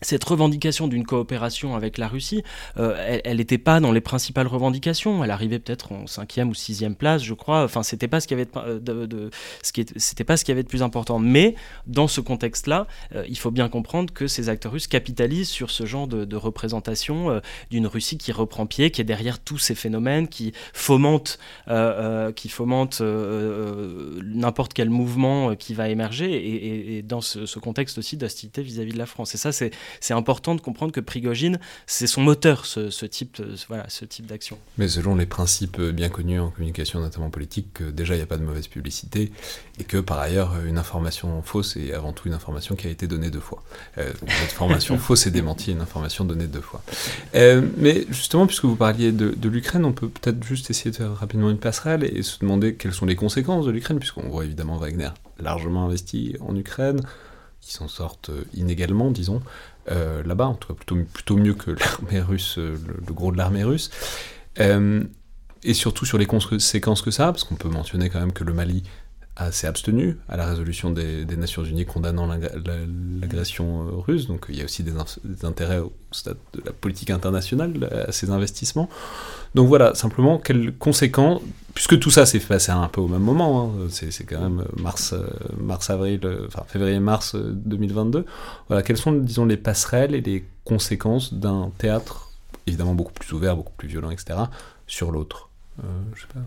cette 0.05 0.25
revendication 0.25 0.89
d'une 0.89 1.05
coopération 1.05 1.75
avec 1.75 1.99
la 1.99 2.09
Russie, 2.09 2.43
euh, 2.79 3.21
elle 3.25 3.39
n'était 3.39 3.59
pas 3.59 3.81
dans 3.81 3.93
les 3.93 4.01
principales 4.01 4.47
revendications. 4.47 5.25
Elle 5.25 5.31
arrivait 5.31 5.59
peut-être 5.59 5.93
en 5.93 6.07
cinquième 6.07 6.51
ou 6.51 6.55
sixième 6.55 6.95
place, 6.95 7.23
je 7.23 7.35
crois. 7.35 7.65
Enfin, 7.65 7.83
c'était 7.83 8.09
pas 8.09 8.21
ce 8.21 8.29
qui 8.29 8.35
avait 8.35 8.47
de, 8.47 9.31
ce 9.63 9.73
qui 9.73 9.87
c'était 9.97 10.25
pas 10.25 10.37
ce 10.37 10.45
qui 10.45 10.53
avait 10.53 10.63
de 10.63 10.69
plus 10.69 10.83
important. 10.83 11.19
Mais 11.19 11.55
dans 11.87 12.09
ce 12.09 12.21
contexte-là, 12.21 12.87
euh, 13.15 13.25
il 13.29 13.39
faut 13.39 13.51
bien 13.51 13.69
comprendre 13.69 14.13
que 14.13 14.27
ces 14.27 14.49
acteurs 14.49 14.73
russes 14.73 14.87
capitalisent 14.87 15.49
sur 15.49 15.71
ce 15.71 15.87
genre 15.87 16.07
de, 16.07 16.35
représentation 16.37 17.31
euh, 17.31 17.41
d'une 17.71 17.87
Russie 17.87 18.19
qui 18.19 18.33
reprend 18.33 18.67
pied, 18.67 18.91
qui 18.91 19.01
est 19.01 19.05
derrière 19.05 19.39
tous 19.39 19.59
ces 19.59 19.75
phénomènes, 19.75 20.29
qui 20.29 20.53
fomente, 20.73 21.39
qui 22.35 22.49
fomente 22.49 23.01
n'importe 23.01 24.75
quel 24.75 24.91
mouvement 24.91 25.55
qui 25.55 25.75
va 25.75 25.89
émerger, 25.89 26.97
et, 26.99 27.03
dans 27.03 27.21
ce, 27.21 27.47
ce 27.47 27.59
contexte 27.59 27.99
aussi 27.99 28.17
d'hostilité 28.17 28.63
vis-à-vis 28.63 28.93
de 28.93 28.99
la 28.99 29.07
France. 29.07 29.35
Et 29.35 29.39
ça, 29.39 29.53
c'est 29.53 29.71
c'est 30.01 30.15
important 30.15 30.55
de 30.55 30.61
comprendre 30.61 30.93
que 30.93 31.01
Prigogine, 31.01 31.59
c'est 31.87 32.07
son 32.07 32.23
moteur, 32.23 32.67
ce, 32.67 33.07
type, 33.07 33.41
voilà, 33.69 33.87
ce 33.89 34.05
type 34.05 34.27
d'action. 34.27 34.59
Mais 34.79 34.89
selon 34.89 35.17
les 35.17 35.27
principes 35.27 35.81
bien 35.81 36.09
connus 36.09 36.41
en 36.41 36.51
communication, 36.51 37.01
notamment 37.01 37.31
politique, 37.31 37.83
déjà 37.83 38.15
il 38.15 38.19
n'y 38.19 38.23
a 38.23 38.27
pas 38.27 38.37
de 38.37 38.45
mauvaise 38.45 38.69
publicité, 38.69 39.33
et 39.79 39.85
que 39.85 39.99
par 39.99 40.19
ailleurs, 40.19 40.55
une 40.65 40.79
information 40.79 41.43
fausse 41.43 41.77
est 41.77 41.93
avant 41.93 42.13
tout 42.13 42.29
une 42.29 42.35
information 42.35 42.75
qui 42.77 42.87
a 42.87 42.91
été 42.91 43.07
donnée 43.07 43.31
deux 43.31 43.41
fois. 43.41 43.63
Euh, 43.99 44.13
une 44.23 44.29
information 44.31 44.99
fausse 45.05 45.27
est 45.27 45.31
démentie, 45.31 45.73
une 45.73 45.81
information 45.81 46.25
donnée 46.25 46.47
deux 46.47 46.61
fois. 46.61 46.83
Euh, 47.35 47.63
mais 47.77 48.07
justement, 48.11 48.47
puisque 48.47 48.65
vous 48.65 48.77
parliez 48.77 49.13
de, 49.13 49.31
de 49.31 49.49
l'Ukraine, 49.49 49.85
on 49.85 49.93
peut 49.93 50.09
peut-être 50.09 50.43
juste 50.45 50.71
essayer 50.71 50.91
de 50.91 50.97
faire 50.97 51.15
rapidement 51.15 51.51
une 51.51 51.59
passerelle 51.59 52.05
et 52.05 52.23
se 52.23 52.39
demander 52.39 52.75
quelles 52.75 52.95
sont 52.95 53.07
les 53.07 53.17
conséquences 53.17 53.67
de 53.67 53.71
l'Ukraine, 53.71 53.99
puisqu'on 53.99 54.29
voit 54.29 54.45
évidemment 54.45 54.77
Wagner 54.77 55.11
largement 55.41 55.87
investi 55.87 56.37
en 56.41 56.55
Ukraine, 56.57 57.01
qui 57.61 57.73
s'en 57.73 57.89
sortent 57.89 58.31
inégalement, 58.55 59.11
disons. 59.11 59.43
Euh, 59.91 60.23
là-bas, 60.23 60.47
en 60.47 60.55
tout 60.55 60.69
cas 60.69 60.75
plutôt, 60.75 60.97
plutôt 61.13 61.37
mieux 61.37 61.55
que 61.55 61.71
l'armée 61.81 62.21
russe, 62.21 62.57
euh, 62.59 62.77
le, 63.07 63.13
gros 63.13 63.33
de 63.33 63.37
l'armée 63.37 63.65
russe. 63.65 63.91
Euh, 64.61 65.05
et 65.63 65.75
surtout 65.75 66.05
sur 66.05 66.19
les 66.19 66.27
conséquences 66.27 67.03
que 67.03 67.11
ça, 67.11 67.27
parce 67.27 67.45
qu'on 67.45 67.55
peut 67.55 67.69
mentionner 67.69 68.11
quand 68.11 68.21
même 68.21 68.33
que 68.33 68.45
le 68.45 68.53
Mali 68.53 68.83
s'est 69.51 69.67
abstenu 69.67 70.19
à 70.29 70.37
la 70.37 70.47
résolution 70.47 70.91
des, 70.91 71.25
Nations 71.25 71.65
Unies 71.65 71.87
condamnant 71.87 72.27
l'agression 72.27 74.01
russe, 74.03 74.29
donc 74.29 74.47
il 74.51 74.57
y 74.57 74.61
a 74.61 74.65
aussi 74.65 74.85
des, 74.85 74.93
intérêts 75.43 75.81
au 75.81 75.93
stade 76.13 76.37
de 76.53 76.63
la 76.65 76.73
politique 76.73 77.11
internationale 77.11 77.91
à 78.07 78.13
ces 78.13 78.31
investissements. 78.31 78.89
Donc 79.55 79.69
voilà, 79.69 79.95
simplement, 79.95 80.39
quelles 80.39 80.77
conséquences, 80.77 81.41
puisque 81.75 81.99
tout 81.99 82.11
ça 82.11 82.27
s'est 82.27 82.41
passé 82.41 82.73
un 82.73 82.89
peu 82.89 83.01
au 83.01 83.09
même 83.09 83.23
moment, 83.23 83.73
hein, 83.79 83.87
c'est 83.89 84.25
quand 84.25 84.41
même 84.41 84.65
mars, 84.77 85.13
euh, 85.13 85.27
mars 85.61 85.91
avril, 85.91 86.21
euh, 86.25 86.47
enfin 86.49 86.65
février-mars 86.67 87.37
2022, 87.37 88.19
euh, 88.19 88.23
voilà, 88.69 88.83
quelles 88.83 88.97
sont, 88.97 89.13
disons, 89.13 89.45
les 89.45 89.57
passerelles 89.57 90.15
et 90.15 90.21
les 90.21 90.45
conséquences 90.65 91.35
d'un 91.35 91.71
théâtre, 91.79 92.33
évidemment 92.67 92.95
beaucoup 92.95 93.13
plus 93.13 93.33
ouvert, 93.33 93.57
beaucoup 93.57 93.75
plus 93.77 93.89
violent, 93.89 94.11
etc., 94.11 94.41
sur 94.87 95.13
l'autre 95.13 95.51
Je 96.15 96.21
sais 96.21 96.27
pas. 96.33 96.41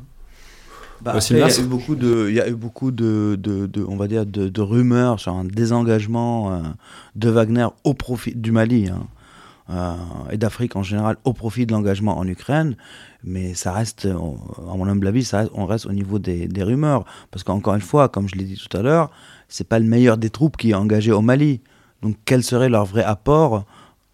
Bah, 0.99 1.19
il 1.29 1.37
y 1.37 1.41
a 1.43 1.59
eu 1.59 1.63
beaucoup 1.63 1.95
de, 1.95 2.25
il 2.27 2.33
y 2.33 2.41
a 2.41 2.49
eu 2.49 2.55
beaucoup 2.55 2.89
de, 2.89 3.37
de, 3.39 3.67
de 3.67 3.83
on 3.83 3.97
va 3.97 4.07
dire, 4.07 4.25
de, 4.25 4.49
de, 4.49 4.61
rumeurs 4.61 5.19
sur 5.19 5.31
un 5.31 5.45
désengagement 5.45 6.63
de 7.15 7.29
Wagner 7.29 7.67
au 7.83 7.93
profit 7.93 8.33
du 8.33 8.51
Mali. 8.51 8.89
Hein. 8.89 9.07
Euh, 9.69 9.95
et 10.31 10.37
d'Afrique 10.37 10.77
en 10.77 10.83
général 10.83 11.17
au 11.25 11.33
profit 11.33 11.65
de 11.65 11.73
l'engagement 11.73 12.17
en 12.17 12.25
Ukraine. 12.25 12.77
Mais 13.23 13.53
ça 13.53 13.73
reste, 13.73 14.05
à 14.05 14.75
mon 14.77 14.87
humble 14.87 15.07
avis, 15.07 15.29
on 15.53 15.65
reste 15.65 15.85
au 15.85 15.91
niveau 15.91 16.19
des, 16.19 16.63
rumeurs. 16.63 17.03
Parce 17.31 17.43
qu'encore 17.43 17.75
une 17.75 17.81
fois, 17.81 18.07
comme 18.07 18.29
je 18.29 18.35
l'ai 18.35 18.45
dit 18.45 18.55
tout 18.55 18.75
à 18.77 18.81
l'heure, 18.81 19.11
c'est 19.49 19.67
pas 19.67 19.79
le 19.79 19.85
meilleur 19.85 20.17
des 20.17 20.29
troupes 20.29 20.55
qui 20.55 20.71
est 20.71 20.75
engagé 20.75 21.11
au 21.11 21.21
Mali. 21.21 21.59
Donc 22.01 22.15
quel 22.23 22.43
serait 22.43 22.69
leur 22.69 22.85
vrai 22.85 23.03
apport 23.03 23.65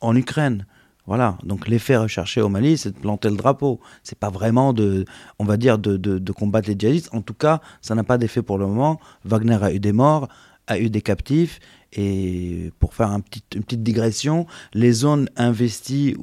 en 0.01 0.15
Ukraine? 0.15 0.65
Voilà, 1.05 1.37
donc 1.43 1.67
l'effet 1.67 1.97
recherché 1.97 2.41
au 2.41 2.47
Mali, 2.47 2.77
c'est 2.77 2.91
de 2.91 2.97
planter 2.97 3.29
le 3.29 3.35
drapeau. 3.35 3.79
C'est 4.03 4.17
pas 4.17 4.29
vraiment 4.29 4.73
de, 4.73 5.05
on 5.37 5.43
va 5.43 5.57
dire, 5.57 5.77
de 5.77 6.31
combattre 6.31 6.69
les 6.69 6.75
djihadistes. 6.79 7.09
En 7.13 7.21
tout 7.21 7.33
cas, 7.33 7.61
ça 7.81 7.93
n'a 7.93 8.03
pas 8.03 8.17
d'effet 8.17 8.41
pour 8.41 8.57
le 8.57 8.65
moment. 8.65 8.99
Wagner 9.25 9.59
a 9.61 9.71
eu 9.71 9.79
des 9.79 9.91
morts, 9.91 10.29
a 10.67 10.79
eu 10.79 10.89
des 10.89 11.01
captifs, 11.01 11.59
et 11.95 12.71
pour 12.79 12.93
faire 12.93 13.09
une 13.09 13.23
petite 13.23 13.83
digression, 13.83 14.45
les 14.73 14.91
zones 14.91 15.29
investies 15.35 16.15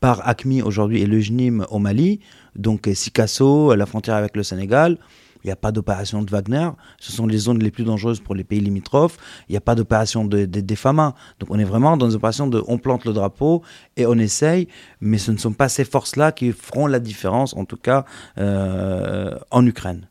par 0.00 0.26
ACMI 0.26 0.62
aujourd'hui 0.62 1.02
et 1.02 1.06
le 1.06 1.20
JNIM 1.20 1.66
au 1.70 1.78
Mali, 1.78 2.20
donc 2.56 2.88
Sikasso, 2.92 3.74
la 3.74 3.86
frontière 3.86 4.16
avec 4.16 4.36
le 4.36 4.42
Sénégal, 4.42 4.98
il 5.42 5.46
n'y 5.46 5.52
a 5.52 5.56
pas 5.56 5.72
d'opération 5.72 6.22
de 6.22 6.30
Wagner. 6.30 6.68
Ce 6.98 7.12
sont 7.12 7.26
les 7.26 7.38
zones 7.38 7.60
les 7.60 7.70
plus 7.70 7.84
dangereuses 7.84 8.20
pour 8.20 8.34
les 8.34 8.44
pays 8.44 8.60
limitrophes. 8.60 9.16
Il 9.48 9.52
n'y 9.52 9.56
a 9.56 9.62
pas 9.62 9.74
d'opération 9.74 10.24
de, 10.24 10.44
de, 10.44 10.60
des 10.60 10.76
FAMA. 10.76 11.14
Donc 11.38 11.50
on 11.50 11.58
est 11.58 11.64
vraiment 11.64 11.96
dans 11.96 12.10
une 12.10 12.16
opération 12.16 12.46
de 12.46 12.62
on 12.66 12.78
plante 12.78 13.04
le 13.04 13.12
drapeau 13.12 13.62
et 13.96 14.06
on 14.06 14.18
essaye, 14.18 14.68
mais 15.00 15.18
ce 15.18 15.30
ne 15.30 15.38
sont 15.38 15.52
pas 15.52 15.68
ces 15.68 15.84
forces-là 15.84 16.32
qui 16.32 16.52
feront 16.52 16.86
la 16.86 17.00
différence, 17.00 17.54
en 17.56 17.64
tout 17.64 17.78
cas 17.78 18.04
euh, 18.38 19.34
en 19.50 19.66
Ukraine. 19.66 20.06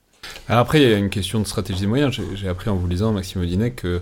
Alors 0.48 0.62
après, 0.62 0.82
il 0.82 0.90
y 0.90 0.94
a 0.94 0.98
une 0.98 1.10
question 1.10 1.40
de 1.40 1.46
stratégie 1.46 1.82
des 1.82 1.88
moyens. 1.88 2.20
J'ai 2.36 2.48
appris 2.48 2.70
en 2.70 2.76
vous 2.76 2.88
lisant, 2.88 3.12
Maxime 3.14 3.42
Odinet, 3.42 3.72
que 3.72 4.02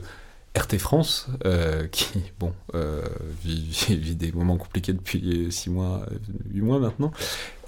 RT 0.57 0.77
France, 0.77 1.27
euh, 1.45 1.87
qui 1.87 2.23
bon, 2.39 2.53
euh, 2.73 3.03
vit, 3.43 4.15
des 4.15 4.31
moments 4.31 4.57
compliqués 4.57 4.93
depuis 4.93 5.51
6 5.51 5.69
mois, 5.69 6.05
8 6.49 6.61
mois 6.61 6.79
maintenant, 6.79 7.11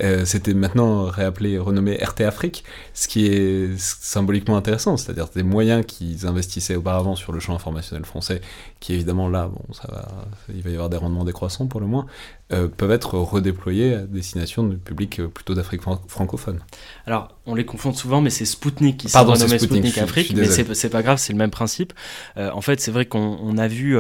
euh, 0.02 0.26
c'était 0.26 0.54
maintenant 0.54 1.06
réappelé, 1.06 1.58
renommé 1.58 1.98
RT 1.98 2.22
Afrique, 2.22 2.64
ce 2.94 3.08
qui 3.08 3.28
est 3.28 3.78
symboliquement 3.78 4.56
intéressant, 4.56 4.98
c'est-à-dire 4.98 5.28
des 5.36 5.44
moyens 5.44 5.86
qu'ils 5.86 6.26
investissaient 6.26 6.76
auparavant 6.76 7.16
sur 7.16 7.34
le 7.34 7.40
champ 7.40 7.56
informationnel 7.56 8.06
français, 8.06 8.42
qui 8.80 8.94
évidemment 8.94 9.28
là, 9.28 9.48
bon, 9.48 9.62
ça 9.74 9.88
va, 9.92 10.08
il 10.54 10.62
va 10.62 10.70
y 10.70 10.74
avoir 10.74 10.90
des 10.90 10.98
rendements 10.98 11.26
décroissants 11.26 11.68
pour 11.68 11.80
le 11.80 11.88
moins, 11.88 12.06
euh, 12.52 12.68
peuvent 12.68 12.92
être 12.92 13.16
redéployés 13.16 13.94
à 13.94 14.00
destination 14.00 14.64
du 14.64 14.78
public 14.78 15.20
euh, 15.20 15.28
plutôt 15.28 15.54
d'Afrique 15.54 15.82
francophone. 16.08 16.60
Alors, 17.06 17.36
on 17.46 17.54
les 17.54 17.66
confond 17.66 17.94
souvent, 17.94 18.22
mais 18.22 18.30
c'est 18.30 18.46
Spoutnik 18.46 18.98
qui 18.98 19.10
s'est 19.10 19.20
renommé 19.20 19.60
Spoutnik, 19.60 19.98
Afrique, 19.98 20.34
mais 20.36 20.46
c'est 20.48 20.90
pas 20.90 21.04
grave, 21.04 21.18
c'est 21.18 21.34
le 21.34 21.40
même 21.40 21.52
principe. 21.52 21.94
en 22.38 22.62
fait, 22.62 22.80
c'est 22.80 22.92
vrai 22.92 23.06
qu'on 23.06 23.58
a 23.58 23.68
vu 23.68 23.98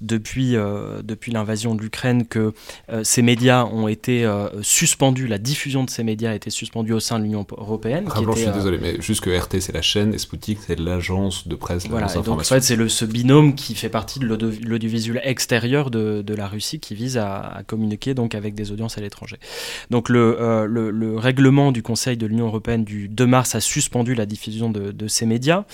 depuis, 0.00 0.56
depuis 1.02 1.30
l'invasion 1.30 1.74
de 1.74 1.82
l'Ukraine 1.82 2.26
que 2.26 2.54
ces 3.02 3.22
médias 3.22 3.64
ont 3.64 3.88
été 3.88 4.26
suspendus, 4.62 5.26
la 5.26 5.35
diffusion 5.38 5.84
de 5.84 5.90
ces 5.90 6.04
médias 6.04 6.30
a 6.30 6.34
été 6.34 6.50
suspendue 6.50 6.92
au 6.92 7.00
sein 7.00 7.18
de 7.18 7.24
l'Union 7.24 7.46
européenne. 7.56 8.04
je 8.14 8.38
suis 8.38 8.48
euh, 8.48 8.52
désolé, 8.52 8.78
mais 8.80 9.00
juste 9.00 9.20
que 9.20 9.30
RT 9.30 9.60
c'est 9.60 9.72
la 9.72 9.82
chaîne 9.82 10.14
et 10.14 10.18
Sputnik 10.18 10.58
c'est 10.66 10.78
l'agence 10.78 11.48
de 11.48 11.54
presse. 11.54 11.86
Voilà, 11.88 12.06
donc 12.06 12.28
en 12.28 12.38
fait 12.38 12.62
c'est 12.62 12.88
ce 12.88 13.04
binôme 13.04 13.54
qui 13.54 13.74
fait 13.74 13.88
partie 13.88 14.18
de 14.18 14.26
l'audiovisuel 14.26 15.20
extérieur 15.24 15.90
de, 15.90 16.22
de, 16.22 16.34
la 16.34 16.46
Russie 16.46 16.80
qui 16.80 16.94
vise 16.94 17.18
à, 17.18 17.62
communiquer 17.66 18.14
donc 18.14 18.34
avec 18.34 18.54
des 18.54 18.72
audiences 18.72 18.98
à 18.98 19.00
l'étranger. 19.00 19.38
Donc 19.90 20.08
le, 20.08 20.40
euh, 20.40 20.66
le, 20.66 20.90
le, 20.90 21.16
règlement 21.16 21.72
du 21.72 21.82
Conseil 21.82 22.16
de 22.16 22.26
l'Union 22.26 22.46
européenne 22.46 22.84
du 22.84 23.08
2 23.08 23.26
mars 23.26 23.54
a 23.54 23.60
suspendu 23.60 24.14
la 24.14 24.26
diffusion 24.26 24.70
de, 24.70 24.92
de 24.92 25.08
ces 25.08 25.26
médias, 25.26 25.64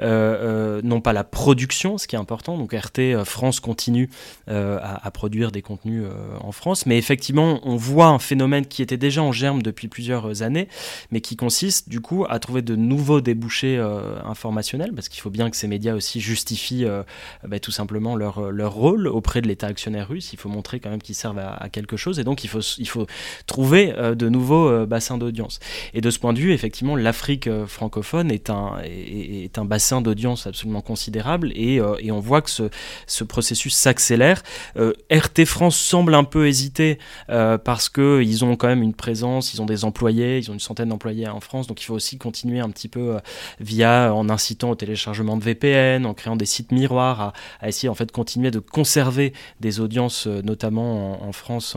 euh, 0.00 0.80
non 0.84 1.00
pas 1.00 1.12
la 1.12 1.24
production, 1.24 1.98
ce 1.98 2.06
qui 2.06 2.16
est 2.16 2.18
important. 2.18 2.56
Donc 2.56 2.72
RT 2.72 3.24
France 3.24 3.60
continue 3.60 4.08
à, 4.46 5.06
à, 5.06 5.10
produire 5.10 5.50
des 5.50 5.62
contenus 5.62 6.04
en 6.40 6.52
France, 6.52 6.86
mais 6.86 6.98
effectivement 6.98 7.60
on 7.64 7.76
voit 7.76 8.06
un 8.06 8.18
phénomène 8.18 8.66
qui 8.66 8.82
était 8.82 8.96
déjà 8.96 9.09
déjà 9.10 9.22
en 9.24 9.32
germe 9.32 9.60
depuis 9.60 9.88
plusieurs 9.88 10.42
années, 10.42 10.68
mais 11.10 11.20
qui 11.20 11.34
consiste 11.34 11.88
du 11.88 12.00
coup 12.00 12.24
à 12.28 12.38
trouver 12.38 12.62
de 12.62 12.76
nouveaux 12.76 13.20
débouchés 13.20 13.76
euh, 13.76 14.22
informationnels, 14.24 14.92
parce 14.94 15.08
qu'il 15.08 15.20
faut 15.20 15.30
bien 15.30 15.50
que 15.50 15.56
ces 15.56 15.66
médias 15.66 15.94
aussi 15.94 16.20
justifient 16.20 16.84
euh, 16.84 17.02
bah, 17.44 17.58
tout 17.58 17.72
simplement 17.72 18.14
leur, 18.14 18.52
leur 18.52 18.72
rôle 18.72 19.08
auprès 19.08 19.40
de 19.40 19.48
l'État 19.48 19.66
actionnaire 19.66 20.08
russe. 20.08 20.32
Il 20.32 20.38
faut 20.38 20.48
montrer 20.48 20.78
quand 20.78 20.90
même 20.90 21.02
qu'ils 21.02 21.16
servent 21.16 21.40
à, 21.40 21.68
quelque 21.70 21.96
chose, 21.96 22.20
et 22.20 22.24
donc 22.24 22.44
il 22.44 22.48
faut, 22.48 22.60
il 22.78 22.88
faut 22.88 23.06
trouver 23.46 23.92
euh, 23.98 24.14
de 24.14 24.28
nouveaux 24.28 24.86
bassins 24.86 25.18
d'audience. 25.18 25.58
Et 25.92 26.00
de 26.00 26.10
ce 26.10 26.20
point 26.20 26.32
de 26.32 26.38
vue, 26.38 26.52
effectivement, 26.52 26.94
l'Afrique 26.94 27.48
francophone 27.66 28.30
est 28.30 28.48
un, 28.48 28.76
est, 28.84 29.58
un 29.58 29.64
bassin 29.64 30.00
d'audience 30.00 30.46
absolument 30.46 30.82
considérable, 30.82 31.52
et 31.56 31.80
et, 32.00 32.12
on 32.12 32.20
voit 32.20 32.42
que 32.42 32.50
ce, 32.50 32.64
ce 33.06 33.24
processus 33.24 33.74
s'accélère. 33.74 34.42
RT 34.76 35.44
France 35.46 35.76
semble 35.76 36.14
un 36.14 36.24
peu 36.24 36.46
hésiter 36.46 36.98
parce 37.28 37.88
qu'ils 37.88 38.44
ont 38.44 38.56
quand 38.56 38.68
même 38.68 38.82
une 38.82 38.94
présence, 39.00 39.52
ils 39.54 39.60
ont 39.60 39.66
des 39.66 39.84
employés, 39.84 40.38
ils 40.38 40.50
ont 40.50 40.54
une 40.54 40.60
centaine 40.60 40.90
d'employés 40.90 41.28
en 41.28 41.40
France, 41.40 41.66
donc 41.66 41.82
il 41.82 41.84
faut 41.84 41.94
aussi 41.94 42.18
continuer 42.18 42.60
un 42.60 42.70
petit 42.70 42.88
peu 42.88 43.18
via, 43.58 44.14
en 44.14 44.28
incitant 44.28 44.70
au 44.70 44.74
téléchargement 44.74 45.36
de 45.36 45.42
VPN, 45.42 46.06
en 46.06 46.14
créant 46.14 46.36
des 46.36 46.46
sites 46.46 46.72
miroirs, 46.72 47.32
à, 47.60 47.68
essayer 47.68 47.88
en 47.88 47.94
fait 47.94 48.06
de 48.06 48.12
continuer 48.12 48.50
de 48.50 48.60
conserver 48.60 49.32
des 49.60 49.80
audiences, 49.80 50.26
notamment 50.26 51.22
en, 51.26 51.32
France 51.32 51.76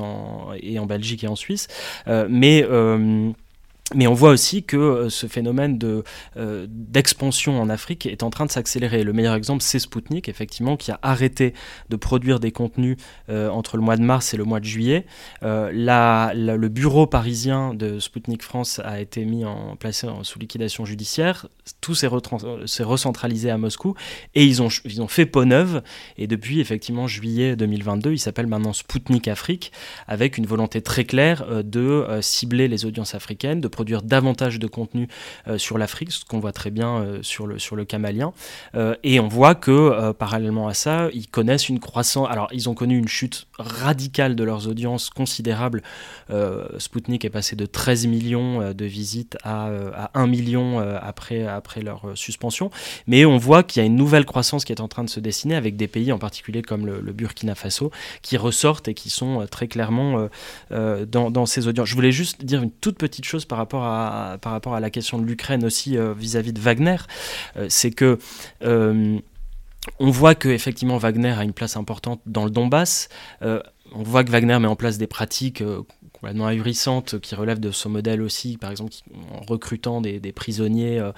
et 0.62 0.80
en 0.80 0.86
Belgique 0.86 1.24
et 1.24 1.28
en 1.28 1.36
Suisse. 1.36 1.68
mais 2.30 2.66
mais 3.94 4.08
on 4.08 4.14
voit 4.14 4.30
aussi 4.30 4.64
que 4.64 4.78
euh, 4.78 5.10
ce 5.10 5.28
phénomène 5.28 5.78
euh, 6.38 6.66
d'expansion 6.70 7.62
en 7.62 7.70
Afrique 7.70 8.06
est 8.06 8.24
en 8.24 8.30
train 8.30 8.46
de 8.46 8.52
s'accélérer. 8.52 9.04
Le 9.04 9.14
meilleur 9.14 9.36
exemple, 9.36 9.62
c'est 9.62 9.80
Spoutnik, 9.80 10.30
effectivement, 10.30 10.78
qui 10.78 10.92
a 10.92 11.00
arrêté 11.02 11.54
de 11.90 11.96
produire 11.96 12.40
des 12.40 12.52
contenus 12.52 12.98
euh, 13.30 13.50
entre 13.50 13.78
le 13.78 13.84
mois 13.84 13.98
de 13.98 14.02
mars 14.02 14.34
et 14.34 14.38
le 14.38 14.46
mois 14.46 14.60
de 14.60 14.66
juillet. 14.66 15.06
le 15.42 16.68
bureau 16.70 17.08
parisien 17.08 17.74
de 17.74 18.00
Spoutnik 18.00 18.42
France 18.42 18.80
a 18.84 19.00
été 19.00 19.26
mis 19.26 19.46
en 19.46 19.76
placé 19.76 20.08
sous 20.24 20.40
liquidation 20.40 20.86
judiciaire. 20.86 21.48
Tout 21.82 21.96
s'est, 21.96 22.08
recentralisé 22.08 23.50
à 23.50 23.58
Moscou 23.58 23.96
et 24.36 24.46
ils 24.46 24.62
ont, 24.62 24.70
ils 24.86 25.02
ont 25.02 25.08
fait 25.08 25.26
peau 25.26 25.46
neuve. 25.46 25.82
Et 26.18 26.28
depuis, 26.28 26.60
effectivement, 26.60 27.08
juillet 27.08 27.56
2022, 27.56 28.14
il 28.14 28.20
s'appelle 28.20 28.48
maintenant 28.48 28.74
Spoutnik 28.74 29.28
Afrique, 29.28 29.72
avec 30.08 30.38
une 30.38 30.46
volonté 30.46 30.82
très 30.82 31.06
claire 31.06 31.64
de 31.64 32.06
cibler 32.22 32.68
les 32.68 32.86
audiences 32.86 33.16
africaines, 33.16 33.62
de 33.62 33.68
produire 33.68 34.02
davantage 34.02 34.60
de 34.60 34.68
contenu 34.68 35.08
euh, 35.48 35.58
sur 35.58 35.78
l'Afrique, 35.78 36.12
ce 36.12 36.26
qu'on 36.26 36.40
voit 36.40 36.52
très 36.52 36.72
bien 36.72 36.98
euh, 36.98 37.20
sur, 37.22 37.48
le, 37.48 37.60
sur 37.60 37.76
le 37.76 37.86
camalien. 37.86 38.34
Euh, 38.76 38.96
et 39.04 39.20
on 39.20 39.28
voit 39.28 39.56
que 39.56 40.12
parallèlement 40.14 40.68
à 40.68 40.74
ça, 40.74 41.10
ils 41.14 41.28
connaissent 41.28 41.70
une 41.70 41.80
croissance. 41.80 42.28
Alors, 42.30 42.48
ils 42.52 42.70
ont 42.70 42.74
connu 42.74 42.98
une 42.98 43.08
chute 43.08 43.48
radicale 43.58 44.36
de 44.36 44.44
leurs 44.44 44.68
audiences 44.68 45.10
considérable. 45.10 45.82
Spoutnik 46.78 47.26
est 47.26 47.30
passé 47.30 47.56
de 47.56 47.66
13 47.66 48.08
millions 48.08 48.74
de 48.74 48.86
visites 48.86 49.38
à, 49.44 49.68
à 49.96 50.20
1 50.20 50.28
million 50.28 50.80
après, 50.80 51.48
après 51.56 51.82
leur 51.82 52.12
suspension. 52.16 52.72
Mais 53.08 53.26
on 53.26 53.38
voit 53.38 53.64
qu'il 53.64 53.82
y 53.82 53.84
a 53.84 53.86
une 53.86 53.96
nouvelle 53.96 54.26
croissance 54.26 54.66
qui 54.66 54.72
est 54.72 54.82
en 54.82 54.88
train 54.88 55.04
de 55.04 55.10
se 55.10 55.20
dessiner 55.20 55.56
avec 55.56 55.76
des 55.76 55.88
pays 55.88 56.12
en 56.12 56.20
particulier 56.20 56.62
comme 56.62 56.86
le, 56.86 57.14
Burkina 57.14 57.56
Faso 57.56 57.92
qui 58.22 58.38
ressortent 58.38 58.88
et 58.88 58.94
qui 58.94 59.10
sont 59.10 59.46
très 59.50 59.68
clairement 59.68 60.28
dans, 60.72 61.32
dans 61.32 61.46
ces 61.46 61.68
audiences. 61.68 61.90
Je 61.90 61.96
voulais 61.96 62.12
juste 62.12 62.44
dire 62.44 62.64
une 62.64 62.72
toute 62.72 62.98
petite 62.98 63.26
chose 63.26 63.46
par 63.46 63.58
rapport 63.58 63.84
à, 63.84 64.38
par 64.42 64.52
rapport 64.52 64.74
à 64.74 64.80
la 64.80 64.90
question 64.90 65.18
de 65.20 65.26
l'Ukraine 65.26 65.64
aussi 65.66 65.98
euh, 65.98 66.14
vis-à-vis 66.14 66.54
de 66.54 66.60
Wagner, 66.60 66.98
euh, 67.58 67.68
c'est 67.70 67.92
que 67.92 68.20
euh, 68.64 69.20
on 70.00 70.12
voit 70.12 70.36
que 70.36 70.50
effectivement 70.50 70.98
Wagner 70.98 71.32
a 71.32 71.44
une 71.44 71.54
place 71.54 71.76
importante 71.76 72.22
dans 72.26 72.46
le 72.46 72.52
Donbass. 72.52 73.10
on 73.42 74.04
voit 74.04 74.24
que 74.24 74.32
Wagner 74.32 74.58
met 74.60 74.68
en 74.68 74.78
place 74.78 74.98
des 74.98 75.08
pratiques 75.08 75.62
complètement 76.24 76.48
ahurissante 76.48 77.20
qui 77.20 77.36
relève 77.36 77.60
de 77.60 77.72
son 77.72 77.90
modèle 77.90 78.22
aussi, 78.22 78.56
par 78.56 78.72
exemple 78.72 78.94
en 79.34 79.42
recrutant 79.46 80.00
des, 80.00 80.20
prisonniers 80.32 80.98
euh, 80.98 81.12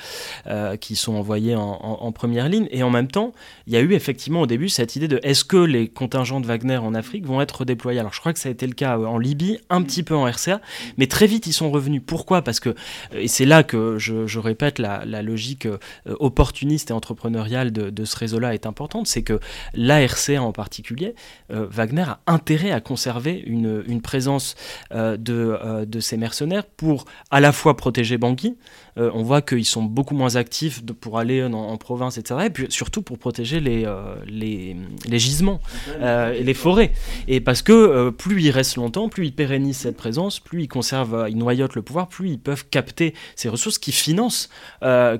euh, 0.47 0.77
qui 0.77 0.95
sont 0.95 1.13
envoyés 1.13 1.55
en, 1.55 2.11
première 2.11 2.49
ligne. 2.49 2.67
Et 2.71 2.81
en 2.81 2.89
même 2.89 3.07
temps, 3.07 3.31
il 3.67 3.73
y 3.73 3.77
a 3.77 3.81
eu 3.81 3.93
effectivement 3.93 4.41
au 4.41 4.47
début 4.47 4.67
cette 4.67 4.95
idée 4.95 5.07
de 5.07 5.19
est-ce 5.21 5.45
que 5.45 5.57
les 5.57 5.89
contingents 5.89 6.39
de 6.39 6.47
Wagner 6.47 6.77
en 6.77 6.95
Afrique 6.95 7.23
vont 7.23 7.39
être 7.39 7.65
déployés 7.65 7.99
Alors 7.99 8.13
je 8.13 8.19
crois 8.19 8.33
que 8.33 8.39
ça 8.39 8.49
a 8.49 8.51
été 8.51 8.65
le 8.65 8.73
cas 8.73 8.97
euh, 8.97 9.05
en 9.05 9.19
Libye, 9.19 9.59
un 9.69 9.83
petit 9.83 10.01
peu 10.01 10.15
en 10.15 10.25
RCA, 10.25 10.59
mais 10.97 11.05
très 11.05 11.27
vite 11.27 11.45
ils 11.45 11.53
sont 11.53 11.69
revenus. 11.69 12.01
Pourquoi? 12.03 12.41
Parce 12.41 12.59
que, 12.59 12.73
et 13.13 13.27
c'est 13.27 13.45
là 13.45 13.61
que 13.61 13.99
je, 13.99 14.39
répète, 14.39 14.79
la, 14.79 15.05
logique 15.21 15.67
opportuniste 16.07 16.89
et 16.89 16.93
entrepreneuriale 16.93 17.71
de, 17.71 18.05
ce 18.05 18.17
réseau-là 18.17 18.55
est 18.55 18.65
importante, 18.65 19.05
c'est 19.05 19.21
que 19.21 19.39
la 19.75 20.03
RCA 20.03 20.41
en 20.41 20.51
particulier, 20.51 21.13
Wagner 21.49 22.05
a 22.07 22.19
intérêt 22.25 22.71
à 22.71 22.81
conserver 22.81 23.43
une, 23.45 24.01
présence 24.01 24.55
euh, 24.94 24.94
de, 24.95 25.57
euh, 25.61 25.85
de, 25.85 25.99
ces 25.99 26.17
mercenaires 26.17 26.65
pour 26.65 27.05
à 27.29 27.39
la 27.39 27.51
fois 27.51 27.75
protéger 27.75 28.17
Bangui, 28.17 28.57
euh, 28.97 29.11
on 29.13 29.23
voit 29.23 29.41
qu'ils 29.41 29.65
sont 29.65 29.83
beaucoup 29.83 30.15
moins 30.15 30.35
actifs 30.35 30.83
pour 30.85 31.19
aller 31.19 31.43
en, 31.43 31.77
province, 31.77 32.17
etc. 32.17 32.41
Et 32.45 32.49
puis 32.49 32.67
surtout 32.69 33.01
pour 33.01 33.17
protéger 33.17 33.59
les, 33.59 33.85
les, 34.27 34.75
les, 35.07 35.19
gisements 35.19 35.59
et 36.01 36.43
les 36.43 36.53
forêts. 36.53 36.91
Et 37.27 37.41
parce 37.41 37.61
que 37.61 38.09
plus 38.09 38.41
ils 38.43 38.51
restent 38.51 38.77
longtemps, 38.77 39.09
plus 39.09 39.27
ils 39.27 39.33
pérennisent 39.33 39.77
cette 39.77 39.97
présence, 39.97 40.39
plus 40.39 40.63
ils 40.63 40.67
conservent, 40.67 41.27
ils 41.29 41.37
noyotent 41.37 41.75
le 41.75 41.81
pouvoir, 41.81 42.07
plus 42.07 42.29
ils 42.29 42.39
peuvent 42.39 42.65
capter 42.69 43.13
ces 43.35 43.49
ressources 43.49 43.77
qui 43.77 43.91
financent, 43.91 44.49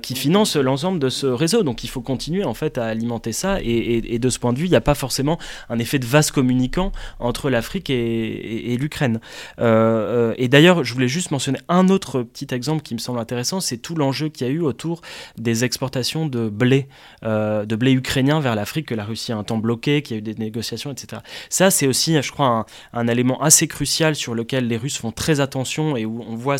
qui 0.02 0.14
financent 0.14 0.56
l'ensemble 0.56 0.98
de 0.98 1.08
ce 1.08 1.26
réseau. 1.26 1.62
Donc 1.62 1.84
il 1.84 1.88
faut 1.88 2.00
continuer 2.00 2.44
en 2.44 2.54
fait 2.54 2.78
à 2.78 2.86
alimenter 2.86 3.32
ça. 3.32 3.58
Et, 3.62 4.18
de 4.18 4.30
ce 4.30 4.38
point 4.38 4.52
de 4.52 4.58
vue, 4.58 4.66
il 4.66 4.70
n'y 4.70 4.76
a 4.76 4.80
pas 4.80 4.94
forcément 4.94 5.38
un 5.68 5.78
effet 5.78 5.98
de 5.98 6.06
vase 6.06 6.30
communicant 6.30 6.92
entre 7.20 7.50
l'Afrique 7.50 7.90
et, 7.90 8.72
et 8.72 8.76
l'Ukraine. 8.78 9.20
Euh, 9.60 10.30
euh, 10.30 10.34
et 10.38 10.48
d'ailleurs, 10.48 10.84
je 10.84 10.92
voulais 10.92 11.08
juste 11.08 11.30
mentionner 11.30 11.58
un 11.68 11.88
autre 11.88 12.22
petit 12.22 12.52
exemple 12.54 12.82
qui 12.82 12.94
me 12.94 12.98
semble 12.98 13.18
intéressant, 13.18 13.60
c'est 13.66 13.78
tout 13.78 13.94
l'enjeu 13.94 14.28
qu'il 14.28 14.46
y 14.46 14.50
a 14.50 14.52
eu 14.52 14.60
autour 14.60 15.02
des 15.36 15.64
exportations 15.64 16.26
de 16.26 16.48
blé, 16.48 16.88
euh, 17.24 17.64
de 17.64 17.76
blé 17.76 17.92
ukrainien 17.92 18.40
vers 18.40 18.54
l'Afrique 18.54 18.86
que 18.86 18.94
la 18.94 19.04
Russie 19.04 19.32
a 19.32 19.36
un 19.36 19.44
temps 19.44 19.58
bloqué, 19.58 20.02
qu'il 20.02 20.14
y 20.14 20.16
a 20.16 20.20
eu 20.20 20.22
des 20.22 20.34
négociations, 20.34 20.92
etc. 20.92 21.22
Ça, 21.50 21.70
c'est 21.70 21.86
aussi, 21.86 22.20
je 22.20 22.32
crois, 22.32 22.66
un, 22.92 23.06
élément 23.08 23.40
assez 23.40 23.68
crucial 23.68 24.16
sur 24.16 24.34
lequel 24.34 24.66
les 24.66 24.76
Russes 24.76 24.98
font 24.98 25.12
très 25.12 25.40
attention 25.40 25.96
et 25.96 26.04
où 26.04 26.24
on 26.26 26.34
voit 26.34 26.56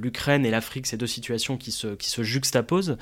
l'Ukraine 0.00 0.46
et 0.46 0.50
l'Afrique, 0.50 0.86
ces 0.86 0.96
deux 0.96 1.06
situations 1.06 1.56
qui 1.56 1.72
se, 1.72 1.88
qui 1.88 2.08
se 2.08 2.22
juxtaposent. 2.22 2.96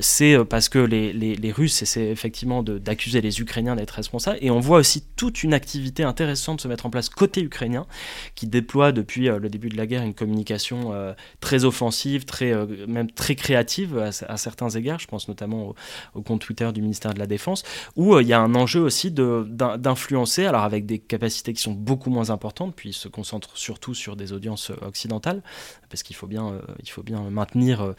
c'est 0.00 0.36
parce 0.44 0.68
que 0.68 0.78
les, 0.78 1.12
les, 1.12 1.34
les 1.34 1.52
Russes 1.52 1.82
essaient 1.82 2.10
effectivement 2.10 2.62
d'accuser 2.62 3.20
les 3.20 3.40
Ukrainiens 3.40 3.76
d'être 3.76 3.90
responsables 3.92 4.38
et 4.40 4.50
on 4.50 4.60
voit 4.60 4.78
aussi 4.78 5.04
toute 5.16 5.42
une 5.42 5.54
activité 5.54 6.02
intéressante 6.04 6.60
se 6.60 6.68
mettre 6.68 6.86
en 6.86 6.90
place 6.90 7.08
côté 7.08 7.42
ukrainien 7.42 7.86
qui 8.34 8.46
déploie 8.46 8.92
depuis 8.92 9.28
euh, 9.28 9.38
le 9.38 9.48
début 9.48 9.68
de 9.68 9.76
la 9.76 9.86
guerre 9.86 10.02
une 10.02 10.14
communication 10.14 10.92
euh, 10.92 11.12
très 11.40 11.64
offensive, 11.64 12.24
euh, 12.40 12.86
même 12.86 13.10
très 13.10 13.34
créative 13.34 13.98
à, 13.98 14.36
certains 14.36 14.70
égards. 14.70 14.98
Je 14.98 15.06
pense 15.06 15.28
notamment 15.28 15.74
au, 16.14 16.22
compte 16.22 16.40
Twitter 16.40 16.70
du 16.72 16.80
ministère 16.80 17.14
de 17.14 17.18
la 17.18 17.26
Défense, 17.26 17.62
où 17.96 18.18
il 18.18 18.26
y 18.26 18.32
a 18.32 18.40
un 18.40 18.54
enjeu 18.54 18.80
aussi 18.80 19.10
d'influencer, 19.10 20.46
alors 20.46 20.62
avec 20.62 20.86
des 20.86 20.98
capacités 20.98 21.52
qui 21.52 21.62
sont 21.62 21.72
beaucoup 21.72 22.10
moins 22.10 22.30
importantes, 22.30 22.74
puis 22.74 22.90
il 22.90 22.94
se 22.94 23.08
concentre 23.08 23.56
surtout 23.56 23.94
sur 23.94 24.16
des 24.16 24.32
audiences 24.32 24.70
occidentales, 24.82 25.42
parce 25.88 26.02
qu'il 26.02 26.16
faut 26.16 26.26
bien, 26.26 26.60
faut 26.88 27.02
bien 27.02 27.20
maintenir 27.30 27.94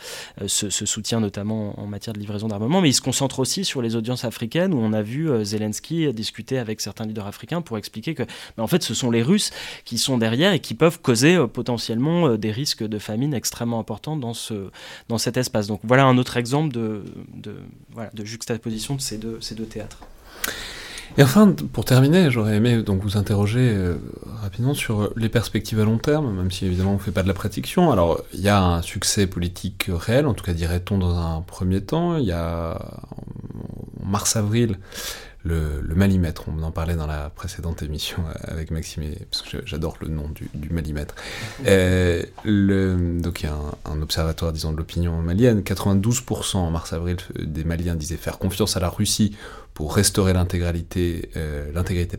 ce, 0.47 0.69
soutien, 0.69 1.19
notamment 1.19 1.79
en 1.79 1.85
matière 1.85 2.13
de 2.13 2.19
livraison 2.19 2.47
d'armement, 2.47 2.81
mais 2.81 2.89
il 2.89 2.93
se 2.93 3.01
concentre 3.01 3.39
aussi 3.39 3.65
sur 3.65 3.81
les 3.81 3.95
audiences 3.95 4.25
africaines, 4.25 4.73
où 4.73 4.77
on 4.77 4.93
a 4.93 5.01
vu 5.01 5.29
Zelensky 5.45 6.11
discuter 6.13 6.57
avec 6.57 6.81
certains 6.81 7.05
leaders 7.05 7.27
africains 7.27 7.61
pour 7.61 7.77
expliquer 7.77 8.15
que, 8.15 8.23
en 8.57 8.67
fait, 8.67 8.83
ce 8.83 8.93
sont 8.93 9.11
les 9.11 9.21
Russes 9.21 9.51
qui 9.85 9.97
sont 9.97 10.17
derrière 10.17 10.53
et 10.53 10.59
qui 10.59 10.73
peuvent 10.73 10.99
causer 11.01 11.35
euh, 11.35 11.47
potentiellement 11.47 12.27
euh, 12.27 12.37
des 12.37 12.51
risques 12.51 12.83
de 12.83 12.99
famine 12.99 13.33
extrêmement 13.33 13.79
importants 13.79 14.17
dans, 14.23 14.33
ce, 14.33 14.69
dans 15.09 15.19
cet 15.19 15.35
espace. 15.37 15.67
Donc 15.67 15.81
voilà 15.83 16.05
un 16.05 16.17
autre 16.17 16.37
exemple 16.37 16.73
de, 16.73 17.03
de, 17.35 17.55
voilà, 17.91 18.09
de 18.13 18.23
juxtaposition 18.25 18.95
de 18.95 19.01
ces 19.01 19.17
deux, 19.17 19.37
ces 19.41 19.55
deux 19.55 19.65
théâtres. 19.65 19.99
Et 21.15 21.21
enfin, 21.21 21.53
pour 21.73 21.85
terminer, 21.85 22.31
j'aurais 22.31 22.55
aimé 22.55 22.81
donc 22.81 23.03
vous 23.03 23.17
interroger 23.17 23.69
euh, 23.71 23.97
rapidement 24.41 24.73
sur 24.73 25.11
les 25.15 25.29
perspectives 25.29 25.79
à 25.79 25.83
long 25.83 25.99
terme, 25.99 26.33
même 26.35 26.49
si 26.49 26.65
évidemment 26.65 26.91
on 26.91 26.95
ne 26.95 27.05
fait 27.07 27.11
pas 27.11 27.21
de 27.21 27.27
la 27.27 27.35
prédiction. 27.35 27.91
Alors, 27.91 28.23
il 28.33 28.41
y 28.41 28.49
a 28.49 28.59
un 28.59 28.81
succès 28.81 29.27
politique 29.27 29.91
réel, 29.93 30.25
en 30.25 30.33
tout 30.33 30.43
cas 30.43 30.53
dirait-on 30.53 30.97
dans 30.97 31.15
un 31.15 31.41
premier 31.41 31.81
temps. 31.81 32.17
Il 32.17 32.25
y 32.25 32.31
a 32.31 32.79
en 34.01 34.07
mars-avril 34.07 34.79
le, 35.43 35.81
le, 35.81 35.95
malimètre. 35.95 36.45
On 36.47 36.63
en 36.63 36.71
parlait 36.71 36.95
dans 36.95 37.07
la 37.07 37.29
précédente 37.29 37.83
émission 37.83 38.23
avec 38.43 38.71
Maxime, 38.71 39.03
parce 39.29 39.43
que 39.43 39.57
j'adore 39.65 39.97
le 40.01 40.07
nom 40.07 40.29
du, 40.29 40.49
du 40.53 40.69
malimètre. 40.69 41.15
Euh, 41.65 42.23
le, 42.43 43.19
donc 43.19 43.41
il 43.41 43.45
y 43.45 43.49
a 43.49 43.55
un, 43.85 44.01
observatoire, 44.01 44.51
disons, 44.51 44.71
de 44.73 44.77
l'opinion 44.77 45.21
malienne. 45.21 45.61
92% 45.61 46.57
en 46.57 46.71
mars-avril 46.71 47.17
des 47.39 47.63
Maliens 47.63 47.95
disaient 47.95 48.17
faire 48.17 48.37
confiance 48.37 48.75
à 48.75 48.79
la 48.79 48.89
Russie 48.89 49.35
pour 49.73 49.95
restaurer 49.95 50.33
l'intégralité, 50.33 51.29
euh, 51.35 51.71
l'intégrité 51.73 52.17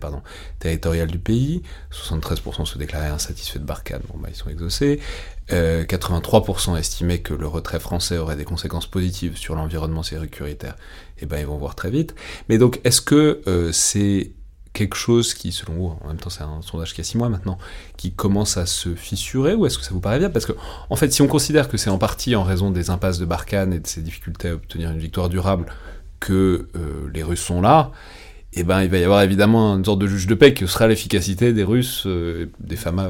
territoriale 0.59 1.09
du 1.09 1.19
pays. 1.19 1.63
73% 1.93 2.65
se 2.65 2.79
déclaraient 2.79 3.09
insatisfaits 3.09 3.59
de 3.59 3.65
Barkhane. 3.65 4.03
Bon, 4.13 4.19
bah, 4.19 4.29
ils 4.31 4.37
sont 4.37 4.51
exaucés. 4.51 5.01
83% 5.49 6.73
euh, 6.73 6.77
estimaient 6.77 7.19
que 7.19 7.35
le 7.35 7.47
retrait 7.47 7.81
français 7.81 8.19
aurait 8.19 8.37
des 8.37 8.45
conséquences 8.45 8.87
positives 8.87 9.37
sur 9.37 9.55
l'environnement 9.55 10.03
sécuritaire. 10.03 10.77
Eh 11.19 11.27
ben, 11.27 11.39
ils 11.39 11.47
vont 11.47 11.59
voir 11.59 11.75
très 11.75 11.91
vite. 11.91 12.15
Mais 12.49 12.59
donc, 12.59 12.81
est-ce 12.85 13.01
que 13.01 13.43
euh, 13.47 13.71
c'est 13.71 14.33
quelque 14.73 14.97
chose 14.97 15.35
qui, 15.35 15.53
selon 15.53 15.75
vous, 15.75 15.97
en 16.03 16.09
même 16.09 16.17
temps 16.17 16.31
c'est 16.31 16.43
un 16.43 16.61
sondage 16.61 16.95
qui 16.95 17.01
a 17.01 17.05
6 17.05 17.17
mois 17.19 17.29
maintenant, 17.29 17.59
qui 17.97 18.13
commence 18.13 18.57
à 18.57 18.67
se 18.67 18.97
fissurer, 18.97 19.55
ou 19.55 19.67
est-ce 19.67 19.79
que 19.79 19.85
ça 19.85 19.93
vous 19.93 20.01
paraît 20.01 20.19
bien 20.19 20.31
Parce 20.31 20.47
que, 20.47 20.53
en 20.91 20.97
fait, 20.97 21.13
si 21.13 21.23
on 21.23 21.29
considère 21.29 21.69
que 21.69 21.77
c'est 21.77 21.91
en 21.91 21.99
partie 21.99 22.35
en 22.35 22.43
raison 22.43 22.73
des 22.73 22.91
impasses 22.91 23.19
de 23.19 23.25
Barkhane 23.25 23.73
et 23.73 23.79
de 23.79 23.87
ses 23.87 24.03
difficultés 24.03 24.49
à 24.49 24.55
obtenir 24.55 24.91
une 24.91 24.99
victoire 24.99 25.29
durable 25.29 25.67
que 26.25 26.69
euh, 26.75 27.11
les 27.13 27.23
Russes 27.23 27.43
sont 27.43 27.61
là, 27.61 27.91
et 28.55 28.65
ben 28.65 28.83
il 28.83 28.89
va 28.89 28.99
y 28.99 29.05
avoir 29.05 29.21
évidemment 29.23 29.77
une 29.77 29.85
sorte 29.85 29.99
de 29.99 30.07
juge 30.07 30.27
de 30.27 30.35
paix 30.35 30.55
que 30.55 30.67
sera 30.67 30.87
l'efficacité 30.87 31.53
des 31.53 31.65
Russes, 31.65 32.07
des 32.61 32.77
FAMA 32.77 33.09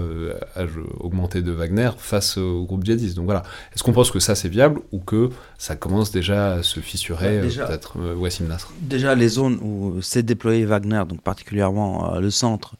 âge 0.57 0.71
augmenté 0.99 1.43
de 1.43 1.53
Wagner 1.53 1.91
face 1.99 2.39
au 2.39 2.65
groupe 2.65 2.83
djihadiste. 2.83 3.15
Donc 3.17 3.27
voilà, 3.27 3.43
est-ce 3.75 3.83
qu'on 3.83 3.93
pense 3.93 4.11
que 4.11 4.21
ça 4.21 4.35
c'est 4.35 4.49
viable 4.49 4.81
ou 4.91 5.01
que 5.01 5.29
ça 5.59 5.77
commence 5.77 6.11
déjà 6.11 6.55
à 6.55 6.63
se 6.63 6.81
fissurer, 6.81 7.41
peut-être 7.41 7.99
Wassim 8.17 8.47
Nasr? 8.47 8.73
Déjà 8.81 9.15
les 9.15 9.29
zones 9.29 9.59
où 9.61 10.01
s'est 10.01 10.23
déployé 10.23 10.65
Wagner, 10.65 11.03
donc 11.07 11.21
particulièrement 11.21 12.19
le 12.19 12.31
centre, 12.31 12.75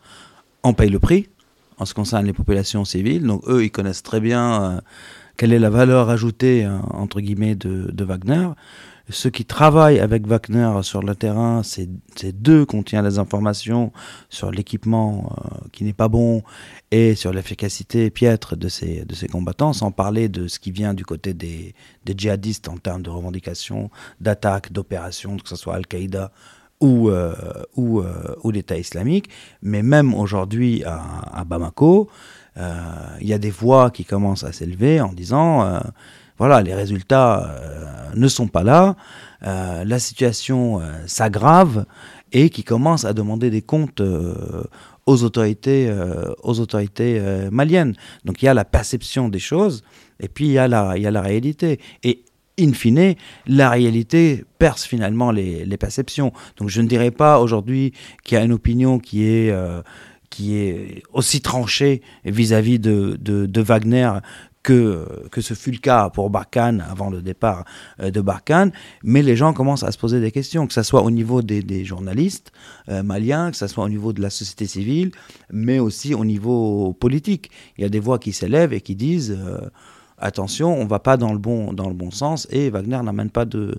en 0.63 0.73
paye 0.73 0.91
le 0.91 0.99
prix 0.99 1.29
en 1.79 1.85
ce 1.85 1.93
qui 1.93 1.97
concerne 1.97 2.25
les 2.25 2.33
populations 2.33 2.87
civiles. 2.87 3.27
Donc 3.27 3.43
eux, 3.47 3.63
ils 3.63 3.71
connaissent 3.71 4.03
très 4.03 4.21
bien 4.21 4.81
quelle 5.37 5.53
est 5.53 5.59
la 5.59 5.71
valeur 5.71 6.09
ajoutée, 6.09 6.67
entre 6.91 7.21
guillemets, 7.21 7.57
de, 7.57 7.91
de 7.93 8.05
Wagner. 8.05 8.49
Ceux 9.11 9.29
qui 9.29 9.45
travaillent 9.45 10.01
avec 10.01 10.27
Wagner 10.27 10.83
sur 10.83 11.03
le 11.03 11.15
terrain, 11.15 11.63
c'est 11.63 11.89
d'eux 12.41 12.65
qu'on 12.65 12.83
tient 12.83 13.03
les 13.03 13.19
informations 13.19 13.93
sur 14.31 14.51
l'équipement 14.51 15.31
euh, 15.37 15.69
qui 15.73 15.85
n'est 15.85 15.93
pas 15.93 16.09
bon 16.09 16.43
et 16.91 17.15
sur 17.15 17.31
l'efficacité 17.31 18.09
piètre 18.09 18.57
de 18.57 18.69
ces, 18.69 19.05
de 19.05 19.15
ces 19.15 19.29
combattants, 19.29 19.75
sans 19.75 19.91
parler 19.91 20.31
de 20.31 20.49
ce 20.49 20.59
qui 20.59 20.71
vient 20.71 20.95
du 20.95 21.05
côté 21.05 21.35
des, 21.35 21.75
djihadistes 22.07 22.69
en 22.69 22.79
termes 22.79 23.03
de 23.03 23.11
revendications, 23.11 23.91
d'attaques, 24.23 24.73
d'opérations, 24.73 25.37
que 25.37 25.51
ce 25.51 25.57
soit 25.57 25.75
Al-Qaïda 25.75 26.33
ou, 26.81 27.11
euh, 27.11 27.35
ou, 27.77 28.01
euh, 28.01 28.35
ou 28.43 28.53
l'État 28.53 28.79
islamique. 28.79 29.29
Mais 29.61 29.83
même 29.83 30.15
aujourd'hui 30.15 30.83
à, 30.85 31.45
Bamako, 31.45 32.09
il 32.57 33.27
y 33.27 33.35
a 33.35 33.39
des 33.39 33.51
voix 33.51 33.91
qui 33.91 34.07
commencent 34.07 34.45
à 34.45 34.53
s'élever 34.53 35.03
en 35.03 35.13
disant 35.13 35.83
voilà, 36.39 36.63
les 36.63 36.75
résultats 36.75 37.45
euh, 37.45 38.15
ne 38.17 38.29
sont 38.29 38.49
pas 38.49 38.65
là, 38.65 38.97
euh, 39.47 39.85
la 39.85 39.99
situation 39.99 40.81
euh, 40.81 40.93
s'aggrave 41.07 41.87
et 42.33 42.51
qui 42.51 42.65
commence 42.65 43.05
à 43.05 43.13
demander 43.13 43.51
des 43.51 43.63
comptes 43.63 44.03
aux 45.07 45.23
autorités, 45.23 45.89
aux 46.43 46.59
autorités 46.59 47.23
maliennes. 47.53 47.95
Donc 48.25 48.43
il 48.43 48.47
y 48.47 48.49
a 48.49 48.55
la 48.55 48.65
perception 48.65 49.29
des 49.29 49.39
choses 49.39 49.85
et 50.19 50.27
puis 50.27 50.47
il 50.47 50.51
y 50.51 50.59
a 50.59 50.67
la, 50.67 50.95
il 50.97 51.03
y 51.05 51.07
a 51.07 51.13
la 51.13 51.21
réalité. 51.21 51.79
Et 52.03 52.25
in 52.59 52.73
fine, 52.73 53.15
la 53.47 53.71
réalité 53.71 54.45
perce 54.59 54.85
finalement 54.85 55.31
les, 55.31 55.65
les 55.65 55.77
perceptions. 55.77 56.33
Donc 56.57 56.71
je 56.71 56.81
ne 56.81 56.89
dirais 56.89 57.13
pas 57.13 57.39
aujourd'hui 57.39 57.93
qu'il 58.25 58.37
y 58.37 58.41
a 58.41 58.45
une 58.45 58.53
opinion 58.53 58.99
qui 58.99 59.23
est 59.23 59.55
qui 60.35 60.57
est 60.57 61.05
aussi 61.13 61.41
tranchée 61.41 62.03
vis-à-vis 62.25 62.81
de, 62.81 63.17
de, 63.21 63.61
Wagner 63.63 64.11
que, 64.65 65.07
que 65.31 65.41
ce 65.41 65.55
fut 65.55 65.71
le 65.71 65.79
cas 65.79 66.11
pour 66.11 66.31
Barkhane 66.31 66.85
avant 66.91 67.11
le 67.11 67.23
départ 67.23 67.65
euh, 68.01 68.11
de 68.11 68.21
Barkhane, 68.21 68.73
mais 69.05 69.23
les 69.23 69.37
gens 69.37 69.53
commencent 69.53 69.85
à 69.85 69.93
se 69.93 69.99
poser 69.99 70.21
des 70.21 70.33
questions, 70.33 70.67
que 70.67 70.73
ce 70.73 70.83
soit 70.83 71.03
au 71.03 71.13
niveau 71.13 71.43
des, 71.43 71.63
des 71.63 71.85
journalistes 71.85 72.51
euh, 72.89 73.05
maliens, 73.05 73.53
que 73.53 73.57
ce 73.57 73.69
soit 73.69 73.85
au 73.85 73.89
niveau 73.89 74.13
de 74.13 74.23
la 74.23 74.31
société 74.31 74.67
civile, 74.67 75.13
mais 75.53 75.79
aussi 75.79 76.15
au 76.15 76.25
niveau 76.25 76.95
politique. 76.95 77.51
Il 77.77 77.83
y 77.83 77.85
a 77.85 77.91
des 77.91 78.01
voix 78.01 78.19
qui 78.19 78.33
s'élèvent 78.33 78.73
et 78.73 78.81
qui 78.81 78.97
disent... 78.97 79.37
Euh, 79.39 79.61
attention, 80.19 80.75
on 80.75 80.87
va 80.87 80.99
pas 80.99 81.17
dans 81.17 81.33
le 81.33 81.39
bon, 81.39 81.73
dans 81.73 81.89
le 81.89 81.95
bon 81.95 82.11
sens 82.11 82.47
et 82.51 82.71
Wagner 82.71 83.01
n'amène 83.03 83.31
pas 83.31 83.45
de, 83.45 83.77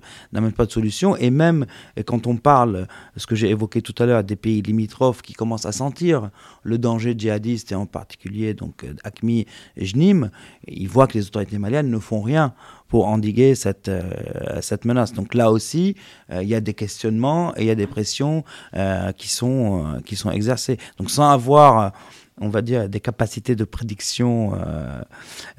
pas 0.55 0.65
de 0.65 0.71
solution. 0.71 1.15
Et 1.17 1.29
même 1.29 1.65
quand 2.05 2.27
on 2.27 2.37
parle, 2.37 2.87
ce 3.17 3.25
que 3.27 3.35
j'ai 3.35 3.49
évoqué 3.49 3.81
tout 3.81 3.95
à 3.99 4.05
l'heure, 4.05 4.23
des 4.23 4.35
pays 4.35 4.61
limitrophes 4.61 5.21
qui 5.21 5.33
commencent 5.33 5.65
à 5.65 5.71
sentir 5.71 6.29
le 6.63 6.77
danger 6.77 7.15
djihadiste 7.17 7.71
et 7.71 7.75
en 7.75 7.85
particulier 7.85 8.53
donc 8.53 8.85
Akmi 9.03 9.45
et 9.77 9.85
Jnim, 9.85 10.29
ils 10.67 10.87
voient 10.87 11.07
que 11.07 11.17
les 11.17 11.27
autorités 11.27 11.57
maliennes 11.57 11.89
ne 11.89 11.99
font 11.99 12.21
rien 12.21 12.53
pour 12.87 13.07
endiguer 13.07 13.55
cette, 13.55 13.89
euh, 13.89 14.61
cette 14.61 14.85
menace. 14.85 15.13
Donc 15.13 15.33
là 15.33 15.51
aussi, 15.51 15.95
euh, 16.31 16.43
il 16.43 16.49
y 16.49 16.55
a 16.55 16.61
des 16.61 16.73
questionnements 16.73 17.55
et 17.57 17.61
il 17.61 17.67
y 17.67 17.71
a 17.71 17.75
des 17.75 17.87
pressions 17.87 18.43
euh, 18.75 19.11
qui, 19.11 19.27
sont, 19.27 20.01
qui 20.05 20.15
sont 20.15 20.31
exercées. 20.31 20.77
Donc 20.97 21.09
sans 21.09 21.29
avoir 21.29 21.93
on 22.41 22.49
va 22.49 22.61
dire, 22.61 22.89
des 22.89 22.99
capacités 22.99 23.55
de 23.55 23.63
prédiction, 23.63 24.53
euh, 24.55 25.01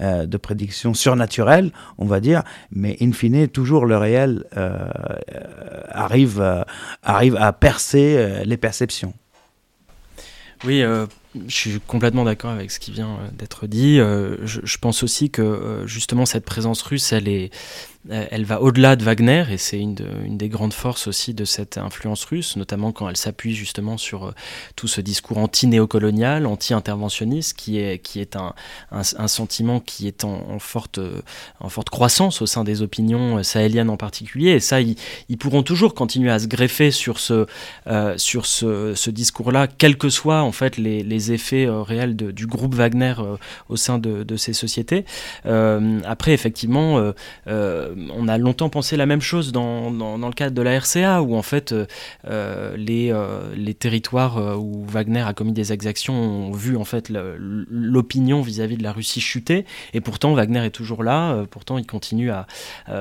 euh, 0.01 0.27
de 0.27 0.37
prédiction 0.37 0.95
surnaturelle, 0.95 1.73
on 1.99 2.05
va 2.05 2.21
dire, 2.21 2.43
mais 2.71 2.97
in 3.01 3.13
fine, 3.13 3.49
toujours 3.49 3.87
le 3.87 3.97
réel 3.97 4.45
euh, 4.57 4.89
arrive, 5.89 6.65
arrive 7.03 7.37
à 7.37 7.53
percer 7.53 8.43
les 8.45 8.57
perceptions. 8.57 9.15
Oui, 10.65 10.83
je 10.83 11.55
suis 11.55 11.81
complètement 11.87 12.25
d'accord 12.25 12.51
avec 12.51 12.71
ce 12.71 12.81
qui 12.81 12.91
vient 12.91 13.19
d'être 13.33 13.67
dit. 13.67 13.99
Je, 13.99 14.61
je, 14.63 14.79
pense 14.79 15.03
aussi 15.03 15.31
que 15.31 15.83
justement 15.85 16.25
cette 16.25 16.47
présence 16.47 16.81
russe, 16.83 17.13
elle 17.13 17.29
est, 17.29 17.51
elle 18.11 18.45
va 18.45 18.61
au-delà 18.61 18.97
de 18.97 19.05
Wagner 19.05 19.45
et 19.51 19.59
c'est 19.59 19.79
une, 19.79 19.97
des 20.29 20.49
grandes 20.49 20.73
forces 20.73 21.07
aussi 21.07 21.35
de 21.35 21.45
cette 21.45 21.79
influence 21.79 22.25
russe, 22.25 22.57
notamment 22.57 22.93
quand 22.93 23.09
elle 23.09 23.17
s'appuie 23.17 23.55
justement 23.55 23.97
sur 23.97 24.27
euh, 24.27 24.33
tout 24.77 24.89
ce 24.89 25.01
discours 25.01 25.39
anti-néocolonial, 25.39 26.47
anti-interventionniste, 26.47 27.57
qui 27.57 27.79
est, 27.79 28.37
un, 28.37 29.29
sentiment 29.29 29.81
qui 29.81 30.07
est 30.07 30.25
en, 30.25 30.59
forte, 30.59 31.01
en 31.61 31.69
forte 31.69 31.91
croissance 31.91 32.43
au 32.43 32.47
sein 32.47 32.65
des 32.65 32.83
opinions 32.83 33.39
euh, 33.39 33.43
sahéliennes 33.43 33.91
en 33.91 33.97
particulier. 33.97 34.51
Et 34.51 34.61
ça, 34.61 34.81
ils, 34.81 34.97
pourront 35.39 35.63
toujours 35.63 35.95
continuer 35.95 36.31
à 36.31 36.39
se 36.39 36.47
greffer 36.47 36.91
sur 36.91 37.21
ce, 37.21 37.47
sur 38.17 38.47
ce, 38.47 39.11
discours-là, 39.11 39.67
quels 39.67 39.99
que 39.99 40.09
soient 40.09 40.43
en 40.43 40.53
fait 40.53 40.77
les, 40.77 41.33
effets 41.33 41.67
réels 41.69 42.17
du 42.17 42.47
groupe 42.47 42.75
Wagner 42.75 43.15
au 43.69 43.77
sein 43.77 43.99
de, 43.99 44.37
ces 44.37 44.53
sociétés. 44.53 45.05
après, 45.45 46.33
effectivement, 46.33 47.13
on 48.15 48.29
a 48.29 48.39
longtemps 48.39 48.69
pensé 48.69 48.97
la 48.97 49.07
même 49.07 49.21
chose 49.21 49.53
dans, 49.53 49.91
le 49.91 50.33
cadre 50.35 50.55
de 50.55 50.63
la 50.63 50.79
RCA, 50.79 51.23
où 51.23 51.35
en 51.35 51.43
fait 51.43 51.73
euh, 51.73 51.87
euh, 52.29 52.77
les, 52.77 53.11
euh, 53.11 53.55
les 53.55 53.75
territoires 53.75 54.59
où 54.59 54.85
Wagner 54.87 55.21
a 55.21 55.33
commis 55.33 55.53
des 55.53 55.73
exactions 55.73 56.15
ont 56.15 56.53
vu 56.53 56.77
en 56.77 56.85
fait 56.85 57.11
l'opinion 57.11 58.43
vis-à-vis 58.43 58.77
de 58.77 58.83
la 58.83 58.93
Russie 58.93 59.21
chuter, 59.21 59.65
et 59.95 60.01
pourtant 60.01 60.35
Wagner 60.35 60.65
est 60.65 60.71
toujours 60.71 61.03
là, 61.03 61.45
pourtant 61.51 61.79
il 61.79 61.87
continue 61.87 62.31
à 62.31 62.47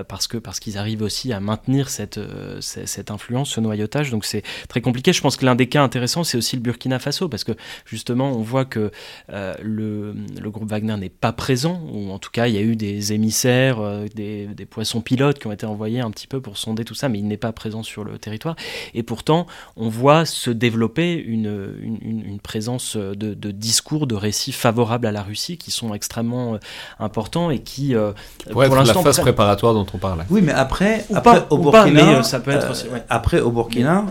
parce 0.07 0.27
que 0.27 0.37
parce 0.37 0.59
qu'ils 0.59 0.77
arrivent 0.77 1.01
aussi 1.01 1.33
à 1.33 1.39
maintenir 1.39 1.89
cette, 1.89 2.19
cette 2.59 3.11
influence, 3.11 3.49
ce 3.49 3.59
noyautage, 3.59 4.11
donc 4.11 4.25
c'est 4.25 4.43
très 4.69 4.81
compliqué. 4.81 5.13
Je 5.13 5.21
pense 5.21 5.37
que 5.37 5.45
l'un 5.45 5.55
des 5.55 5.67
cas 5.67 5.83
intéressants, 5.83 6.23
c'est 6.23 6.37
aussi 6.37 6.55
le 6.55 6.61
Burkina 6.61 6.99
Faso, 6.99 7.29
parce 7.29 7.43
que 7.43 7.53
justement 7.85 8.31
on 8.31 8.41
voit 8.41 8.65
que 8.65 8.91
le, 9.29 10.15
le, 10.41 10.49
groupe 10.49 10.69
Wagner 10.69 10.95
n'est 10.97 11.09
pas 11.09 11.33
présent, 11.33 11.81
ou 11.91 12.11
en 12.11 12.19
tout 12.19 12.31
cas 12.31 12.47
il 12.47 12.55
y 12.55 12.57
a 12.57 12.61
eu 12.61 12.75
des 12.75 13.13
émissaires, 13.13 13.79
des, 14.13 14.47
des 14.47 14.65
poissons 14.65 14.84
son 14.85 15.01
pilotes 15.01 15.39
qui 15.39 15.47
ont 15.47 15.51
été 15.51 15.65
envoyés 15.65 15.99
un 15.99 16.11
petit 16.11 16.27
peu 16.27 16.41
pour 16.41 16.57
sonder 16.57 16.85
tout 16.85 16.95
ça, 16.95 17.09
mais 17.09 17.19
il 17.19 17.27
n'est 17.27 17.37
pas 17.37 17.51
présent 17.51 17.83
sur 17.83 18.03
le 18.03 18.17
territoire. 18.17 18.55
Et 18.93 19.03
pourtant, 19.03 19.47
on 19.75 19.89
voit 19.89 20.25
se 20.25 20.49
développer 20.49 21.13
une, 21.13 21.75
une, 21.81 22.39
présence 22.39 22.95
de, 22.95 23.51
discours, 23.51 24.07
de 24.07 24.15
récits 24.15 24.51
favorables 24.51 25.07
à 25.07 25.11
la 25.11 25.23
Russie 25.23 25.57
qui 25.57 25.71
sont 25.71 25.93
extrêmement 25.93 26.55
euh, 26.55 26.57
importants 26.99 27.49
et 27.49 27.59
qui, 27.59 27.95
euh, 27.95 28.11
pour 28.51 28.61
l'instant, 28.63 28.99
la 28.99 29.03
phase 29.03 29.19
préparatoire 29.19 29.73
dont 29.73 29.85
on 29.93 29.97
parle. 29.97 30.25
Oui, 30.29 30.41
mais 30.41 30.51
après, 30.51 31.05
après 31.13 31.45
au 31.49 31.57
Burkina, 31.57 32.19
euh, 32.19 32.23
ça 32.23 32.39
peut 32.39 32.51
être 32.51 32.71
après 33.09 33.41
au 33.41 33.51
Burkina, 33.51 34.05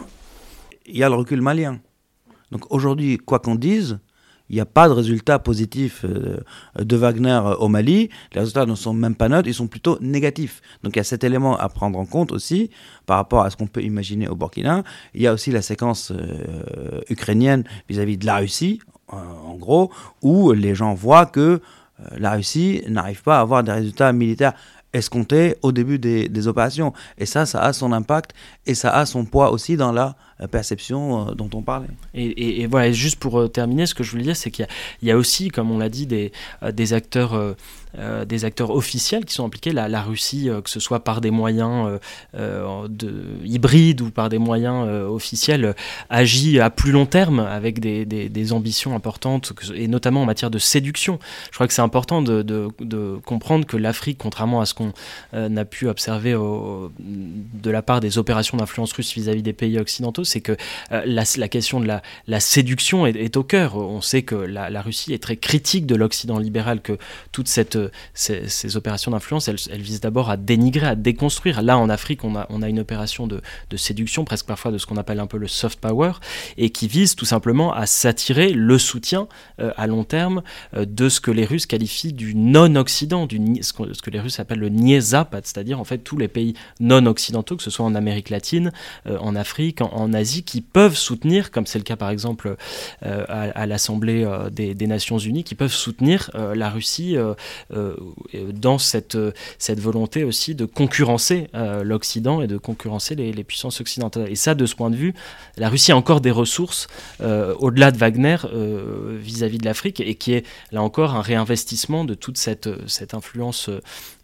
il 0.87 0.97
y 0.97 1.05
a 1.05 1.09
le 1.09 1.15
recul 1.15 1.41
malien. 1.41 1.79
Donc 2.51 2.71
aujourd'hui, 2.71 3.19
quoi 3.19 3.39
qu'on 3.39 3.55
dise, 3.55 3.99
il 4.51 4.57
n'y 4.57 4.61
a 4.61 4.67
pas 4.67 4.89
de 4.89 4.93
résultat 4.93 5.39
positif 5.39 6.05
euh, 6.05 6.39
de 6.79 6.97
Wagner 6.97 7.41
au 7.59 7.69
Mali. 7.69 8.11
Les 8.35 8.41
résultats 8.41 8.67
ne 8.67 8.75
sont 8.75 8.93
même 8.93 9.15
pas 9.15 9.29
neutres, 9.29 9.49
ils 9.49 9.55
sont 9.55 9.67
plutôt 9.67 9.99
négatifs. 10.01 10.61
Donc 10.83 10.97
il 10.97 10.99
y 10.99 11.01
a 11.01 11.05
cet 11.05 11.25
élément 11.25 11.57
à 11.57 11.69
prendre 11.69 11.99
en 11.99 12.07
compte 12.07 12.33
aussi 12.33 12.71
par 13.07 13.17
rapport 13.17 13.43
à 13.43 13.51
ce 13.51 13.57
qu'on 13.57 13.67
peut 13.67 13.83
imaginer 13.83 14.29
au 14.29 14.37
Burkina. 14.37 14.83
Il 15.15 15.23
y 15.23 15.27
a 15.27 15.33
aussi 15.33 15.51
la 15.51 15.63
séquence 15.63 16.13
euh, 16.13 17.01
ukrainienne 17.09 17.65
vis-à-vis 17.89 18.19
de 18.19 18.27
la 18.27 18.37
Russie, 18.37 18.81
euh, 19.13 19.17
en 19.17 19.55
gros, 19.55 19.91
où 20.23 20.53
les 20.53 20.75
gens 20.75 20.95
voient 20.95 21.27
que 21.27 21.61
la 22.17 22.33
Russie 22.33 22.83
n'arrive 22.89 23.23
pas 23.23 23.39
à 23.39 23.41
avoir 23.41 23.63
des 23.63 23.71
résultats 23.71 24.13
militaires 24.13 24.55
escomptés 24.95 25.57
au 25.63 25.73
début 25.73 25.99
des, 25.99 26.49
opérations. 26.49 26.93
Et 27.19 27.27
ça, 27.27 27.47
ça 27.47 27.61
a 27.61 27.73
son 27.73 27.93
impact 27.93 28.33
et 28.67 28.75
ça 28.75 28.91
a 28.91 29.05
son 29.07 29.25
poids 29.25 29.51
aussi 29.51 29.77
dans 29.77 29.93
la 29.93 30.17
perception 30.49 31.29
euh, 31.29 31.35
dont 31.35 31.51
on 31.55 31.63
parlait. 31.63 31.89
Et, 32.15 32.63
et, 32.63 32.67
voilà, 32.67 32.93
juste 32.93 33.17
pour 33.17 33.41
euh, 33.41 33.49
terminer, 33.49 33.87
ce 33.87 33.95
que 33.95 34.05
je 34.05 34.11
voulais 34.11 34.25
dire, 34.25 34.37
c'est 34.37 34.51
qu'il 34.51 34.67
y, 35.03 35.07
y, 35.07 35.11
a 35.11 35.17
aussi, 35.17 35.49
comme 35.49 35.71
on 35.71 35.79
l'a 35.79 35.89
dit, 35.89 36.07
des, 36.07 36.33
euh, 36.63 36.73
des 36.73 36.93
acteurs 36.93 37.57
euh, 37.97 38.25
des 38.25 38.45
acteurs 38.45 38.71
officiels 38.71 39.25
qui 39.25 39.35
sont 39.35 39.45
impliqués. 39.45 39.71
La, 39.71 40.03
Russie, 40.03 40.51
euh, 40.51 40.61
que 40.61 40.69
ce 40.69 40.81
soit 40.81 41.05
par 41.05 41.21
des 41.21 41.31
moyens 41.31 42.01
euh, 42.37 42.89
de, 42.89 43.25
hybrides 43.45 44.01
ou 44.01 44.11
par 44.11 44.29
des 44.29 44.39
moyens 44.39 44.89
officiels, 45.09 45.77
agit 46.11 46.59
à 46.59 46.71
plus 46.71 46.91
long 46.91 47.07
terme 47.07 47.39
avec 47.39 47.79
des, 47.79 48.53
ambitions 48.53 48.95
importantes, 48.95 49.53
et 49.75 49.89
notamment 49.89 50.23
en 50.23 50.27
matière 50.27 50.51
de 50.51 50.59
séduction. 50.59 51.19
Je 51.51 51.55
crois 51.55 51.69
que 51.69 51.73
c'est 51.73 51.83
important 51.83 52.21
de, 52.21 52.69
comprendre 53.25 53.65
que 53.65 53.77
l'Afrique, 53.77 54.19
contrairement 54.19 54.61
à 54.61 54.67
ce 54.67 54.75
qu'on 54.75 54.93
a 55.33 55.65
pu 55.65 55.89
observer 55.89 56.33
de 56.33 57.71
la 57.71 57.83
part 57.83 58.01
des 58.01 58.19
opérations 58.19 58.57
d'influence 58.57 58.93
russe 58.93 59.15
vis-à-vis 59.15 59.43
des 59.43 59.53
pays 59.53 59.79
occidentaux, 59.79 60.25
c'est 60.25 60.41
que 60.41 60.57
la, 60.91 61.49
question 61.49 61.81
de 61.81 61.87
la, 62.27 62.41
séduction 62.41 63.07
est, 63.07 63.37
au 63.37 63.45
cœur. 63.45 63.77
On 63.77 64.01
sait 64.01 64.23
que 64.23 64.35
la, 64.35 64.83
Russie 64.83 65.15
est 65.15 65.23
très 65.23 65.37
critique 65.37 65.87
de 65.87 65.95
l'Occident 65.95 66.39
libéral, 66.39 66.81
que 66.83 66.99
toutes 67.33 67.49
cette, 67.49 67.79
ces, 68.13 68.77
opérations 68.77 69.11
d'influence, 69.11 69.49
elles, 69.49 69.81
visent 69.81 70.01
d'abord 70.01 70.31
à 70.31 70.37
dénigrer, 70.37 70.87
à 70.87 70.95
déconstruire. 70.95 71.63
Là, 71.63 71.79
en 71.79 71.89
Afrique, 71.89 72.25
on 72.25 72.35
a, 72.37 72.69
une 72.69 72.81
opération 72.81 73.27
de, 73.27 73.41
séduction, 73.77 74.25
presque 74.25 74.47
parfois 74.47 74.71
de 74.71 74.79
ce 74.79 74.87
qu'on 74.87 74.97
appelle 74.97 75.21
un 75.21 75.27
peu 75.27 75.39
le 75.39 75.49
soft 75.49 75.81
power, 75.81 76.13
et 76.57 76.71
qui 76.71 76.89
vise 76.89 77.15
tout 77.17 77.25
simplement 77.25 77.73
à 77.73 77.87
s'attirer 77.87 78.53
le 78.53 78.79
soutien 78.79 79.29
à 79.59 79.87
long 79.87 80.05
terme 80.05 80.43
de 80.75 81.09
ce 81.09 81.21
que 81.21 81.31
les 81.31 81.45
Russes 81.45 81.67
qualifient 81.67 82.13
du 82.13 82.35
non-Occident, 82.35 83.27
ce, 83.61 83.73
que 83.73 84.11
les 84.11 84.21
Russes 84.21 84.41
appellent 84.41 84.59
le 84.59 84.69
Niezapad, 84.69 85.47
c'est-à-dire 85.47 85.81
en 85.81 85.85
fait 85.85 85.99
tous 85.99 86.17
les 86.17 86.29
pays 86.29 86.55
non-occidentaux, 86.81 87.57
que 87.57 87.63
ce 87.63 87.71
soit 87.71 87.85
en 87.85 87.95
Amérique 87.95 88.31
latine, 88.31 88.73
euh, 89.07 89.19
en 89.19 89.35
Afrique, 89.37 89.81
en, 89.81 90.13
Asie, 90.13 90.45
qui 90.45 90.61
peuvent 90.61 90.97
soutenir, 90.97 91.51
comme 91.51 91.67
c'est 91.67 91.79
le 91.79 91.85
cas 91.85 91.97
par 91.97 92.11
exemple 92.11 92.57
euh, 93.05 93.25
à, 93.29 93.67
l'Assemblée 93.67 94.25
euh, 94.25 94.51
des, 94.51 94.87
Nations 94.87 95.19
Unies, 95.19 95.45
qui 95.45 95.55
peuvent 95.55 95.73
soutenir 95.73 96.31
la 96.35 96.69
Russie 96.69 97.17
dans 98.53 98.79
cette, 98.79 99.19
cette 99.59 99.81
volonté 99.81 100.25
aussi 100.25 100.55
de 100.55 100.65
concurrencer 100.65 101.49
l'Occident 101.83 102.41
et 102.41 102.47
de 102.47 102.57
concurrencer 102.57 103.15
les, 103.15 103.45
puissances 103.45 103.81
occidentales. 103.81 104.31
Et 104.31 104.37
ça, 104.37 104.55
de 104.55 104.67
ce 104.67 104.75
point 104.75 104.91
de 104.91 104.97
vue, 104.97 105.15
la 105.57 105.69
Russie 105.69 105.93
a 105.93 105.97
encore 105.97 106.21
des 106.21 106.31
ressources 106.31 106.87
au-delà 107.21 107.91
de 107.91 107.99
Wagner 107.99 108.37
vis-à-vis 109.21 109.57
-vis 109.57 109.61
de 109.61 109.65
l'Afrique 109.65 110.01
et 110.01 110.15
qui 110.15 110.33
est 110.33 110.47
là 110.73 110.83
encore 110.83 111.15
un 111.15 111.23
réinvestissement 111.23 112.05
de 112.05 112.15
toute 112.15 112.39
cette, 112.39 112.69
influence 113.13 113.71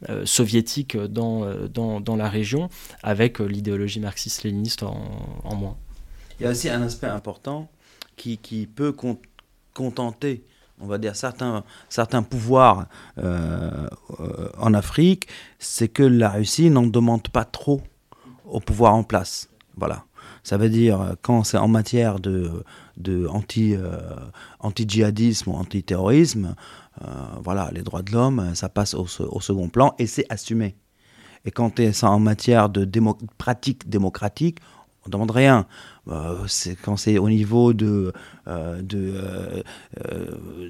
euh, 0.08 0.24
soviétique 0.24 0.96
dans, 0.96 1.44
euh, 1.44 2.16
la 2.16 2.28
région, 2.28 2.68
avec 3.02 3.40
euh, 3.40 3.44
l'idéologie 3.44 4.00
marxiste-léniniste 4.00 4.82
en, 4.82 5.54
moins. 5.54 5.76
Il 6.38 6.44
y 6.44 6.46
a 6.46 6.50
aussi 6.50 6.68
un 6.68 6.82
aspect 6.82 7.06
important 7.06 7.70
qui 8.16 8.68
peut 8.74 8.94
contenter 9.72 10.44
on 10.80 10.86
va 10.86 10.98
dire, 10.98 11.16
certains, 11.16 11.64
certains 11.88 12.22
pouvoirs 12.22 12.86
en 13.16 14.74
Afrique, 14.74 15.28
c'est 15.58 15.88
que 15.88 16.02
la 16.02 16.30
Russie 16.30 16.70
n'en 16.70 16.86
demande 16.86 17.28
pas 17.28 17.44
trop 17.44 17.82
au 18.44 18.60
pouvoir 18.60 18.94
en 18.94 19.02
place. 19.02 19.48
Voilà. 19.76 20.04
Ça 20.42 20.56
veut 20.56 20.70
dire, 20.70 21.16
quand 21.22 21.44
c'est 21.44 21.58
en 21.58 21.68
matière 21.68 22.18
de, 22.18 22.64
de 22.96 23.26
anti, 23.26 23.76
anti-djihadisme 24.60 25.50
ou 25.50 25.54
anti-terrorisme, 25.54 26.54
euh, 27.02 27.06
voilà, 27.42 27.70
les 27.72 27.82
droits 27.82 28.02
de 28.02 28.12
l'homme, 28.12 28.54
ça 28.54 28.68
passe 28.68 28.94
au, 28.94 29.06
second 29.06 29.68
plan 29.68 29.94
et 29.98 30.06
c'est 30.06 30.26
assumé. 30.28 30.76
Et 31.44 31.50
quand 31.50 31.76
c'est 31.76 32.04
en 32.04 32.18
matière 32.18 32.68
de 32.68 32.86
pratique 33.38 33.88
démocratique, 33.88 34.58
on 35.04 35.08
ne 35.08 35.12
demande 35.12 35.30
rien. 35.30 35.66
Euh, 36.08 36.46
quand 36.82 36.96
c'est 36.96 37.18
au 37.18 37.28
niveau 37.28 37.72
de, 37.72 38.12
euh, 38.48 38.82
de 38.82 39.62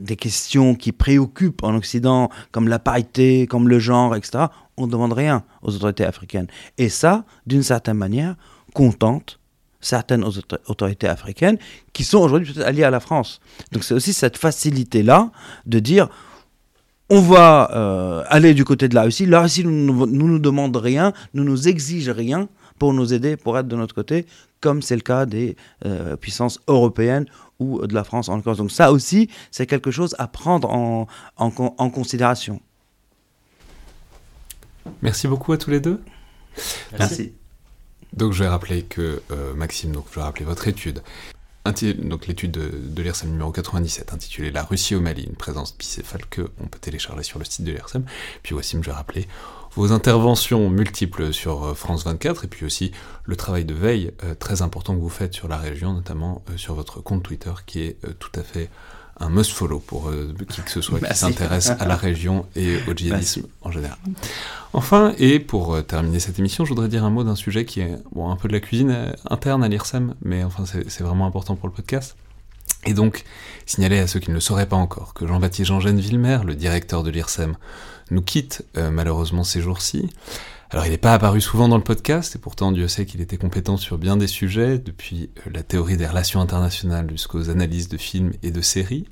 des 0.01 0.16
questions 0.16 0.74
qui 0.74 0.93
préoccupent 0.93 1.62
en 1.62 1.74
Occident, 1.74 2.31
comme 2.52 2.69
la 2.69 2.78
parité, 2.78 3.47
comme 3.47 3.69
le 3.69 3.78
genre, 3.78 4.15
etc., 4.15 4.47
on 4.77 4.86
ne 4.86 4.93
demande 4.93 5.12
rien 5.12 5.44
aux 5.62 5.74
autorités 5.74 6.05
africaines. 6.05 6.47
Et 6.78 6.89
ça, 6.89 7.24
d'une 7.47 7.62
certaine 7.62 7.97
manière, 7.97 8.36
contente 8.74 9.40
certaines 9.81 10.24
autorités 10.66 11.09
africaines 11.09 11.59
qui 11.93 12.05
sont 12.05 12.19
aujourd'hui 12.19 12.52
peut-être 12.52 12.66
alliées 12.66 12.85
à 12.85 12.90
la 12.90 13.01
France. 13.01 13.40
Donc 13.73 13.85
c'est 13.85 13.94
aussi 13.94 14.12
cette 14.12 14.36
facilité-là 14.36 15.31
de 15.66 15.78
dire 15.78 16.09
on 17.09 17.20
va 17.20 17.70
euh, 17.74 18.23
aller 18.28 18.55
du 18.55 18.65
côté 18.65 18.89
de 18.89 18.94
la 18.94 19.02
Russie. 19.02 19.27
La 19.27 19.40
Russie 19.40 19.65
ne 19.65 19.70
nous, 19.70 20.07
nous, 20.07 20.39
demande 20.39 20.77
rien, 20.77 21.12
ne 21.35 21.43
nous 21.43 21.66
exige 21.66 22.09
rien 22.09 22.48
pour 22.81 22.94
nous 22.94 23.12
aider, 23.12 23.36
pour 23.36 23.59
être 23.59 23.69
de 23.69 23.77
notre 23.77 23.94
côté, 23.94 24.27
comme 24.61 24.81
c'est 24.81 24.97
le 24.97 25.02
cas 25.02 25.27
des 25.27 25.55
euh, 25.85 26.16
puissances 26.16 26.59
européennes 26.66 27.27
ou 27.59 27.86
de 27.86 27.94
la 27.94 28.05
France 28.05 28.31
en 28.31 28.36
l'occurrence. 28.36 28.57
Donc 28.57 28.73
ça 28.73 28.90
aussi, 28.90 29.28
c'est 29.51 29.66
quelque 29.66 29.90
chose 29.90 30.16
à 30.19 30.27
prendre 30.27 30.70
en, 30.70 31.07
en, 31.36 31.90
considération. 31.90 32.59
Merci 35.02 35.28
beaucoup 35.28 35.52
à 35.52 35.59
tous 35.59 35.70
les 35.70 35.81
deux. 35.81 36.01
Merci. 36.98 37.35
Donc 38.15 38.32
je 38.32 38.43
vais 38.43 38.48
rappeler 38.48 38.82
que, 38.82 39.23
euh, 39.31 39.55
Maxime, 39.55 39.93
donc 39.93 40.07
je 40.11 40.15
vais 40.15 40.23
rappeler 40.23 40.47
votre 40.47 40.66
étude. 40.66 41.02
Donc 41.98 42.27
l'étude 42.27 42.51
de, 42.51 42.70
de 42.73 43.02
l'IRSEM 43.02 43.31
numéro 43.31 43.52
97, 43.52 44.15
intitulée 44.15 44.51
La 44.51 44.62
Russie 44.65 44.94
au 44.94 45.01
Mali, 45.01 45.24
une 45.24 45.36
présence 45.36 45.77
bicéphale 45.77 46.24
que 46.31 46.51
on 46.59 46.66
peut 46.66 46.78
télécharger 46.81 47.23
sur 47.24 47.39
le 47.39 47.44
site 47.44 47.65
de 47.65 47.73
l'IRSEM. 47.73 48.05
Puis 48.43 48.55
Wassim, 48.55 48.82
je 48.82 48.86
vais 48.86 48.97
rappeler 48.97 49.28
vos 49.75 49.93
interventions 49.93 50.69
multiples 50.71 51.33
sur 51.33 51.65
euh, 51.65 51.75
France 51.75 52.05
24 52.05 52.45
et 52.45 52.49
puis 52.49 52.67
aussi 52.67 52.93
le 53.25 53.37
travail 53.37 53.65
de 53.65 53.75
veille 53.75 54.13
euh, 54.25 54.35
très 54.35 54.63
important 54.63 54.95
que 54.95 55.01
vous 55.01 55.09
faites 55.09 55.35
sur 55.35 55.49
la 55.49 55.57
région, 55.57 55.93
notamment 55.93 56.43
sur 56.57 56.75
votre 56.75 57.01
compte 57.01 57.23
Twitter 57.23 57.53
qui 57.67 57.83
est 57.83 57.97
tout 58.19 58.33
à 58.35 58.43
fait 58.43 58.71
un 59.21 59.29
must-follow 59.29 59.79
pour 59.79 60.09
euh, 60.09 60.35
qui 60.49 60.63
que 60.63 60.71
ce 60.71 60.81
soit 60.81 60.99
qui 60.99 61.15
s'intéresse 61.15 61.71
à 61.79 61.87
la 61.87 61.97
région 61.97 62.47
et 62.57 62.79
au 62.89 62.95
djihadisme 62.95 63.43
en 63.61 63.71
général. 63.71 63.99
Enfin, 64.73 65.13
et 65.19 65.39
pour 65.39 65.75
euh, 65.75 65.83
terminer 65.83 66.21
cette 66.21 66.39
émission, 66.39 66.65
je 66.65 66.71
voudrais 66.71 66.89
dire 66.89 67.05
un 67.05 67.11
mot 67.11 67.23
d'un 67.23 67.37
sujet 67.37 67.65
qui 67.65 67.81
est 67.81 67.99
bon, 68.13 68.31
un 68.31 68.37
peu 68.37 68.49
de 68.49 68.55
la 68.55 68.61
cuisine 68.61 68.91
euh, 68.91 69.13
interne 69.29 69.63
à 69.63 69.69
l'IRSEM, 69.69 70.15
mais 70.23 70.43
enfin 70.43 70.65
c'est 70.65 71.03
vraiment 71.03 71.27
important 71.27 71.55
pour 71.55 71.69
le 71.69 71.75
podcast. 71.75 72.17
Et 72.87 72.95
donc, 72.95 73.25
signaler 73.67 73.99
à 73.99 74.07
ceux 74.07 74.21
qui 74.21 74.31
ne 74.31 74.35
le 74.35 74.41
sauraient 74.41 74.69
pas 74.69 74.77
encore 74.77 75.13
que 75.13 75.27
Jean-Baptiste 75.27 75.69
Jean-Gène 75.69 76.01
Villemer, 76.01 76.39
le 76.47 76.55
directeur 76.55 77.03
de 77.03 77.11
l'IRSEM, 77.11 77.57
nous 78.11 78.23
quitte 78.23 78.65
malheureusement 78.74 79.45
ces 79.45 79.61
jours-ci. 79.61 80.09
Alors 80.73 80.87
il 80.87 80.91
n'est 80.91 80.99
pas 80.99 81.15
apparu 81.15 81.41
souvent 81.41 81.66
dans 81.66 81.77
le 81.77 81.82
podcast, 81.82 82.37
et 82.37 82.39
pourtant 82.39 82.70
Dieu 82.70 82.87
sait 82.87 83.05
qu'il 83.05 83.20
était 83.20 83.37
compétent 83.37 83.77
sur 83.77 83.99
bien 83.99 84.16
des 84.16 84.28
sujets, 84.28 84.78
depuis 84.78 85.31
euh, 85.39 85.51
la 85.53 85.65
théorie 85.65 85.97
des 85.97 86.07
relations 86.07 86.41
internationales 86.41 87.11
jusqu'aux 87.11 87.51
analyses 87.51 87.89
de 87.89 87.97
films 87.97 88.32
et 88.45 88.53
de 88.53 88.61
séries, 88.61 89.07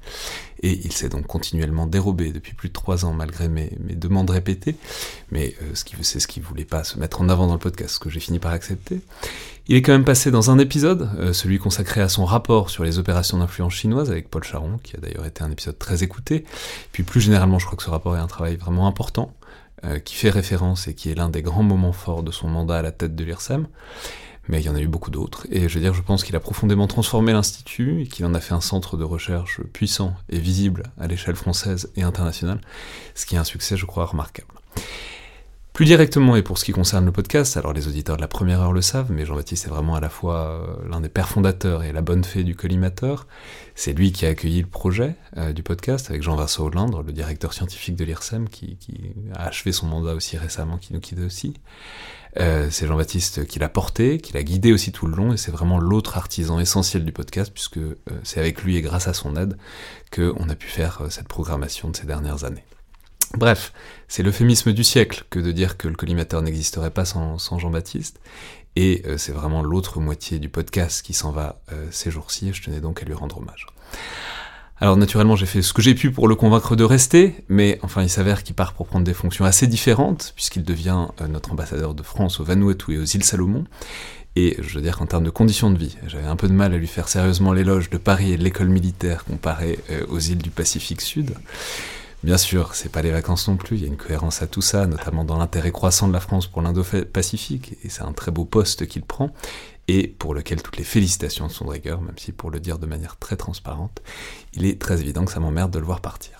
et 0.62 0.80
il 0.84 0.92
s'est 0.92 1.08
donc 1.08 1.26
continuellement 1.26 1.86
dérobé 1.86 2.32
depuis 2.32 2.54
plus 2.54 2.68
de 2.68 2.72
trois 2.72 3.04
ans 3.04 3.12
malgré 3.12 3.48
mes, 3.48 3.70
demandes 3.90 4.30
répétées, 4.30 4.76
mais 5.30 5.54
euh, 5.62 5.74
ce 5.74 5.84
c'est 6.02 6.20
ce 6.20 6.28
qu'il 6.28 6.42
voulait 6.42 6.64
pas 6.64 6.84
se 6.84 6.98
mettre 6.98 7.20
en 7.20 7.28
avant 7.28 7.46
dans 7.46 7.54
le 7.54 7.58
podcast, 7.58 7.94
ce 7.94 7.98
que 7.98 8.10
j'ai 8.10 8.20
fini 8.20 8.38
par 8.38 8.52
accepter. 8.52 9.00
Il 9.66 9.76
est 9.76 9.82
quand 9.82 9.92
même 9.92 10.04
passé 10.04 10.30
dans 10.30 10.50
un 10.50 10.58
épisode, 10.58 11.10
euh, 11.18 11.32
celui 11.32 11.58
consacré 11.58 12.00
à 12.00 12.08
son 12.08 12.24
rapport 12.24 12.70
sur 12.70 12.84
les 12.84 12.98
opérations 12.98 13.38
d'influence 13.38 13.74
chinoise 13.74 14.10
avec 14.10 14.30
Paul 14.30 14.42
Charon, 14.42 14.78
qui 14.82 14.96
a 14.96 15.00
d'ailleurs 15.00 15.26
été 15.26 15.42
un 15.42 15.50
épisode 15.50 15.78
très 15.78 16.02
écouté, 16.02 16.44
puis 16.92 17.02
plus 17.02 17.20
généralement 17.20 17.58
je 17.58 17.66
crois 17.66 17.76
que 17.76 17.82
ce 17.82 17.90
rapport 17.90 18.16
est 18.16 18.20
un 18.20 18.26
travail 18.26 18.56
vraiment 18.56 18.86
important, 18.86 19.34
euh, 19.84 20.00
qui 20.00 20.16
fait 20.16 20.30
référence 20.30 20.88
et 20.88 20.94
qui 20.94 21.08
est 21.08 21.14
l'un 21.14 21.28
des 21.28 21.40
grands 21.40 21.62
moments 21.62 21.92
forts 21.92 22.24
de 22.24 22.32
son 22.32 22.48
mandat 22.48 22.78
à 22.78 22.82
la 22.82 22.90
tête 22.90 23.14
de 23.14 23.22
l'IRSEM. 23.22 23.68
Mais 24.48 24.60
il 24.60 24.64
y 24.64 24.68
en 24.68 24.74
a 24.74 24.80
eu 24.80 24.88
beaucoup 24.88 25.10
d'autres. 25.10 25.46
Et 25.50 25.68
je 25.68 25.74
veux 25.74 25.80
dire, 25.80 25.94
je 25.94 26.02
pense 26.02 26.24
qu'il 26.24 26.34
a 26.36 26.40
profondément 26.40 26.86
transformé 26.86 27.32
l'Institut 27.32 28.02
et 28.02 28.06
qu'il 28.06 28.24
en 28.24 28.34
a 28.34 28.40
fait 28.40 28.54
un 28.54 28.60
centre 28.60 28.96
de 28.96 29.04
recherche 29.04 29.60
puissant 29.72 30.14
et 30.28 30.38
visible 30.38 30.84
à 30.98 31.06
l'échelle 31.06 31.36
française 31.36 31.90
et 31.96 32.02
internationale, 32.02 32.60
ce 33.14 33.26
qui 33.26 33.34
est 33.34 33.38
un 33.38 33.44
succès, 33.44 33.76
je 33.76 33.86
crois, 33.86 34.06
remarquable. 34.06 34.48
Plus 35.78 35.84
directement, 35.84 36.34
et 36.34 36.42
pour 36.42 36.58
ce 36.58 36.64
qui 36.64 36.72
concerne 36.72 37.04
le 37.04 37.12
podcast, 37.12 37.56
alors 37.56 37.72
les 37.72 37.86
auditeurs 37.86 38.16
de 38.16 38.20
la 38.20 38.26
première 38.26 38.60
heure 38.60 38.72
le 38.72 38.82
savent, 38.82 39.12
mais 39.12 39.24
Jean-Baptiste 39.24 39.66
est 39.66 39.70
vraiment 39.70 39.94
à 39.94 40.00
la 40.00 40.08
fois 40.08 40.48
euh, 40.48 40.88
l'un 40.90 41.00
des 41.00 41.08
pères 41.08 41.28
fondateurs 41.28 41.84
et 41.84 41.92
la 41.92 42.02
bonne 42.02 42.24
fée 42.24 42.42
du 42.42 42.56
collimateur. 42.56 43.28
C'est 43.76 43.92
lui 43.92 44.10
qui 44.10 44.26
a 44.26 44.30
accueilli 44.30 44.62
le 44.62 44.66
projet 44.66 45.14
euh, 45.36 45.52
du 45.52 45.62
podcast 45.62 46.10
avec 46.10 46.24
Jean-Vincent 46.24 46.64
Hollande, 46.64 47.00
le 47.06 47.12
directeur 47.12 47.52
scientifique 47.52 47.94
de 47.94 48.04
l'IRSEM, 48.04 48.48
qui, 48.48 48.76
a 49.36 49.44
achevé 49.44 49.70
son 49.70 49.86
mandat 49.86 50.14
aussi 50.14 50.36
récemment, 50.36 50.78
qui 50.78 50.94
nous 50.94 50.98
quitte 50.98 51.20
aussi. 51.20 51.54
Euh, 52.36 52.68
c'est 52.70 52.86
Jean-Baptiste 52.86 53.46
qui 53.46 53.58
l'a 53.58 53.68
porté, 53.68 54.18
qui 54.18 54.32
l'a 54.32 54.42
guidé 54.42 54.72
aussi 54.72 54.92
tout 54.92 55.06
le 55.06 55.16
long, 55.16 55.32
et 55.32 55.36
c'est 55.36 55.50
vraiment 55.50 55.78
l'autre 55.78 56.16
artisan 56.16 56.60
essentiel 56.60 57.04
du 57.04 57.12
podcast, 57.12 57.50
puisque 57.52 57.80
c'est 58.22 58.38
avec 58.40 58.62
lui 58.62 58.76
et 58.76 58.82
grâce 58.82 59.08
à 59.08 59.14
son 59.14 59.36
aide 59.36 59.56
qu'on 60.14 60.48
a 60.48 60.54
pu 60.54 60.68
faire 60.68 61.02
cette 61.10 61.28
programmation 61.28 61.90
de 61.90 61.96
ces 61.96 62.06
dernières 62.06 62.44
années. 62.44 62.64
Bref, 63.34 63.72
c'est 64.08 64.22
l'euphémisme 64.22 64.72
du 64.72 64.84
siècle 64.84 65.24
que 65.28 65.38
de 65.38 65.52
dire 65.52 65.76
que 65.76 65.86
le 65.86 65.94
collimateur 65.94 66.40
n'existerait 66.40 66.90
pas 66.90 67.04
sans, 67.04 67.58
Jean-Baptiste, 67.58 68.20
et 68.74 69.02
euh, 69.06 69.18
c'est 69.18 69.32
vraiment 69.32 69.62
l'autre 69.62 70.00
moitié 70.00 70.38
du 70.38 70.48
podcast 70.48 71.02
qui 71.02 71.12
s'en 71.12 71.30
va 71.30 71.60
euh, 71.72 71.86
ces 71.90 72.10
jours-ci, 72.10 72.48
et 72.48 72.52
je 72.52 72.62
tenais 72.62 72.80
donc 72.80 73.02
à 73.02 73.04
lui 73.04 73.14
rendre 73.14 73.38
hommage. 73.38 73.66
Alors 74.80 74.96
naturellement 74.96 75.34
j'ai 75.34 75.46
fait 75.46 75.60
ce 75.60 75.72
que 75.72 75.82
j'ai 75.82 75.96
pu 75.96 76.12
pour 76.12 76.28
le 76.28 76.36
convaincre 76.36 76.76
de 76.76 76.84
rester, 76.84 77.34
mais 77.48 77.80
enfin 77.82 78.02
il 78.02 78.08
s'avère 78.08 78.44
qu'il 78.44 78.54
part 78.54 78.74
pour 78.74 78.86
prendre 78.86 79.04
des 79.04 79.14
fonctions 79.14 79.44
assez 79.44 79.66
différentes, 79.66 80.32
puisqu'il 80.36 80.62
devient 80.62 81.06
euh, 81.20 81.26
notre 81.26 81.50
ambassadeur 81.50 81.94
de 81.94 82.02
France 82.04 82.38
au 82.38 82.44
Vanuatu 82.44 82.94
et 82.94 82.98
aux 82.98 83.04
îles 83.04 83.24
Salomon, 83.24 83.64
et 84.36 84.56
je 84.60 84.76
veux 84.76 84.80
dire 84.80 84.96
qu'en 84.96 85.06
termes 85.06 85.24
de 85.24 85.30
conditions 85.30 85.72
de 85.72 85.78
vie, 85.78 85.96
j'avais 86.06 86.28
un 86.28 86.36
peu 86.36 86.46
de 86.46 86.52
mal 86.52 86.72
à 86.72 86.76
lui 86.76 86.86
faire 86.86 87.08
sérieusement 87.08 87.52
l'éloge 87.52 87.90
de 87.90 87.98
Paris 87.98 88.32
et 88.32 88.36
de 88.36 88.44
l'école 88.44 88.68
militaire 88.68 89.24
comparé 89.24 89.80
aux 90.10 90.20
îles 90.20 90.38
du 90.38 90.50
Pacifique 90.50 91.00
Sud. 91.00 91.34
Bien 92.22 92.38
sûr, 92.38 92.74
c'est 92.74 92.90
pas 92.90 93.02
les 93.02 93.10
vacances 93.10 93.48
non 93.48 93.56
plus, 93.56 93.76
il 93.76 93.82
y 93.82 93.84
a 93.84 93.88
une 93.88 93.96
cohérence 93.96 94.42
à 94.42 94.46
tout 94.46 94.62
ça, 94.62 94.86
notamment 94.86 95.24
dans 95.24 95.38
l'intérêt 95.38 95.72
croissant 95.72 96.06
de 96.06 96.12
la 96.12 96.20
France 96.20 96.46
pour 96.46 96.62
l'Indo-Pacifique, 96.62 97.74
et 97.82 97.88
c'est 97.88 98.02
un 98.02 98.12
très 98.12 98.30
beau 98.30 98.44
poste 98.44 98.86
qu'il 98.86 99.02
prend, 99.02 99.32
et 99.88 100.06
pour 100.06 100.34
lequel 100.34 100.62
toutes 100.62 100.76
les 100.76 100.84
félicitations 100.84 101.48
sont 101.48 101.64
de 101.64 101.70
rigueur, 101.70 102.00
même 102.00 102.18
si 102.18 102.32
pour 102.32 102.50
le 102.50 102.60
dire 102.60 102.78
de 102.78 102.86
manière 102.86 103.16
très 103.16 103.36
transparente, 103.36 104.02
il 104.52 104.66
est 104.66 104.80
très 104.80 105.00
évident 105.00 105.24
que 105.24 105.32
ça 105.32 105.40
m'emmerde 105.40 105.72
de 105.72 105.78
le 105.78 105.86
voir 105.86 106.00
partir. 106.00 106.38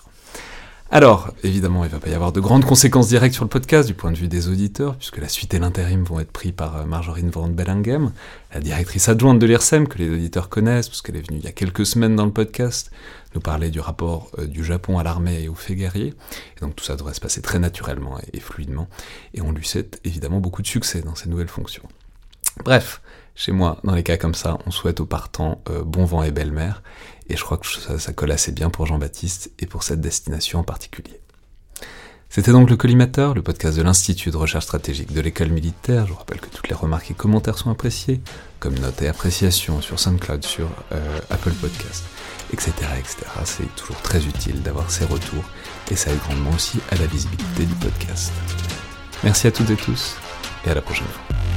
Alors, 0.91 1.31
évidemment, 1.43 1.83
il 1.83 1.87
ne 1.87 1.91
va 1.91 1.99
pas 1.99 2.09
y 2.09 2.15
avoir 2.15 2.31
de 2.31 2.39
grandes 2.39 2.65
conséquences 2.65 3.09
directes 3.09 3.35
sur 3.35 3.43
le 3.43 3.49
podcast 3.49 3.87
du 3.87 3.93
point 3.93 4.11
de 4.11 4.17
vue 4.17 4.27
des 4.27 4.47
auditeurs, 4.47 4.95
puisque 4.95 5.19
la 5.19 5.29
suite 5.29 5.53
et 5.53 5.59
l'intérim 5.59 6.03
vont 6.03 6.19
être 6.19 6.31
pris 6.31 6.51
par 6.51 6.77
euh, 6.77 6.85
Marjorine 6.85 7.29
Van 7.29 7.47
Bellingham, 7.47 8.11
la 8.51 8.59
directrice 8.59 9.07
adjointe 9.07 9.37
de 9.37 9.45
l'IRSEM, 9.45 9.87
que 9.87 9.99
les 9.99 10.09
auditeurs 10.09 10.49
connaissent, 10.49 10.89
parce 10.89 11.03
qu'elle 11.03 11.17
est 11.17 11.27
venue 11.27 11.37
il 11.37 11.45
y 11.45 11.47
a 11.47 11.51
quelques 11.51 11.85
semaines 11.85 12.15
dans 12.15 12.25
le 12.25 12.33
podcast, 12.33 12.89
nous 13.35 13.41
parler 13.41 13.69
du 13.69 13.79
rapport 13.79 14.31
euh, 14.39 14.47
du 14.47 14.63
Japon 14.63 14.97
à 14.97 15.03
l'armée 15.03 15.43
et 15.43 15.47
aux 15.47 15.53
faits 15.53 15.77
guerriers. 15.77 16.15
Et 16.57 16.61
donc 16.61 16.75
tout 16.75 16.83
ça 16.83 16.95
devrait 16.95 17.13
se 17.13 17.21
passer 17.21 17.43
très 17.43 17.59
naturellement 17.59 18.17
et, 18.33 18.39
fluidement, 18.39 18.87
et 19.35 19.41
on 19.41 19.51
lui 19.51 19.67
souhaite 19.67 20.01
évidemment 20.05 20.39
beaucoup 20.39 20.63
de 20.63 20.67
succès 20.67 21.01
dans 21.01 21.13
ses 21.13 21.29
nouvelles 21.29 21.49
fonctions. 21.49 21.87
Bref, 22.65 23.01
chez 23.39 23.53
moi, 23.53 23.77
dans 23.85 23.95
les 23.95 24.03
cas 24.03 24.17
comme 24.17 24.35
ça, 24.35 24.57
on 24.65 24.71
souhaite 24.71 24.99
aux 24.99 25.05
partants 25.05 25.61
euh, 25.69 25.81
bon 25.85 26.03
vent 26.03 26.23
et 26.23 26.31
belle 26.31 26.51
mer, 26.51 26.83
et 27.29 27.37
je 27.37 27.43
crois 27.43 27.57
que 27.57 27.65
ça, 27.65 28.11
colle 28.11 28.31
assez 28.31 28.51
bien 28.51 28.69
pour 28.69 28.85
Jean-Baptiste 28.85 29.51
et 29.59 29.65
pour 29.65 29.83
cette 29.83 30.01
destination 30.01 30.59
en 30.59 30.63
particulier. 30.63 31.21
C'était 32.27 32.51
donc 32.51 32.69
le 32.69 32.75
Collimateur, 32.75 33.33
le 33.33 33.41
podcast 33.41 33.77
de 33.77 33.81
l'Institut 33.81 34.31
de 34.31 34.35
recherche 34.35 34.65
stratégique 34.65 35.13
de 35.13 35.21
l'école 35.21 35.51
militaire. 35.51 36.05
Je 36.05 36.11
vous 36.11 36.17
rappelle 36.17 36.41
que 36.41 36.49
toutes 36.49 36.67
les 36.67 36.75
remarques 36.75 37.11
et 37.11 37.13
commentaires 37.13 37.57
sont 37.57 37.71
appréciés, 37.71 38.19
comme 38.59 38.77
notes 38.77 39.01
et 39.01 39.07
appréciations 39.07 39.81
sur 39.81 40.01
SoundCloud, 40.01 40.43
sur 40.43 40.67
euh, 40.91 41.19
Apple 41.29 41.53
Podcast, 41.61 42.03
etc. 42.51 42.73
etc. 42.99 43.15
C'est 43.45 43.73
toujours 43.77 44.01
très 44.01 44.25
utile 44.25 44.61
d'avoir 44.63 44.91
ces 44.91 45.05
retours 45.05 45.45
et 45.89 45.95
ça 45.95 46.11
aide 46.11 46.19
grandement 46.19 46.51
aussi 46.51 46.79
à 46.91 46.95
la 46.95 47.07
visibilité 47.07 47.65
du 47.65 47.75
podcast. 47.75 48.33
Merci 49.23 49.47
à 49.47 49.51
toutes 49.51 49.69
et 49.69 49.77
tous 49.77 50.17
et 50.67 50.71
à 50.71 50.73
la 50.73 50.81
prochaine 50.81 51.07
fois. 51.07 51.48